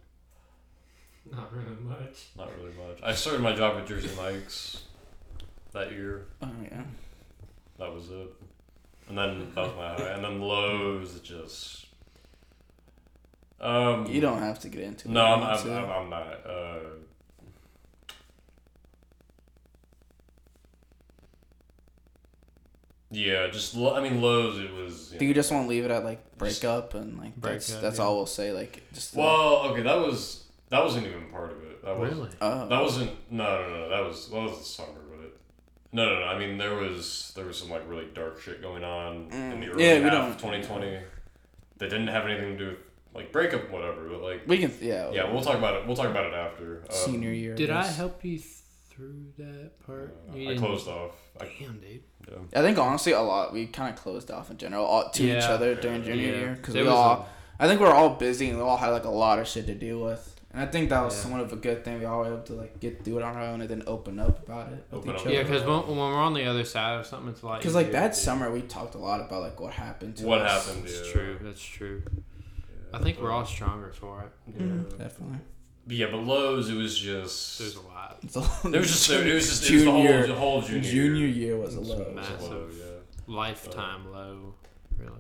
Not 1.32 1.54
really 1.54 1.82
much. 1.84 2.28
not 2.38 2.50
really 2.58 2.74
much. 2.76 3.00
I 3.04 3.14
started 3.14 3.42
my 3.42 3.56
job 3.56 3.78
at 3.78 3.88
Jersey 3.88 4.10
Mike's 4.18 4.84
that 5.74 5.92
year. 5.92 6.28
Oh 6.42 6.50
yeah. 6.64 6.84
That 7.80 7.94
was 7.94 8.10
it. 8.10 8.30
And 9.10 9.18
then 9.18 9.52
that 9.54 9.62
was 9.62 9.76
my 9.78 9.94
high. 9.94 10.12
And 10.14 10.24
then 10.24 10.42
lows, 10.42 11.16
it 11.16 11.24
just. 11.24 11.86
Um, 13.62 14.06
You 14.08 14.22
don't 14.22 14.40
have 14.40 14.60
to 14.62 14.70
get 14.70 14.82
into 14.84 15.12
No, 15.12 15.22
it. 15.24 15.28
I'm, 15.30 15.42
That's 15.42 15.64
I'm. 15.66 15.72
I'm, 15.72 15.90
I'm 15.90 16.10
not. 16.10 16.28
Uh, 16.46 16.80
yeah, 23.16 23.48
just 23.48 23.76
lo- 23.76 23.96
I 23.96 24.02
mean 24.02 24.22
lows. 24.22 24.60
It 24.60 24.72
was. 24.74 25.10
Do 25.18 25.26
you 25.26 25.34
just 25.34 25.52
want 25.52 25.66
to 25.66 25.70
leave 25.70 25.86
it 25.86 25.92
at 25.92 26.04
like 26.04 26.38
break 26.38 26.64
up 26.64 26.94
and 26.94 27.18
like 27.18 27.36
Break 27.36 27.54
that's 27.56 27.74
up, 27.76 27.82
that's 27.82 27.98
yeah. 28.00 28.04
all 28.06 28.16
we'll 28.18 28.26
say 28.26 28.52
like 28.52 28.84
just 28.94 29.16
Well, 29.16 29.68
okay, 29.72 29.82
that 29.82 29.96
was 29.98 30.44
that 30.70 30.84
wasn't 30.84 31.08
even 31.08 31.26
part 31.32 31.52
of 31.52 31.64
it. 31.64 31.84
That 31.84 31.98
was 31.98 32.12
Really? 32.14 32.30
oh 32.42 32.68
that 32.68 32.82
wasn't 32.82 33.12
no 33.32 33.44
no 33.62 33.70
no 33.70 33.90
that 33.90 34.04
was 34.04 34.30
that 34.30 34.42
was 34.42 34.58
the 34.60 34.64
summer, 34.66 35.00
but 35.10 35.26
it, 35.26 35.38
No, 35.94 36.06
no, 36.06 36.20
no. 36.20 36.26
I 36.26 36.38
mean, 36.38 36.58
there 36.58 36.76
was 36.76 37.32
there 37.36 37.46
was 37.46 37.58
some 37.58 37.70
like 37.70 37.88
really 37.88 38.08
dark 38.14 38.42
shit 38.42 38.62
going 38.62 38.84
on 38.84 39.28
in 39.32 39.60
the 39.62 39.66
Mm. 39.68 39.74
early 39.74 39.84
Yeah, 39.86 39.98
we 40.00 40.04
half 40.04 40.12
don't- 40.12 40.32
of 40.32 40.38
2020 40.38 40.98
that 41.78 41.90
didn't 41.90 42.08
have 42.08 42.26
anything 42.26 42.58
to 42.58 42.58
do 42.58 42.70
with 42.72 42.78
like 43.14 43.32
breakup, 43.32 43.70
whatever. 43.72 44.10
But 44.10 44.22
like, 44.22 44.42
We 44.48 44.58
can 44.58 44.74
yeah. 44.82 45.10
yeah, 45.12 45.32
we'll 45.32 45.42
talk 45.44 45.58
about 45.58 45.76
it. 45.76 45.88
We'll 45.88 45.96
talk 45.96 46.10
about 46.10 46.26
it 46.26 46.34
after. 46.34 46.80
Um, 46.80 46.86
senior 46.90 47.32
year. 47.32 47.56
Did 47.56 47.70
I 47.70 47.84
guess. 47.84 47.96
help 47.98 48.24
you 48.26 48.40
through 48.96 49.26
that 49.38 49.72
part? 49.86 50.16
uh, 50.32 50.36
You 50.36 50.52
I 50.52 50.58
closed 50.58 50.88
off. 50.88 51.12
I, 51.40 51.46
Damn, 51.60 51.80
dude. 51.80 52.02
yeah. 52.30 52.60
I 52.60 52.62
think 52.62 52.78
honestly 52.78 53.12
a 53.12 53.22
lot 53.22 53.54
we 53.54 53.68
kind 53.68 53.94
of 53.94 54.02
closed 54.02 54.32
off 54.32 54.50
in 54.50 54.58
general 54.58 54.86
all, 54.86 55.10
to 55.10 55.24
each 55.24 55.44
other 55.44 55.76
during 55.76 56.04
junior 56.04 56.24
Yeah. 56.32 56.38
year 56.38 56.54
because 56.56 56.74
we 56.76 56.88
all 56.88 57.28
I 57.60 57.68
think 57.68 57.80
we 57.80 57.86
are 57.88 57.94
all 57.94 58.12
busy 58.16 58.50
and 58.50 58.58
we 58.58 58.64
all 58.64 58.78
had 58.78 58.90
like 58.90 59.06
a 59.06 59.10
lot 59.10 59.40
of 59.40 59.48
shit 59.48 59.66
to 59.68 59.76
deal 59.76 60.02
with 60.04 60.32
and 60.52 60.62
I 60.62 60.66
think 60.66 60.90
that 60.90 61.04
was 61.04 61.14
Yeah. 61.16 61.22
somewhat 61.24 61.42
of 61.42 61.52
a 61.54 61.58
good 61.58 61.84
thing 61.84 62.00
we 62.00 62.06
all 62.06 62.20
were 62.20 62.28
able 62.28 62.44
to 62.44 62.54
like 62.54 62.80
get 62.80 63.04
through 63.04 63.18
it 63.18 63.24
on 63.24 63.36
our 63.36 63.44
own 63.44 63.62
and 63.62 63.70
then 63.70 63.84
open 63.88 64.20
up 64.20 64.44
about 64.48 64.72
it 64.72 64.86
with 64.90 65.00
Open 65.00 65.10
each 65.12 65.16
up. 65.16 65.22
other. 65.26 65.34
Yeah, 65.36 65.44
because 65.44 65.64
when, 65.64 65.88
when 65.88 65.98
we're 65.98 66.14
on 66.16 66.34
the 66.34 66.46
other 66.46 66.64
side 66.64 67.00
of 67.00 67.06
something, 67.06 67.30
it's 67.30 67.44
like 67.44 67.60
Because 67.60 67.76
like 67.76 67.92
that 67.92 68.16
summer 68.16 68.50
we 68.52 68.62
talked 68.62 68.96
a 68.96 68.98
lot 68.98 69.20
about 69.20 69.42
like 69.42 69.60
what 69.60 69.74
happened 69.74 70.16
to 70.18 70.26
What 70.26 70.42
us. 70.42 70.66
happened? 70.68 70.86
That's 70.86 71.06
Yeah. 71.08 71.12
true. 71.14 71.38
That's 71.42 71.62
true. 71.62 72.04
I 72.94 73.00
think 73.00 73.20
we're 73.22 73.32
all 73.32 73.46
stronger 73.46 73.92
for 73.92 74.22
it. 74.24 74.32
Yeah. 74.58 74.66
Mhm, 74.68 74.98
definitely. 74.98 75.40
But 75.88 75.96
yeah, 75.98 76.08
but 76.12 76.18
lows. 76.24 76.70
It 76.70 76.76
was 76.76 76.98
just. 76.98 77.60
There's 77.60 77.76
a 77.76 77.82
lot. 77.82 78.18
So, 78.30 78.42
There 78.70 78.80
was 78.82 78.90
just 78.92 79.10
it 79.12 79.34
was 79.34 79.48
just 79.48 79.70
it 79.70 79.74
was 79.76 79.84
the 79.84 79.86
Junior- 79.92 80.18
whole, 80.20 80.28
the 80.28 80.36
whole 80.36 80.62
junior, 80.62 80.82
junior 80.82 81.26
year. 81.28 81.48
year 81.48 81.58
was 81.58 81.76
a 81.76 81.80
It's 81.80 81.90
low. 81.90 81.98
Was 82.00 82.08
a 82.08 82.12
Massive. 82.12 82.42
low, 82.42 82.68
yeah. 82.78 82.86
Lifetime 83.28 84.12
low, 84.12 84.54
really. 84.98 85.12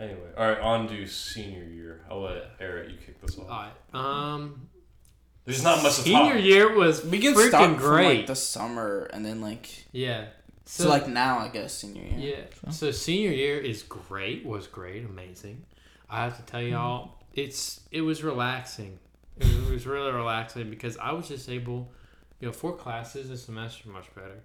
Anyway, 0.00 0.28
all 0.36 0.46
right, 0.48 0.60
on 0.60 0.86
to 0.88 1.06
senior 1.06 1.64
year. 1.64 2.02
I'll 2.10 2.20
let 2.22 2.44
Eric 2.60 2.90
you 2.90 2.96
kick 3.04 3.20
this 3.20 3.36
off. 3.38 3.50
All 3.50 3.64
right. 3.94 4.32
Um, 4.34 4.68
There's 5.44 5.64
not 5.64 5.82
much 5.82 5.96
to 5.96 6.02
senior 6.02 6.34
talk. 6.34 6.42
year 6.44 6.72
was 6.76 7.04
We 7.04 7.18
can 7.18 7.34
freaking 7.34 7.48
start 7.48 7.64
from 7.70 7.76
great. 7.76 8.18
like 8.18 8.26
the 8.28 8.36
summer 8.36 9.10
and 9.12 9.24
then 9.26 9.40
like 9.40 9.86
yeah. 9.92 10.26
so, 10.66 10.88
like 10.88 11.08
now 11.08 11.38
I 11.40 11.48
guess 11.48 11.74
senior 11.74 12.04
year. 12.16 12.46
Yeah. 12.64 12.70
So 12.70 12.92
senior 12.92 13.30
year 13.32 13.58
is 13.58 13.82
great. 13.82 14.44
Was 14.46 14.68
great. 14.68 15.04
Amazing. 15.04 15.64
I 16.08 16.24
have 16.24 16.36
to 16.36 16.42
tell 16.42 16.60
Mm-hmm. 16.60 16.72
y'all, 16.72 17.10
it's 17.34 17.80
it 17.90 18.02
was 18.02 18.22
relaxing. 18.22 19.00
It 19.40 19.44
was, 19.46 19.68
it 19.68 19.72
was 19.72 19.86
really 19.86 20.10
relaxing 20.12 20.70
because 20.70 20.96
I 20.98 21.12
was 21.12 21.28
just 21.28 21.48
able, 21.48 21.90
you 22.40 22.46
know, 22.48 22.52
four 22.52 22.76
classes 22.76 23.30
a 23.30 23.36
semester, 23.36 23.88
much 23.88 24.12
better. 24.14 24.40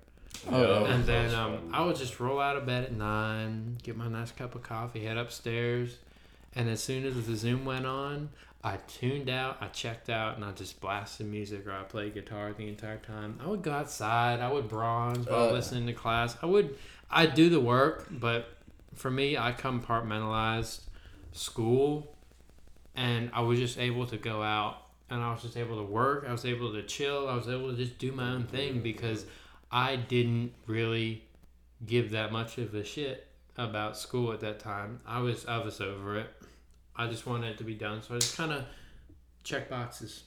Oh, 0.52 0.84
yeah. 0.86 0.94
and 0.94 1.06
then 1.06 1.34
um. 1.36 1.70
I 1.72 1.86
would 1.86 1.96
just 1.96 2.20
roll 2.20 2.40
out 2.40 2.56
of 2.58 2.66
bed 2.66 2.84
at 2.86 2.94
nine, 2.94 3.78
get 3.84 3.96
my 3.96 4.08
nice 4.08 4.32
cup 4.32 4.56
of 4.56 4.64
coffee, 4.64 5.04
head 5.06 5.18
upstairs, 5.18 5.98
and 6.56 6.68
as 6.70 6.84
soon 6.84 7.06
as 7.06 7.28
the 7.28 7.36
Zoom 7.36 7.66
went 7.66 7.86
on, 7.86 8.30
I 8.64 8.78
tuned 8.88 9.30
out, 9.30 9.58
I 9.62 9.68
checked 9.68 10.10
out, 10.10 10.36
and 10.36 10.44
I 10.46 10.52
just 10.52 10.80
blasted 10.82 11.28
music 11.28 11.68
or 11.68 11.72
I 11.72 11.84
played 11.84 12.14
guitar 12.14 12.54
the 12.54 12.68
entire 12.68 12.98
time. 12.98 13.40
I 13.44 13.48
would 13.48 13.62
go 13.62 13.72
outside, 13.72 14.40
I 14.40 14.52
would 14.52 14.68
bronze 14.70 15.28
while 15.28 15.50
Uh. 15.50 15.52
listening 15.52 15.86
to 15.88 15.94
class. 15.94 16.36
I 16.42 16.46
would, 16.48 16.76
I 17.12 17.26
do 17.26 17.50
the 17.50 17.60
work, 17.60 18.08
but 18.10 18.48
for 18.96 19.12
me, 19.12 19.38
I 19.38 19.52
compartmentalized 19.52 20.82
school, 21.32 22.16
and 22.96 23.30
I 23.34 23.42
was 23.42 23.60
just 23.60 23.78
able 23.78 24.08
to 24.08 24.18
go 24.18 24.42
out. 24.42 24.78
And 25.14 25.22
I 25.24 25.32
was 25.32 25.42
just 25.44 25.58
able 25.58 25.78
to 25.78 25.84
work. 25.84 26.26
I 26.28 26.32
was 26.32 26.44
able 26.46 26.74
to 26.74 26.82
chill. 26.84 27.28
I 27.30 27.36
was 27.36 27.48
able 27.48 27.70
to 27.72 27.78
just 27.78 27.98
do 28.00 28.12
my 28.12 28.32
own 28.32 28.46
thing 28.46 28.82
because 28.82 29.26
I 29.72 29.96
didn't 29.96 30.54
really 30.66 31.24
give 31.86 32.12
that 32.12 32.32
much 32.32 32.58
of 32.58 32.74
a 32.74 32.84
shit 32.84 33.28
about 33.58 33.96
school 33.98 34.32
at 34.34 34.40
that 34.40 34.60
time. 34.60 35.02
I 35.06 35.20
was 35.20 35.46
I 35.46 35.58
was 35.60 35.80
over 35.82 36.18
it. 36.18 36.30
I 36.96 37.08
just 37.08 37.28
wanted 37.28 37.52
it 37.52 37.58
to 37.60 37.64
be 37.64 37.76
done, 37.76 38.02
so 38.02 38.16
I 38.16 38.20
just 38.20 38.36
kind 38.38 38.52
of 38.52 38.64
check 39.44 39.70
boxes. 39.70 40.24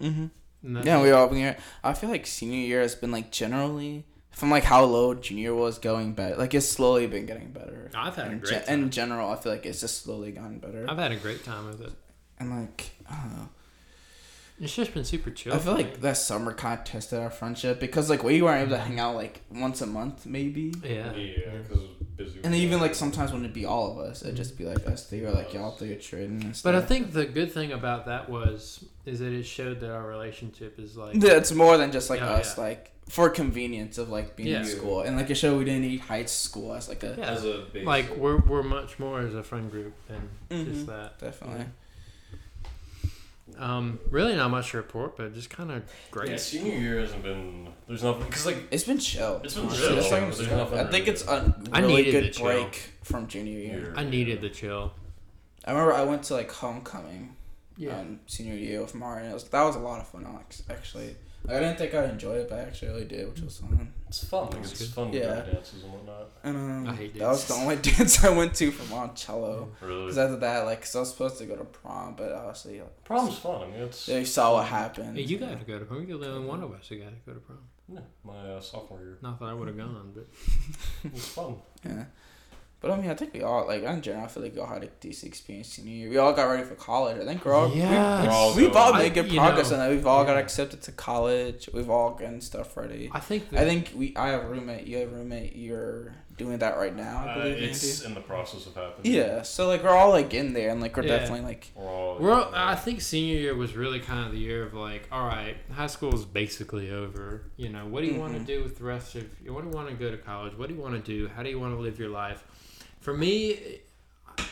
Mm-hmm. 0.00 0.82
Yeah, 0.86 1.02
we 1.02 1.10
all 1.10 1.26
been 1.28 1.38
here. 1.38 1.56
I 1.82 1.92
feel 1.92 2.10
like 2.10 2.26
senior 2.26 2.58
year 2.58 2.80
has 2.80 2.94
been 2.94 3.10
like 3.10 3.30
generally 3.30 4.04
from 4.30 4.50
like 4.50 4.64
how 4.64 4.84
low 4.84 5.14
junior 5.14 5.54
was 5.54 5.78
going 5.78 6.12
better. 6.14 6.36
Like 6.36 6.54
it's 6.54 6.68
slowly 6.68 7.06
been 7.06 7.26
getting 7.26 7.50
better. 7.50 7.90
I've 7.94 8.16
had 8.16 8.28
a 8.28 8.30
In, 8.32 8.38
great 8.38 8.50
gen- 8.50 8.64
time. 8.64 8.82
in 8.84 8.90
general, 8.90 9.30
I 9.30 9.36
feel 9.36 9.52
like 9.52 9.66
it's 9.66 9.80
just 9.80 10.02
slowly 10.02 10.32
gotten 10.32 10.58
better. 10.58 10.86
I've 10.88 10.98
had 10.98 11.12
a 11.12 11.16
great 11.16 11.44
time 11.44 11.66
with 11.66 11.80
it. 11.82 11.92
and 12.38 12.50
like 12.60 12.90
I 13.10 13.16
don't 13.16 13.36
know. 13.36 13.48
It's 14.60 14.74
just 14.74 14.94
been 14.94 15.04
super 15.04 15.30
chill. 15.30 15.52
I 15.52 15.58
feel 15.58 15.74
like 15.74 15.94
me. 15.94 15.96
that 16.02 16.16
summer 16.16 16.52
kind 16.54 16.78
of 16.78 16.84
tested 16.84 17.18
our 17.18 17.30
friendship 17.30 17.80
because 17.80 18.08
like 18.08 18.22
we 18.22 18.40
weren't 18.40 18.62
able 18.68 18.76
to 18.76 18.82
hang 18.82 19.00
out 19.00 19.16
like 19.16 19.40
once 19.50 19.80
a 19.80 19.86
month 19.86 20.26
maybe. 20.26 20.72
yeah, 20.84 21.12
Yeah, 21.14 21.58
because 21.62 21.82
busy. 22.16 22.38
And 22.44 22.54
even 22.54 22.80
like 22.80 22.94
sometimes 22.94 23.32
when 23.32 23.42
it'd 23.42 23.52
be 23.52 23.66
all 23.66 23.90
of 23.90 23.98
us, 23.98 24.22
it'd 24.22 24.36
just 24.36 24.56
be 24.56 24.64
like 24.64 24.86
us 24.86 25.06
three 25.08 25.24
or 25.24 25.32
like 25.32 25.52
y'all 25.52 25.72
three 25.72 25.92
are 25.92 25.98
trading 25.98 26.42
and 26.44 26.56
stuff. 26.56 26.72
But 26.72 26.80
I 26.80 26.86
think 26.86 27.12
the 27.12 27.24
good 27.26 27.50
thing 27.52 27.72
about 27.72 28.06
that 28.06 28.28
was 28.28 28.84
is 29.04 29.18
that 29.18 29.32
it 29.32 29.42
showed 29.42 29.80
that 29.80 29.90
our 29.92 30.06
relationship 30.06 30.78
is 30.78 30.96
like 30.96 31.16
Yeah, 31.20 31.32
it's 31.32 31.50
more 31.52 31.76
than 31.76 31.90
just 31.90 32.08
like 32.08 32.22
Oh, 32.22 32.26
us, 32.26 32.56
yeah. 32.56 32.64
like 32.64 32.92
for 33.08 33.28
convenience 33.30 33.98
of 33.98 34.08
like 34.08 34.36
being 34.36 34.54
in 34.54 34.64
school, 34.64 35.00
and 35.02 35.16
like 35.16 35.28
it 35.30 35.34
showed 35.34 35.58
we 35.58 35.64
didn't 35.64 35.82
need 35.82 36.00
high 36.00 36.24
school 36.26 36.72
as 36.74 36.88
like 36.88 37.02
a 37.02 37.16
yeah, 37.18 37.24
as 37.30 37.44
a 37.44 37.66
base. 37.72 37.84
like 37.84 38.16
we're 38.16 38.38
we're 38.38 38.62
much 38.62 38.98
more 39.00 39.18
as 39.20 39.34
a 39.34 39.42
friend 39.42 39.70
group 39.70 39.92
than 40.06 40.28
Mhm. 40.48 40.72
just 40.72 40.86
that. 40.86 41.18
definitely. 41.18 41.66
Um, 43.58 44.00
really 44.10 44.34
not 44.36 44.50
much 44.50 44.70
to 44.72 44.78
report, 44.78 45.16
but 45.16 45.32
just 45.34 45.48
kind 45.50 45.70
of 45.70 45.82
great. 46.10 46.30
yeah, 46.30 46.36
senior 46.36 46.76
year 46.76 47.00
hasn't 47.00 47.22
been. 47.22 47.68
There's 47.86 48.02
nothing 48.02 48.24
because 48.26 48.46
like 48.46 48.56
It's 48.70 48.84
been 48.84 48.98
chill. 48.98 49.40
It's 49.44 49.54
been 49.54 49.68
chill, 49.70 49.98
It's 49.98 50.10
like- 50.10 50.28
but 50.28 50.36
there's 50.36 50.50
nothing 50.50 50.78
I 50.78 50.84
think 50.90 51.06
it's 51.08 51.26
a 51.26 51.54
I 51.72 51.80
really 51.80 51.94
needed 52.02 52.14
the 52.14 52.20
good 52.22 52.32
chill. 52.32 52.44
break 52.46 52.90
from 53.02 53.26
junior 53.28 53.58
year. 53.58 53.78
Year. 53.78 53.94
I 53.96 54.04
needed 54.04 54.40
the 54.40 54.50
chill. 54.50 54.92
I 55.64 55.70
remember 55.72 55.92
I 55.94 56.02
went 56.04 56.24
to 56.24 56.34
like 56.34 56.50
homecoming, 56.50 57.36
Yeah. 57.76 57.98
um, 57.98 58.20
senior 58.26 58.54
year 58.54 58.80
with 58.82 58.94
Martin. 58.94 59.30
It 59.30 59.34
was, 59.34 59.44
that 59.44 59.62
was 59.62 59.76
a 59.76 59.80
lot 59.80 60.00
of 60.00 60.08
fun, 60.08 60.24
Alex, 60.26 60.62
actually. 60.68 61.16
Like, 61.46 61.56
I 61.56 61.60
didn't 61.60 61.78
think 61.78 61.94
I'd 61.94 62.10
enjoy 62.10 62.34
it, 62.36 62.48
but 62.50 62.58
I 62.58 62.62
actually 62.62 62.88
really 62.88 63.04
did, 63.04 63.28
which 63.30 63.40
was 63.40 63.58
fun. 63.58 63.92
It's 64.22 64.30
fun. 64.30 64.42
Like, 64.44 64.52
That's 64.54 64.72
it's 64.72 64.80
good. 64.82 64.88
fun 64.94 65.12
to 65.12 65.18
Yeah. 65.18 65.24
go 65.44 65.52
dances 65.52 65.82
and 65.84 65.92
whatnot. 65.92 66.30
And 66.42 66.56
um, 66.56 66.88
I 66.88 66.94
hate 66.96 67.18
that 67.18 67.28
was 67.28 67.46
the 67.48 67.54
only 67.54 67.76
dance 67.90 68.24
I 68.24 68.30
went 68.30 68.54
to 68.56 68.70
for 68.70 68.88
Monticello. 68.94 69.72
Really, 69.80 70.02
Because 70.02 70.18
after 70.18 70.36
that, 70.36 70.64
like, 70.66 70.80
cause 70.82 70.96
I 70.96 71.00
was 71.00 71.10
supposed 71.10 71.38
to 71.38 71.46
go 71.46 71.56
to 71.56 71.64
prom, 71.64 72.14
but 72.16 72.32
obviously, 72.32 72.80
like, 72.80 73.04
prom's 73.04 73.36
fun. 73.38 73.62
I 73.62 73.66
mean, 73.66 73.80
it's 73.82 74.06
they 74.06 74.24
saw 74.24 74.54
what 74.54 74.66
happened. 74.66 75.16
Hey, 75.16 75.22
you 75.24 75.38
got 75.38 75.58
to 75.58 75.64
go 75.64 75.78
to 75.78 75.84
prom. 75.84 76.06
You're 76.06 76.18
the 76.18 76.30
only 76.32 76.46
one 76.46 76.62
of 76.62 76.72
us 76.72 76.86
who 76.88 76.96
got 76.98 77.10
to 77.10 77.16
go 77.26 77.32
to 77.34 77.40
prom. 77.40 77.58
yeah, 77.88 78.00
my 78.24 78.32
uh, 78.52 78.60
sophomore 78.60 79.00
year. 79.00 79.18
Not 79.22 79.38
that 79.40 79.46
I 79.46 79.54
would 79.54 79.68
have 79.68 79.76
gone, 79.76 80.12
but 80.14 80.26
It 81.04 81.12
was 81.12 81.26
fun. 81.26 81.56
Yeah. 81.84 82.04
But 82.84 82.92
I 82.92 83.00
mean, 83.00 83.10
I 83.10 83.14
think 83.14 83.32
we 83.32 83.40
all 83.42 83.66
like 83.66 83.82
in 83.82 84.02
general. 84.02 84.26
I 84.26 84.28
feel 84.28 84.42
like 84.42 84.54
we 84.54 84.60
all 84.60 84.66
had 84.66 84.82
a 84.84 84.88
decent 85.00 85.32
experience 85.32 85.68
senior 85.68 85.90
year. 85.94 86.10
We 86.10 86.18
all 86.18 86.34
got 86.34 86.44
ready 86.50 86.64
for 86.64 86.74
college. 86.74 87.18
I 87.18 87.24
think 87.24 87.42
we're 87.42 87.54
all 87.54 87.74
Yeah. 87.74 88.24
We're 88.24 88.30
all 88.30 88.54
we, 88.54 88.66
we've 88.66 88.76
all 88.76 88.92
made 88.92 89.14
good 89.14 89.30
progress 89.30 89.70
know, 89.70 89.78
on 89.78 89.88
that. 89.88 89.90
We've 89.96 90.06
all 90.06 90.22
got 90.26 90.36
accepted 90.36 90.82
to 90.82 90.92
college. 90.92 91.70
We've 91.72 91.88
all 91.88 92.10
gotten 92.10 92.42
stuff 92.42 92.76
ready. 92.76 93.08
I 93.10 93.20
think 93.20 93.48
that 93.48 93.62
I 93.62 93.64
think 93.64 93.92
we. 93.96 94.14
I 94.16 94.28
have 94.28 94.44
a 94.44 94.48
roommate. 94.48 94.86
You 94.86 94.98
have 94.98 95.12
a 95.14 95.16
roommate. 95.16 95.56
You're 95.56 96.12
doing 96.36 96.58
that 96.58 96.76
right 96.76 96.94
now. 96.94 97.24
I 97.26 97.30
Uh, 97.30 97.34
believe. 97.44 97.62
it's 97.70 98.00
Andy. 98.02 98.06
in 98.08 98.14
the 98.16 98.20
process 98.20 98.66
of 98.66 98.74
happening. 98.74 99.14
Yeah. 99.14 99.40
So 99.42 99.66
like 99.66 99.82
we're 99.82 99.96
all 99.96 100.10
like 100.10 100.34
in 100.34 100.52
there, 100.52 100.68
and 100.68 100.82
like 100.82 100.94
we're 100.94 101.04
Yeah. 101.04 101.16
definitely 101.20 101.46
like. 101.46 101.70
We're 101.74 101.88
all. 101.88 102.18
we're. 102.20 102.32
all- 102.34 102.50
I 102.54 102.74
think 102.74 103.00
senior 103.00 103.38
year 103.40 103.54
was 103.54 103.74
really 103.74 104.00
kind 104.00 104.26
of 104.26 104.32
the 104.32 104.38
year 104.38 104.62
of 104.62 104.74
like, 104.74 105.08
all 105.10 105.26
right, 105.26 105.56
high 105.72 105.86
school 105.86 106.14
is 106.14 106.26
basically 106.26 106.90
over. 106.90 107.44
You 107.56 107.70
know, 107.70 107.86
what 107.86 108.02
do 108.02 108.08
you 108.08 108.20
want 108.20 108.34
Mhm. 108.34 108.40
to 108.40 108.44
do 108.56 108.62
with 108.62 108.76
the 108.76 108.84
rest 108.84 109.14
of? 109.14 109.22
What 109.46 109.62
do 109.62 109.68
you 109.70 109.74
want 109.74 109.88
to 109.88 109.94
go 109.94 110.10
to 110.10 110.18
college? 110.18 110.52
What 110.58 110.68
do 110.68 110.74
you 110.74 110.80
want 110.82 110.94
to 110.94 111.00
do? 111.00 111.28
How 111.34 111.42
do 111.42 111.48
you 111.48 111.58
want 111.58 111.74
to 111.74 111.80
live 111.80 111.98
your 111.98 112.10
life? 112.10 112.44
For 113.04 113.12
me, 113.12 113.80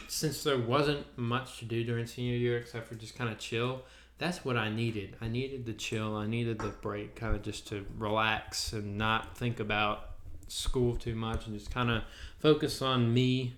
since 0.09 0.43
there 0.45 0.59
wasn't 0.59 1.07
much 1.17 1.59
to 1.61 1.65
do 1.65 1.85
during 1.85 2.07
senior 2.07 2.37
year 2.37 2.59
except 2.59 2.87
for 2.87 2.97
just 2.97 3.17
kind 3.17 3.31
of 3.31 3.39
chill, 3.39 3.81
that's 4.19 4.45
what 4.45 4.59
I 4.59 4.69
needed. 4.69 5.17
I 5.23 5.29
needed 5.29 5.65
the 5.65 5.73
chill. 5.73 6.15
I 6.17 6.27
needed 6.27 6.59
the 6.59 6.69
break, 6.69 7.17
kind 7.17 7.35
of 7.35 7.41
just 7.41 7.67
to 7.69 7.87
relax 7.97 8.75
and 8.75 8.99
not 8.99 9.39
think 9.39 9.59
about 9.59 10.11
school 10.49 10.97
too 10.97 11.15
much 11.15 11.47
and 11.47 11.59
just 11.59 11.71
kind 11.71 11.91
of 11.91 12.03
focus 12.41 12.83
on 12.83 13.15
me 13.15 13.55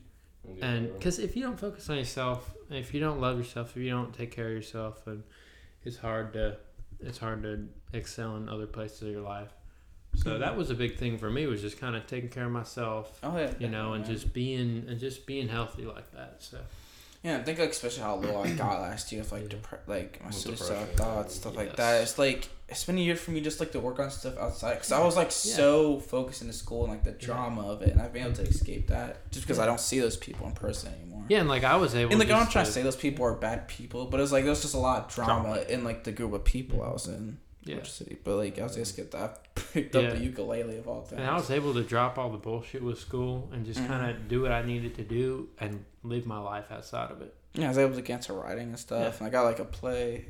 Yeah. 0.47 0.67
and 0.67 0.93
because 0.93 1.19
if 1.19 1.35
you 1.35 1.43
don't 1.43 1.59
focus 1.59 1.91
on 1.91 1.97
yourself 1.97 2.55
if 2.71 2.95
you 2.95 3.01
don't 3.01 3.21
love 3.21 3.37
yourself 3.37 3.77
if 3.77 3.83
you 3.83 3.91
don't 3.91 4.15
take 4.15 4.31
care 4.31 4.47
of 4.47 4.53
yourself 4.53 5.05
then 5.05 5.25
it's 5.83 5.97
hard 5.97 6.35
to 6.35 6.57
it's 7.01 7.19
hard 7.19 7.43
to 7.43 7.67
excel 7.93 8.37
in 8.37 8.49
other 8.49 8.69
places 8.69 9.03
of 9.03 9.09
your 9.09 9.23
life 9.23 9.51
so 10.17 10.39
that 10.39 10.57
was 10.57 10.71
a 10.71 10.75
big 10.75 10.97
thing 10.97 11.19
for 11.19 11.31
me 11.31 11.47
was 11.47 11.61
just 11.61 11.79
kind 11.81 11.97
of 11.97 12.07
taking 12.07 12.29
care 12.29 12.47
of 12.47 12.53
myself 12.53 13.19
Oh 13.23 13.37
yeah. 13.37 13.53
you 13.59 13.69
know 13.69 13.93
and 13.95 14.05
definitely. 14.05 14.23
just 14.23 14.35
being 14.35 14.85
and 14.89 14.99
just 15.01 15.27
being 15.27 15.49
healthy 15.49 15.85
like 15.85 16.11
that 16.13 16.37
so 16.39 16.59
Yeah, 17.23 17.39
I 17.39 17.43
think 17.43 17.59
like 17.59 17.71
especially 17.71 18.03
how 18.03 18.17
low 18.17 18.43
I 18.43 18.51
got 18.53 18.81
last 18.83 19.11
year 19.11 19.23
with 19.23 19.33
like 19.33 19.43
Yeah. 19.51 19.59
depre- 19.59 19.87
like 19.87 20.23
my 20.25 20.31
suicidal 20.31 20.85
depression, 20.87 20.97
thoughts 20.97 21.35
stuff 21.37 21.57
like 21.57 21.77
that. 21.77 22.03
It's 22.03 22.19
like 22.19 22.49
it's 22.69 22.85
been 22.85 22.99
a 22.99 23.01
year 23.01 23.17
for 23.17 23.31
me 23.31 23.41
just 23.41 23.61
like 23.61 23.73
to 23.73 23.81
work 23.81 23.99
on 23.99 24.11
stuff 24.11 24.37
outside 24.39 24.75
because 24.75 24.93
I 24.93 25.03
was 25.05 25.17
like 25.17 25.33
so 25.33 26.01
focused 26.01 26.43
into 26.43 26.53
school 26.55 26.85
and 26.85 26.93
like 26.93 27.05
the 27.05 27.13
drama 27.13 27.63
of 27.69 27.83
it, 27.83 27.91
and 27.93 28.01
I've 28.03 28.13
been 28.13 28.25
able 28.25 28.35
to 28.37 28.43
mm-hmm. 28.43 28.51
escape 28.51 28.89
that 28.89 29.31
just 29.31 29.45
because 29.47 29.59
I 29.59 29.67
don't 29.67 29.81
see 29.81 30.01
those 30.01 30.17
people 30.17 30.47
in 30.49 30.53
person 30.55 30.93
anymore. 30.93 31.25
yeah 31.29 31.41
and 31.41 31.49
like 31.49 31.65
i 31.65 31.77
was 31.77 31.95
able 31.95 32.11
And 32.13 32.19
like 32.21 32.31
I'm 32.31 32.41
not 32.41 32.51
trying 32.51 32.67
to 32.67 32.73
say 32.73 32.83
those 32.83 32.97
people 33.07 33.25
are 33.25 33.35
bad 33.35 33.69
people, 33.69 34.05
but 34.07 34.21
it's 34.21 34.33
like 34.33 34.45
there's 34.45 34.61
just 34.63 34.75
a 34.75 34.79
lot 34.79 35.05
of 35.07 35.15
drama 35.15 35.43
Drama. 35.55 35.61
in 35.75 35.83
like 35.85 36.05
the 36.05 36.13
group 36.13 36.33
of 36.35 36.45
people 36.45 36.83
I 36.83 36.91
was 36.91 37.07
in. 37.09 37.39
Yeah. 37.65 37.77
which 37.77 37.91
city, 37.93 38.19
but 38.23 38.37
like 38.37 38.59
I 38.59 38.63
was 38.65 38.75
just 38.77 38.95
get 38.97 39.11
that 39.13 39.55
picked 39.73 39.97
up 39.97 40.11
the 40.13 40.19
ukulele 40.19 40.77
of 40.79 40.87
all 40.89 41.03
things. 41.03 41.21
And 41.21 41.31
I 41.31 41.35
was 41.35 41.51
able 41.51 41.73
to 41.75 41.83
drop 41.83 42.19
all 42.19 42.31
the 42.31 42.39
bullshit 42.39 42.83
with 42.83 42.99
school 42.99 43.49
and 43.53 43.65
just 43.65 43.81
Mhm. 43.81 43.87
kind 43.87 44.11
of 44.11 44.29
do 44.29 44.43
what 44.43 44.53
I 44.53 44.63
needed 44.63 44.95
to 44.97 45.03
do 45.03 45.49
and 45.59 45.85
live 46.03 46.27
my 46.27 46.39
life 46.39 46.67
outside 46.71 47.11
of 47.11 47.23
it. 47.23 47.35
yeah, 47.55 47.67
I 47.67 47.69
was 47.69 47.79
able 47.79 47.95
to 47.95 48.03
get 48.03 48.15
into 48.17 48.33
writing 48.33 48.69
and 48.71 48.79
stuff, 48.79 49.19
and 49.21 49.27
I 49.29 49.31
got 49.31 49.45
like 49.45 49.61
a 49.61 49.65
play 49.65 50.27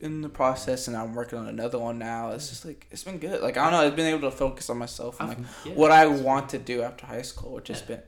in 0.00 0.22
the 0.22 0.28
process, 0.30 0.88
and 0.88 0.96
I'm 0.96 1.14
working 1.14 1.38
on 1.38 1.46
another 1.46 1.78
one 1.78 1.98
now. 1.98 2.30
It's 2.30 2.48
just 2.48 2.64
like 2.64 2.86
it's 2.90 3.04
been 3.04 3.18
good. 3.18 3.42
Like 3.42 3.56
I 3.58 3.64
don't 3.64 3.72
know, 3.72 3.86
I've 3.86 3.94
been 3.96 4.06
able 4.06 4.30
to 4.30 4.36
focus 4.36 4.70
on 4.70 4.78
myself 4.78 5.20
and 5.20 5.28
like 5.28 5.38
yeah. 5.64 5.74
what 5.74 5.90
I 5.92 6.06
want 6.06 6.48
to 6.50 6.58
do 6.58 6.82
after 6.82 7.04
high 7.06 7.22
school, 7.22 7.52
which 7.52 7.68
has 7.68 7.82
been 7.82 8.00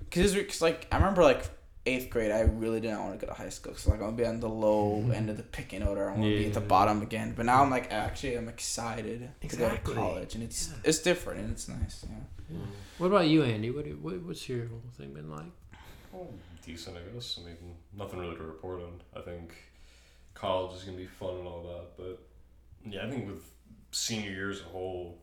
because 0.00 0.34
cause, 0.34 0.62
like 0.62 0.86
I 0.90 0.96
remember 0.96 1.22
like 1.22 1.48
eighth 1.88 2.10
grade, 2.10 2.30
I 2.30 2.40
really 2.40 2.80
didn't 2.80 3.00
want 3.00 3.18
to 3.18 3.26
go 3.26 3.32
to 3.32 3.36
high 3.36 3.48
school 3.48 3.72
because 3.72 3.86
like 3.86 4.00
I'm 4.00 4.06
gonna 4.06 4.16
be 4.16 4.26
on 4.26 4.40
the 4.40 4.48
low 4.48 4.98
mm-hmm. 5.00 5.12
end 5.12 5.30
of 5.30 5.36
the 5.36 5.42
picking 5.42 5.82
order. 5.82 6.08
I 6.08 6.12
want 6.12 6.24
to 6.24 6.38
be 6.38 6.46
at 6.46 6.54
the 6.54 6.60
bottom 6.60 7.02
again. 7.02 7.34
But 7.36 7.46
now 7.46 7.62
I'm 7.62 7.70
like 7.70 7.92
actually 7.92 8.36
I'm 8.36 8.48
excited 8.48 9.20
to 9.20 9.46
Exactly. 9.46 9.94
go 9.94 10.00
to 10.00 10.08
college, 10.08 10.34
and 10.34 10.44
it's 10.44 10.68
Yeah. 10.68 10.88
it's 10.88 10.98
different 11.00 11.40
and 11.40 11.50
it's 11.52 11.68
nice. 11.68 12.04
Yeah. 12.08 12.16
Yeah. 12.50 12.58
What 12.98 13.06
about 13.08 13.26
you, 13.28 13.42
Andy? 13.42 13.70
What, 13.70 13.86
what 13.98 14.22
what's 14.22 14.48
your 14.48 14.66
whole 14.68 14.82
thing 14.96 15.14
been 15.14 15.30
like? 15.30 15.52
Oh, 16.14 16.28
decent, 16.64 16.96
I 16.96 17.14
guess. 17.14 17.38
I 17.40 17.46
mean, 17.46 17.76
nothing 17.96 18.18
really 18.18 18.36
to 18.36 18.42
report 18.42 18.80
on. 18.80 19.02
I 19.16 19.20
think 19.20 19.54
college 20.34 20.76
is 20.76 20.84
gonna 20.84 20.96
be 20.96 21.06
fun 21.06 21.34
and 21.36 21.46
all 21.46 21.62
that, 21.64 21.96
but 21.96 22.22
yeah, 22.90 23.06
I 23.06 23.10
think 23.10 23.26
with 23.26 23.44
senior 23.90 24.30
year 24.30 24.50
as 24.50 24.60
a 24.60 24.64
whole, 24.64 25.18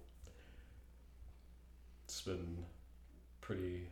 it's 2.05 2.21
been 2.21 2.65
pretty 3.41 3.87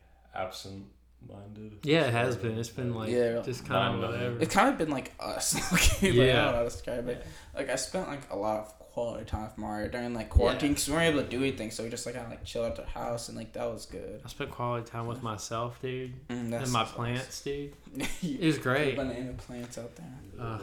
absent-minded. 1.29 1.79
Yeah, 1.83 2.05
it 2.07 2.11
has 2.13 2.35
been. 2.35 2.57
It's 2.57 2.69
been 2.69 2.93
like 2.93 3.09
Yeah. 3.09 3.41
just 3.41 3.65
kind 3.65 3.95
of 4.03 4.09
whatever. 4.09 4.39
It's 4.39 4.53
kind 4.53 4.69
of 4.69 4.77
been 4.77 4.89
like 4.89 5.13
us. 5.19 5.53
like, 5.71 5.71
like, 6.01 6.03
I 6.03 6.07
Yeah. 6.07 6.25
don't 6.33 6.45
know 6.45 6.51
how 6.53 6.59
to 6.59 6.69
describe 6.69 7.07
it. 7.09 7.25
Like 7.55 7.69
I 7.69 7.75
spent 7.75 8.07
like 8.07 8.29
a 8.31 8.35
lot 8.35 8.59
of 8.59 8.79
quality 8.79 9.25
time 9.25 9.45
with 9.45 9.57
Mario 9.57 9.87
during 9.89 10.13
like 10.13 10.29
quarantine 10.29 10.69
because 10.73 10.87
we 10.87 10.93
weren't 10.93 11.15
able 11.15 11.23
to 11.23 11.29
do 11.29 11.37
anything, 11.37 11.71
so 11.71 11.83
we 11.83 11.89
just 11.89 12.05
like 12.05 12.13
kind 12.15 12.25
of 12.25 12.31
like 12.31 12.43
chill 12.43 12.63
at 12.65 12.75
the 12.75 12.85
house 12.85 13.27
and 13.27 13.37
like 13.37 13.53
that 13.53 13.65
was 13.71 13.85
good. 13.87 14.21
I 14.23 14.27
spent 14.27 14.51
quality 14.51 14.89
time 14.89 15.07
with 15.07 15.23
myself, 15.23 15.81
dude, 15.81 16.13
Mm, 16.27 16.51
and 16.53 16.71
my 16.71 16.79
that's 16.83 16.91
plants, 16.91 17.41
dude. 17.41 17.73
awesome. 17.99 18.07
It 18.23 18.45
was 18.45 18.57
great. 18.59 18.95
Banana 18.95 19.33
plants 19.33 19.77
out 19.77 19.95
there. 19.95 20.13
Uh, 20.39 20.59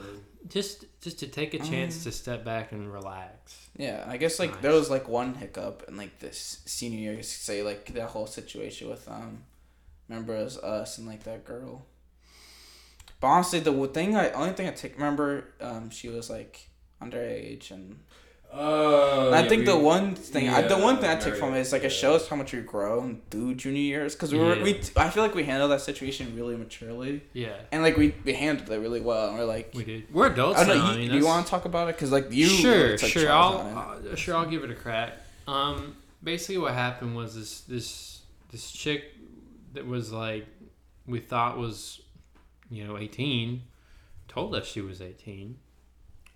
Just 0.49 0.85
just 1.03 1.19
to 1.21 1.27
take 1.27 1.55
a 1.55 1.59
chance 1.59 1.97
Um, 1.99 2.03
to 2.05 2.13
step 2.13 2.45
back 2.45 2.73
and 2.73 2.91
relax. 2.93 3.69
Yeah, 3.77 4.05
I 4.09 4.17
guess 4.17 4.39
like 4.39 4.63
there 4.63 4.73
was 4.73 4.89
like 4.91 5.07
one 5.09 5.35
hiccup 5.35 5.85
in 5.89 5.97
like 5.97 6.19
this 6.21 6.61
senior 6.67 6.99
year. 6.99 7.13
you 7.15 7.23
Say 7.23 7.63
like 7.63 7.93
that 7.95 8.09
whole 8.11 8.27
situation 8.27 8.89
with 8.89 9.07
um, 9.09 9.43
remember 10.11 10.37
it 10.37 10.45
was 10.45 10.59
us 10.59 10.99
and 10.99 11.07
like 11.07 11.23
that 11.25 11.45
girl. 11.45 11.87
But 13.21 13.27
honestly, 13.29 13.61
the 13.61 13.87
thing 13.89 14.17
I 14.17 14.31
only 14.31 14.53
thing 14.53 14.67
I 14.69 14.73
take 14.73 14.95
remember 14.95 15.53
um 15.61 15.91
she 15.91 16.09
was 16.09 16.29
like 16.31 16.69
underage 17.03 17.71
and 17.71 17.99
Uh, 18.53 19.27
And 19.27 19.35
I 19.37 19.43
yeah, 19.43 19.49
think 19.49 19.65
the 19.65 19.79
one 19.79 20.17
thing, 20.17 20.49
I, 20.49 20.63
the 20.63 20.77
one 20.77 20.97
thing 20.99 21.09
I 21.09 21.15
take 21.15 21.37
from 21.37 21.55
it 21.55 21.61
is 21.61 21.71
like 21.73 21.85
it 21.85 21.93
yeah. 21.93 22.03
shows 22.03 22.27
how 22.29 22.35
much 22.35 22.53
we 22.53 22.61
grow 22.75 23.15
through 23.31 23.55
junior 23.55 23.81
years 23.93 24.11
because 24.17 24.33
we 24.33 24.41
were 24.41 24.57
Yeah. 24.57 24.65
we 24.67 24.73
I 24.97 25.09
feel 25.13 25.23
like 25.27 25.37
we 25.41 25.45
handled 25.45 25.71
that 25.71 25.83
situation 25.91 26.25
really 26.35 26.57
maturely 26.57 27.23
Yeah, 27.33 27.55
and 27.71 27.79
like 27.87 27.97
we, 28.03 28.07
we 28.27 28.33
handled 28.45 28.69
it 28.77 28.81
really 28.87 29.01
well 29.09 29.29
and 29.29 29.39
we're 29.39 29.45
like 29.57 29.67
we 29.79 29.85
did. 29.85 30.01
We're 30.13 30.31
adults 30.35 30.59
I 30.59 30.65
don't 30.65 30.77
know 30.79 30.83
now. 30.83 30.89
you, 30.91 30.97
I 30.97 31.01
mean, 31.03 31.11
do 31.13 31.19
you 31.23 31.27
want 31.33 31.47
to 31.47 31.51
talk 31.55 31.65
about 31.73 31.85
it 31.91 31.95
because 31.95 32.11
like 32.11 32.27
you 32.41 32.47
sure, 32.49 32.73
really 32.75 32.99
took 33.03 33.11
sure. 33.15 33.31
I'll 33.31 33.59
on 33.59 34.05
it. 34.07 34.13
uh, 34.13 34.17
sure 34.17 34.35
I'll 34.39 34.51
give 34.55 34.63
it 34.67 34.71
a 34.77 34.79
crack. 34.85 35.11
Um, 35.47 35.95
basically, 36.31 36.59
what 36.65 36.75
happened 36.75 37.15
was 37.21 37.31
this 37.39 37.53
this 37.75 37.89
this 38.51 38.65
chick 38.83 39.01
that 39.73 39.87
was 39.87 40.13
like 40.13 40.47
we 41.07 41.21
thought 41.21 41.59
was 41.59 42.01
you 42.71 42.87
know 42.87 42.99
eighteen 42.99 43.63
told 44.29 44.55
us 44.55 44.67
she 44.67 44.81
was 44.81 45.01
eighteen. 45.01 45.59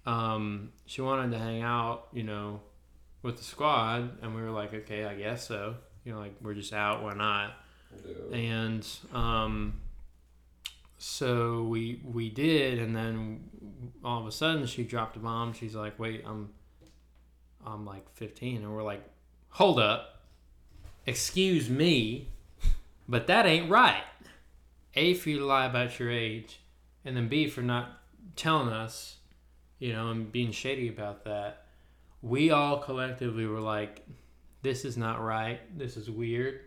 Um, 0.06 0.72
she 0.84 1.00
wanted 1.00 1.30
to 1.30 1.38
hang 1.38 1.62
out, 1.62 2.08
you 2.12 2.24
know, 2.24 2.60
with 3.22 3.38
the 3.38 3.44
squad, 3.44 4.22
and 4.22 4.34
we 4.34 4.42
were 4.42 4.50
like, 4.50 4.74
okay, 4.74 5.06
I 5.06 5.14
guess 5.14 5.48
so. 5.48 5.76
You 6.04 6.12
know, 6.12 6.18
like 6.18 6.34
we're 6.42 6.54
just 6.54 6.74
out, 6.74 7.02
why 7.02 7.14
not? 7.14 7.54
And 8.32 8.86
um, 9.14 9.80
so 10.98 11.62
we 11.62 12.00
we 12.04 12.28
did, 12.28 12.78
and 12.78 12.94
then 12.94 13.44
all 14.04 14.20
of 14.20 14.26
a 14.26 14.32
sudden 14.32 14.66
she 14.66 14.84
dropped 14.84 15.16
a 15.16 15.20
bomb. 15.20 15.52
She's 15.52 15.74
like, 15.74 15.98
"Wait, 15.98 16.24
I'm 16.26 16.50
I'm 17.64 17.86
like 17.86 18.10
15," 18.14 18.62
and 18.62 18.74
we're 18.74 18.82
like, 18.82 19.02
"Hold 19.50 19.78
up, 19.78 20.22
excuse 21.06 21.70
me, 21.70 22.28
but 23.08 23.26
that 23.26 23.46
ain't 23.46 23.70
right." 23.70 24.04
A 24.94 25.14
for 25.14 25.30
you 25.30 25.38
to 25.40 25.44
lie 25.46 25.66
about 25.66 25.98
your 25.98 26.10
age, 26.10 26.60
and 27.04 27.16
then 27.16 27.28
B 27.28 27.48
for 27.48 27.62
not 27.62 28.00
telling 28.36 28.68
us, 28.68 29.16
you 29.78 29.92
know, 29.92 30.10
and 30.10 30.30
being 30.30 30.52
shady 30.52 30.88
about 30.88 31.24
that. 31.24 31.66
We 32.22 32.50
all 32.50 32.78
collectively 32.78 33.46
were 33.46 33.60
like, 33.60 34.06
"This 34.62 34.84
is 34.84 34.96
not 34.96 35.20
right. 35.22 35.60
This 35.78 35.96
is 35.96 36.10
weird." 36.10 36.60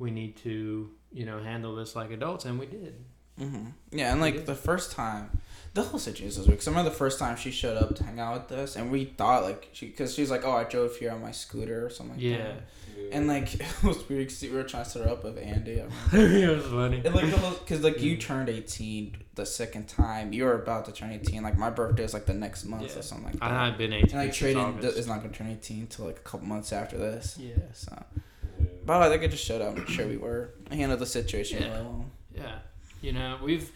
we 0.00 0.10
need 0.10 0.34
to 0.34 0.90
you 1.12 1.26
know 1.26 1.40
handle 1.40 1.76
this 1.76 1.94
like 1.94 2.10
adults 2.10 2.46
and 2.46 2.58
we 2.58 2.66
did 2.66 3.04
hmm 3.38 3.66
Yeah, 3.92 4.10
and 4.12 4.20
like 4.20 4.34
did. 4.34 4.46
the 4.46 4.54
first 4.54 4.92
time, 4.92 5.38
the 5.74 5.82
whole 5.82 5.98
situation 6.00 6.38
was 6.40 6.48
weird. 6.48 6.58
'cause 6.58 6.68
I 6.68 6.72
remember 6.72 6.90
the 6.90 6.96
first 6.96 7.18
time 7.18 7.36
she 7.36 7.50
showed 7.52 7.76
up 7.76 7.94
to 7.96 8.04
hang 8.04 8.18
out 8.18 8.50
with 8.50 8.58
us, 8.58 8.76
and 8.76 8.90
we 8.90 9.04
thought 9.04 9.44
like 9.44 9.68
she, 9.72 9.86
because 9.86 10.14
she 10.14 10.20
was 10.22 10.30
like, 10.30 10.44
"Oh, 10.44 10.52
I 10.52 10.64
drove 10.64 10.96
here 10.96 11.12
on 11.12 11.20
my 11.22 11.30
scooter 11.30 11.86
or 11.86 11.90
something." 11.90 12.16
Like 12.16 12.24
yeah 12.24 12.36
that. 12.38 12.62
And 13.12 13.26
like 13.28 13.54
it 13.60 13.82
was 13.84 14.08
weird 14.08 14.28
'cause 14.28 14.42
we 14.42 14.50
were 14.50 14.64
trying 14.64 14.84
to 14.84 14.90
set 14.90 15.04
her 15.04 15.10
up 15.10 15.22
with 15.24 15.38
Andy. 15.38 15.80
I 15.80 15.84
it 16.16 16.56
was 16.56 16.64
funny 16.66 17.00
And 17.04 17.14
like 17.14 17.30
the 17.30 17.38
whole, 17.38 17.52
cause 17.66 17.80
like 17.82 18.00
you 18.00 18.16
turned 18.16 18.48
eighteen 18.48 19.16
the 19.36 19.46
second 19.46 19.88
time, 19.88 20.32
you 20.32 20.44
were 20.44 20.54
about 20.60 20.84
to 20.86 20.92
turn 20.92 21.10
eighteen. 21.12 21.42
Like 21.42 21.56
my 21.56 21.70
birthday 21.70 22.02
is 22.04 22.14
like 22.14 22.26
the 22.26 22.34
next 22.34 22.64
month 22.64 22.90
Yeah. 22.92 22.98
or 22.98 23.02
something 23.02 23.26
like 23.26 23.34
that. 23.40 23.50
i 23.52 23.66
had 23.66 23.78
been 23.78 23.92
18 23.92 24.10
and 24.10 24.26
like 24.26 24.32
trading 24.34 24.74
Traden 24.74 24.96
is 24.96 25.06
not 25.06 25.22
gonna 25.22 25.32
turn 25.32 25.48
eighteen 25.50 25.82
until 25.82 26.06
like 26.06 26.18
a 26.18 26.22
couple 26.22 26.46
months 26.46 26.72
after 26.72 26.98
this. 26.98 27.36
yeah 27.38 27.54
So, 27.72 27.92
Yeah. 28.60 28.66
but 28.84 29.02
I 29.02 29.08
think 29.08 29.22
it 29.22 29.30
just 29.30 29.44
showed 29.44 29.62
how 29.62 29.84
sure 29.86 30.06
we 30.08 30.16
were. 30.16 30.50
I 30.70 30.74
handled 30.74 31.00
the 31.00 31.06
situation 31.06 31.62
Yeah. 31.62 31.70
really 31.70 31.82
well. 31.84 32.10
yeah 32.34 32.58
you 33.00 33.12
know 33.12 33.38
we've 33.42 33.70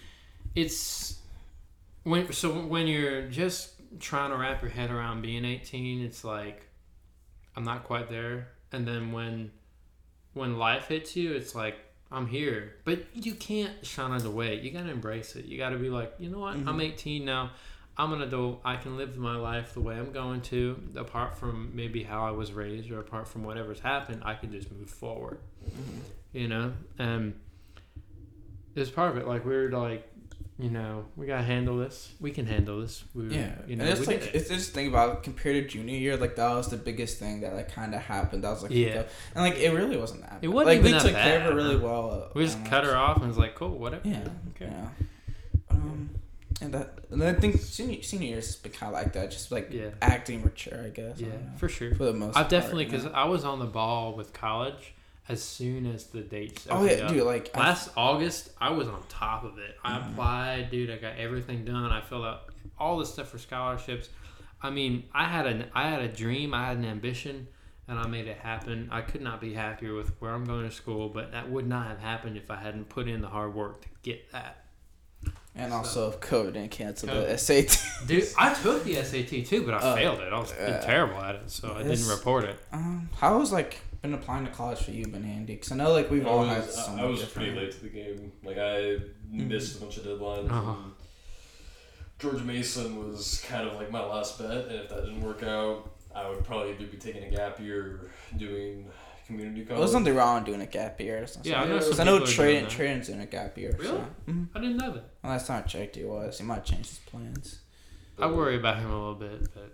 it's 0.55 1.14
when 2.05 2.33
so 2.33 2.53
when 2.53 2.87
you're 2.87 3.23
just 3.29 3.73
trying 4.01 4.31
to 4.31 4.37
wrap 4.37 4.63
your 4.63 4.71
head 4.71 4.91
around 4.91 5.23
being 5.23 5.45
18 5.45 6.03
it's 6.03 6.25
like 6.25 6.67
i'm 7.57 7.65
not 7.65 7.85
quite 7.85 8.09
there. 8.11 8.49
And 8.73 8.87
then 8.89 9.13
when 9.13 9.51
when 10.33 10.59
life 10.59 10.89
hits 10.89 11.15
you 11.17 11.33
it's 11.33 11.55
like 11.55 11.77
i'm 12.11 12.27
here. 12.27 12.75
But 12.85 13.05
you 13.15 13.35
can't 13.35 13.85
shun 13.87 14.13
it 14.15 14.25
away 14.25 14.61
you 14.61 14.71
gotta 14.71 14.91
embrace 14.91 15.37
it. 15.37 15.45
You 15.45 15.59
gotta 15.59 15.77
be 15.77 15.89
like 15.91 16.15
you 16.19 16.29
know 16.31 16.41
what? 16.41 16.55
I'm 16.55 16.65
Mhm. 16.67 16.83
18 16.83 17.25
now. 17.25 17.51
I'm 17.97 18.13
an 18.13 18.23
adult. 18.23 18.61
I 18.65 18.75
can 18.75 18.97
live 18.97 19.17
my 19.17 19.37
life 19.37 19.73
the 19.75 19.81
way 19.81 19.95
i'm 19.97 20.11
going 20.11 20.41
to. 20.43 20.83
Apart 20.97 21.39
from 21.39 21.71
maybe 21.75 22.03
how 22.03 22.27
i 22.27 22.33
was 22.33 22.53
raised 22.53 22.91
or 22.91 22.99
apart 22.99 23.29
from 23.29 23.45
whatever's 23.45 23.81
happened 23.81 24.23
i 24.25 24.35
can 24.35 24.51
just 24.51 24.71
move 24.73 24.91
forward. 24.91 25.39
You 26.33 26.49
know? 26.49 26.73
And 26.99 27.39
it's 28.75 28.91
part 28.91 29.13
of 29.13 29.17
it. 29.19 29.29
Like 29.29 29.45
we're 29.45 29.71
like 29.71 30.09
you 30.59 30.71
know 30.71 31.05
we 31.17 31.27
gotta 31.27 31.43
handle 31.43 31.77
this 31.77 32.13
we 32.21 32.31
can 32.31 32.47
handle 32.47 32.81
this 32.81 33.03
we, 33.13 33.25
Yeah, 33.35 33.55
you 33.67 33.75
know 33.75 33.83
and 33.85 33.93
it's 33.93 34.01
we 34.01 34.07
like 34.15 34.23
it. 34.27 34.35
it's 34.37 34.49
just 34.49 34.73
think 34.73 34.89
about 34.89 35.17
it, 35.17 35.23
compared 35.25 35.57
to 35.57 35.69
junior 35.69 35.97
year, 35.97 36.17
like 36.17 36.37
that 36.37 36.55
was 36.55 36.69
the 36.69 36.77
biggest 36.77 37.19
thing 37.19 37.41
that 37.41 37.55
like 37.55 37.73
kind 37.73 37.93
of 37.95 38.01
happened. 38.03 38.45
That 38.45 38.51
was 38.51 38.63
like 38.63 38.71
Yeah. 38.73 39.03
and 39.35 39.43
like 39.45 39.57
it 39.57 39.71
really 39.73 39.97
wasn't 39.97 40.21
that. 40.23 40.39
It 40.43 40.47
bad. 40.47 40.51
wasn't 40.51 40.67
like 40.69 40.79
even 40.79 40.85
we 40.87 40.93
that 40.93 41.03
took 41.03 41.17
care 41.17 41.37
of 41.39 41.43
bad, 41.45 41.53
it 41.53 41.55
really 41.57 41.77
well. 41.77 42.31
we 42.35 42.45
just 42.45 42.59
um, 42.59 42.67
cut 42.67 42.85
her 42.85 42.97
off 42.97 43.17
and 43.19 43.27
was 43.29 43.37
like 43.39 43.57
cool 43.57 43.77
whatever 43.77 44.07
Yeah. 44.07 44.29
okay 44.51 44.71
Yeah. 44.73 44.89
Um, 45.71 46.11
and 46.61 46.73
that 46.73 46.99
and 47.11 47.23
I 47.23 47.33
think 47.35 47.61
senior 47.61 48.03
senior 48.03 48.29
years 48.29 48.47
has 48.47 48.57
been 48.57 48.71
kind 48.73 48.95
of 48.95 49.03
like 49.03 49.13
that, 49.15 49.33
just 49.33 49.51
like 49.51 49.71
yeah 49.73 49.89
acting 50.01 50.43
mature, 50.45 50.85
I 50.85 50.91
guess. 50.91 51.21
Yeah 51.21 51.31
don't 51.31 51.59
for 51.59 51.69
sure 51.69 51.93
for 51.97 52.05
the 52.05 52.13
most. 52.13 52.37
i 52.37 52.41
part, 52.41 52.51
definitely 52.51 52.85
you 52.85 52.91
because 52.91 53.07
know? 53.07 53.11
i 53.13 53.25
was 53.25 53.45
on 53.45 53.59
the 53.59 53.65
ball 53.67 54.15
with 54.15 54.33
college 54.33 54.95
as 55.29 55.43
soon 55.43 55.87
as 55.87 56.07
the 56.09 56.21
dates 56.21 56.67
Oh 56.71 56.85
yeah, 56.85 57.05
up. 57.05 57.09
dude. 57.13 57.23
Like 57.25 57.51
I- 57.55 57.61
last 57.61 57.91
august 57.97 58.51
i 58.61 58.71
was 58.71 58.89
on 58.89 59.03
top 59.09 59.45
of 59.45 59.59
it 59.59 59.77
i 59.83 59.99
Mhm. 59.99 60.13
applied 60.13 60.71
dude 60.71 60.91
i 60.91 60.97
got 60.97 61.17
everything 61.17 61.65
done 61.65 61.91
i 61.91 62.01
filled 62.03 62.25
out 62.27 62.43
all 62.79 62.99
the 62.99 63.07
stuff 63.07 63.29
for 63.31 63.39
scholarships 63.39 64.09
i 64.63 64.69
mean 64.71 65.05
i 65.15 65.25
had 65.25 65.47
an 65.47 65.71
i 65.75 65.89
had 65.89 66.03
a 66.03 66.09
dream 66.09 66.53
i 66.53 66.67
had 66.67 66.77
an 66.77 66.85
ambition 66.85 67.47
and 67.89 67.99
i 67.99 68.07
made 68.07 68.27
it 68.27 68.37
happen 68.39 68.89
i 68.93 69.01
could 69.01 69.23
not 69.23 69.41
be 69.41 69.55
happier 69.55 69.95
with 69.95 70.11
where 70.21 70.33
i'm 70.33 70.45
going 70.45 70.69
to 70.69 70.75
school 70.75 71.09
but 71.09 71.33
that 71.33 71.51
would 71.51 71.67
not 71.67 71.87
have 71.87 72.01
happened 72.01 72.37
if 72.37 72.51
i 72.51 72.57
hadn't 72.57 72.89
put 72.91 73.09
in 73.09 73.21
the 73.23 73.29
hard 73.29 73.55
work 73.55 73.81
to 73.83 73.89
get 74.03 74.31
that 74.33 74.59
and 75.57 75.73
also 75.73 76.09
if 76.11 76.19
COVID 76.21 76.55
didn't 76.55 76.73
cancel 76.73 77.09
the 77.09 77.37
SAT. 77.39 77.81
dude 78.07 78.29
i 78.37 78.53
took 78.63 78.85
the 78.85 79.03
sat 79.05 79.29
too 79.29 79.65
but 79.65 79.75
i 79.75 79.79
Uh, 79.79 79.95
failed 79.95 80.19
it 80.21 80.33
i 80.33 80.39
was 80.39 80.53
uh, 80.53 80.83
terrible 80.85 81.17
at 81.23 81.37
it 81.37 81.51
so 81.51 81.75
i 81.75 81.83
didn't 81.83 82.09
report 82.09 82.45
it 82.45 82.59
Um, 82.73 83.09
how 83.19 83.39
was 83.39 83.53
like 83.53 83.79
been 84.05 84.13
applying 84.15 84.45
to 84.45 84.51
college 84.53 84.81
for 84.81 84.91
you, 84.91 85.07
been 85.07 85.23
handy? 85.25 85.55
Because 85.55 85.73
I 85.73 85.77
know 85.77 85.91
like 85.93 86.11
we've 86.11 86.27
I 86.27 86.31
all 86.31 86.41
was, 86.41 86.49
had 86.51 86.59
I- 86.59 86.67
some. 86.67 87.01
I 87.01 87.05
was 87.07 87.21
different- 87.21 87.49
pretty 87.55 87.61
late 87.67 87.73
to 87.73 87.83
the 87.83 87.89
game. 87.89 88.33
Like 88.45 88.59
I 88.59 88.99
missed 89.31 89.79
a 89.79 89.81
bunch 89.81 89.97
of 89.97 90.05
deadlines. 90.05 90.51
Uh-huh. 90.51 90.73
and 90.73 90.93
George 92.19 92.43
Mason 92.43 93.09
was 93.09 93.43
kind 93.49 93.67
of 93.67 93.75
like 93.77 93.91
my 93.91 94.05
last 94.05 94.39
bet, 94.39 94.67
and 94.67 94.73
if 94.73 94.89
that 94.91 95.05
didn't 95.07 95.23
work 95.23 95.43
out, 95.43 95.91
I 96.15 96.29
would 96.29 96.45
probably 96.45 96.73
either 96.75 96.87
be 96.87 96.99
taking 96.99 97.25
a 97.25 97.31
gap 97.31 97.59
year 97.61 97.81
or 97.83 98.11
doing 98.39 98.87
community 99.27 99.65
college. 99.65 99.71
Well, 99.71 99.81
there's 99.81 99.95
nothing 99.95 100.15
wrong 100.15 100.37
with 100.37 100.45
doing 100.45 100.61
a 100.61 100.67
gap 100.67 101.01
year. 101.01 101.23
Or. 101.23 101.27
Yeah, 101.43 101.63
I 101.63 101.67
know 101.67 101.79
Because 101.79 101.97
some 101.97 102.07
I 102.07 102.11
know 102.11 102.19
people 102.21 102.45
are 102.45 102.47
doing 102.47 102.63
that. 102.65 102.71
Trey's 102.71 103.07
doing 103.09 103.21
a 103.21 103.27
gap 103.27 103.57
year. 103.59 103.75
Really? 103.79 103.87
So. 103.89 104.07
Mhm. 104.29 104.49
i 104.55 104.61
didn't 104.61 104.77
know 104.77 104.93
that 104.93 105.05
Well, 105.23 105.33
last 105.33 105.47
time 105.47 105.65
I 105.65 105.67
checked, 105.67 105.97
he 105.97 106.05
was. 106.05 106.39
He 106.39 106.45
might 106.45 106.65
change 106.67 106.89
his 106.91 106.99
plans. 107.01 107.61
i 108.19 108.27
worry 108.27 108.57
about 108.57 108.79
him 108.79 108.91
a 108.91 108.99
little 108.99 109.15
bit 109.15 109.49
but 109.55 109.73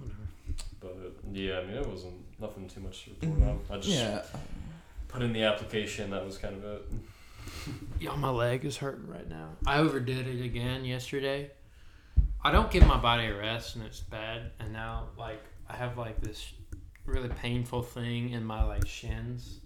whatever 0.00 0.28
But 0.80 1.14
yeah, 1.32 1.60
I 1.60 1.64
mean, 1.64 1.76
it 1.76 1.86
wasn't 1.86 2.14
nothing 2.40 2.68
too 2.68 2.80
much 2.80 3.04
to 3.04 3.10
report 3.10 3.42
on. 3.42 3.58
Mm-hmm. 3.58 3.72
I 3.72 3.76
just 3.76 3.88
Yeah. 3.88 4.22
put 5.08 5.22
in 5.22 5.32
the 5.32 5.42
application. 5.44 6.10
That 6.10 6.24
was 6.24 6.38
kind 6.38 6.56
of 6.56 6.64
it. 6.64 6.88
Yo, 8.00 8.16
my 8.16 8.30
leg 8.30 8.64
is 8.64 8.76
hurting 8.76 9.08
right 9.08 9.28
now. 9.28 9.50
I 9.66 9.78
overdid 9.78 10.26
it 10.26 10.44
again 10.44 10.84
yesterday. 10.84 11.50
I 12.42 12.52
don't 12.52 12.70
give 12.70 12.86
my 12.86 12.98
body 12.98 13.26
a 13.26 13.36
rest, 13.36 13.76
and 13.76 13.84
it's 13.84 14.00
bad. 14.00 14.52
And 14.60 14.72
now, 14.72 15.08
like, 15.18 15.42
I 15.68 15.76
have 15.76 15.98
like 15.98 16.20
this 16.20 16.52
really 17.04 17.28
painful 17.28 17.82
thing 17.82 18.30
in 18.30 18.44
my 18.44 18.62
like 18.64 18.86
shins, 18.86 19.60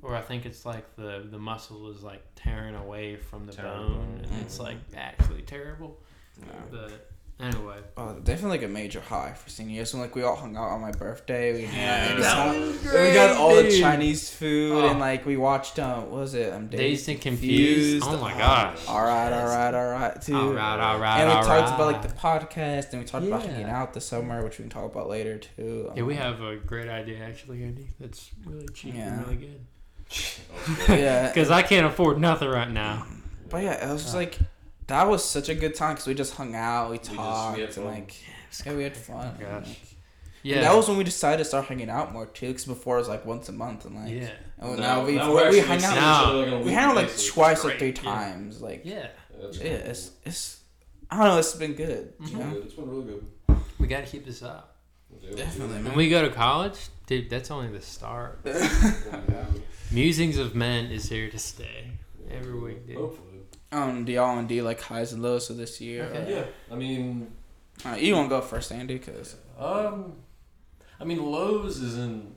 where 0.00 0.14
I 0.14 0.20
think 0.20 0.44
it's 0.44 0.66
like 0.66 0.96
the 0.96 1.26
the 1.30 1.38
muscle 1.38 1.90
is 1.90 2.02
like 2.02 2.22
tearing 2.34 2.74
away 2.74 3.16
from 3.16 3.46
the 3.46 3.52
Tearing 3.52 3.70
bone, 3.72 3.92
bone. 3.94 4.20
and 4.30 4.42
it's 4.42 4.54
mm-hmm. 4.56 4.64
like 4.64 4.76
actually 4.96 5.42
terrible. 5.42 5.98
No. 6.40 6.52
But 6.70 7.10
anyway, 7.40 7.76
Oh, 7.96 8.14
definitely 8.22 8.58
like 8.58 8.62
a 8.62 8.68
major 8.72 9.00
high 9.00 9.32
for 9.34 9.48
seniors. 9.50 9.92
When 9.92 10.02
like 10.02 10.14
we 10.14 10.22
all 10.22 10.36
hung 10.36 10.56
out 10.56 10.70
on 10.70 10.80
my 10.80 10.92
birthday, 10.92 11.52
we 11.52 11.62
Yeah. 11.64 11.70
at 11.70 12.18
That 12.20 12.56
was 12.56 12.82
we 12.84 13.12
got 13.12 13.36
all 13.36 13.54
the. 13.54 13.78
Chinese 13.80 14.30
food 14.30 14.72
Oh. 14.84 14.88
and 14.88 14.98
like 15.00 15.26
we 15.26 15.36
watched 15.36 15.78
um 15.78 16.02
what 16.10 16.20
was 16.20 16.34
it 16.34 16.52
um 16.52 16.68
dazed 16.68 17.08
and 17.08 17.20
confused. 17.20 18.04
Oh 18.06 18.16
my 18.18 18.36
gosh! 18.36 18.78
All 18.88 19.02
right, 19.04 19.32
all 19.32 19.46
right, 19.46 19.74
all 19.74 19.90
right, 19.90 20.20
too. 20.22 20.34
All 20.36 20.52
right, 20.52 20.80
all 20.80 20.98
right, 20.98 21.20
and 21.20 21.28
we 21.28 21.34
talked 21.34 21.48
right. 21.48 21.74
about 21.74 21.92
like 21.92 22.02
the 22.02 22.14
podcast, 22.14 22.90
and 22.92 23.00
we 23.02 23.06
talked 23.06 23.26
about 23.26 23.44
Yeah. 23.44 23.50
hanging 23.52 23.68
out 23.68 23.92
this 23.94 24.06
summer, 24.06 24.42
which 24.44 24.58
we 24.58 24.62
can 24.64 24.70
talk 24.70 24.90
about 24.90 25.08
later 25.08 25.38
too. 25.38 25.90
Yeah, 25.94 26.02
we 26.04 26.14
Um, 26.16 26.18
have 26.22 26.40
a 26.42 26.56
great 26.56 26.88
idea 26.88 27.18
actually, 27.24 27.62
Andy. 27.64 27.88
That's 28.00 28.30
really 28.46 28.68
cheap 28.68 28.94
Yeah. 28.94 29.12
and 29.14 29.26
really 29.26 29.36
good. 29.36 29.60
yeah, 30.88 31.28
Because 31.34 31.50
I 31.50 31.62
can't 31.62 31.86
afford 31.86 32.20
nothing 32.20 32.48
right 32.48 32.70
now. 32.70 33.06
but 33.50 33.62
yeah, 33.62 33.88
it 33.88 33.92
was 33.92 34.02
just 34.02 34.14
Uh. 34.14 34.18
like 34.18 34.38
that 34.88 35.08
was 35.08 35.24
such 35.24 35.48
a 35.48 35.54
good 35.54 35.74
time 35.74 35.94
because 35.94 36.06
we 36.06 36.14
just 36.14 36.34
hung 36.34 36.54
out, 36.54 36.90
we 36.90 36.98
just- 36.98 37.10
we 37.10 37.16
talked, 37.16 37.58
had 37.58 37.76
and 37.76 37.86
like 37.86 38.14
yeah, 38.64 38.74
we 38.74 38.82
had 38.84 38.96
fun. 38.96 39.34
Oh, 39.36 39.40
gosh. 39.40 39.66
Like, 39.68 39.78
Yeah. 40.42 40.56
and 40.56 40.64
that 40.66 40.76
was 40.76 40.88
when 40.88 40.98
we 40.98 41.04
decided 41.04 41.38
to 41.38 41.44
start 41.44 41.64
hanging 41.66 41.88
out 41.90 42.12
more 42.12 42.26
too, 42.26 42.48
because 42.48 42.66
before 42.66 42.96
it 42.96 43.00
was 43.00 43.08
like 43.08 43.24
once 43.26 43.48
a 43.48 43.52
month, 43.52 43.84
and 43.86 43.96
like 43.96 44.10
yeah. 44.12 44.30
and 44.58 44.78
Now- 44.78 44.96
now, 45.00 45.04
we 45.06 45.16
now 45.16 45.28
we, 45.28 45.34
we're 45.34 45.64
hang 45.66 45.82
out. 45.84 45.94
Now- 45.96 46.32
like, 46.36 46.46
We 46.50 46.56
weekly 46.58 46.72
hang 46.72 46.84
out 46.84 46.94
like 46.96 47.06
basis. 47.06 47.26
twice 47.28 47.64
or 47.64 47.68
great, 47.68 47.78
three 47.78 47.88
yeah. 47.88 48.14
times. 48.14 48.60
Like 48.60 48.82
Yeah. 48.84 49.08
That's 49.40 49.58
yeah, 49.58 49.64
it's 49.64 50.10
it's 50.24 50.60
I 51.10 51.16
don't 51.18 51.26
know. 51.26 51.38
It's 51.38 51.54
been 51.54 51.74
good. 51.74 52.12
You 52.20 52.26
Mhm. 52.28 52.38
know, 52.38 52.58
It's 52.64 52.74
been 52.74 52.88
really 52.90 53.04
good. 53.04 53.26
We 53.78 53.86
got 53.88 54.04
to 54.04 54.10
keep 54.10 54.24
this 54.24 54.42
up. 54.42 54.76
definitely. 55.36 55.82
When 55.82 55.94
we 55.96 56.08
go 56.08 56.22
to 56.26 56.34
college, 56.34 56.78
dude, 57.06 57.28
that's 57.30 57.50
only 57.50 57.70
the 57.72 57.80
start. 57.80 58.40
Musings 59.90 60.38
of 60.38 60.54
Men 60.54 60.86
is 60.86 61.08
here 61.08 61.30
to 61.30 61.38
stay 61.38 61.90
every 62.30 62.58
week, 62.58 62.86
dude. 62.86 62.96
Hopefully. 62.96 63.33
Um, 63.74 64.04
do 64.04 64.12
y'all 64.12 64.36
want 64.36 64.48
to 64.48 64.54
do 64.54 64.62
like 64.62 64.80
highs 64.80 65.12
and 65.12 65.20
lows 65.22 65.50
of 65.50 65.56
this 65.56 65.80
year? 65.80 66.04
Okay. 66.04 66.32
Yeah. 66.32 66.44
I 66.72 66.76
mean, 66.76 67.32
Uh, 67.84 67.96
you 67.98 68.14
want 68.14 68.26
to 68.26 68.36
go 68.36 68.40
first, 68.40 68.70
Andy? 68.70 69.00
Cause 69.00 69.34
um, 69.58 70.12
I 71.00 71.04
mean, 71.04 71.20
lows 71.20 71.80
isn't. 71.82 72.34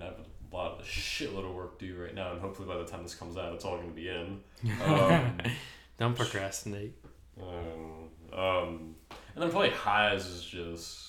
I 0.00 0.04
have 0.04 0.14
a 0.52 0.56
lot, 0.56 0.80
a 0.80 0.82
shitload 0.82 1.48
of 1.48 1.54
work 1.54 1.78
due 1.78 1.96
right 2.02 2.14
now, 2.14 2.32
and 2.32 2.40
hopefully 2.40 2.66
by 2.66 2.76
the 2.76 2.84
time 2.84 3.04
this 3.04 3.14
comes 3.14 3.36
out, 3.36 3.52
it's 3.54 3.64
all 3.64 3.76
gonna 3.76 3.92
be 3.92 4.08
in. 4.08 4.40
Um, 4.84 5.38
Don't 5.98 6.16
procrastinate. 6.16 6.94
Um, 7.40 8.08
um, 8.32 8.94
and 9.34 9.42
then 9.42 9.50
probably 9.50 9.70
highs 9.70 10.26
is 10.26 10.42
just 10.44 11.06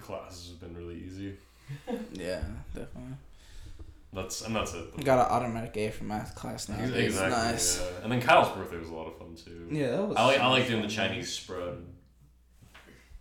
classes 0.00 0.50
have 0.50 0.60
been 0.60 0.76
really 0.76 1.02
easy. 1.06 1.36
yeah, 2.12 2.42
definitely. 2.74 3.16
That's 4.16 4.40
and 4.40 4.56
that's 4.56 4.72
it. 4.72 5.04
Got 5.04 5.18
an 5.18 5.30
automatic 5.30 5.76
A 5.76 5.90
for 5.90 6.04
math 6.04 6.34
class 6.34 6.70
now. 6.70 6.76
exactly. 6.76 7.04
It's 7.04 7.20
nice. 7.20 7.80
Yeah. 7.80 8.02
And 8.02 8.10
then 8.10 8.22
Kyle's 8.22 8.48
birthday 8.56 8.78
was 8.78 8.88
a 8.88 8.94
lot 8.94 9.08
of 9.08 9.18
fun 9.18 9.34
too. 9.36 9.68
Yeah, 9.70 9.90
that 9.90 10.08
was. 10.08 10.16
I 10.16 10.24
like 10.24 10.40
I 10.40 10.46
like 10.46 10.66
doing 10.66 10.80
the 10.80 10.88
fun. 10.88 11.08
Chinese 11.08 11.30
spread. 11.30 11.84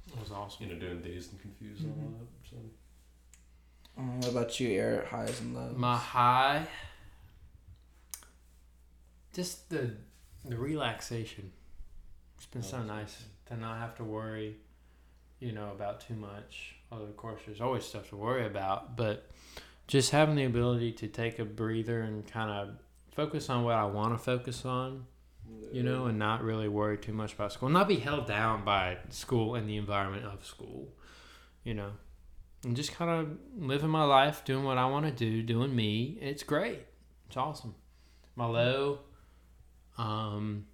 It 0.08 0.20
was 0.22 0.32
awesome. 0.32 0.66
You 0.66 0.74
know, 0.74 0.80
doing 0.80 1.02
dazed 1.02 1.34
and 1.34 1.42
confused 1.42 1.84
and 1.84 1.94
all 2.02 2.14
that. 2.18 2.50
So. 2.50 2.56
Um, 3.98 4.22
what 4.22 4.30
about 4.30 4.58
you, 4.58 4.70
Eric? 4.70 5.08
Highs 5.08 5.42
and 5.42 5.54
lows. 5.54 5.76
My 5.76 5.98
high, 5.98 6.66
just 9.34 9.70
the 9.70 9.92
the 10.46 10.56
relaxation. 10.58 11.52
It's 12.38 12.46
been 12.46 12.64
so 12.64 12.82
nice 12.82 13.22
to 13.48 13.58
not 13.58 13.80
have 13.80 13.96
to 13.96 14.06
worry, 14.06 14.56
you 15.42 15.52
know, 15.52 15.72
about 15.72 16.00
too 16.00 16.16
much. 16.16 16.76
Although 16.90 17.04
of 17.04 17.18
course 17.18 17.42
there's 17.46 17.60
always 17.60 17.84
stuff 17.84 18.08
to 18.12 18.16
worry 18.16 18.46
about, 18.46 18.96
but 18.96 19.30
just 19.88 20.12
having 20.12 20.36
the 20.36 20.46
ability 20.46 20.92
to 20.94 21.08
take 21.08 21.40
a 21.40 21.46
breather 21.46 22.02
and 22.02 22.26
kind 22.28 22.50
of 22.50 22.76
focus 23.12 23.50
on 23.50 23.64
what 23.64 23.76
I 23.76 23.86
want 23.86 24.14
to 24.14 24.18
focus 24.18 24.66
on, 24.66 25.06
you 25.72 25.84
know, 25.84 26.06
and 26.06 26.18
not 26.20 26.44
really 26.44 26.68
worry 26.68 26.98
too 26.98 27.14
much 27.14 27.34
about 27.34 27.54
school, 27.54 27.70
not 27.70 27.88
be 27.88 27.98
held 27.98 28.28
down 28.28 28.66
by 28.66 28.98
school 29.10 29.56
and 29.56 29.70
the 29.70 29.78
environment 29.78 30.26
of 30.26 30.46
school, 30.46 30.90
you 31.64 31.74
know, 31.74 31.92
and 32.64 32.76
just 32.76 32.92
kind 32.92 33.12
of 33.12 33.38
living 33.58 33.90
my 33.90 34.04
life, 34.04 34.44
doing 34.44 34.64
what 34.64 34.78
I 34.78 34.86
want 34.88 35.06
to 35.06 35.12
do, 35.12 35.44
doing 35.44 35.76
me. 35.76 36.18
It's 36.22 36.44
great. 36.44 36.80
It's 37.28 37.38
awesome. 37.38 37.76
My 38.36 38.48
low, 38.48 39.00
um, 39.98 40.66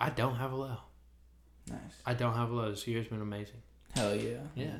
I 0.00 0.10
don't 0.10 0.36
have 0.36 0.52
a 0.52 0.56
low. 0.56 0.76
Nice. 1.68 1.78
I 2.06 2.14
don't 2.14 2.34
have 2.34 2.50
a 2.50 2.54
low. 2.54 2.70
This 2.70 2.86
year's 2.86 3.08
been 3.08 3.20
amazing. 3.20 3.62
Hell 3.94 4.14
yeah. 4.14 4.38
Yeah, 4.54 4.76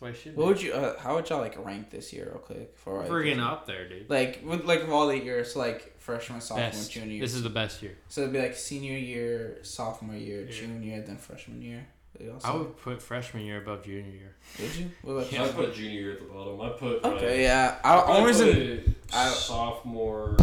why 0.00 0.08
it 0.10 0.16
should 0.22 0.36
What 0.36 0.44
be. 0.44 0.48
would 0.48 0.62
you? 0.62 0.72
Uh, 0.72 0.98
how 0.98 1.14
would 1.16 1.28
y'all 1.28 1.40
like 1.40 1.56
rank 1.64 1.90
this 1.90 2.12
year, 2.12 2.26
real 2.30 2.38
quick? 2.38 2.76
For 2.76 2.98
like, 3.00 3.08
Friggin' 3.08 3.40
up 3.44 3.66
there, 3.66 3.88
dude. 3.88 4.08
like 4.08 4.40
with 4.44 4.64
like 4.64 4.82
of 4.82 4.90
all 4.92 5.06
the 5.08 5.18
years, 5.18 5.56
like 5.56 5.98
freshman, 5.98 6.40
sophomore, 6.40 6.68
Best. 6.70 6.90
junior. 6.92 7.20
This 7.20 7.34
is 7.34 7.42
the 7.42 7.50
best 7.50 7.82
year. 7.82 7.96
So 8.08 8.22
it'd 8.22 8.32
be 8.32 8.38
like 8.40 8.54
senior 8.54 8.96
year, 8.96 9.58
sophomore 9.62 10.16
year, 10.16 10.44
Yeah. 10.44 10.52
junior, 10.52 11.02
then 11.02 11.16
freshman 11.16 11.62
year. 11.62 11.86
Would 12.20 12.32
I 12.44 12.54
would 12.56 12.76
put 12.78 13.00
freshman 13.02 13.44
year 13.44 13.58
above 13.62 13.84
junior 13.84 14.10
year. 14.10 14.34
Would 14.60 14.74
you? 14.76 14.90
What 15.02 15.12
about 15.14 15.32
I 15.40 15.46
you? 15.46 15.52
put 15.52 15.74
junior 15.74 16.00
year 16.00 16.12
at 16.12 16.18
the 16.20 16.24
bottom. 16.26 16.60
I 16.60 16.68
put 16.70 17.04
Okay, 17.04 17.38
uh, 17.46 17.48
yeah. 17.48 17.78
I 17.84 17.94
I, 17.96 18.00
probably 18.02 18.14
only 18.16 18.26
reason. 18.26 18.94
I- 19.12 19.28
sophomore, 19.30 20.36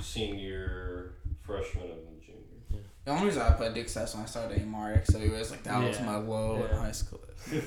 senior, 0.00 1.12
freshman, 1.42 1.84
and 1.84 1.92
then 2.06 2.20
junior. 2.24 2.84
The 3.04 3.10
only 3.12 3.26
reason 3.26 3.42
I 3.42 3.50
put 3.50 3.74
Dick 3.74 3.88
Sess 3.88 4.14
when 4.14 4.24
I 4.24 4.26
started 4.26 4.60
AMR, 4.60 5.02
so 5.04 5.18
it 5.18 5.30
was 5.30 5.50
like 5.50 5.62
that 5.64 5.82
was 5.82 6.00
my 6.00 6.16
low 6.16 6.64
in 6.70 6.76
high 6.76 6.92
school. 6.92 7.20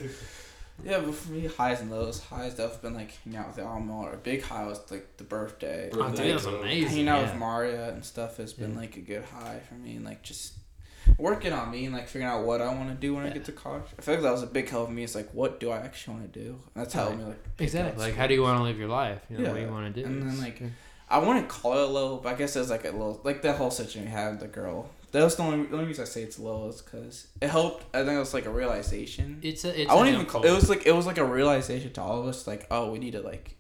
yeah, 0.84 0.99
but 0.99 1.15
for 1.15 1.31
me, 1.31 1.47
highs 1.47 1.81
and 1.81 1.89
lows. 1.91 2.22
Highs 2.23 2.56
definitely 2.56 2.89
been 2.89 2.97
like 2.97 3.11
hanging 3.23 3.39
out 3.39 3.47
with 3.47 3.56
the 3.57 3.64
alma. 3.65 4.10
A 4.14 4.18
big 4.18 4.41
high 4.43 4.65
was 4.65 4.80
like 4.91 5.18
the 5.18 5.23
birthday. 5.23 5.89
Oh, 5.93 6.10
dude, 6.10 6.18
that 6.18 6.34
was 6.34 6.45
amazing. 6.45 6.89
hanging 6.89 7.07
out 7.07 7.22
yeah. 7.22 7.31
with 7.31 7.39
Maria 7.39 7.89
and 7.89 8.03
stuff 8.03 8.38
has 8.38 8.53
been 8.53 8.73
Yeah. 8.73 8.80
like 8.80 8.97
a 8.97 9.02
good 9.02 9.23
high 9.23 9.61
for 9.68 9.76
me, 9.76 9.95
and 9.95 10.06
like 10.06 10.22
just 10.22 10.53
working 11.18 11.53
on 11.53 11.72
me 11.72 11.85
and 11.85 11.93
like 11.93 12.07
figuring 12.07 12.27
out 12.27 12.43
what 12.45 12.61
I 12.61 12.73
want 12.73 12.89
to 12.89 12.95
do 12.95 13.15
when 13.15 13.26
I 13.26 13.30
get 13.30 13.45
to 13.45 13.52
college. 13.52 13.84
I 13.97 14.02
feel 14.02 14.15
like 14.15 14.23
that 14.23 14.31
was 14.31 14.43
a 14.43 14.47
big 14.47 14.68
help 14.69 14.88
for 14.88 14.93
me. 14.93 15.03
It's 15.03 15.15
like, 15.15 15.30
what 15.34 15.60
do 15.60 15.69
I 15.69 15.77
actually 15.77 16.15
want 16.15 16.34
to 16.34 16.39
do? 16.39 16.49
And 16.73 16.84
that's 16.84 16.93
helped 16.93 17.11
Right. 17.11 17.19
me 17.19 17.26
like 17.26 17.39
Exactly. 17.60 18.03
Like, 18.03 18.15
how 18.15 18.27
do 18.27 18.34
you 18.34 18.41
want 18.41 18.57
to 18.57 18.64
live 18.64 18.77
your 18.77 18.89
life? 18.89 19.22
You 19.30 19.38
know, 19.38 19.49
what 19.52 19.56
do 19.56 19.61
you 19.61 19.72
want 19.72 19.93
to 19.95 20.02
do? 20.02 20.06
And 20.07 20.22
then, 20.23 20.39
like. 20.41 20.61
I 21.07 21.19
wouldn't 21.19 21.47
call 21.47 21.73
it 21.73 21.84
a 21.84 21.85
low, 21.85 22.18
but 22.18 22.34
I 22.34 22.35
guess 22.35 22.56
it's 22.56 22.72
like 22.72 22.84
a 22.84 22.89
little 22.89 23.22
like 23.23 23.43
that 23.43 23.57
whole 23.57 23.69
situation 23.69 24.06
we 24.06 24.10
had 24.11 24.39
the 24.39 24.47
girl. 24.47 24.89
That 25.15 25.23
was 25.23 25.37
the 25.37 25.43
only, 25.43 25.65
the 25.67 25.75
only 25.75 25.87
reason 25.87 26.01
I 26.01 26.05
say 26.05 26.23
it's 26.23 26.37
low 26.37 26.67
is 26.67 26.81
because 26.81 27.27
it 27.39 27.49
helped. 27.49 27.85
I 27.95 27.99
think 27.99 28.17
it 28.17 28.19
was 28.19 28.33
like 28.33 28.45
a 28.45 28.49
realization. 28.49 29.39
it's 29.41 29.63
a, 29.63 29.81
it's 29.81 29.89
I 29.89 29.95
wouldn't 29.95 30.13
even. 30.13 30.25
Call, 30.25 30.43
it 30.43 30.51
was 30.51 30.69
like 30.69 30.85
it 30.85 30.91
was 30.91 31.05
like 31.05 31.17
a 31.17 31.23
realization 31.23 31.93
to 31.93 32.01
all 32.01 32.19
of 32.19 32.27
us. 32.27 32.45
Like, 32.45 32.67
oh, 32.69 32.91
we 32.91 32.99
need 32.99 33.11
to 33.11 33.21
like 33.21 33.55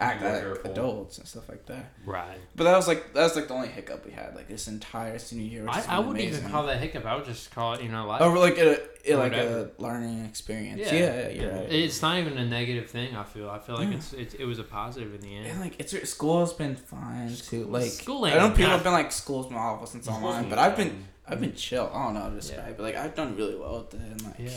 act 0.00 0.22
like 0.22 0.40
careful. 0.40 0.70
adults 0.70 1.18
and 1.18 1.26
stuff 1.26 1.48
like 1.48 1.66
that. 1.66 1.92
right. 2.06 2.38
But 2.56 2.64
that 2.64 2.76
was 2.76 2.86
like 2.86 3.12
that 3.14 3.22
was 3.24 3.34
like 3.36 3.48
the 3.48 3.54
only 3.54 3.68
hiccup 3.68 4.04
we 4.06 4.12
had 4.12 4.34
like 4.36 4.48
this 4.48 4.68
entire 4.68 5.18
senior 5.18 5.44
year. 5.46 5.62
Which 5.64 5.72
I, 5.74 5.96
I 5.96 5.98
wouldn't 5.98 6.16
amazing. 6.18 6.38
even 6.40 6.50
call 6.50 6.66
that 6.66 6.78
hiccup. 6.80 7.04
I 7.04 7.16
would 7.16 7.24
just 7.24 7.50
call 7.50 7.74
it, 7.74 7.82
you 7.82 7.88
know, 7.88 8.06
life. 8.06 8.20
Or 8.22 8.36
like 8.38 8.58
a, 8.58 8.80
a 9.06 9.14
like 9.16 9.32
Whatever. 9.32 9.70
a 9.78 9.82
learning 9.82 10.24
experience. 10.24 10.80
Yeah. 10.80 10.92
Yeah, 10.94 11.28
yeah, 11.28 11.28
you're 11.42 11.52
right. 11.52 11.72
It's 11.72 12.00
not 12.02 12.18
even 12.18 12.38
a 12.38 12.46
negative 12.46 12.88
thing. 12.90 13.16
I 13.16 13.24
feel. 13.24 13.48
I 13.50 13.58
feel 13.58 13.76
like 13.76 13.88
Yeah. 13.90 13.96
it's, 13.96 14.12
it's 14.12 14.34
it 14.34 14.44
was 14.44 14.58
a 14.58 14.64
positive 14.64 15.14
in 15.14 15.20
the 15.20 15.34
end. 15.36 15.46
And 15.46 15.60
like 15.60 15.78
it's 15.80 16.08
school 16.08 16.40
has 16.40 16.52
been 16.52 16.76
fine 16.76 17.34
too. 17.34 17.64
Like 17.64 17.90
School 17.90 18.24
I 18.24 18.30
ain't 18.30 18.38
know 18.38 18.48
people 18.50 18.62
nothing. 18.64 18.70
have 18.70 18.84
been 18.84 18.92
like 18.92 19.12
school's 19.12 19.46
been 19.46 19.56
awful 19.56 19.86
since 19.86 20.06
online, 20.08 20.48
but 20.48 20.58
I've 20.58 20.76
been 20.76 21.04
I've 21.26 21.40
been 21.40 21.54
chill. 21.54 21.90
I 21.92 22.04
don't 22.04 22.14
know 22.14 22.20
how 22.20 22.28
to 22.30 22.36
describe, 22.36 22.60
Yeah. 22.64 22.70
it, 22.70 22.76
but 22.76 22.82
like 22.84 22.94
I've 22.96 23.14
done 23.14 23.36
really 23.36 23.56
well 23.56 23.78
with 23.80 23.94
it. 23.94 24.00
And 24.00 24.22
like 24.22 24.34
yeah. 24.38 24.50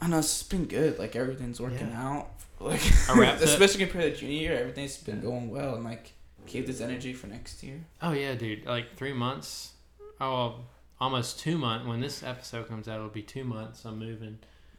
I 0.00 0.08
know 0.08 0.18
it's 0.18 0.42
been 0.42 0.64
good. 0.66 0.98
Like 0.98 1.14
everything's 1.16 1.60
working 1.60 1.88
Yeah. 1.90 2.08
out. 2.18 2.28
Like 2.64 2.80
especially 3.42 3.84
compared 3.86 4.14
to 4.14 4.20
junior 4.20 4.40
year, 4.40 4.58
everything's 4.58 4.96
been 4.96 5.16
Yeah. 5.16 5.22
going 5.22 5.50
well. 5.50 5.74
And 5.76 5.84
like 5.84 6.12
keep 6.46 6.66
this 6.66 6.80
energy 6.80 7.12
for 7.12 7.26
next 7.26 7.62
year. 7.62 7.80
Oh 8.02 8.12
yeah, 8.12 8.34
dude. 8.34 8.64
Like 8.66 8.96
three 8.96 9.12
months. 9.12 9.72
Oh, 10.20 10.56
almost 11.00 11.38
two 11.40 11.58
months. 11.58 11.86
When 11.86 12.00
this 12.00 12.22
episode 12.22 12.68
comes 12.68 12.88
out, 12.88 12.96
it'll 12.96 13.08
be 13.08 13.22
two 13.22 13.44
months. 13.44 13.84
I'm 13.84 13.98
moving. 13.98 14.38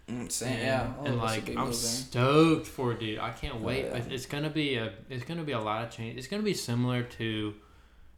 Mm, 0.10 0.32
same, 0.32 0.54
And- 0.54 0.62
yeah. 0.62 0.94
all 1.00 1.06
and 1.06 1.16
of 1.16 1.24
us 1.24 1.36
will 1.36 1.42
like 1.42 1.50
I'm 1.50 1.56
moving. 1.66 1.74
stoked 1.74 2.68
for 2.68 2.92
it, 2.92 3.00
dude. 3.00 3.18
I 3.20 3.32
can't 3.32 3.62
wait. 3.62 3.86
yeah. 3.86 3.98
It's- 3.98 4.08
It's 4.12 4.26
gonna 4.28 4.50
be 4.52 4.76
a. 4.76 4.94
It's 5.10 5.26
gonna 5.26 5.44
be 5.44 5.52
a 5.54 5.60
lot 5.60 5.84
of 5.86 5.92
change. 5.92 6.18
It's 6.18 6.28
gonna 6.28 6.44
be 6.44 6.54
similar 6.54 7.04
to. 7.04 7.54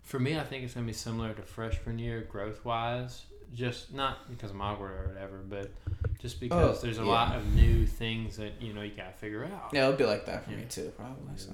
For 0.04 0.20
me, 0.20 0.38
I 0.40 0.44
think 0.44 0.64
it's 0.64 0.74
gonna 0.74 0.86
be 0.86 0.94
similar 0.94 1.34
to 1.34 1.42
freshman 1.42 2.00
year 2.00 2.22
growth 2.22 2.64
wise. 2.66 3.24
Just 3.54 3.94
not 3.94 4.30
because 4.30 4.52
I'm 4.52 4.62
awkward 4.62 4.92
or 4.92 5.08
whatever, 5.14 5.38
but 5.50 5.72
just 6.20 6.40
because 6.40 6.78
Oh, 6.80 6.82
there's 6.82 7.00
a 7.00 7.04
yeah. 7.04 7.08
lot 7.08 7.36
of 7.36 7.54
new 7.56 7.86
things 7.88 8.38
that 8.38 8.62
you 8.62 8.74
know 8.74 8.82
you 8.82 8.92
gotta 8.96 9.14
figure 9.14 9.46
out. 9.46 9.70
Yeah, 9.74 9.86
it'll 9.88 9.98
be 9.98 10.04
like 10.06 10.26
that 10.26 10.44
for 10.46 10.52
me 10.52 10.66
too, 10.70 10.92
probably. 10.96 11.36
So. 11.38 11.52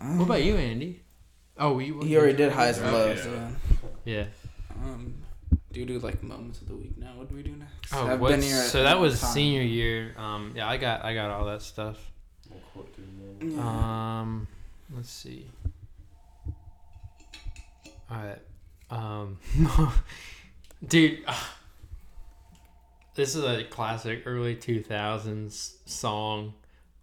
What 0.00 0.24
about 0.24 0.42
you, 0.44 0.56
Andy? 0.56 1.00
Oh, 1.58 1.72
we. 1.72 1.86
He 2.06 2.16
already 2.16 2.36
did 2.36 2.52
highs 2.52 2.78
and 2.78 2.92
lows. 2.92 3.24
Yeah. 3.24 3.50
Yeah. 4.04 4.24
Um, 4.84 5.14
do 5.72 5.80
you 5.80 5.86
do 5.86 5.98
like 6.00 6.22
moments 6.22 6.60
of 6.60 6.68
the 6.68 6.74
week 6.74 6.98
now? 6.98 7.12
What 7.16 7.28
do 7.30 7.34
we 7.34 7.42
do 7.42 7.52
next? 7.56 7.94
Oh, 7.94 8.06
I've 8.06 8.20
what's- 8.20 8.44
here 8.44 8.62
so 8.62 8.82
that 8.82 8.98
was 9.00 9.20
time. 9.20 9.32
senior 9.32 9.62
year. 9.62 10.14
Um, 10.18 10.52
yeah, 10.54 10.68
I 10.68 10.76
got 10.76 11.02
I 11.04 11.14
got 11.14 11.30
all 11.30 11.46
that 11.46 11.62
stuff. 11.62 11.98
What 12.48 12.62
quote 12.72 12.96
do 12.96 13.02
you 13.46 13.56
know? 13.56 13.56
Yeah. 13.56 14.20
Um, 14.20 14.46
let's 14.94 15.10
see. 15.10 15.46
All 18.10 18.18
right. 18.18 18.38
Um, 18.90 19.38
dude, 20.86 21.24
this 23.14 23.34
is 23.34 23.44
a 23.44 23.64
classic 23.64 24.22
early 24.26 24.54
two 24.54 24.82
thousands 24.82 25.76
song, 25.86 26.54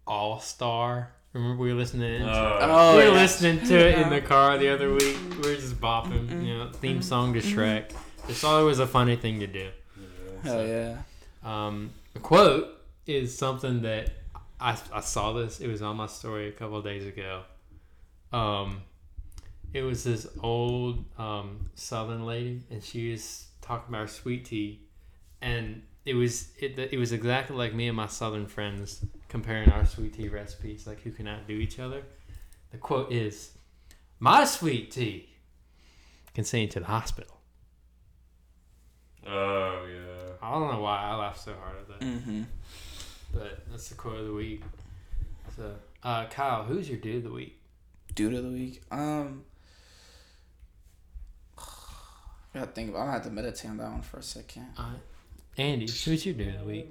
All 0.06 0.40
Star. 0.40 1.12
Remember 1.32 1.60
we 1.62 1.72
were 1.72 1.78
listening 1.78 2.20
to 2.20 2.24
it? 2.26 2.28
Uh, 2.28 2.58
Oh, 2.62 2.96
we 2.96 3.02
were 3.04 3.10
yeah. 3.10 3.20
listening 3.20 3.58
to 3.66 3.74
it 3.88 3.98
in 3.98 4.08
the 4.10 4.20
car 4.20 4.56
the 4.56 4.68
other 4.68 4.92
week. 4.92 5.16
We 5.42 5.50
were 5.50 5.56
just 5.56 5.80
bopping, 5.80 6.46
you 6.46 6.56
know, 6.58 6.70
theme 6.72 7.02
song 7.02 7.34
to 7.34 7.40
Shrek. 7.40 7.90
Just 8.28 8.40
thought 8.40 8.60
it 8.60 8.64
was 8.64 8.78
a 8.78 8.86
funny 8.86 9.16
thing 9.16 9.40
to 9.40 9.46
do. 9.48 9.68
yeah. 9.98 10.50
Hell 10.52 10.66
yeah. 10.66 10.96
Um, 11.42 11.90
the 12.12 12.20
quote 12.20 12.68
is 13.06 13.36
something 13.36 13.82
that 13.82 14.10
I, 14.60 14.78
I 14.92 15.00
saw 15.00 15.32
this. 15.32 15.58
It 15.60 15.66
was 15.66 15.82
on 15.82 15.96
my 15.96 16.06
story 16.06 16.48
a 16.48 16.52
couple 16.52 16.78
of 16.78 16.84
days 16.84 17.04
ago. 17.04 17.42
Um, 18.32 18.82
it 19.74 19.82
was 19.82 20.04
this 20.04 20.26
old 20.40 21.04
um, 21.18 21.68
Southern 21.74 22.24
lady, 22.24 22.62
and 22.70 22.82
she 22.82 23.10
was 23.10 23.48
talking 23.60 23.92
about 23.92 24.02
her 24.02 24.06
sweet 24.06 24.44
tea, 24.44 24.80
and 25.42 25.82
it 26.06 26.14
was 26.14 26.48
it, 26.60 26.78
it 26.78 26.96
was 26.96 27.12
exactly 27.12 27.56
like 27.56 27.74
me 27.74 27.88
and 27.88 27.96
my 27.96 28.06
Southern 28.06 28.46
friends 28.46 29.04
comparing 29.28 29.68
our 29.70 29.84
sweet 29.84 30.14
tea 30.14 30.28
recipes, 30.28 30.86
like 30.86 31.02
who 31.02 31.10
can 31.10 31.26
outdo 31.26 31.54
each 31.54 31.80
other. 31.80 32.02
The 32.70 32.78
quote 32.78 33.12
is, 33.12 33.50
"My 34.20 34.44
sweet 34.44 34.92
tea 34.92 35.28
can 36.34 36.44
send 36.44 36.62
you 36.62 36.68
to 36.68 36.80
the 36.80 36.86
hospital." 36.86 37.40
Oh 39.26 39.86
yeah. 39.90 40.34
I 40.40 40.52
don't 40.52 40.72
know 40.72 40.80
why 40.80 41.02
I 41.02 41.16
laughed 41.16 41.40
so 41.40 41.54
hard 41.54 41.78
at 41.78 41.88
that. 41.88 42.00
Mm-hmm. 42.00 42.42
But 43.32 43.64
that's 43.68 43.88
the 43.88 43.96
quote 43.96 44.20
of 44.20 44.26
the 44.26 44.34
week. 44.34 44.62
So, 45.56 45.74
uh, 46.04 46.26
Kyle, 46.26 46.62
who's 46.62 46.88
your 46.88 46.98
dude 46.98 47.16
of 47.16 47.24
the 47.24 47.32
week? 47.32 47.58
Dude 48.14 48.34
of 48.34 48.44
the 48.44 48.50
week. 48.50 48.82
Um. 48.92 49.42
I 52.54 52.60
gotta 52.60 52.70
think. 52.72 52.90
About, 52.90 53.00
I'm 53.00 53.04
gonna 53.06 53.12
have 53.18 53.24
to 53.24 53.30
meditate 53.30 53.70
on 53.70 53.76
that 53.78 53.90
one 53.90 54.02
for 54.02 54.18
a 54.18 54.22
second. 54.22 54.66
Uh, 54.78 54.90
Andy, 55.56 55.86
who's 55.86 56.24
your 56.26 56.34
dude 56.34 56.54
of 56.54 56.60
the 56.60 56.66
week? 56.66 56.88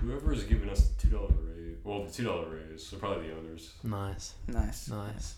Whoever 0.00 0.32
is 0.32 0.44
giving 0.44 0.68
us 0.70 0.88
the 0.88 1.02
two 1.02 1.08
dollar 1.08 1.28
raise, 1.42 1.76
well, 1.84 2.04
the 2.04 2.10
two 2.12 2.24
dollar 2.24 2.48
raise, 2.48 2.86
so 2.86 2.96
probably 2.96 3.28
the 3.28 3.36
owners. 3.36 3.72
Nice, 3.82 4.34
Nice. 4.46 4.88
nice. 4.88 5.34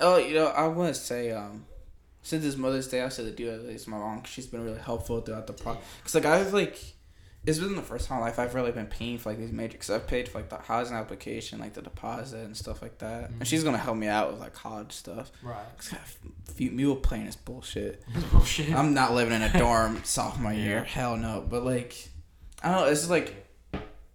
Oh, 0.00 0.16
you 0.16 0.34
know, 0.34 0.46
I 0.48 0.66
want 0.68 0.94
to 0.94 1.00
say, 1.00 1.30
um, 1.30 1.66
since 2.22 2.44
it's 2.44 2.56
Mother's 2.56 2.88
Day, 2.88 3.02
I 3.02 3.08
said 3.10 3.26
to 3.26 3.30
do 3.30 3.48
it. 3.50 3.64
It's 3.70 3.86
my 3.86 3.96
mom. 3.98 4.20
'cause 4.22 4.30
She's 4.30 4.46
been 4.46 4.64
really 4.64 4.78
helpful 4.80 5.20
throughout 5.20 5.46
the 5.46 5.52
pro. 5.52 5.76
Cause 6.02 6.14
like 6.14 6.24
I've 6.24 6.52
like, 6.52 6.78
it's 7.46 7.58
been 7.58 7.76
the 7.76 7.82
first 7.82 8.08
time 8.08 8.16
in 8.18 8.20
my 8.22 8.26
life 8.28 8.38
I've 8.38 8.54
really 8.54 8.72
been 8.72 8.86
paying 8.86 9.18
for 9.18 9.30
like 9.30 9.38
these 9.38 9.52
major. 9.52 9.76
Cause 9.76 9.90
I've 9.90 10.06
paid 10.06 10.28
for 10.28 10.38
like 10.38 10.48
the 10.48 10.56
housing 10.58 10.96
application, 10.96 11.58
like 11.58 11.74
the 11.74 11.82
deposit 11.82 12.44
and 12.44 12.56
stuff 12.56 12.80
like 12.80 12.98
that. 12.98 13.30
Mhm. 13.30 13.40
And 13.40 13.48
she's 13.48 13.62
gonna 13.64 13.78
help 13.78 13.96
me 13.96 14.06
out 14.06 14.30
with 14.30 14.40
like 14.40 14.54
college 14.54 14.92
stuff. 14.92 15.30
Right. 15.42 15.64
Cause 15.76 15.98
mule 16.58 16.96
plane 16.96 17.26
is 17.26 17.36
bullshit. 17.36 18.02
Bullshit. 18.32 18.74
I'm 18.74 18.94
not 18.94 19.12
living 19.12 19.34
in 19.34 19.42
a 19.42 19.52
dorm 19.58 20.00
sophomore 20.04 20.52
year. 20.52 20.78
Yeah. 20.78 20.84
Hell 20.84 21.16
no. 21.16 21.44
But 21.48 21.64
like, 21.64 22.08
I 22.62 22.70
don't 22.70 22.80
know. 22.82 22.86
It's 22.86 23.00
just 23.00 23.10
like, 23.10 23.34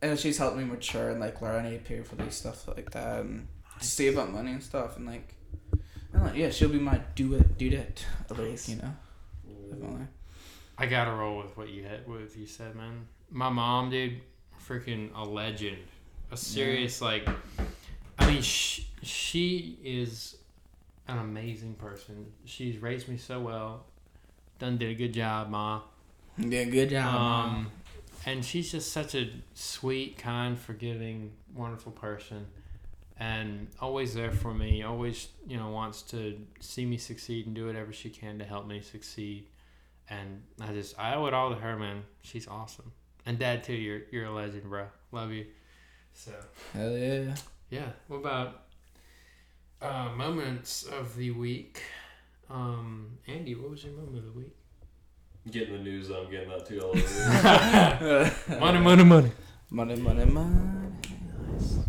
and 0.02 0.18
she's 0.18 0.38
helped 0.38 0.58
me 0.58 0.64
mature 0.64 1.10
and 1.10 1.20
like 1.20 1.42
learn. 1.42 1.66
I 1.66 1.70
need 1.70 1.84
to 1.84 1.84
pay 1.84 2.02
for 2.02 2.16
these 2.16 2.36
stuff 2.36 2.68
like 2.68 2.92
that 2.92 3.20
and 3.22 3.48
save 3.82 4.18
up 4.18 4.30
money 4.30 4.52
and 4.54 4.64
stuff 4.64 4.98
and 4.98 5.06
like, 5.06 5.36
don't 6.14 6.26
know, 6.26 6.34
yeah, 6.34 6.50
she'll 6.50 6.70
be 6.70 6.80
my 6.80 7.00
do 7.16 7.36
it, 7.36 7.58
do 7.58 7.70
that, 7.70 8.04
like 8.30 8.68
you 8.68 8.78
know. 8.78 10.08
I 10.78 10.86
gotta 10.86 11.12
roll 11.12 11.38
with 11.38 11.56
what 11.58 11.70
you 11.70 11.84
hit, 11.84 12.08
what 12.08 12.36
you 12.36 12.46
said, 12.48 12.76
man. 12.76 13.08
My 13.32 13.50
mom, 13.50 13.90
dude, 13.90 14.22
freaking 14.68 15.10
a 15.16 15.24
legend, 15.24 15.78
a 16.32 16.38
serious 16.38 17.02
like. 17.02 17.28
I 18.18 18.32
mean, 18.32 18.42
she, 18.42 18.88
she 19.02 19.78
is 19.84 20.38
an 21.08 21.18
amazing 21.18 21.76
person. 21.76 22.32
She's 22.46 22.78
raised 22.78 23.08
me 23.08 23.18
so 23.18 23.40
well. 23.40 23.86
Done 24.60 24.78
did 24.78 24.92
a 24.92 24.94
good 24.94 25.14
job, 25.14 25.50
ma. 25.50 25.82
Did 26.40 26.52
yeah, 26.52 26.60
a 26.60 26.66
good 26.66 26.90
job. 26.90 27.16
Um, 27.16 27.72
and 28.26 28.44
she's 28.44 28.72
just 28.72 28.92
such 28.92 29.16
a 29.16 29.30
sweet, 29.54 30.18
kind, 30.18 30.58
forgiving, 30.60 31.32
wonderful 31.56 31.92
person, 31.92 32.48
and 33.18 33.68
always 33.80 34.14
there 34.14 34.32
for 34.32 34.54
me. 34.54 34.84
Always, 34.84 35.30
you 35.48 35.58
know, 35.58 35.70
wants 35.70 36.02
to 36.04 36.40
see 36.60 36.86
me 36.86 36.98
succeed 36.98 37.46
and 37.46 37.56
do 37.56 37.66
whatever 37.66 37.94
she 37.94 38.10
can 38.10 38.40
to 38.40 38.46
help 38.46 38.68
me 38.68 38.82
succeed. 38.82 39.48
And 40.10 40.44
I 40.60 40.74
just, 40.74 41.00
I 41.00 41.16
owe 41.16 41.28
it 41.28 41.34
all 41.34 41.50
to 41.50 41.56
her, 41.56 41.78
man. 41.78 42.04
She's 42.22 42.48
awesome. 42.48 42.92
And 43.30 43.38
Dad 43.38 43.64
too. 43.64 43.74
You're 43.74 44.02
you're 44.12 44.26
a 44.26 44.32
legend, 44.32 44.64
bro. 44.64 44.88
Love 45.12 45.32
you. 45.32 45.46
So 46.14 46.32
Hell 46.74 46.98
yeah. 46.98 47.36
yeah. 47.70 47.90
What 48.08 48.18
about 48.18 48.62
uh, 49.80 50.10
moments 50.18 50.82
of 50.86 51.16
the 51.16 51.30
week? 51.30 51.80
Um, 52.50 53.20
Andy, 53.28 53.54
what 53.54 53.70
was 53.70 53.84
your 53.84 53.94
moment 53.94 54.18
of 54.18 54.26
the 54.26 54.32
week? 54.32 54.56
Getting 55.52 55.74
the 55.74 55.84
news 55.84 56.10
I'm 56.10 56.32
getting 56.32 56.50
that 56.50 56.66
two 56.66 56.80
dollar 56.80 56.94
raise. 56.96 58.60
money, 58.60 58.80
money, 58.80 59.04
money. 59.04 59.32
Money, 59.70 59.96
money, 59.98 60.26
money, 60.26 60.26
money. 60.26 61.86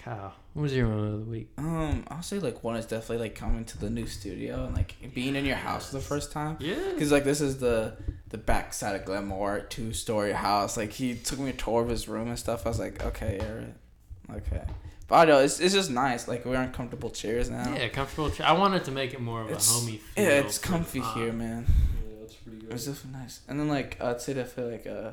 Kyle, 0.00 0.32
what 0.54 0.62
was 0.62 0.74
your 0.74 0.86
moment 0.86 1.14
of 1.14 1.26
the 1.26 1.30
week? 1.30 1.48
Um, 1.58 2.04
I'll 2.08 2.22
say 2.22 2.38
like 2.38 2.64
one 2.64 2.76
is 2.76 2.86
definitely 2.86 3.18
like 3.18 3.34
coming 3.34 3.64
to 3.66 3.78
the 3.78 3.90
new 3.90 4.06
studio 4.06 4.64
and 4.64 4.74
like 4.74 4.96
being 5.14 5.36
in 5.36 5.44
your 5.44 5.56
house 5.56 5.90
for 5.90 5.96
the 5.96 6.02
first 6.02 6.32
time. 6.32 6.56
Yeah. 6.58 6.76
Cause 6.98 7.12
like 7.12 7.24
this 7.24 7.40
is 7.42 7.58
the 7.58 7.96
the 8.30 8.38
back 8.38 8.72
side 8.72 8.96
of 8.96 9.04
Glenmore, 9.04 9.60
two 9.60 9.92
story 9.92 10.32
house. 10.32 10.76
Like 10.76 10.92
he 10.92 11.14
took 11.16 11.38
me 11.38 11.50
a 11.50 11.52
tour 11.52 11.82
of 11.82 11.88
his 11.90 12.08
room 12.08 12.28
and 12.28 12.38
stuff. 12.38 12.64
I 12.64 12.70
was 12.70 12.78
like, 12.78 13.04
okay, 13.04 13.40
alright, 13.42 14.42
okay. 14.46 14.64
But 15.06 15.16
I 15.16 15.24
know 15.26 15.40
it's, 15.40 15.60
it's 15.60 15.74
just 15.74 15.90
nice. 15.90 16.28
Like 16.28 16.46
we're 16.46 16.56
on 16.56 16.72
comfortable 16.72 17.10
chairs 17.10 17.50
now. 17.50 17.74
Yeah, 17.74 17.88
comfortable. 17.88 18.30
Chair. 18.30 18.46
I 18.46 18.52
wanted 18.52 18.84
to 18.84 18.92
make 18.92 19.12
it 19.12 19.20
more 19.20 19.42
of 19.42 19.50
a 19.50 19.56
homey 19.56 19.96
feel. 19.98 20.24
Yeah, 20.24 20.30
it's 20.40 20.56
comfy 20.56 21.00
here, 21.00 21.32
man. 21.32 21.66
yeah, 22.08 22.20
that's 22.20 22.34
pretty 22.34 22.60
good. 22.60 22.72
It's 22.72 22.86
definitely 22.86 23.20
nice. 23.20 23.40
And 23.48 23.60
then 23.60 23.68
like 23.68 24.00
I'd 24.00 24.20
say 24.22 24.32
that 24.32 24.46
I 24.46 24.48
feel 24.48 24.70
like 24.70 24.86
uh, 24.86 25.10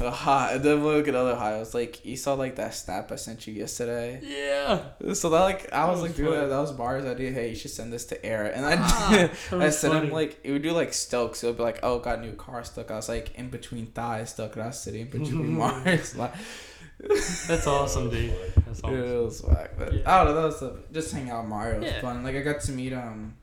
a 0.00 0.10
high. 0.10 0.52
And 0.52 0.62
then 0.64 0.84
look 0.84 1.06
at 1.08 1.14
other 1.14 1.36
high. 1.36 1.54
I 1.54 1.58
was 1.58 1.74
like, 1.74 2.04
you 2.04 2.16
saw 2.16 2.34
like 2.34 2.56
that 2.56 2.74
snap 2.74 3.10
I 3.12 3.16
sent 3.16 3.46
you 3.46 3.54
yesterday. 3.54 4.20
Yeah. 4.22 5.12
So 5.14 5.30
that 5.30 5.40
like 5.40 5.72
I 5.72 5.86
That 5.86 5.88
was 5.92 6.00
was 6.02 6.10
like 6.10 6.16
doing 6.16 6.30
fun. 6.32 6.40
that. 6.40 6.46
That 6.48 6.60
was 6.60 6.72
Bar's 6.72 7.04
idea. 7.04 7.30
Hey, 7.32 7.50
you 7.50 7.54
should 7.54 7.70
send 7.70 7.92
this 7.92 8.04
to 8.06 8.24
Eric. 8.24 8.52
And 8.56 8.64
I 8.66 8.76
Ah, 8.78 9.30
I 9.52 9.54
was 9.56 9.78
sent 9.78 9.94
him 9.94 10.10
like 10.10 10.38
it 10.44 10.52
would 10.52 10.62
do 10.62 10.72
like 10.72 10.92
Stokes. 10.92 11.42
It 11.42 11.48
would 11.48 11.56
be 11.56 11.62
like, 11.62 11.80
oh, 11.82 11.98
got 11.98 12.18
a 12.18 12.20
new 12.22 12.32
car 12.32 12.64
stuck. 12.64 12.90
I 12.90 12.96
was 12.96 13.08
like 13.08 13.34
in 13.36 13.50
between 13.50 13.86
thighs 13.86 14.30
stuck, 14.30 14.54
and 14.54 14.62
I 14.62 14.66
was 14.68 14.80
sitting 14.80 15.02
in 15.02 15.08
between 15.10 15.52
Mars. 15.58 16.16
Like, 16.16 16.34
That's 17.00 17.66
awesome, 17.66 18.10
dude. 18.10 18.34
That's 18.66 18.80
yeah, 18.82 18.90
awesome. 18.90 18.94
it 19.04 19.22
was 19.24 19.42
whack. 19.42 19.70
But 19.78 19.92
Yeah. 19.94 20.02
I 20.20 20.24
don't 20.24 20.34
know. 20.34 20.40
That 20.42 20.46
was 20.46 20.60
the, 20.60 20.78
just 20.92 21.12
hang 21.12 21.30
out 21.30 21.42
with 21.42 21.50
Mario. 21.50 21.76
It 21.76 21.80
was 21.82 21.92
Yeah. 21.92 22.00
fun. 22.00 22.24
Like 22.24 22.34
I 22.36 22.40
got 22.40 22.60
to 22.62 22.72
meet 22.72 22.92
um 22.92 23.34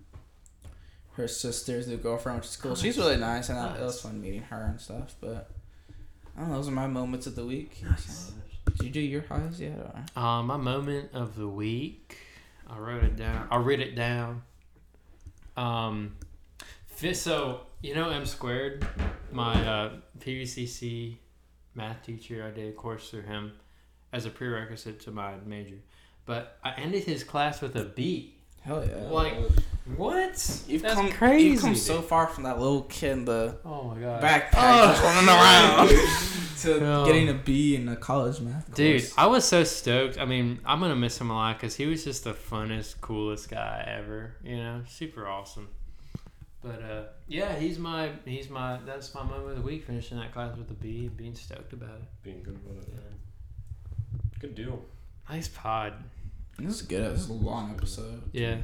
her 1.13 1.27
sister's 1.29 1.87
new 1.87 1.95
girlfriend, 1.95 2.39
which 2.39 2.47
is 2.49 2.57
cool. 2.57 2.75
She's 2.75 2.97
really 2.97 3.15
nice, 3.15 3.47
and 3.47 3.57
I, 3.57 3.77
it 3.77 3.81
was 3.81 4.01
fun 4.01 4.21
meeting 4.21 4.41
her 4.41 4.61
and 4.71 4.81
stuff. 4.81 5.15
But 5.21 5.49
I. 6.37 6.49
Those 6.49 6.67
are 6.67 6.71
my 6.71 6.87
moments 6.87 7.27
of 7.27 7.35
the 7.35 7.45
week. 7.45 7.81
Nice. 7.83 8.31
Did 8.77 8.83
you 8.83 8.91
do 8.91 8.99
your 8.99 9.21
highs 9.21 9.59
yet? 9.61 9.77
Or? 9.77 10.21
Uh, 10.21 10.43
my 10.43 10.57
moment 10.57 11.11
of 11.13 11.35
the 11.35 11.47
week. 11.47 12.17
I 12.67 12.77
wrote 12.77 13.03
it 13.03 13.15
down. 13.15 13.47
I 13.51 13.57
wrote 13.57 13.79
it 13.79 13.95
down. 13.95 14.41
Um, 15.55 16.15
so 17.13 17.61
you 17.81 17.93
know 17.93 18.09
M 18.09 18.25
squared, 18.25 18.85
my 19.31 19.53
uh, 19.53 19.93
PVCC 20.19 21.17
math 21.75 22.03
teacher. 22.03 22.43
I 22.43 22.51
did 22.51 22.69
a 22.69 22.71
course 22.71 23.09
through 23.09 23.23
him 23.23 23.53
as 24.11 24.25
a 24.25 24.29
prerequisite 24.29 24.99
to 25.01 25.11
my 25.11 25.33
major, 25.45 25.77
but 26.25 26.57
I 26.63 26.73
ended 26.77 27.03
his 27.03 27.23
class 27.23 27.61
with 27.61 27.75
a 27.75 27.83
B. 27.83 28.34
Hell 28.65 28.85
yeah. 28.85 28.95
Like 29.09 29.35
what? 29.95 30.61
You've 30.67 30.81
That's 30.81 30.95
come 30.95 31.11
crazy. 31.11 31.49
You've 31.49 31.61
come 31.61 31.75
so 31.75 32.01
far 32.01 32.25
from 32.27 32.43
that 32.45 32.59
little 32.59 32.81
kid 32.83 33.11
in 33.11 33.25
the 33.25 33.57
Oh 33.63 33.83
my 33.83 33.99
god. 34.01 34.21
backpack 34.23 34.49
Oh. 34.53 34.87
just 34.87 35.03
running 35.03 35.29
around 35.29 35.87
to 36.81 36.85
Oh. 37.01 37.05
getting 37.05 37.29
a 37.29 37.33
B 37.35 37.75
in 37.75 37.87
a 37.87 37.95
college 37.95 38.39
math 38.41 38.73
Dude. 38.73 39.07
I 39.17 39.27
was 39.27 39.45
so 39.45 39.63
stoked. 39.63 40.17
I 40.17 40.25
mean, 40.25 40.59
I'm 40.65 40.79
gonna 40.79 40.95
miss 40.95 41.21
him 41.21 41.29
a 41.29 41.33
lot 41.35 41.57
because 41.57 41.75
he 41.75 41.85
was 41.85 42.03
just 42.03 42.23
the 42.23 42.33
funnest, 42.33 42.99
coolest 43.01 43.49
guy 43.49 43.83
ever. 43.99 44.35
You 44.43 44.57
know, 44.57 44.81
super 44.87 45.27
awesome. 45.27 45.67
But 46.63 46.81
uh, 46.81 47.03
yeah, 47.27 47.55
he's 47.55 47.77
my 47.77 48.09
he's 48.25 48.49
my 48.49 48.79
that's 48.87 49.13
my 49.13 49.21
moment 49.21 49.51
of 49.51 49.55
the 49.57 49.61
week. 49.61 49.85
Finishing 49.85 50.17
that 50.17 50.33
class 50.33 50.57
with 50.57 50.71
a 50.71 50.73
B 50.73 51.05
and 51.05 51.15
being 51.15 51.35
stoked 51.35 51.73
about 51.73 51.89
it. 51.97 52.23
Being 52.23 52.41
good 52.41 52.55
about 52.55 52.81
it. 52.81 52.89
Yeah. 52.91 54.19
Good 54.39 54.55
deal. 54.55 54.81
Nice 55.29 55.47
pod. 55.47 55.93
This 56.59 56.75
is 56.75 56.81
good. 56.83 57.13
This 57.13 57.21
is 57.21 57.29
a 57.29 57.33
long 57.33 57.71
episode. 57.71 58.21
Yeah. 58.31 58.57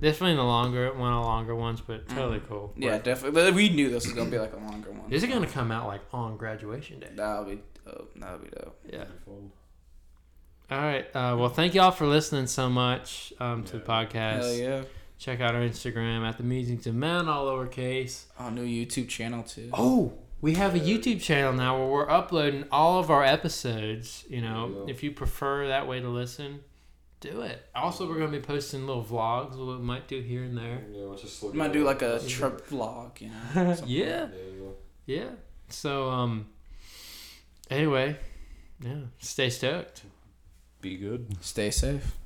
Definitely 0.00 0.36
the 0.36 0.42
longer 0.42 0.92
one 0.92 1.12
of 1.12 1.22
the 1.22 1.26
longer 1.28 1.54
ones, 1.54 1.80
but 1.80 2.08
totally 2.08 2.40
Mhm. 2.40 2.48
cool. 2.48 2.74
Yeah, 2.76 2.98
definitely. 2.98 3.40
But 3.40 3.54
we 3.54 3.68
knew 3.68 3.88
this 3.90 4.04
was 4.04 4.14
gonna 4.14 4.30
be 4.30 4.38
like 4.38 4.52
a 4.52 4.56
longer 4.56 4.90
one. 4.90 5.12
Is 5.12 5.22
it 5.22 5.28
gonna 5.28 5.46
come 5.46 5.70
out 5.70 5.86
like 5.86 6.00
on 6.12 6.36
graduation 6.36 6.98
day? 7.00 7.10
That'll 7.14 7.44
be 7.44 7.60
dope. 7.84 8.12
That'll 8.16 8.38
be 8.38 8.48
dope. 8.50 8.78
Yeah. 8.92 9.04
All 10.70 10.78
right. 10.78 11.04
Uh, 11.14 11.36
well, 11.38 11.48
thank 11.50 11.74
y'all 11.74 11.90
for 11.90 12.06
listening 12.06 12.46
so 12.46 12.68
much 12.70 13.32
um, 13.40 13.62
to 13.64 13.78
the 13.78 13.84
podcast. 13.84 14.40
Hell 14.42 14.54
yeah. 14.54 14.82
Check 15.18 15.40
out 15.40 15.54
our 15.54 15.60
Instagram 15.60 16.26
at 16.26 16.36
the 16.36 16.42
Musings 16.42 16.86
of 16.88 16.94
Men, 16.96 17.28
all 17.28 17.46
lowercase. 17.46 18.24
Our 18.38 18.50
new 18.50 18.64
YouTube 18.64 19.08
channel 19.08 19.44
too. 19.44 19.70
Oh, 19.72 20.14
we 20.40 20.54
have 20.54 20.74
a 20.74 20.80
YouTube 20.80 21.20
channel 21.20 21.52
now 21.52 21.78
where 21.78 21.86
we're 21.88 22.10
uploading 22.10 22.64
all 22.72 22.98
of 22.98 23.08
our 23.10 23.22
episodes. 23.22 24.24
You 24.28 24.40
know, 24.40 24.66
you 24.68 24.86
if 24.88 25.02
you 25.04 25.12
prefer 25.12 25.68
that 25.68 25.86
way 25.86 26.00
to 26.00 26.08
listen, 26.08 26.60
do 27.22 27.40
it. 27.42 27.64
Also, 27.74 28.06
we're 28.06 28.18
gonna 28.18 28.32
be 28.32 28.40
posting 28.40 28.86
little 28.86 29.04
vlogs 29.04 29.56
we 29.56 29.82
might 29.82 30.08
do 30.08 30.20
here 30.20 30.42
and 30.42 30.58
there. 30.58 30.82
Yeah, 30.92 31.04
let's 31.04 31.22
just 31.22 31.42
look 31.42 31.52
We 31.52 31.58
might 31.58 31.72
do 31.72 31.84
like 31.84 32.02
a 32.02 32.06
Let's 32.06 32.28
trip 32.28 32.68
vlog, 32.68 33.20
you 33.20 33.28
know. 33.28 33.34
something. 33.74 33.88
Yeah, 33.88 34.26
There 34.26 34.72
yeah. 35.06 35.30
So, 35.68 36.10
um, 36.10 36.48
anyway, 37.70 38.18
yeah, 38.80 39.04
stay 39.18 39.48
stoked. 39.48 40.02
Be 40.80 40.96
good. 40.96 41.36
Stay 41.40 41.70
safe. 41.70 42.16